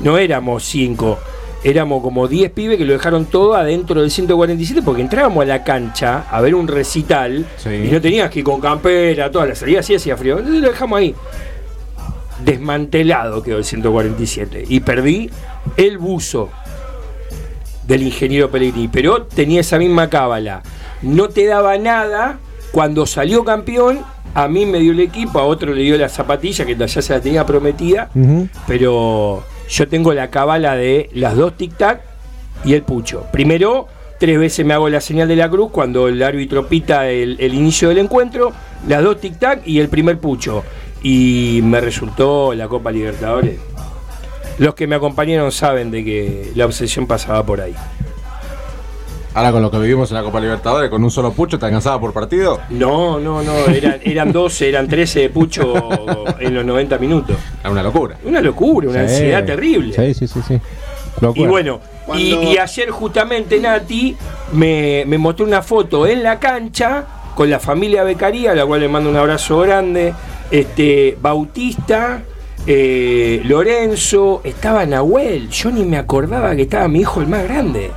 no 0.00 0.18
éramos 0.18 0.64
cinco, 0.64 1.18
éramos 1.64 2.02
como 2.02 2.28
10 2.28 2.50
pibes 2.52 2.78
que 2.78 2.84
lo 2.84 2.92
dejaron 2.92 3.26
todo 3.26 3.54
adentro 3.54 4.00
del 4.00 4.10
147 4.10 4.82
porque 4.82 5.02
entrábamos 5.02 5.42
a 5.42 5.46
la 5.46 5.64
cancha 5.64 6.24
a 6.30 6.40
ver 6.40 6.54
un 6.54 6.68
recital 6.68 7.46
Sí. 7.56 7.70
y 7.70 7.88
no 7.90 8.00
tenías 8.00 8.30
que 8.30 8.38
ir 8.40 8.44
con 8.44 8.60
campera, 8.60 9.30
toda 9.30 9.46
la 9.46 9.54
salida 9.54 9.80
así 9.80 9.94
hacía 9.94 10.16
frío, 10.16 10.38
entonces 10.38 10.62
lo 10.62 10.68
dejamos 10.68 10.98
ahí 11.00 11.14
desmantelado 12.44 13.42
quedó 13.42 13.58
el 13.58 13.64
147 13.64 14.64
y 14.68 14.80
perdí 14.80 15.30
el 15.76 15.98
buzo 15.98 16.50
del 17.86 18.02
ingeniero 18.02 18.50
Pellegrini, 18.50 18.88
pero 18.88 19.22
tenía 19.24 19.60
esa 19.62 19.78
misma 19.78 20.10
cábala. 20.10 20.62
No 21.02 21.28
te 21.30 21.46
daba 21.46 21.78
nada 21.78 22.38
cuando 22.70 23.06
salió 23.06 23.44
campeón, 23.44 24.00
a 24.34 24.46
mí 24.46 24.66
me 24.66 24.78
dio 24.78 24.92
el 24.92 25.00
equipo, 25.00 25.38
a 25.38 25.44
otro 25.44 25.72
le 25.74 25.82
dio 25.82 25.96
la 25.96 26.08
zapatilla 26.10 26.66
que 26.66 26.76
ya 26.76 26.86
se 26.86 27.12
la 27.14 27.20
tenía 27.20 27.46
prometida, 27.46 28.10
pero 28.66 29.42
yo 29.68 29.88
tengo 29.88 30.14
la 30.14 30.30
cábala 30.30 30.76
de 30.76 31.10
las 31.12 31.36
dos 31.36 31.52
tic-tac 31.56 32.00
y 32.64 32.74
el 32.74 32.82
pucho. 32.82 33.26
Primero, 33.32 33.86
tres 34.18 34.38
veces 34.38 34.64
me 34.64 34.74
hago 34.74 34.88
la 34.88 35.00
señal 35.00 35.28
de 35.28 35.36
la 35.36 35.48
cruz 35.48 35.70
cuando 35.70 36.08
el 36.08 36.22
árbitro 36.22 36.66
pita 36.66 37.08
el, 37.08 37.36
el 37.38 37.54
inicio 37.54 37.88
del 37.88 37.98
encuentro, 37.98 38.52
las 38.86 39.02
dos 39.02 39.20
tic-tac 39.20 39.62
y 39.64 39.80
el 39.80 39.88
primer 39.88 40.18
pucho. 40.18 40.64
Y 41.02 41.60
me 41.62 41.80
resultó 41.80 42.54
la 42.54 42.66
Copa 42.66 42.90
Libertadores. 42.90 43.60
Los 44.58 44.74
que 44.74 44.88
me 44.88 44.96
acompañaron 44.96 45.52
saben 45.52 45.92
de 45.92 46.04
que 46.04 46.52
la 46.56 46.66
obsesión 46.66 47.06
pasaba 47.06 47.46
por 47.46 47.60
ahí. 47.60 47.74
Ahora 49.34 49.52
con 49.52 49.62
lo 49.62 49.70
que 49.70 49.78
vivimos 49.78 50.10
en 50.10 50.16
la 50.16 50.22
Copa 50.22 50.40
Libertadores, 50.40 50.90
con 50.90 51.04
un 51.04 51.10
solo 51.10 51.32
pucho, 51.32 51.58
¿te 51.58 51.66
alcanzaba 51.66 52.00
por 52.00 52.12
partido? 52.12 52.60
No, 52.70 53.20
no, 53.20 53.42
no, 53.42 53.54
eran, 53.66 53.96
eran 54.02 54.32
12, 54.32 54.68
eran 54.68 54.88
13 54.88 55.20
de 55.20 55.28
pucho 55.30 55.74
en 56.40 56.54
los 56.54 56.64
90 56.64 56.98
minutos. 56.98 57.36
Era 57.60 57.70
una 57.70 57.82
locura. 57.82 58.16
Una 58.24 58.40
locura, 58.40 58.88
una 58.88 59.06
Sí. 59.06 59.14
ansiedad 59.14 59.44
terrible. 59.44 59.92
Sí, 59.94 60.14
sí, 60.14 60.26
sí, 60.26 60.40
sí. 60.46 60.60
Y 61.34 61.46
bueno, 61.46 61.80
y 62.16 62.56
ayer 62.56 62.90
justamente 62.90 63.58
Nati 63.60 64.16
me, 64.52 65.04
me 65.06 65.18
mostró 65.18 65.44
una 65.44 65.62
foto 65.62 66.06
en 66.06 66.22
la 66.22 66.38
cancha 66.38 67.04
con 67.34 67.50
la 67.50 67.58
familia 67.60 68.02
Becaría, 68.04 68.52
a 68.52 68.54
la 68.54 68.64
cual 68.66 68.80
le 68.80 68.88
mando 68.88 69.10
un 69.10 69.16
abrazo 69.16 69.58
grande, 69.60 70.14
este, 70.50 71.16
Bautista, 71.20 72.22
eh, 72.66 73.40
Lorenzo, 73.44 74.40
estaba 74.44 74.86
Nahuel. 74.86 75.48
Yo 75.50 75.70
ni 75.70 75.84
me 75.84 75.96
acordaba 75.98 76.54
que 76.56 76.62
estaba 76.62 76.86
mi 76.88 77.00
hijo 77.00 77.20
el 77.20 77.26
más 77.28 77.44
grande. 77.44 77.90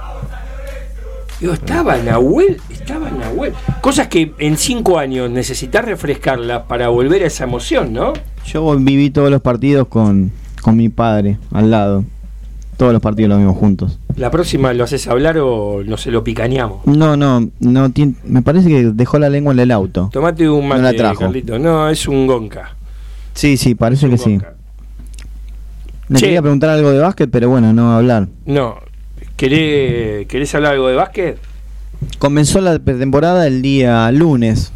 Digo, 1.42 1.54
estaba 1.54 1.98
Nahuel, 1.98 2.58
estaba 2.70 3.10
Nahuel. 3.10 3.54
Cosas 3.82 4.08
que 4.08 4.32
en 4.38 4.58
cinco 4.58 5.00
años 5.00 5.30
necesitas 5.32 5.84
refrescarlas 5.84 6.64
para 6.68 6.90
volver 6.90 7.24
a 7.24 7.26
esa 7.26 7.46
emoción, 7.46 7.92
¿no? 7.94 8.14
Yo 8.46 8.76
viví 8.78 9.10
todos 9.10 9.32
los 9.32 9.42
partidos 9.42 9.88
con, 9.88 10.32
con 10.62 10.78
mi 10.78 10.90
padre 10.90 11.40
al 11.52 11.72
lado. 11.72 12.06
Todos 12.78 12.94
los 12.94 13.02
partidos 13.02 13.30
los 13.30 13.40
vimos 13.40 13.58
juntos. 13.58 14.00
La 14.16 14.30
próxima 14.32 14.72
lo 14.74 14.84
haces 14.84 15.08
hablar 15.08 15.38
o 15.40 15.84
no 15.84 15.98
se 15.98 16.12
lo 16.12 16.24
picañamos. 16.24 16.86
No, 16.86 17.18
no, 17.18 17.48
no 17.60 17.92
me 18.24 18.42
parece 18.44 18.70
que 18.70 18.84
dejó 18.94 19.18
la 19.20 19.30
lengua 19.30 19.54
en 19.54 19.60
el 19.60 19.72
auto. 19.72 20.10
Tomate 20.12 20.48
un 20.50 20.62
No 20.62 20.68
mate, 20.70 20.82
la 20.84 20.94
trajo. 20.94 21.20
Carlito. 21.22 21.58
No, 21.60 21.90
es 21.90 22.08
un 22.08 22.28
gonca. 22.28 22.76
Sí, 23.34 23.58
sí, 23.58 23.76
parece 23.76 24.10
que 24.10 24.18
sí. 24.18 24.40
Me 26.08 26.20
Che. 26.20 26.26
quería 26.26 26.42
preguntar 26.42 26.70
algo 26.72 26.92
de 26.92 27.00
básquet, 27.00 27.30
pero 27.32 27.50
bueno, 27.50 27.72
no 27.74 27.86
va 27.88 27.94
a 27.96 27.98
hablar. 27.98 28.28
No. 28.46 28.76
¿Querés, 29.42 30.28
¿Querés 30.28 30.54
hablar 30.54 30.74
algo 30.74 30.88
de 30.88 30.94
básquet? 30.94 31.40
Comenzó 32.20 32.62
la 32.62 32.78
pretemporada 32.78 33.48
el 33.48 33.64
día 33.64 34.12
lunes, 34.12 34.72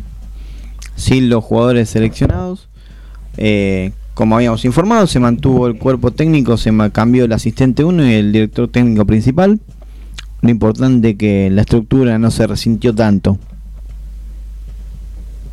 sin 0.96 1.30
los 1.30 1.44
jugadores 1.44 1.88
seleccionados. 1.88 2.68
Eh, 3.38 3.92
como 4.16 4.36
habíamos 4.36 4.66
informado, 4.66 5.06
se 5.06 5.20
mantuvo 5.20 5.68
el 5.68 5.78
cuerpo 5.78 6.10
técnico, 6.10 6.58
se 6.58 6.74
cambió 6.92 7.26
el 7.26 7.34
asistente 7.34 7.84
1 7.84 8.08
y 8.08 8.14
el 8.16 8.32
director 8.32 8.68
técnico 8.68 9.06
principal. 9.06 9.60
Lo 10.42 10.50
importante 10.50 11.12
es 11.12 11.16
que 11.16 11.52
la 11.52 11.62
estructura 11.62 12.18
no 12.18 12.32
se 12.32 12.48
resintió 12.48 12.96
tanto. 12.96 13.38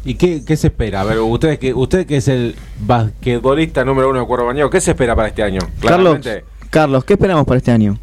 ¿Y 0.07 0.15
qué, 0.15 0.43
qué 0.43 0.57
se 0.57 0.69
espera? 0.69 1.03
A 1.03 1.05
ver, 1.05 1.19
usted 1.19 1.59
que, 1.59 1.75
usted 1.75 2.07
que 2.07 2.17
es 2.17 2.29
el 2.29 2.57
basquetbolista 2.81 3.85
número 3.85 4.09
uno 4.09 4.21
de 4.21 4.27
Cuervo 4.27 4.47
Bañado, 4.47 4.71
¿qué 4.71 4.81
se 4.81 4.93
espera 4.93 5.15
para 5.15 5.29
este 5.29 5.43
año? 5.43 5.61
Carlos, 5.83 6.19
Carlos, 6.71 7.05
¿qué 7.05 7.13
esperamos 7.13 7.45
para 7.45 7.59
este 7.59 7.73
año? 7.73 7.99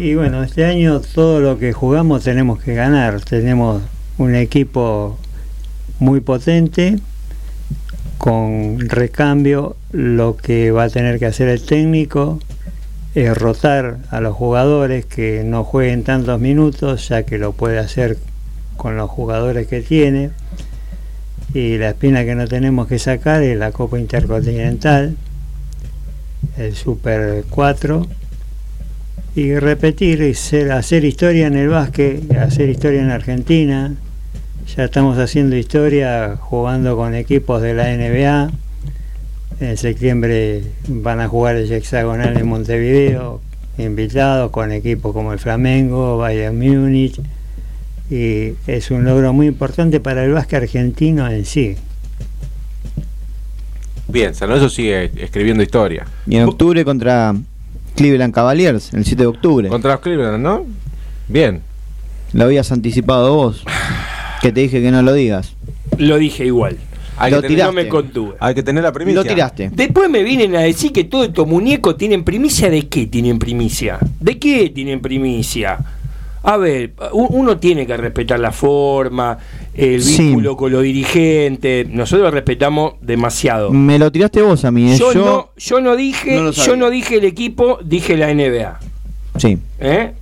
Y 0.00 0.14
bueno, 0.14 0.44
este 0.44 0.64
año 0.64 1.00
todo 1.00 1.40
lo 1.40 1.58
que 1.58 1.72
jugamos 1.72 2.22
tenemos 2.22 2.62
que 2.62 2.72
ganar. 2.72 3.20
Tenemos 3.20 3.82
un 4.16 4.36
equipo 4.36 5.18
muy 5.98 6.20
potente, 6.20 7.00
con 8.16 8.78
recambio. 8.78 9.74
Lo 9.90 10.36
que 10.36 10.70
va 10.70 10.84
a 10.84 10.88
tener 10.88 11.18
que 11.18 11.26
hacer 11.26 11.48
el 11.48 11.60
técnico 11.62 12.38
es 13.16 13.36
rotar 13.36 13.98
a 14.10 14.20
los 14.20 14.36
jugadores 14.36 15.04
que 15.04 15.42
no 15.44 15.64
jueguen 15.64 16.04
tantos 16.04 16.38
minutos, 16.38 17.08
ya 17.08 17.24
que 17.24 17.36
lo 17.36 17.50
puede 17.50 17.80
hacer 17.80 18.18
con 18.76 18.96
los 18.96 19.10
jugadores 19.10 19.66
que 19.66 19.80
tiene. 19.80 20.30
Y 21.54 21.76
la 21.76 21.88
espina 21.88 22.24
que 22.24 22.36
no 22.36 22.46
tenemos 22.46 22.86
que 22.86 23.00
sacar 23.00 23.42
es 23.42 23.58
la 23.58 23.72
Copa 23.72 23.98
Intercontinental, 23.98 25.16
el 26.56 26.76
Super 26.76 27.44
4 27.50 28.06
y 29.38 29.56
repetir 29.56 30.20
y 30.22 30.34
ser- 30.34 30.72
hacer 30.72 31.04
historia 31.04 31.46
en 31.46 31.56
el 31.56 31.68
básquet, 31.68 32.28
hacer 32.34 32.68
historia 32.68 33.02
en 33.02 33.10
Argentina. 33.10 33.94
Ya 34.76 34.82
estamos 34.84 35.16
haciendo 35.16 35.54
historia 35.54 36.36
jugando 36.40 36.96
con 36.96 37.14
equipos 37.14 37.62
de 37.62 37.72
la 37.72 37.84
NBA. 37.96 38.50
En 39.60 39.76
septiembre 39.76 40.64
van 40.88 41.20
a 41.20 41.28
jugar 41.28 41.54
el 41.54 41.70
hexagonal 41.70 42.36
en 42.36 42.48
Montevideo, 42.48 43.40
invitados 43.78 44.50
con 44.50 44.72
equipos 44.72 45.12
como 45.12 45.32
el 45.32 45.38
Flamengo, 45.38 46.18
Bayern 46.18 46.58
Múnich. 46.58 47.20
Y 48.10 48.54
es 48.66 48.90
un 48.90 49.04
logro 49.04 49.32
muy 49.32 49.46
importante 49.46 50.00
para 50.00 50.24
el 50.24 50.32
básquet 50.32 50.62
argentino 50.62 51.30
en 51.30 51.44
sí. 51.44 51.76
bien, 54.08 54.34
San 54.34 54.48
Lorenzo 54.48 54.68
sigue 54.68 55.12
escribiendo 55.16 55.62
historia. 55.62 56.06
Y 56.26 56.36
en 56.38 56.44
octubre 56.48 56.84
contra 56.84 57.36
Cleveland 57.98 58.32
Cavaliers, 58.32 58.94
el 58.94 59.04
7 59.04 59.22
de 59.22 59.26
octubre. 59.26 59.68
Contra 59.68 59.92
los 59.92 60.00
Cleveland, 60.00 60.42
¿no? 60.42 60.64
Bien. 61.26 61.62
Lo 62.32 62.44
habías 62.44 62.70
anticipado 62.72 63.34
vos. 63.34 63.64
Que 64.40 64.52
te 64.52 64.60
dije 64.60 64.80
que 64.80 64.90
no 64.92 65.02
lo 65.02 65.12
digas. 65.12 65.54
Lo 65.98 66.16
dije 66.16 66.46
igual. 66.46 66.76
Hay 67.16 67.32
Lo 67.32 67.42
que 67.42 67.48
tener- 67.48 67.66
No 67.66 67.72
me 67.72 67.88
contuve. 67.88 68.36
Hay 68.38 68.54
que 68.54 68.62
tener 68.62 68.84
la 68.84 68.92
primicia. 68.92 69.20
Lo 69.22 69.28
tiraste. 69.28 69.70
Después 69.74 70.08
me 70.08 70.22
vienen 70.22 70.54
a 70.54 70.60
decir 70.60 70.92
que 70.92 71.02
todos 71.02 71.26
estos 71.26 71.48
muñecos 71.48 71.96
tienen 71.98 72.22
primicia. 72.22 72.70
¿De 72.70 72.86
qué 72.86 73.08
tienen 73.08 73.40
primicia? 73.40 73.98
¿De 74.20 74.38
qué 74.38 74.70
tienen 74.70 75.00
primicia? 75.00 75.78
A 76.42 76.56
ver, 76.56 76.92
uno 77.12 77.58
tiene 77.58 77.86
que 77.86 77.96
respetar 77.96 78.38
la 78.38 78.52
forma, 78.52 79.38
el 79.74 80.02
Sí. 80.02 80.22
vínculo 80.22 80.56
con 80.56 80.72
los 80.72 80.82
dirigentes. 80.82 81.88
Nosotros 81.88 82.32
respetamos 82.32 82.94
demasiado. 83.00 83.70
Me 83.70 83.98
lo 83.98 84.10
tiraste 84.12 84.42
vos 84.42 84.64
a 84.64 84.70
mí. 84.70 84.92
¿eh? 84.92 84.96
Yo, 84.96 85.12
Yo, 85.12 85.24
no, 85.24 85.48
yo 85.56 85.80
no 85.80 85.96
dije, 85.96 86.40
no 86.40 86.50
yo 86.52 86.76
no 86.76 86.90
dije 86.90 87.16
el 87.16 87.24
equipo, 87.24 87.78
dije 87.84 88.16
la 88.16 88.30
NBA. 88.32 88.78
Sí. 89.36 89.58
¿eh? 89.80 90.12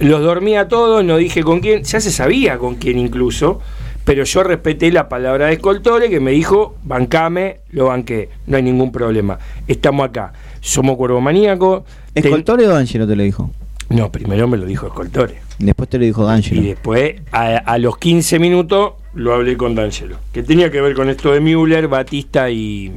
Los 0.00 0.22
dormía 0.22 0.66
todos, 0.68 1.04
no 1.04 1.16
dije 1.18 1.42
con 1.42 1.60
quién, 1.60 1.82
ya 1.84 2.00
se 2.00 2.10
sabía 2.10 2.58
con 2.58 2.76
quién 2.76 2.98
incluso, 2.98 3.60
pero 4.04 4.24
yo 4.24 4.42
respeté 4.42 4.90
la 4.90 5.08
palabra 5.08 5.46
de 5.46 5.52
Escoltore 5.54 6.08
que 6.08 6.20
me 6.20 6.30
dijo, 6.30 6.74
bancame, 6.84 7.58
lo 7.70 7.86
banqué, 7.86 8.30
no 8.46 8.56
hay 8.56 8.62
ningún 8.62 8.90
problema. 8.92 9.38
Estamos 9.68 10.08
acá, 10.08 10.32
somos 10.60 10.96
cuervo 10.96 11.20
maníaco. 11.20 11.84
¿Escoltore 12.14 12.66
o 12.66 12.70
D'Angelo 12.70 13.06
te 13.06 13.14
lo 13.14 13.22
dijo? 13.22 13.50
No, 13.90 14.10
primero 14.10 14.48
me 14.48 14.56
lo 14.56 14.64
dijo 14.66 14.86
Escoltore. 14.86 15.40
Después 15.58 15.88
te 15.90 15.98
lo 15.98 16.04
dijo 16.04 16.22
Y 16.22 16.26
D'Angelo. 16.26 16.62
después, 16.62 17.14
a, 17.32 17.56
a 17.58 17.78
los 17.78 17.98
15 17.98 18.38
minutos, 18.38 18.92
lo 19.14 19.34
hablé 19.34 19.56
con 19.56 19.74
D'Angelo. 19.74 20.16
Que 20.32 20.42
tenía 20.42 20.70
que 20.70 20.80
ver 20.80 20.94
con 20.94 21.08
esto 21.10 21.32
de 21.32 21.40
Müller, 21.40 21.88
Batista 21.88 22.48
y. 22.50 22.92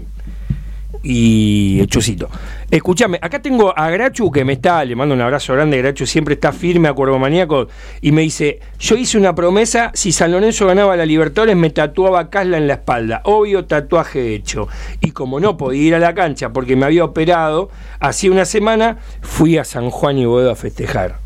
y 1.01 1.85
Chusito. 1.87 2.29
Escúchame, 2.73 3.19
acá 3.21 3.39
tengo 3.39 3.71
a 3.77 3.87
Grachu 3.91 4.31
que 4.31 4.43
me 4.43 4.53
está, 4.53 4.83
le 4.83 4.95
mando 4.95 5.13
un 5.13 5.21
abrazo 5.21 5.53
grande, 5.53 5.77
Grachu 5.77 6.07
siempre 6.07 6.33
está 6.33 6.51
firme 6.51 6.87
a 6.87 6.93
Cuervo 6.93 7.19
Maníaco 7.19 7.67
y 8.01 8.11
me 8.11 8.23
dice, 8.23 8.61
yo 8.79 8.95
hice 8.95 9.19
una 9.19 9.35
promesa, 9.35 9.91
si 9.93 10.11
San 10.11 10.31
Lorenzo 10.31 10.65
ganaba 10.65 10.95
la 10.95 11.05
Libertadores 11.05 11.55
me 11.55 11.69
tatuaba 11.69 12.31
Casla 12.31 12.57
en 12.57 12.65
la 12.67 12.73
espalda, 12.73 13.21
obvio 13.25 13.65
tatuaje 13.65 14.33
hecho. 14.33 14.67
Y 15.01 15.11
como 15.11 15.39
no 15.39 15.55
podía 15.55 15.83
ir 15.83 15.93
a 15.93 15.99
la 15.99 16.15
cancha 16.15 16.51
porque 16.51 16.75
me 16.75 16.87
había 16.87 17.05
operado, 17.05 17.69
hacía 17.99 18.31
una 18.31 18.45
semana 18.45 18.97
fui 19.21 19.59
a 19.59 19.65
San 19.65 19.91
Juan 19.91 20.17
y 20.17 20.25
Boedo 20.25 20.49
a 20.49 20.55
festejar. 20.55 21.19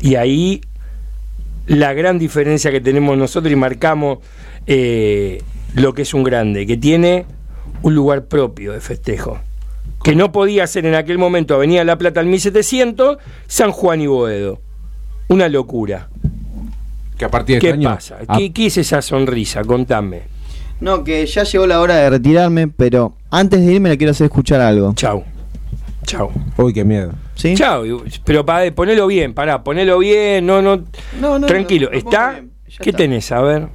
Y 0.00 0.14
ahí 0.14 0.62
la 1.66 1.92
gran 1.92 2.18
diferencia 2.18 2.70
que 2.70 2.80
tenemos 2.80 3.18
nosotros 3.18 3.52
y 3.52 3.56
marcamos 3.56 4.20
eh, 4.66 5.42
lo 5.74 5.92
que 5.92 6.00
es 6.00 6.14
un 6.14 6.24
grande, 6.24 6.66
que 6.66 6.78
tiene 6.78 7.26
un 7.82 7.94
lugar 7.94 8.28
propio 8.28 8.72
de 8.72 8.80
festejo. 8.80 9.40
Que 10.02 10.14
no 10.14 10.32
podía 10.32 10.66
ser 10.66 10.86
en 10.86 10.94
aquel 10.94 11.18
momento 11.18 11.54
Avenida 11.54 11.84
La 11.84 11.98
Plata 11.98 12.20
al 12.20 12.26
1700, 12.26 13.18
San 13.46 13.72
Juan 13.72 14.00
y 14.00 14.06
Boedo. 14.06 14.60
Una 15.28 15.48
locura. 15.48 16.08
Que 17.18 17.24
a 17.24 17.30
partir 17.30 17.56
de 17.56 17.60
¿Qué 17.60 17.66
este 17.68 17.78
año. 17.80 17.94
pasa? 17.94 18.18
a- 18.26 18.36
¿Qué, 18.38 18.52
qué 18.52 18.66
es 18.66 18.76
esa 18.78 19.02
sonrisa? 19.02 19.64
Contame. 19.64 20.22
No, 20.80 21.02
que 21.02 21.26
ya 21.26 21.42
llegó 21.42 21.66
la 21.66 21.80
hora 21.80 21.96
de 21.96 22.08
retirarme, 22.10 22.68
pero 22.68 23.16
antes 23.30 23.60
de 23.66 23.72
irme 23.72 23.88
le 23.88 23.98
quiero 23.98 24.12
hacer 24.12 24.26
escuchar 24.26 24.60
algo. 24.60 24.94
Chau. 24.94 25.24
Chau. 26.04 26.30
Uy, 26.56 26.72
qué 26.72 26.84
miedo. 26.84 27.12
¿Sí? 27.34 27.54
Chau. 27.56 28.04
Pero 28.24 28.46
pa, 28.46 28.60
ponelo 28.74 29.06
bien, 29.08 29.34
pará, 29.34 29.62
ponelo 29.64 29.98
bien, 29.98 30.46
no, 30.46 30.62
no. 30.62 30.84
No, 31.20 31.38
no, 31.38 31.46
Tranquilo, 31.48 31.90
¿está? 31.90 32.40
¿Qué 32.80 32.90
está. 32.90 32.96
tenés? 32.98 33.30
A 33.32 33.40
ver. 33.42 33.68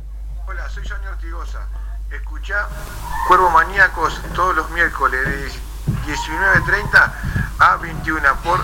Hola, 0.47 0.69
soy 0.69 0.83
Johnny 0.87 1.05
Ortigosa. 1.11 1.67
Escuchá 2.15 2.55
Cuervo 3.27 3.49
Maníacos 3.51 4.19
todos 4.33 4.55
los 4.55 4.71
miércoles 4.71 5.19
de 5.25 5.31
19.30 5.87 7.11
a 7.59 7.77
21 7.77 8.21
por 8.43 8.59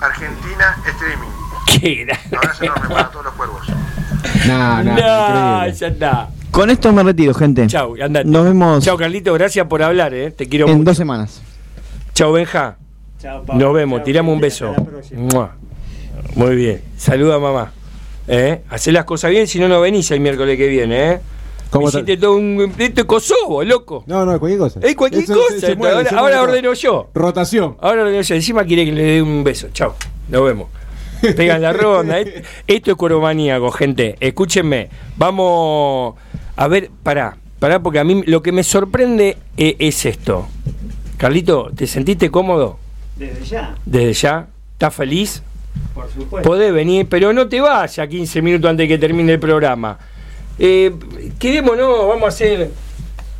Argentina 0.00 0.76
Streaming. 0.86 1.28
¿Qué 1.66 2.06
abrazo 2.36 2.64
enorme 2.64 2.88
para 2.88 3.10
todos 3.10 3.24
los 3.24 3.34
cuervos. 3.34 3.66
No, 4.46 4.82
no, 4.84 4.94
No, 4.94 5.68
ya 5.68 5.86
está. 5.88 6.28
Con 6.50 6.70
esto 6.70 6.92
me 6.92 7.02
retiro, 7.02 7.34
gente. 7.34 7.66
Chau, 7.66 7.96
andate. 8.00 8.28
Nos 8.28 8.44
vemos 8.44 8.84
Chau, 8.84 8.96
Carlito, 8.96 9.32
gracias 9.34 9.66
por 9.66 9.82
hablar, 9.82 10.14
eh. 10.14 10.30
Te 10.30 10.48
quiero 10.48 10.66
en 10.68 10.74
mucho. 10.78 10.90
dos 10.90 10.96
semanas. 10.96 11.42
Chau, 12.12 12.32
Benja. 12.32 12.76
Nos 13.54 13.74
vemos, 13.74 14.04
tiramos 14.04 14.32
un 14.34 14.40
beso. 14.40 14.74
Mua. 15.16 15.52
Muy 16.36 16.54
bien. 16.56 16.82
Saluda 16.96 17.36
a 17.36 17.38
mamá. 17.38 17.72
¿Eh? 18.28 18.62
Hacé 18.70 18.92
las 18.92 19.04
cosas 19.04 19.30
bien, 19.30 19.46
si 19.46 19.58
no, 19.58 19.68
no 19.68 19.80
venís 19.80 20.10
el 20.10 20.20
miércoles 20.20 20.56
que 20.56 20.68
viene, 20.68 21.12
¿eh? 21.12 21.20
¿Cómo 21.74 21.90
te- 21.90 21.98
Hiciste 21.98 22.16
todo 22.18 22.36
un. 22.36 22.72
Esto 22.78 23.00
es 23.00 23.04
Kosovo, 23.06 23.64
loco. 23.64 24.04
No, 24.06 24.24
no, 24.24 24.38
cualquier 24.38 24.60
cosa. 24.60 24.80
Es 24.82 24.94
cualquier 24.94 25.24
Eso 25.24 25.34
cosa. 25.34 25.54
se- 25.54 25.60
se 25.66 25.74
mueve, 25.76 26.08
ahora 26.16 26.36
se 26.36 26.40
ordeno 26.40 26.72
yo. 26.72 27.10
Rotación. 27.12 27.76
Ahora 27.80 28.02
ordeno 28.02 28.20
yo. 28.22 28.34
Encima 28.34 28.64
quiere 28.64 28.84
que 28.84 28.92
le 28.92 29.02
dé 29.02 29.22
un 29.22 29.42
beso. 29.42 29.68
Chau. 29.72 29.92
Nos 30.28 30.44
vemos. 30.44 30.68
Pegan 31.36 31.60
la 31.62 31.72
ronda. 31.72 32.20
Et- 32.20 32.44
Esto 32.66 32.90
es 32.92 32.96
cuero 32.96 33.20
maníaco, 33.20 33.70
gente. 33.72 34.16
Escúchenme. 34.20 34.88
Vamos 35.16 36.14
a 36.56 36.68
ver, 36.68 36.90
pará. 37.02 37.36
Pará, 37.58 37.82
porque 37.82 37.98
a 37.98 38.04
mí 38.04 38.22
lo 38.26 38.42
que 38.42 38.52
me 38.52 38.62
sorprende 38.62 39.36
e- 39.56 39.76
es 39.78 40.04
esto. 40.06 40.46
Carlito, 41.16 41.70
¿te 41.74 41.86
sentiste 41.86 42.30
cómodo 42.30 42.78
Desde 43.16 43.44
ya, 43.44 43.74
desde 43.86 44.12
ya? 44.12 44.46
¿Estás 44.72 44.94
feliz? 44.94 45.42
por 45.94 46.08
supuesto. 46.10 46.48
Podés 46.48 46.72
venir, 46.72 47.06
pero 47.08 47.32
no 47.32 47.48
te 47.48 47.60
vayas 47.60 48.06
15 48.08 48.42
minutos 48.42 48.70
antes 48.70 48.84
de 48.84 48.88
que 48.88 48.98
termine 48.98 49.32
el 49.32 49.40
programa. 49.40 49.98
Eh, 50.58 50.92
quedémonos, 51.38 52.08
vamos 52.08 52.24
a 52.24 52.28
hacer. 52.28 52.70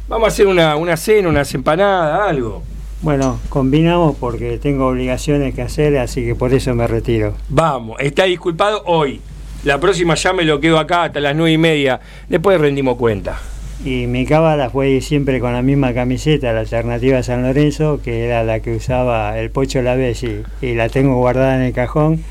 Vamos 0.08 0.26
a 0.26 0.28
hacer 0.28 0.46
una, 0.46 0.76
una 0.76 0.96
cena, 0.96 1.28
unas 1.28 1.54
empanadas, 1.54 2.28
algo. 2.28 2.62
Bueno, 3.00 3.38
combinamos 3.48 4.16
porque 4.16 4.58
tengo 4.58 4.88
obligaciones 4.88 5.54
que 5.54 5.62
hacer, 5.62 5.98
así 5.98 6.24
que 6.24 6.34
por 6.34 6.52
eso 6.52 6.74
me 6.74 6.86
retiro. 6.86 7.34
Vamos, 7.48 7.96
está 8.00 8.24
disculpado 8.24 8.82
hoy. 8.86 9.20
La 9.64 9.78
próxima 9.80 10.14
ya 10.14 10.32
me 10.32 10.44
lo 10.44 10.60
quedo 10.60 10.78
acá 10.78 11.04
hasta 11.04 11.20
las 11.20 11.34
nueve 11.34 11.52
y 11.52 11.58
media. 11.58 12.00
Después 12.28 12.60
rendimos 12.60 12.96
cuenta. 12.96 13.38
Y 13.84 14.06
mi 14.06 14.24
cábala 14.24 14.70
fue 14.70 15.00
siempre 15.00 15.40
con 15.40 15.52
la 15.52 15.62
misma 15.62 15.92
camiseta, 15.92 16.52
la 16.52 16.60
alternativa 16.60 17.22
San 17.22 17.42
Lorenzo, 17.42 18.00
que 18.02 18.24
era 18.24 18.44
la 18.44 18.60
que 18.60 18.76
usaba 18.76 19.38
el 19.38 19.50
Pocho 19.50 19.82
Lavesi, 19.82 20.42
y 20.62 20.74
la 20.74 20.88
tengo 20.88 21.16
guardada 21.16 21.56
en 21.56 21.62
el 21.62 21.72
cajón 21.72 22.24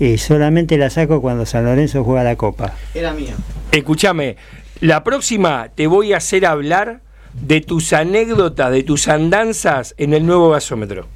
y 0.00 0.18
solamente 0.18 0.78
la 0.78 0.90
saco 0.90 1.20
cuando 1.20 1.46
San 1.46 1.64
Lorenzo 1.64 2.04
juega 2.04 2.24
la 2.24 2.36
Copa. 2.36 2.74
Era 2.94 3.12
mía. 3.12 3.34
Escúchame, 3.72 4.36
la 4.80 5.02
próxima 5.04 5.68
te 5.74 5.86
voy 5.86 6.12
a 6.12 6.18
hacer 6.18 6.46
hablar 6.46 7.00
de 7.34 7.60
tus 7.60 7.92
anécdotas, 7.92 8.70
de 8.70 8.82
tus 8.82 9.08
andanzas 9.08 9.94
en 9.98 10.14
el 10.14 10.24
nuevo 10.26 10.50
gasómetro. 10.50 11.06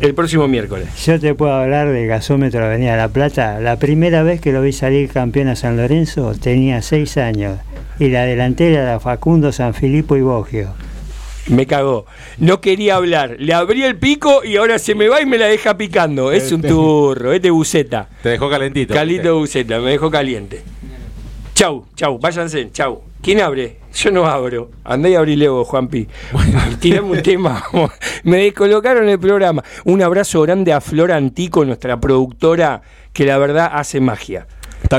El 0.00 0.14
próximo 0.14 0.46
miércoles. 0.48 0.88
Yo 1.04 1.18
te 1.18 1.34
puedo 1.34 1.52
hablar 1.52 1.88
del 1.88 2.06
gasómetro 2.06 2.60
de 2.60 2.66
Avenida 2.66 2.96
La 2.96 3.08
Plata. 3.08 3.58
La 3.60 3.76
primera 3.76 4.22
vez 4.22 4.40
que 4.40 4.52
lo 4.52 4.62
vi 4.62 4.72
salir 4.72 5.10
campeón 5.10 5.48
a 5.48 5.56
San 5.56 5.76
Lorenzo 5.76 6.32
tenía 6.40 6.80
seis 6.80 7.16
años 7.16 7.58
y 7.98 8.08
la 8.08 8.24
delantera 8.24 8.82
era 8.82 9.00
Facundo, 9.00 9.52
San 9.52 9.74
Filipo 9.74 10.16
y 10.16 10.22
Bogio. 10.22 10.72
Me 11.48 11.66
cagó. 11.66 12.06
No 12.38 12.60
quería 12.60 12.96
hablar. 12.96 13.36
Le 13.38 13.54
abrí 13.54 13.82
el 13.82 13.96
pico 13.96 14.44
y 14.44 14.56
ahora 14.56 14.78
se 14.78 14.94
me 14.94 15.08
va 15.08 15.20
y 15.20 15.26
me 15.26 15.38
la 15.38 15.46
deja 15.46 15.76
picando. 15.76 16.32
Es 16.32 16.52
un 16.52 16.62
turro, 16.62 17.32
es 17.32 17.42
de 17.42 17.50
buceta. 17.50 18.08
Te 18.22 18.30
dejó 18.30 18.50
calentito. 18.50 18.94
Calito 18.94 19.38
buceta, 19.38 19.80
me 19.80 19.90
dejó 19.90 20.10
caliente. 20.10 20.62
Chau, 21.54 21.86
chau, 21.96 22.18
váyanse, 22.18 22.70
chau. 22.72 23.02
¿Quién 23.22 23.40
abre? 23.40 23.76
Yo 23.94 24.10
no 24.10 24.24
abro. 24.24 24.70
Andé 24.84 25.10
y 25.10 25.14
abrile 25.14 25.48
vos, 25.48 25.68
Juanpi. 25.68 26.08
Tirame 26.80 27.10
un 27.10 27.22
tema. 27.22 27.62
Me 28.24 28.38
descolocaron 28.38 29.08
el 29.08 29.18
programa. 29.18 29.62
Un 29.84 30.02
abrazo 30.02 30.40
grande 30.42 30.72
a 30.72 30.80
Flor 30.80 31.12
Antico, 31.12 31.64
nuestra 31.64 32.00
productora, 32.00 32.80
que 33.12 33.26
la 33.26 33.36
verdad 33.36 33.70
hace 33.74 34.00
magia. 34.00 34.46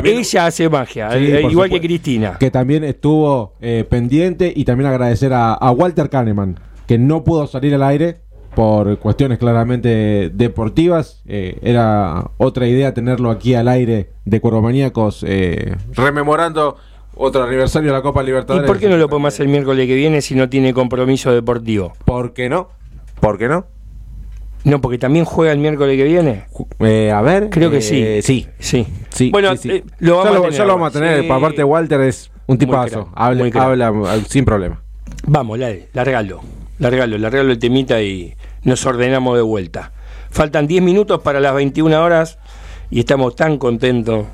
Ella 0.03 0.45
hace 0.45 0.69
magia, 0.69 1.11
Sí, 1.11 1.17
eh, 1.17 1.47
igual 1.49 1.69
que. 1.69 1.81
Cristina. 1.81 2.37
Que 2.39 2.51
también 2.51 2.83
estuvo 2.83 3.53
eh, 3.61 3.85
pendiente 3.89 4.51
y 4.55 4.65
también 4.65 4.89
agradecer 4.89 5.33
a, 5.33 5.53
a 5.53 5.71
Walter 5.71 6.09
Kahneman, 6.09 6.59
que 6.87 6.97
no 6.97 7.23
pudo 7.23 7.47
salir 7.47 7.73
al 7.75 7.83
aire 7.83 8.17
por 8.55 8.97
cuestiones 8.99 9.37
claramente 9.37 10.29
deportivas. 10.33 11.21
Eh, 11.25 11.57
era 11.61 12.31
otra 12.37 12.67
idea 12.67 12.93
tenerlo 12.93 13.29
aquí 13.31 13.53
al 13.53 13.67
aire 13.67 14.09
de 14.25 14.41
Cuervomaníacos, 14.41 15.23
eh, 15.27 15.75
rememorando 15.93 16.75
otro 17.15 17.43
aniversario 17.43 17.91
de 17.91 17.97
la 17.97 18.01
Copa 18.01 18.23
¿Y 18.23 18.27
Libertadores. 18.27 18.67
por 18.67 18.79
qué 18.79 18.89
no 18.89 18.97
lo 18.97 19.09
podemos 19.09 19.33
hacer 19.33 19.45
el 19.45 19.51
miércoles 19.51 19.87
que 19.87 19.95
viene 19.95 20.21
si 20.21 20.35
no 20.35 20.49
tiene 20.49 20.73
compromiso 20.73 21.31
deportivo? 21.31 21.93
¿Por 22.05 22.33
qué 22.33 22.49
no? 22.49 22.69
¿Por 23.19 23.37
qué 23.37 23.47
no? 23.47 23.65
No, 24.63 24.79
porque 24.79 24.97
también 24.97 25.25
juega 25.25 25.51
el 25.51 25.57
miércoles 25.57 25.97
que 25.97 26.03
viene. 26.03 26.45
Eh, 26.79 27.11
a 27.11 27.21
ver. 27.21 27.49
Creo 27.49 27.71
que 27.71 27.77
eh, 27.77 28.21
sí. 28.21 28.47
Sí. 28.59 28.87
Sí. 29.09 29.29
Bueno, 29.31 29.55
sí, 29.55 29.57
sí. 29.63 29.71
eh, 29.71 29.83
lo 29.99 30.17
vamos 30.17 30.33
lo, 30.33 30.41
tener 30.41 30.57
ya 30.57 30.65
lo 30.65 30.73
vamos 30.73 30.89
a 30.89 30.99
tener. 30.99 31.21
Sí. 31.21 31.29
Aparte, 31.29 31.63
Walter 31.63 32.01
es 32.01 32.31
un 32.47 32.57
tipazo. 32.57 33.09
Habla, 33.15 33.49
habla 33.55 34.15
eh, 34.15 34.23
sin 34.27 34.45
problema. 34.45 34.81
Vamos, 35.25 35.57
la, 35.59 35.73
largalo, 35.93 36.41
largalo, 36.79 37.17
largalo 37.17 37.51
el 37.51 37.59
temita 37.59 38.01
y 38.01 38.35
nos 38.63 38.85
ordenamos 38.85 39.35
de 39.35 39.41
vuelta. 39.41 39.91
Faltan 40.29 40.67
10 40.67 40.81
minutos 40.81 41.21
para 41.21 41.39
las 41.39 41.53
21 41.53 42.03
horas 42.03 42.37
y 42.89 42.99
estamos 42.99 43.35
tan 43.35 43.57
contentos. 43.57 44.25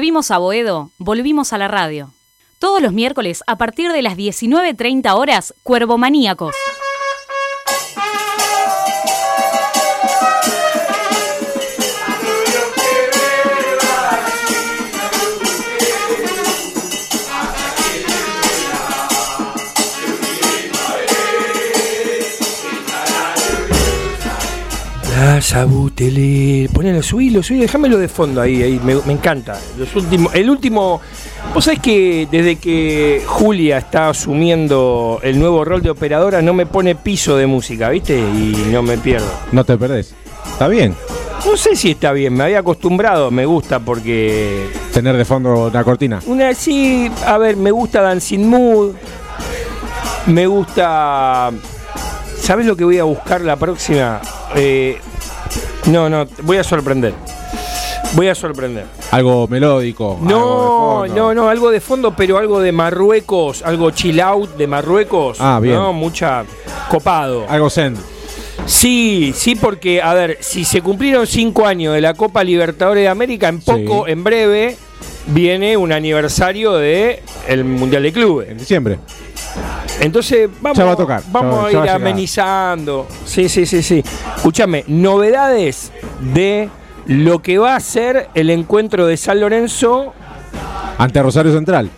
Volvimos 0.00 0.30
a 0.30 0.38
Boedo, 0.38 0.92
volvimos 0.96 1.52
a 1.52 1.58
la 1.58 1.68
radio. 1.68 2.10
Todos 2.58 2.80
los 2.80 2.94
miércoles 2.94 3.44
a 3.46 3.58
partir 3.58 3.92
de 3.92 4.00
las 4.00 4.16
19.30 4.16 5.14
horas, 5.14 5.52
Cuervo 5.62 5.98
Maníacos. 5.98 6.56
La 25.50 25.62
Sabutele. 25.62 26.68
Ponelo, 26.72 27.02
subilo, 27.02 27.42
subilo, 27.42 27.62
déjamelo 27.62 27.98
de 27.98 28.06
fondo 28.06 28.40
ahí, 28.40 28.62
ahí. 28.62 28.80
Me, 28.84 28.94
me 29.04 29.14
encanta. 29.14 29.58
Los 29.76 29.96
últimos, 29.96 30.32
el 30.32 30.48
último. 30.48 31.00
Vos 31.52 31.64
sabés 31.64 31.80
que 31.80 32.28
desde 32.30 32.56
que 32.56 33.24
Julia 33.26 33.78
está 33.78 34.10
asumiendo 34.10 35.18
el 35.24 35.40
nuevo 35.40 35.64
rol 35.64 35.82
de 35.82 35.90
operadora, 35.90 36.40
no 36.40 36.54
me 36.54 36.66
pone 36.66 36.94
piso 36.94 37.36
de 37.36 37.48
música, 37.48 37.88
¿viste? 37.88 38.16
Y 38.16 38.68
no 38.70 38.82
me 38.82 38.96
pierdo. 38.96 39.26
No 39.50 39.64
te 39.64 39.76
perdés. 39.76 40.14
Está 40.52 40.68
bien. 40.68 40.94
No 41.44 41.56
sé 41.56 41.74
si 41.74 41.92
está 41.92 42.12
bien, 42.12 42.34
me 42.34 42.44
había 42.44 42.60
acostumbrado, 42.60 43.32
me 43.32 43.44
gusta 43.44 43.80
porque. 43.80 44.68
Tener 44.92 45.16
de 45.16 45.24
fondo 45.24 45.66
una 45.66 45.82
cortina. 45.82 46.20
Una 46.26 46.54
sí, 46.54 47.10
a 47.26 47.38
ver, 47.38 47.56
me 47.56 47.72
gusta 47.72 48.00
Dancing 48.02 48.46
Mood. 48.46 48.92
Me 50.26 50.46
gusta. 50.46 51.50
¿Sabes 52.40 52.66
lo 52.66 52.76
que 52.76 52.84
voy 52.84 52.98
a 52.98 53.04
buscar 53.04 53.40
la 53.40 53.56
próxima? 53.56 54.20
Eh, 54.54 54.98
no, 55.90 56.08
no, 56.08 56.26
voy 56.42 56.56
a 56.56 56.64
sorprender. 56.64 57.14
Voy 58.14 58.28
a 58.28 58.34
sorprender. 58.34 58.86
Algo 59.12 59.46
melódico. 59.46 60.18
No, 60.20 61.06
no, 61.06 61.34
no, 61.34 61.48
algo 61.48 61.70
de 61.70 61.80
fondo, 61.80 62.14
pero 62.16 62.38
algo 62.38 62.60
de 62.60 62.72
Marruecos, 62.72 63.62
algo 63.62 63.90
chill 63.90 64.20
out 64.20 64.56
de 64.56 64.66
Marruecos. 64.66 65.38
Ah, 65.40 65.60
bien. 65.62 65.76
No, 65.76 65.92
mucha 65.92 66.44
copado. 66.88 67.46
Algo 67.48 67.70
zen. 67.70 67.96
Sí, 68.66 69.32
sí, 69.34 69.54
porque, 69.54 70.02
a 70.02 70.12
ver, 70.14 70.38
si 70.40 70.64
se 70.64 70.82
cumplieron 70.82 71.26
cinco 71.26 71.66
años 71.66 71.94
de 71.94 72.00
la 72.00 72.14
Copa 72.14 72.44
Libertadores 72.44 73.02
de 73.02 73.08
América, 73.08 73.48
en 73.48 73.60
poco, 73.60 74.06
en 74.06 74.22
breve, 74.22 74.76
viene 75.26 75.76
un 75.76 75.92
aniversario 75.92 76.74
de 76.74 77.22
el 77.48 77.64
Mundial 77.64 78.02
de 78.02 78.12
Clubes. 78.12 78.50
En 78.50 78.58
diciembre. 78.58 78.98
Entonces, 80.00 80.48
vamos, 80.60 80.78
Ya 80.78 80.84
va 80.84 80.92
a 80.92 80.96
tocar, 80.96 81.22
vamos 81.30 81.70
ya 81.72 81.80
a 81.80 81.84
ir 81.84 81.90
a 81.90 81.94
amenizando. 81.96 83.06
Sí, 83.24 83.48
sí, 83.48 83.66
sí, 83.66 83.82
sí. 83.82 84.02
Escúchame, 84.36 84.84
novedades 84.86 85.92
de 86.34 86.68
lo 87.06 87.40
que 87.40 87.58
va 87.58 87.76
a 87.76 87.80
ser 87.80 88.28
el 88.34 88.50
encuentro 88.50 89.06
de 89.06 89.16
San 89.16 89.40
Lorenzo. 89.40 90.12
Ante 90.98 91.22
Rosario 91.22 91.52
Central. 91.52 91.90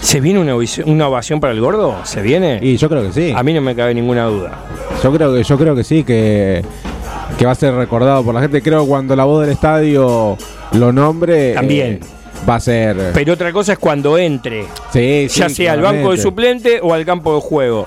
¿Se 0.00 0.20
viene 0.20 0.38
una, 0.38 0.54
ovación- 0.54 0.88
una 0.90 1.08
ovación 1.08 1.40
para 1.40 1.52
el 1.54 1.60
gordo? 1.60 1.96
¿Se 2.04 2.20
viene? 2.20 2.58
Y 2.62 2.76
yo 2.76 2.88
creo 2.90 3.02
que 3.02 3.12
sí. 3.12 3.32
A 3.34 3.42
mí 3.42 3.54
no 3.54 3.62
me 3.62 3.74
cabe 3.74 3.94
ninguna 3.94 4.24
duda. 4.26 4.52
Yo 5.02 5.10
creo 5.12 5.32
que, 5.34 5.42
yo 5.42 5.56
creo 5.56 5.74
que 5.74 5.82
sí, 5.84 6.04
que, 6.04 6.62
que 7.38 7.46
va 7.46 7.52
a 7.52 7.54
ser 7.54 7.72
recordado 7.74 8.22
por 8.22 8.34
la 8.34 8.42
gente. 8.42 8.60
Creo 8.60 8.82
que 8.82 8.88
cuando 8.88 9.16
la 9.16 9.24
voz 9.24 9.42
del 9.42 9.52
estadio 9.54 10.36
lo 10.72 10.92
nombre. 10.92 11.54
También. 11.54 12.00
eh, 12.02 12.06
va 12.48 12.56
a 12.56 12.60
ser. 12.60 13.10
Pero 13.14 13.32
otra 13.34 13.52
cosa 13.52 13.72
es 13.74 13.78
cuando 13.78 14.18
entre. 14.18 14.66
Sí, 14.92 15.28
ya 15.28 15.48
sí, 15.48 15.54
sea 15.56 15.72
al 15.72 15.80
banco 15.82 16.12
de 16.12 16.18
suplente 16.18 16.80
o 16.82 16.92
al 16.94 17.04
campo 17.04 17.34
de 17.34 17.40
juego. 17.40 17.86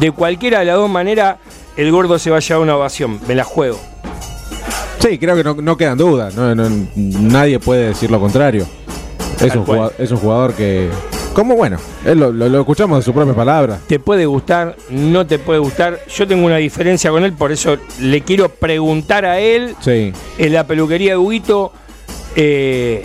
De 0.00 0.10
cualquiera 0.12 0.60
de 0.60 0.64
las 0.66 0.76
dos 0.76 0.90
maneras, 0.90 1.36
el 1.76 1.90
gordo 1.92 2.18
se 2.18 2.30
va 2.30 2.38
a 2.38 2.40
llevar 2.40 2.62
una 2.62 2.76
ovación. 2.76 3.20
Me 3.26 3.34
la 3.34 3.44
juego. 3.44 3.78
Sí, 5.00 5.18
creo 5.18 5.36
que 5.36 5.44
no, 5.44 5.54
no 5.54 5.76
quedan 5.76 5.96
dudas. 5.96 6.34
No, 6.34 6.54
no- 6.54 6.68
nadie 6.96 7.58
puede 7.60 7.88
decir 7.88 8.10
lo 8.10 8.18
contrario. 8.20 8.66
Es 9.40 9.54
un, 9.54 9.64
jugador, 9.64 9.94
es 9.98 10.10
un 10.10 10.16
jugador 10.18 10.54
que. 10.54 10.88
Como 11.32 11.54
bueno, 11.54 11.78
lo, 12.04 12.32
lo- 12.32 12.48
lo 12.48 12.58
escuchamos 12.60 12.98
de 12.98 13.04
su 13.04 13.12
propia 13.14 13.32
palabra. 13.32 13.78
Te 13.86 14.00
puede 14.00 14.26
gustar, 14.26 14.74
no 14.90 15.24
te 15.24 15.38
puede 15.38 15.60
gustar. 15.60 16.00
Yo 16.12 16.26
tengo 16.26 16.44
una 16.44 16.56
diferencia 16.56 17.10
con 17.12 17.22
él, 17.24 17.32
por 17.32 17.52
eso 17.52 17.76
le 18.00 18.22
quiero 18.22 18.48
preguntar 18.48 19.24
a 19.24 19.38
él 19.38 19.76
Sí. 19.80 20.12
en 20.38 20.52
la 20.52 20.66
peluquería 20.66 21.12
de 21.12 21.16
Huguito. 21.18 21.72
eh, 22.34 23.02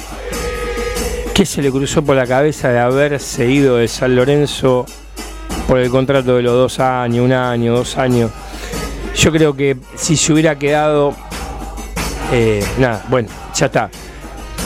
¿Qué 1.33 1.47
se 1.47 1.63
le 1.63 1.71
cruzó 1.71 2.03
por 2.03 2.15
la 2.15 2.27
cabeza 2.27 2.69
de 2.69 2.77
haberse 2.77 3.49
ido 3.49 3.77
de 3.77 3.87
San 3.87 4.15
Lorenzo 4.15 4.85
por 5.67 5.79
el 5.79 5.89
contrato 5.89 6.35
de 6.35 6.43
los 6.43 6.53
dos 6.53 6.79
años, 6.79 7.25
un 7.25 7.31
año, 7.31 7.75
dos 7.75 7.97
años? 7.97 8.29
Yo 9.17 9.31
creo 9.31 9.55
que 9.55 9.77
si 9.95 10.15
se 10.15 10.31
hubiera 10.31 10.59
quedado. 10.59 11.15
eh, 12.31 12.63
nada, 12.77 13.03
bueno, 13.09 13.29
ya 13.55 13.65
está. 13.65 13.89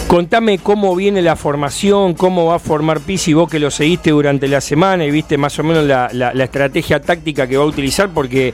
Contame 0.08 0.58
cómo 0.60 0.94
viene 0.94 1.22
la 1.22 1.38
formación, 1.38 2.14
cómo 2.14 2.48
va 2.48 2.56
a 2.56 2.60
formar 2.60 3.00
Pizzi, 3.00 3.34
vos 3.34 3.50
que 3.50 3.60
lo 3.60 3.72
seguiste 3.72 4.12
durante 4.12 4.50
la 4.50 4.60
semana 4.60 5.06
y 5.06 5.12
viste 5.12 5.38
más 5.38 5.58
o 5.60 5.64
menos 5.64 5.86
la 5.86 6.44
estrategia 6.44 7.02
táctica 7.02 7.48
que 7.48 7.56
va 7.56 7.64
a 7.64 7.68
utilizar, 7.68 8.10
porque, 8.10 8.54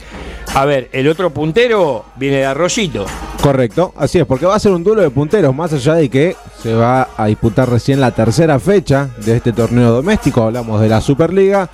a 0.56 0.66
ver, 0.66 0.90
el 0.92 1.08
otro 1.08 1.32
puntero 1.32 2.06
viene 2.16 2.38
de 2.38 2.46
Arroyito. 2.46 3.06
Correcto, 3.42 3.94
así 3.98 4.20
es, 4.20 4.26
porque 4.26 4.46
va 4.46 4.56
a 4.56 4.60
ser 4.60 4.72
un 4.72 4.84
duelo 4.84 5.02
de 5.02 5.10
punteros, 5.10 5.54
más 5.54 5.74
allá 5.74 5.96
de 5.96 6.10
que 6.10 6.36
se 6.62 6.74
va 6.74 7.10
a 7.18 7.26
disputar 7.26 7.70
recién 7.70 8.00
la 8.00 8.12
tercera 8.12 8.60
fecha 8.60 9.10
de 9.18 9.36
este 9.36 9.52
torneo 9.52 9.92
doméstico, 9.92 10.44
hablamos 10.44 10.80
de 10.80 10.88
la 10.88 11.02
Superliga. 11.02 11.70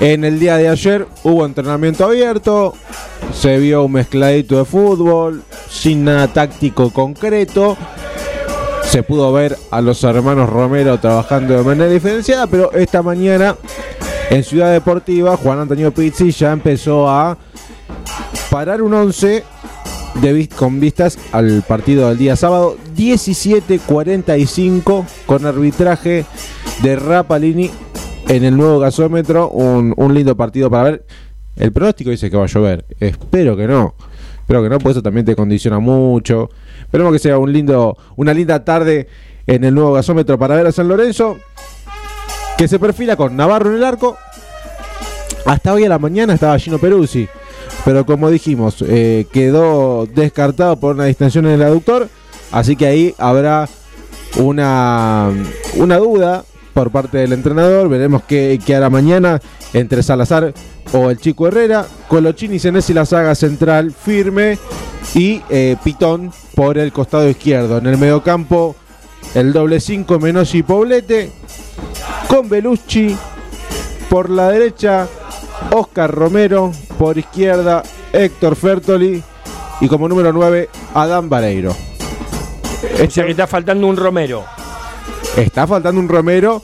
En 0.00 0.24
el 0.24 0.38
día 0.38 0.56
de 0.56 0.68
ayer 0.68 1.06
hubo 1.24 1.44
entrenamiento 1.44 2.04
abierto, 2.04 2.74
se 3.34 3.58
vio 3.58 3.84
un 3.84 3.92
mezcladito 3.92 4.58
de 4.58 4.64
fútbol, 4.64 5.42
sin 5.68 6.04
nada 6.04 6.28
táctico 6.28 6.90
concreto. 6.90 7.76
Se 8.84 9.02
pudo 9.02 9.32
ver 9.32 9.58
a 9.70 9.80
los 9.80 10.02
hermanos 10.04 10.48
Romero 10.48 10.98
trabajando 10.98 11.56
de 11.56 11.62
manera 11.64 11.90
diferenciada, 11.90 12.46
pero 12.46 12.72
esta 12.72 13.02
mañana 13.02 13.56
en 14.30 14.44
Ciudad 14.44 14.72
Deportiva 14.72 15.36
Juan 15.36 15.58
Antonio 15.58 15.92
Pizzi 15.92 16.30
ya 16.30 16.52
empezó 16.52 17.08
a 17.10 17.36
parar 18.50 18.82
un 18.82 18.94
11 18.94 19.44
de 20.20 20.48
con 20.48 20.80
vistas 20.80 21.18
al 21.32 21.62
partido 21.66 22.08
del 22.08 22.18
día 22.18 22.36
sábado. 22.36 22.76
17:45 22.96 25.04
con 25.26 25.46
arbitraje 25.46 26.24
de 26.82 26.96
Rapalini 26.96 27.70
en 28.28 28.44
el 28.44 28.56
nuevo 28.56 28.78
gasómetro. 28.78 29.50
Un, 29.50 29.94
un 29.96 30.14
lindo 30.14 30.36
partido 30.36 30.70
para 30.70 30.84
ver. 30.84 31.04
El 31.56 31.72
pronóstico 31.72 32.10
dice 32.10 32.30
que 32.30 32.36
va 32.36 32.44
a 32.44 32.48
llover. 32.48 32.84
Espero 33.00 33.56
que 33.56 33.66
no. 33.66 33.94
Espero 34.38 34.62
que 34.62 34.68
no 34.68 34.78
porque 34.78 34.92
eso 34.92 35.02
también 35.02 35.26
te 35.26 35.34
condiciona 35.34 35.78
mucho. 35.78 36.50
Esperemos 36.80 37.12
que 37.12 37.18
sea 37.18 37.38
un 37.38 37.52
lindo 37.52 37.96
una 38.16 38.32
linda 38.32 38.64
tarde 38.64 39.08
en 39.46 39.64
el 39.64 39.74
nuevo 39.74 39.92
gasómetro 39.92 40.38
para 40.38 40.56
ver 40.56 40.66
a 40.66 40.72
San 40.72 40.88
Lorenzo 40.88 41.38
que 42.56 42.68
se 42.68 42.78
perfila 42.78 43.16
con 43.16 43.36
Navarro 43.36 43.70
en 43.70 43.76
el 43.76 43.84
arco. 43.84 44.16
Hasta 45.44 45.72
hoy 45.72 45.84
a 45.84 45.88
la 45.88 45.98
mañana 45.98 46.34
estaba 46.34 46.58
Gino 46.58 46.78
Peruzzi 46.78 47.28
pero 47.86 48.04
como 48.04 48.30
dijimos, 48.30 48.82
eh, 48.84 49.28
quedó 49.32 50.06
descartado 50.06 50.74
por 50.74 50.96
una 50.96 51.04
distensión 51.04 51.46
en 51.46 51.52
el 51.52 51.62
aductor, 51.62 52.08
así 52.50 52.74
que 52.74 52.84
ahí 52.84 53.14
habrá 53.16 53.68
una, 54.38 55.30
una 55.76 55.96
duda 55.98 56.44
por 56.74 56.90
parte 56.90 57.18
del 57.18 57.32
entrenador, 57.32 57.88
veremos 57.88 58.24
qué, 58.24 58.58
qué 58.66 58.74
hará 58.74 58.90
mañana 58.90 59.40
entre 59.72 60.02
Salazar 60.02 60.52
o 60.92 61.10
el 61.10 61.18
Chico 61.18 61.46
Herrera, 61.46 61.86
Colochini, 62.08 62.58
Senesi 62.58 62.92
la 62.92 63.06
saga 63.06 63.36
central 63.36 63.92
firme 63.92 64.58
y 65.14 65.40
eh, 65.48 65.76
Pitón 65.84 66.32
por 66.56 66.78
el 66.78 66.92
costado 66.92 67.28
izquierdo. 67.28 67.78
En 67.78 67.86
el 67.86 67.98
mediocampo 67.98 68.74
el 69.36 69.52
doble 69.52 69.78
5 69.78 70.18
Menossi 70.18 70.58
y 70.58 70.62
Poblete, 70.64 71.30
con 72.26 72.48
Belucci 72.48 73.16
por 74.08 74.28
la 74.28 74.50
derecha 74.50 75.06
Oscar 75.72 76.10
Romero, 76.10 76.72
por 76.98 77.18
izquierda 77.18 77.82
Héctor 78.12 78.56
Fertoli 78.56 79.22
y 79.80 79.88
como 79.88 80.08
número 80.08 80.32
9 80.32 80.68
Adán 80.94 81.28
Vareiro. 81.28 81.70
O 81.72 83.10
sea 83.10 83.24
que 83.24 83.30
está 83.30 83.46
faltando 83.46 83.86
un 83.86 83.96
Romero. 83.96 84.44
Está 85.36 85.66
faltando 85.66 86.00
un 86.00 86.08
Romero 86.08 86.62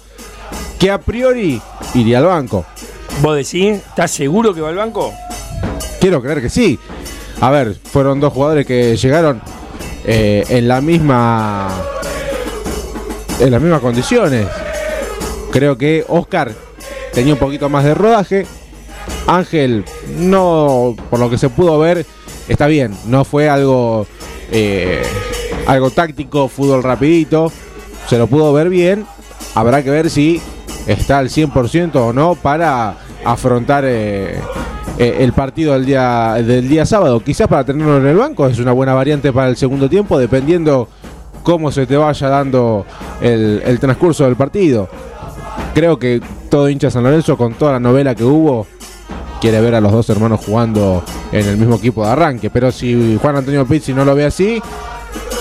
que 0.78 0.90
a 0.90 0.98
priori 0.98 1.60
iría 1.94 2.18
al 2.18 2.26
banco. 2.26 2.64
¿Vos 3.20 3.36
decís? 3.36 3.76
¿Estás 3.76 4.10
seguro 4.10 4.54
que 4.54 4.60
va 4.60 4.70
al 4.70 4.76
banco? 4.76 5.12
Quiero 6.00 6.22
creer 6.22 6.40
que 6.40 6.50
sí. 6.50 6.78
A 7.40 7.50
ver, 7.50 7.74
fueron 7.74 8.20
dos 8.20 8.32
jugadores 8.32 8.66
que 8.66 8.96
llegaron 8.96 9.42
eh, 10.04 10.44
en 10.48 10.68
la 10.68 10.80
misma. 10.80 11.68
en 13.38 13.50
las 13.50 13.60
mismas 13.60 13.80
condiciones. 13.80 14.46
Creo 15.50 15.76
que 15.76 16.04
Oscar 16.08 16.52
tenía 17.12 17.34
un 17.34 17.38
poquito 17.38 17.68
más 17.68 17.84
de 17.84 17.94
rodaje. 17.94 18.46
Ángel, 19.26 19.84
no, 20.18 20.96
por 21.10 21.20
lo 21.20 21.30
que 21.30 21.38
se 21.38 21.48
pudo 21.48 21.78
ver, 21.78 22.06
está 22.48 22.66
bien. 22.66 22.94
No 23.06 23.24
fue 23.24 23.48
algo, 23.48 24.06
eh, 24.50 25.02
algo 25.66 25.90
táctico, 25.90 26.48
fútbol 26.48 26.82
rapidito. 26.82 27.52
Se 28.08 28.18
lo 28.18 28.26
pudo 28.26 28.52
ver 28.52 28.68
bien. 28.68 29.06
Habrá 29.54 29.82
que 29.82 29.90
ver 29.90 30.10
si 30.10 30.40
está 30.86 31.18
al 31.18 31.28
100% 31.28 31.94
o 31.96 32.12
no 32.12 32.34
para 32.34 32.96
afrontar 33.24 33.84
eh, 33.86 34.40
eh, 34.98 35.16
el 35.20 35.32
partido 35.32 35.74
del 35.74 35.86
día, 35.86 36.34
del 36.34 36.68
día 36.68 36.86
sábado. 36.86 37.20
Quizás 37.20 37.48
para 37.48 37.64
tenerlo 37.64 37.98
en 37.98 38.06
el 38.06 38.16
banco 38.16 38.46
es 38.46 38.58
una 38.58 38.72
buena 38.72 38.94
variante 38.94 39.32
para 39.32 39.48
el 39.48 39.56
segundo 39.56 39.88
tiempo, 39.88 40.18
dependiendo 40.18 40.88
cómo 41.42 41.70
se 41.70 41.86
te 41.86 41.96
vaya 41.96 42.28
dando 42.28 42.86
el, 43.20 43.62
el 43.64 43.78
transcurso 43.78 44.24
del 44.24 44.36
partido. 44.36 44.88
Creo 45.74 45.98
que 45.98 46.20
todo 46.50 46.68
hincha 46.68 46.90
San 46.90 47.02
Lorenzo, 47.04 47.36
con 47.36 47.54
toda 47.54 47.72
la 47.72 47.80
novela 47.80 48.14
que 48.14 48.24
hubo, 48.24 48.66
quiere 49.42 49.60
ver 49.60 49.74
a 49.74 49.80
los 49.80 49.90
dos 49.90 50.08
hermanos 50.08 50.40
jugando 50.46 51.02
en 51.32 51.48
el 51.48 51.56
mismo 51.56 51.74
equipo 51.74 52.06
de 52.06 52.12
arranque. 52.12 52.48
Pero 52.48 52.70
si 52.70 53.18
Juan 53.20 53.34
Antonio 53.34 53.66
Pizzi 53.66 53.92
no 53.92 54.04
lo 54.04 54.14
ve 54.14 54.24
así, 54.24 54.62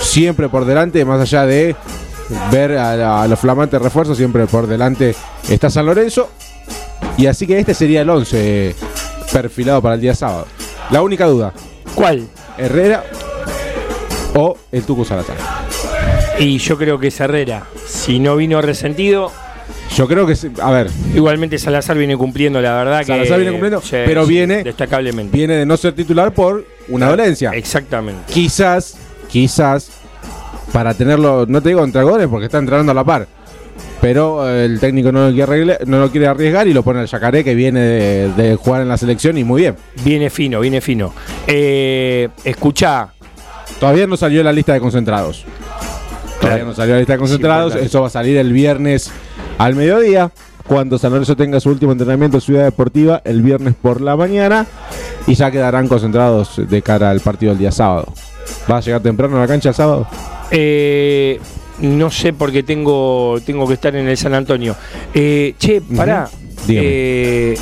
siempre 0.00 0.48
por 0.48 0.64
delante, 0.64 1.04
más 1.04 1.20
allá 1.20 1.46
de 1.46 1.76
ver 2.50 2.76
a, 2.76 3.28
los 3.28 3.38
flamantes 3.38 3.80
refuerzos, 3.80 4.16
siempre 4.16 4.46
por 4.46 4.66
delante 4.66 5.14
está 5.48 5.70
San 5.70 5.86
Lorenzo. 5.86 6.30
Y 7.16 7.26
así 7.26 7.46
que 7.46 7.60
este 7.60 7.74
sería 7.74 8.00
el 8.00 8.10
11 8.10 8.74
perfilado 9.32 9.80
para 9.80 9.94
el 9.94 10.00
día 10.00 10.16
sábado. 10.16 10.48
La 10.90 11.00
única 11.00 11.26
duda. 11.26 11.52
¿Cuál? 11.94 12.26
Herrera 12.58 13.04
o 14.34 14.56
el 14.72 14.82
Tucu 14.82 15.04
Salazar. 15.04 15.36
Y 16.40 16.58
yo 16.58 16.76
creo 16.76 16.98
que 16.98 17.06
es 17.06 17.20
Herrera. 17.20 17.68
Si 17.86 18.18
no 18.18 18.34
vino 18.34 18.60
resentido. 18.60 19.30
Yo 19.96 20.08
creo 20.08 20.26
que, 20.26 20.34
a 20.62 20.70
ver. 20.70 20.88
Igualmente 21.14 21.58
Salazar 21.58 21.96
viene 21.98 22.16
cumpliendo, 22.16 22.60
la 22.60 22.74
verdad 22.76 23.00
que. 23.00 23.06
Salazar 23.06 23.36
viene 23.38 23.52
cumpliendo, 23.52 23.82
pero 23.90 24.26
viene- 24.26 24.62
Destacablemente. 24.64 25.36
Viene 25.36 25.54
de 25.54 25.66
no 25.66 25.76
ser 25.76 25.92
titular 25.94 26.32
por 26.32 26.64
una 26.88 27.08
dolencia. 27.10 27.50
Exactamente. 27.50 28.32
Quizás, 28.32 28.96
quizás, 29.28 29.90
para 30.72 30.94
tenerlo, 30.94 31.44
no 31.46 31.60
te 31.60 31.68
digo 31.70 31.84
entre 31.84 32.02
goles 32.02 32.26
porque 32.28 32.46
está 32.46 32.58
entrenando 32.58 32.92
a 32.92 32.94
la 32.94 33.04
par. 33.04 33.26
Pero 34.00 34.48
eh, 34.48 34.64
el 34.64 34.80
técnico 34.80 35.12
no 35.12 35.28
lo 35.28 35.32
quiere, 35.34 35.52
arregle- 35.52 35.84
no 35.86 36.00
lo 36.00 36.10
quiere 36.10 36.26
arriesgar 36.26 36.66
y 36.66 36.72
lo 36.74 36.82
pone 36.82 37.00
al 37.00 37.06
Yacaré 37.06 37.44
que 37.44 37.54
viene 37.54 37.80
de, 37.80 38.32
de 38.32 38.56
jugar 38.56 38.82
en 38.82 38.88
la 38.88 38.96
selección 38.96 39.38
y 39.38 39.44
muy 39.44 39.62
bien. 39.62 39.76
Viene 40.02 40.28
fino, 40.30 40.58
viene 40.58 40.80
fino. 40.80 41.12
Eh, 41.46 42.28
escuchá. 42.44 43.12
Todavía 43.78 44.06
no 44.08 44.16
salió 44.16 44.42
la 44.42 44.52
lista 44.52 44.72
de 44.72 44.80
concentrados. 44.80 45.44
Todavía 46.40 46.64
no 46.64 46.74
salió 46.74 46.94
la 46.94 46.98
lista 47.00 47.12
de 47.12 47.18
concentrados. 47.20 47.76
Eso 47.76 48.00
va 48.00 48.08
a 48.08 48.10
salir 48.10 48.36
el 48.38 48.52
viernes 48.52 49.12
al 49.64 49.74
mediodía. 49.74 50.30
Cuando 50.66 50.96
San 50.96 51.10
Lorenzo 51.10 51.36
tenga 51.36 51.58
su 51.60 51.70
último 51.70 51.92
entrenamiento 51.92 52.36
en 52.36 52.40
Ciudad 52.40 52.64
Deportiva, 52.64 53.20
el 53.24 53.42
viernes 53.42 53.74
por 53.80 54.00
la 54.00 54.16
mañana. 54.16 54.66
Y 55.26 55.34
ya 55.34 55.50
quedarán 55.50 55.88
concentrados 55.88 56.60
de 56.68 56.82
cara 56.82 57.10
al 57.10 57.20
partido 57.20 57.50
del 57.52 57.58
día 57.58 57.72
sábado. 57.72 58.12
¿Va 58.70 58.78
a 58.78 58.80
llegar 58.80 59.00
temprano 59.02 59.36
a 59.36 59.40
la 59.40 59.46
cancha 59.46 59.70
el 59.70 59.74
sábado? 59.74 60.06
Eh, 60.50 61.40
no 61.80 62.10
sé 62.10 62.32
porque 62.32 62.62
tengo, 62.62 63.38
tengo 63.44 63.66
que 63.66 63.74
estar 63.74 63.94
en 63.96 64.08
el 64.08 64.16
San 64.16 64.34
Antonio. 64.34 64.76
Eh, 65.14 65.54
che, 65.58 65.80
pará. 65.80 66.28
Eh, 66.68 67.56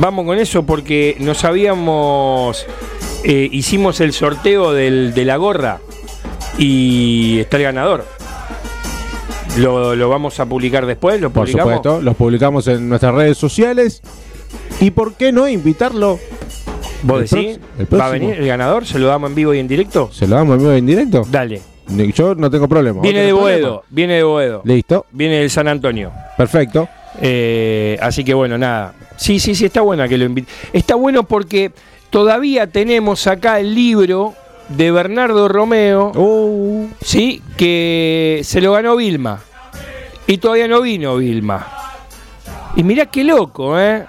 vamos 0.00 0.26
con 0.26 0.38
eso 0.38 0.64
porque 0.64 1.16
nos 1.20 1.44
habíamos. 1.44 2.66
eh, 3.26 3.48
hicimos 3.52 4.00
el 4.02 4.12
sorteo 4.12 4.72
del- 4.74 5.14
de 5.14 5.24
la 5.24 5.36
gorra 5.36 5.80
y 6.58 7.38
está 7.40 7.56
el 7.56 7.62
ganador. 7.62 8.04
Lo, 9.56 9.94
lo 9.94 10.08
vamos 10.08 10.40
a 10.40 10.46
publicar 10.46 10.84
después, 10.86 11.20
lo 11.20 11.30
Por 11.30 11.44
publicamos. 11.46 11.74
supuesto, 11.76 12.02
los 12.02 12.16
publicamos 12.16 12.66
en 12.66 12.88
nuestras 12.88 13.14
redes 13.14 13.38
sociales. 13.38 14.02
¿Y 14.80 14.90
por 14.90 15.14
qué 15.14 15.30
no 15.32 15.46
invitarlo? 15.48 16.18
¿Vos 17.02 17.22
el 17.32 17.38
decís? 17.40 17.58
prox- 17.78 17.88
el 17.92 18.00
¿Va 18.00 18.06
a 18.06 18.10
venir 18.10 18.34
el 18.34 18.46
ganador? 18.46 18.84
¿Se 18.86 18.98
lo 18.98 19.06
damos 19.06 19.30
en 19.30 19.36
vivo 19.36 19.54
y 19.54 19.58
en 19.60 19.68
directo? 19.68 20.10
¿Se 20.12 20.26
lo 20.26 20.36
damos 20.36 20.54
en 20.54 20.58
vivo 20.60 20.74
y 20.74 20.78
en 20.78 20.86
directo? 20.86 21.22
Dale. 21.30 21.60
Yo 22.14 22.34
no 22.34 22.50
tengo 22.50 22.66
problema. 22.66 23.00
Viene 23.02 23.18
¿Vos 23.32 23.44
de 23.46 23.52
tenés 23.52 23.62
Boedo, 23.62 23.66
problema? 23.80 23.82
viene 23.90 24.14
de 24.14 24.22
Boedo. 24.22 24.62
Listo. 24.64 25.06
Viene 25.12 25.38
del 25.40 25.50
San 25.50 25.68
Antonio. 25.68 26.10
Perfecto. 26.36 26.88
Eh, 27.20 27.96
así 28.00 28.24
que 28.24 28.34
bueno, 28.34 28.56
nada. 28.58 28.94
Sí, 29.16 29.38
sí, 29.38 29.54
sí, 29.54 29.66
está 29.66 29.82
buena 29.82 30.08
que 30.08 30.18
lo 30.18 30.24
invite. 30.24 30.50
Está 30.72 30.94
bueno 30.96 31.24
porque 31.24 31.70
todavía 32.10 32.66
tenemos 32.66 33.26
acá 33.26 33.60
el 33.60 33.74
libro 33.74 34.34
de 34.68 34.90
Bernardo 34.90 35.48
Romeo, 35.48 36.12
Uh. 36.14 36.88
sí, 37.00 37.42
que 37.56 38.40
se 38.44 38.60
lo 38.60 38.72
ganó 38.72 38.96
Vilma. 38.96 39.40
Y 40.26 40.38
todavía 40.38 40.68
no 40.68 40.80
vino 40.80 41.16
Vilma. 41.16 41.66
Y 42.76 42.82
mirá 42.82 43.06
qué 43.06 43.22
loco, 43.24 43.78
¿eh? 43.78 44.04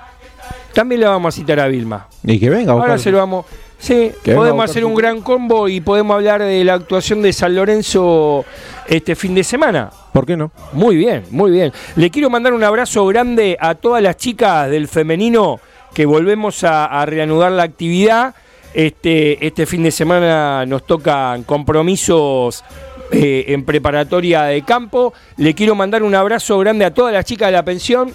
También 0.74 1.02
le 1.02 1.08
vamos 1.08 1.34
a 1.34 1.38
citar 1.38 1.60
a 1.60 1.68
Vilma. 1.68 2.08
Y 2.24 2.40
que 2.40 2.50
venga. 2.50 2.72
a 2.72 2.76
Ahora 2.76 2.98
se 2.98 3.12
lo 3.12 3.18
vamos. 3.18 3.46
Sí, 3.78 4.12
podemos 4.24 4.64
hacer 4.64 4.84
un 4.86 4.96
gran 4.96 5.22
combo 5.22 5.68
y 5.68 5.82
podemos 5.82 6.16
hablar 6.16 6.42
de 6.42 6.64
la 6.64 6.74
actuación 6.76 7.22
de 7.22 7.34
San 7.34 7.54
Lorenzo 7.56 8.46
este 8.88 9.16
fin 9.16 9.36
de 9.36 9.44
semana. 9.44 9.92
¿Por 10.14 10.26
qué 10.26 10.36
no? 10.38 10.52
Muy 10.74 10.96
bien, 10.96 11.26
muy 11.30 11.52
bien. 11.52 11.72
Le 11.98 12.10
quiero 12.10 12.30
mandar 12.30 12.54
un 12.54 12.64
abrazo 12.64 13.06
grande 13.06 13.58
a 13.60 13.76
todas 13.76 14.02
las 14.02 14.16
chicas 14.18 14.70
del 14.70 14.88
femenino 14.88 15.60
que 15.94 16.06
volvemos 16.06 16.64
a, 16.64 16.86
a 16.86 17.06
reanudar 17.06 17.52
la 17.52 17.64
actividad. 17.64 18.34
Este, 18.76 19.48
este 19.48 19.66
fin 19.66 19.84
de 19.84 19.92
semana 19.92 20.66
nos 20.66 20.86
tocan 20.86 21.44
compromisos 21.44 22.62
eh, 23.10 23.46
en 23.48 23.64
preparatoria 23.64 24.44
de 24.44 24.64
campo. 24.64 25.14
Le 25.38 25.56
quiero 25.56 25.76
mandar 25.76 26.04
un 26.04 26.14
abrazo 26.14 26.60
grande 26.60 26.84
a 26.84 26.94
todas 26.94 27.14
las 27.14 27.24
chicas 27.24 27.48
de 27.48 27.52
la 27.54 27.64
pensión. 27.64 28.12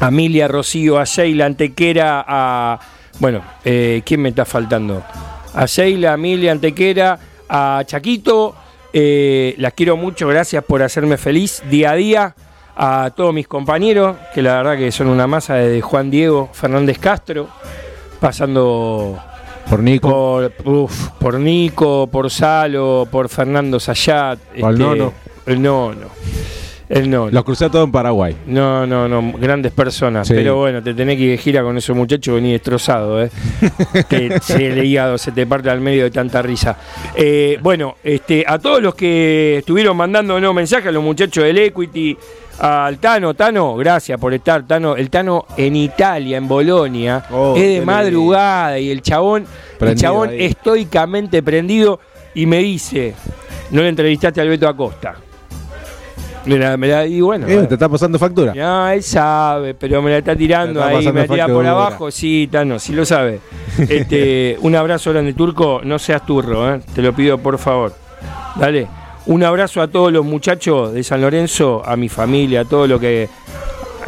A 0.00 0.08
Emilia, 0.08 0.46
a 0.46 0.48
Rocío, 0.48 0.98
a 0.98 1.04
Sheila, 1.04 1.46
Antequera, 1.46 2.24
a... 2.26 2.80
Bueno, 3.20 3.40
eh, 3.64 4.02
¿quién 4.04 4.20
me 4.20 4.30
está 4.30 4.44
faltando? 4.44 5.00
A 5.54 5.66
Sheila, 5.66 6.10
a 6.10 6.14
Emilia, 6.14 6.50
Antequera, 6.50 7.16
a 7.48 7.84
Chaquito. 7.86 8.56
eh, 8.92 9.54
las 9.58 9.74
quiero 9.74 9.96
mucho, 9.96 10.26
gracias 10.26 10.64
por 10.64 10.82
hacerme 10.82 11.16
feliz 11.18 11.62
día 11.70 11.92
a 11.92 11.94
día. 11.94 12.34
A 12.74 13.12
todos 13.14 13.32
mis 13.32 13.46
compañeros, 13.46 14.16
que 14.34 14.42
la 14.42 14.56
verdad 14.56 14.76
que 14.76 14.90
son 14.90 15.06
una 15.06 15.28
masa 15.28 15.54
desde 15.54 15.80
Juan 15.82 16.10
Diego 16.10 16.48
Fernández 16.52 16.98
Castro, 16.98 17.48
pasando 18.20 19.20
por 19.68 19.82
Nico, 19.82 20.50
por, 20.62 20.74
uf, 20.74 21.08
por 21.18 21.38
Nico, 21.38 22.08
por 22.10 22.30
Salo, 22.30 23.06
por 23.10 23.28
Fernando 23.28 23.78
Sayat, 23.78 24.38
este, 24.48 24.60
Por 24.60 24.72
el 24.72 24.78
Nono. 24.78 25.12
el 25.46 25.62
Nono. 25.62 26.06
El 26.88 27.10
Nono. 27.10 27.30
Los 27.30 27.44
crucé 27.44 27.66
a 27.66 27.68
todos 27.68 27.84
en 27.84 27.92
Paraguay. 27.92 28.34
No, 28.46 28.86
no, 28.86 29.06
no, 29.06 29.34
grandes 29.38 29.72
personas. 29.72 30.26
Sí. 30.26 30.32
Pero 30.34 30.56
bueno, 30.56 30.82
te 30.82 30.94
tenés 30.94 31.18
que 31.18 31.24
ir 31.24 31.30
de 31.32 31.38
gira 31.38 31.62
con 31.62 31.76
esos 31.76 31.94
muchachos, 31.94 32.34
venís 32.34 32.52
destrozado, 32.52 33.22
¿eh? 33.22 33.30
que 34.08 34.38
se 34.40 34.68
el 34.68 34.82
hígado 34.82 35.18
se 35.18 35.32
te 35.32 35.46
parte 35.46 35.68
al 35.68 35.82
medio 35.82 36.04
de 36.04 36.10
tanta 36.10 36.40
risa. 36.40 36.78
Eh, 37.14 37.58
bueno, 37.60 37.96
este, 38.02 38.44
a 38.46 38.58
todos 38.58 38.80
los 38.80 38.94
que 38.94 39.58
estuvieron 39.58 39.98
mandándonos 39.98 40.54
mensajes, 40.54 40.88
a 40.88 40.92
los 40.92 41.02
muchachos 41.02 41.44
del 41.44 41.58
Equity, 41.58 42.16
al 42.58 42.98
Tano, 42.98 43.34
Tano, 43.34 43.76
gracias 43.76 44.18
por 44.18 44.34
estar, 44.34 44.66
Tano. 44.66 44.96
El 44.96 45.10
Tano 45.10 45.46
en 45.56 45.76
Italia, 45.76 46.36
en 46.38 46.48
Bolonia, 46.48 47.24
Oh, 47.30 47.54
es 47.56 47.62
de 47.78 47.84
madrugada 47.84 48.78
y 48.78 48.90
el 48.90 49.02
chabón, 49.02 49.46
el 49.80 49.94
chabón 49.96 50.30
ahí. 50.30 50.44
estoicamente 50.44 51.42
prendido 51.42 52.00
y 52.34 52.46
me 52.46 52.58
dice, 52.58 53.14
no 53.70 53.82
le 53.82 53.88
entrevistaste 53.88 54.40
al 54.40 54.48
Beto 54.48 54.68
Acosta. 54.68 55.14
Me 56.46 56.56
la- 56.56 56.76
me 56.78 56.88
la- 56.88 57.04
y 57.06 57.20
bueno, 57.20 57.46
Eh, 57.46 57.52
bueno. 57.52 57.68
¿Te 57.68 57.74
está 57.74 57.88
pasando 57.90 58.18
factura? 58.18 58.54
No, 58.54 58.88
él 58.88 59.02
sabe, 59.02 59.74
pero 59.74 60.00
me 60.00 60.10
la 60.10 60.18
está 60.18 60.34
tirando 60.34 60.80
está 60.80 60.96
ahí, 60.96 61.12
me 61.12 61.20
la 61.20 61.26
tira 61.28 61.46
por 61.46 61.66
abajo, 61.66 62.10
sí, 62.10 62.48
Tano, 62.50 62.78
sí 62.78 62.92
lo 62.92 63.04
sabe. 63.04 63.40
Este, 63.88 64.56
un 64.62 64.74
abrazo 64.74 65.12
grande, 65.12 65.34
Turco, 65.34 65.80
no 65.84 65.98
seas 65.98 66.24
turro, 66.24 66.74
¿eh? 66.74 66.80
te 66.94 67.02
lo 67.02 67.12
pido 67.12 67.38
por 67.38 67.58
favor. 67.58 67.94
Dale. 68.56 68.86
Un 69.28 69.44
abrazo 69.44 69.82
a 69.82 69.88
todos 69.88 70.10
los 70.10 70.24
muchachos 70.24 70.92
de 70.92 71.04
San 71.04 71.20
Lorenzo, 71.20 71.82
a 71.84 71.96
mi 71.96 72.08
familia, 72.08 72.62
a 72.62 72.64
todo 72.64 72.86
lo 72.86 72.98
que. 72.98 73.28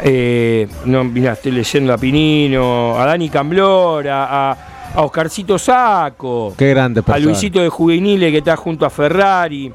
eh, 0.03 0.67
no, 0.85 1.03
mirá, 1.03 1.33
estoy 1.33 1.51
leyendo 1.51 1.93
a 1.93 1.97
Pinino, 1.97 2.99
a 2.99 3.05
Dani 3.05 3.29
Camblora, 3.29 4.25
a, 4.25 4.57
a 4.95 5.01
Oscarcito 5.03 5.59
Saco, 5.59 6.55
Qué 6.57 6.69
grande 6.69 7.01
a 7.01 7.03
persona. 7.03 7.23
Luisito 7.25 7.59
de 7.61 7.69
Juvenile 7.69 8.31
que 8.31 8.39
está 8.39 8.55
junto 8.57 8.83
a 8.83 8.89
Ferrari, 8.89 9.71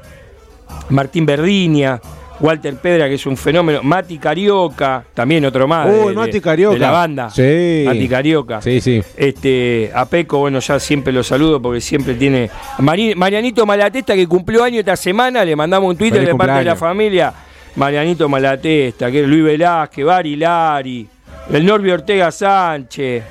Martín 0.89 1.25
Verdinia, 1.25 2.01
Walter 2.39 2.75
Pedra, 2.75 3.07
que 3.07 3.15
es 3.15 3.25
un 3.25 3.35
fenómeno, 3.35 3.81
Mati 3.83 4.17
Carioca, 4.17 5.03
también 5.13 5.43
otro 5.45 5.67
más. 5.67 5.87
Uy, 5.87 6.09
de- 6.09 6.13
Mati 6.13 6.41
Carioca. 6.41 6.73
De 6.75 6.79
la 6.79 6.91
banda. 6.91 7.29
Sí. 7.29 7.83
Mati 7.85 8.07
Carioca. 8.07 8.61
Sí, 8.61 8.79
sí. 8.81 9.01
Este, 9.15 9.91
a 9.93 10.05
Peco, 10.05 10.39
bueno, 10.39 10.59
ya 10.59 10.79
siempre 10.79 11.11
lo 11.13 11.23
saludo 11.23 11.61
porque 11.61 11.81
siempre 11.81 12.13
tiene. 12.13 12.49
Mari- 12.79 13.15
Marianito 13.15 13.65
Malatesta, 13.65 14.15
que 14.15 14.27
cumplió 14.27 14.63
año 14.63 14.79
esta 14.79 14.95
semana, 14.95 15.43
le 15.43 15.55
mandamos 15.55 15.89
un 15.89 15.97
Twitter 15.97 16.25
de 16.25 16.35
parte 16.35 16.59
de 16.59 16.63
la 16.65 16.75
familia. 16.75 17.33
Marianito 17.75 18.27
Malatesta, 18.27 19.11
que 19.11 19.21
es 19.21 19.27
Luis 19.27 19.43
Velázquez, 19.43 20.03
Bari 20.05 20.35
Lari, 20.35 21.07
el 21.51 21.65
Norbio 21.65 21.93
Ortega 21.93 22.31
Sánchez. 22.31 23.23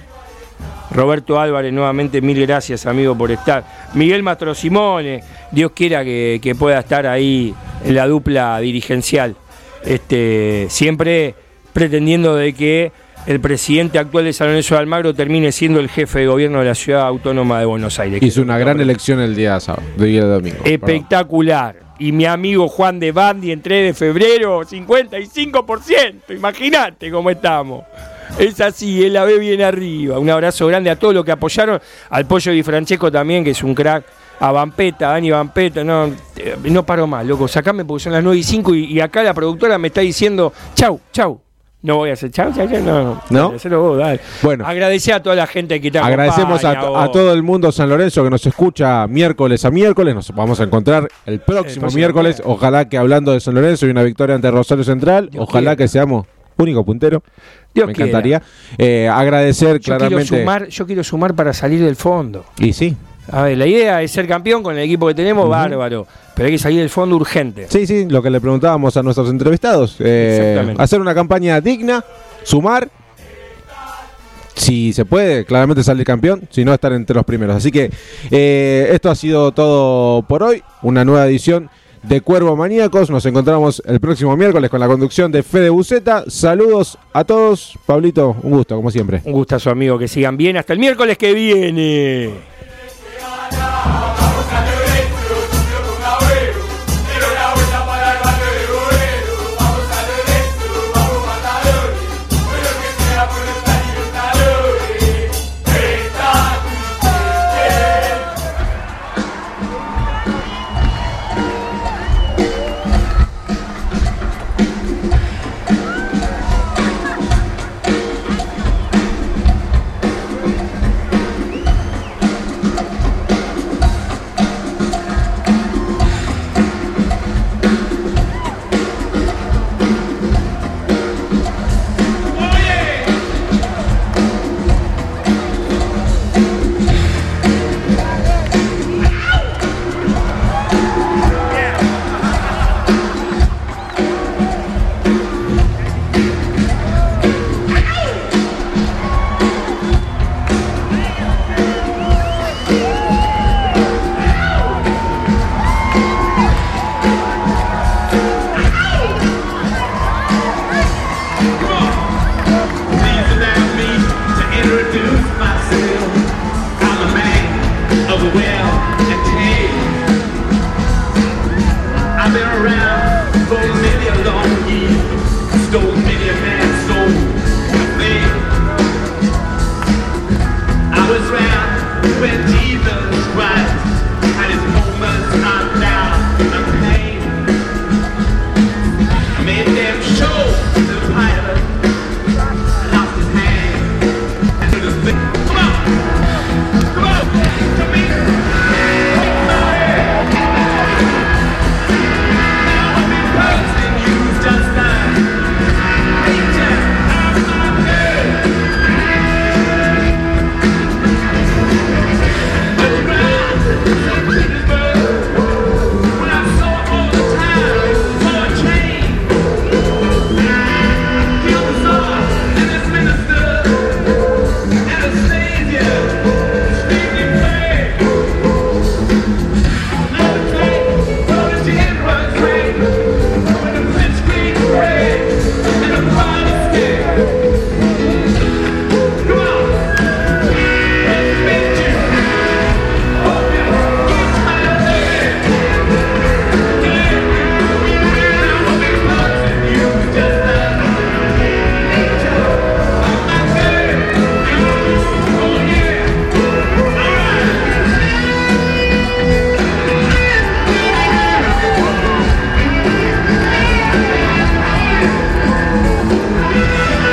Roberto 0.91 1.41
Álvarez, 1.41 1.73
nuevamente 1.73 2.21
mil 2.21 2.41
gracias 2.47 2.87
amigo 2.87 3.17
por 3.17 3.31
estar. 3.31 3.65
Miguel 3.95 4.23
Mastro 4.23 4.55
Simone, 4.55 5.23
Dios 5.51 5.73
quiera 5.75 6.05
que, 6.05 6.39
que 6.43 6.55
pueda 6.55 6.79
estar 6.79 7.07
ahí 7.07 7.55
en 7.85 7.95
la 7.95 8.07
dupla 8.07 8.59
dirigencial. 8.61 9.37
Este, 9.85 10.67
siempre 10.69 11.35
pretendiendo 11.73 12.35
de 12.35 12.53
que 12.55 12.93
el 13.27 13.41
presidente 13.41 13.99
actual 13.99 14.25
de 14.25 14.33
San 14.33 14.49
Lorenzo 14.49 14.75
de 14.75 14.81
Almagro 14.81 15.13
termine 15.13 15.51
siendo 15.53 15.81
el 15.81 15.89
jefe 15.89 16.21
de 16.21 16.27
gobierno 16.27 16.61
de 16.61 16.67
la 16.67 16.75
ciudad 16.75 17.03
autónoma 17.03 17.59
de 17.59 17.67
Buenos 17.67 17.99
Aires. 17.99 18.23
Hizo 18.23 18.41
una 18.41 18.57
gran 18.57 18.81
elección 18.81 19.21
el 19.21 19.35
día 19.35 19.59
sábado, 19.59 19.87
el 19.99 20.07
día 20.07 20.25
domingo. 20.25 20.59
Espectacular. 20.65 21.77
Y 21.99 22.13
mi 22.13 22.27
amigo 22.27 22.69
Juan 22.69 23.01
de 23.01 23.11
Bandi 23.11 23.53
en 23.53 23.63
3 23.63 23.87
de 23.87 23.95
febrero, 23.95 24.63
55%. 24.63 26.37
Imagínate 26.37 27.11
cómo 27.11 27.31
estamos. 27.31 27.85
Es 28.39 28.61
así, 28.61 29.05
él 29.05 29.15
la 29.15 29.25
ve 29.25 29.39
bien 29.39 29.63
arriba. 29.63 30.19
Un 30.19 30.31
abrazo 30.31 30.67
grande 30.67 30.91
a 30.91 30.97
todos 30.97 31.15
los 31.15 31.25
que 31.25 31.33
apoyaron. 31.33 31.81
Al 32.11 32.27
Pollo 32.27 32.53
Di 32.53 32.63
Francesco 32.63 33.11
también, 33.11 33.45
que 33.45 33.51
es 33.51 33.63
un 33.63 33.75
crack. 33.75 34.05
a 34.39 34.53
Vampeta, 34.53 35.09
a 35.09 35.13
Dani 35.13 35.31
Vampeta, 35.31 35.83
no, 35.83 36.13
eh, 36.37 36.57
no 36.65 36.85
paro 36.85 37.07
más, 37.07 37.25
loco, 37.25 37.49
sacame 37.49 37.87
porque 37.87 38.05
son 38.05 38.13
las 38.13 38.23
9 38.23 38.39
y 38.39 38.43
5 38.43 38.75
y, 38.75 38.85
y 38.85 39.01
acá 39.01 39.23
la 39.23 39.33
productora 39.33 39.79
me 39.79 39.89
está 39.89 40.03
diciendo, 40.03 40.53
chau, 40.75 41.01
chau. 41.11 41.41
No 41.87 41.99
voy 41.99 42.11
a 42.11 42.15
hacer 42.15 42.33
chau, 42.33 42.53
chau, 42.53 42.69
chau, 42.69 42.83
no. 42.83 43.23
¿No? 43.31 43.53
Vos, 43.53 43.99
dale. 43.99 44.19
Bueno. 44.43 44.67
Agradecer 44.67 45.15
a 45.15 45.23
toda 45.23 45.37
la 45.37 45.47
gente 45.47 45.81
que 45.81 45.89
te 45.89 46.01
Agradecemos 46.01 46.65
a, 46.65 47.11
todo 47.13 47.33
el 47.33 47.45
mundo 47.45 47.71
San 47.71 47.89
Lorenzo 47.89 48.25
que 48.25 48.31
nos 48.31 48.45
escucha 48.45 49.07
miércoles 49.07 49.65
a 49.65 49.71
miércoles. 49.71 50.13
Nos 50.13 50.35
vamos 50.35 50.59
a 50.59 50.65
encontrar 50.65 51.07
el 51.27 51.39
próximo 51.39 51.83
próximo 51.83 51.97
miércoles. 51.97 52.43
Ojalá 52.45 52.89
que 52.89 52.99
hablando 52.99 53.31
de 53.31 53.39
San 53.39 53.55
Lorenzo 53.55 53.87
y 53.87 53.91
una 53.91 54.03
victoria 54.03 54.35
ante 54.35 54.51
Rosario 54.51 54.83
Central. 54.83 55.31
ojalá 55.39 55.61
quiera. 55.61 55.77
que 55.77 55.87
seamos 55.87 56.27
único 56.59 56.85
puntero. 56.85 57.23
Dios 57.75 57.87
Me 57.87 57.93
quiera. 57.93 58.09
encantaría. 58.09 58.43
Eh, 58.79 59.09
agradecer 59.09 59.79
Yo 59.79 59.81
quiero, 59.81 59.99
claramente. 59.99 60.39
sumar, 60.39 60.69
yo 60.69 60.87
quiero 60.87 61.05
sumar 61.05 61.35
para 61.35 61.53
salir 61.53 61.83
del 61.83 61.97
fondo. 61.97 62.45
Y 62.59 62.73
sí. 62.73 62.97
A 63.31 63.43
ver, 63.43 63.59
la 63.59 63.67
idea 63.67 64.03
es 64.03 64.13
ser 64.13 64.29
campeón 64.29 64.63
con 64.63 64.77
el 64.77 64.83
equipo 64.85 65.07
que 65.09 65.15
tenemos, 65.15 65.49
bárbaro. 65.49 66.07
Pero 66.35 66.47
hay 66.47 66.53
que 66.53 66.59
salir 66.59 66.79
del 66.81 66.91
fondo 66.91 67.17
urgente. 67.17 67.67
Sí, 67.69 67.87
sí, 67.87 68.07
lo 68.09 68.23
que 68.23 68.31
le 68.31 68.41
preguntábamos 68.41 68.97
a 68.97 69.03
nuestros 69.03 69.29
entrevistados. 69.31 69.97
Eh, 69.99 70.39
Exactamente. 70.51 70.83
hacer 70.83 71.01
una 71.01 71.15
campaña 71.15 71.61
digna, 71.61 72.05
sumar. 72.45 72.89
Si 74.55 74.93
se 74.95 75.05
puede, 75.05 75.45
claramente 75.45 75.83
salir 75.85 76.07
campeón, 76.07 76.49
si 76.51 76.65
no 76.65 76.73
estar 76.73 76.91
entre 76.93 77.15
los 77.15 77.25
primeros. 77.27 77.57
Así 77.57 77.71
que 77.71 77.91
eh, 78.31 78.89
esto 78.91 79.11
ha 79.11 79.15
sido 79.15 79.53
todo 79.53 80.23
por 80.23 80.43
hoy. 80.43 80.63
Una 80.83 81.05
nueva 81.05 81.27
edición 81.27 81.69
de 82.09 82.21
Cuervo 82.21 82.57
Maníacos. 82.57 83.11
Nos 83.11 83.27
encontramos 83.27 83.83
el 83.87 84.01
próximo 84.01 84.37
miércoles 84.37 84.71
con 84.71 84.81
la 84.81 84.87
conducción 84.87 85.33
de 85.33 85.43
Fede 85.43 85.71
Buceta. 85.71 86.25
Saludos 86.29 86.99
a 87.13 87.25
todos. 87.25 87.79
Pablito, 87.87 88.37
un 88.43 88.53
gusto, 88.53 88.77
como 88.77 88.91
siempre. 88.91 89.23
Un 89.25 89.33
gustazo, 89.33 89.71
amigo. 89.71 89.99
Que 89.99 90.09
sigan 90.09 90.37
bien. 90.37 90.57
Hasta 90.57 90.73
el 90.73 90.79
miércoles 90.79 91.19
que 91.19 91.33
viene. 91.33 92.56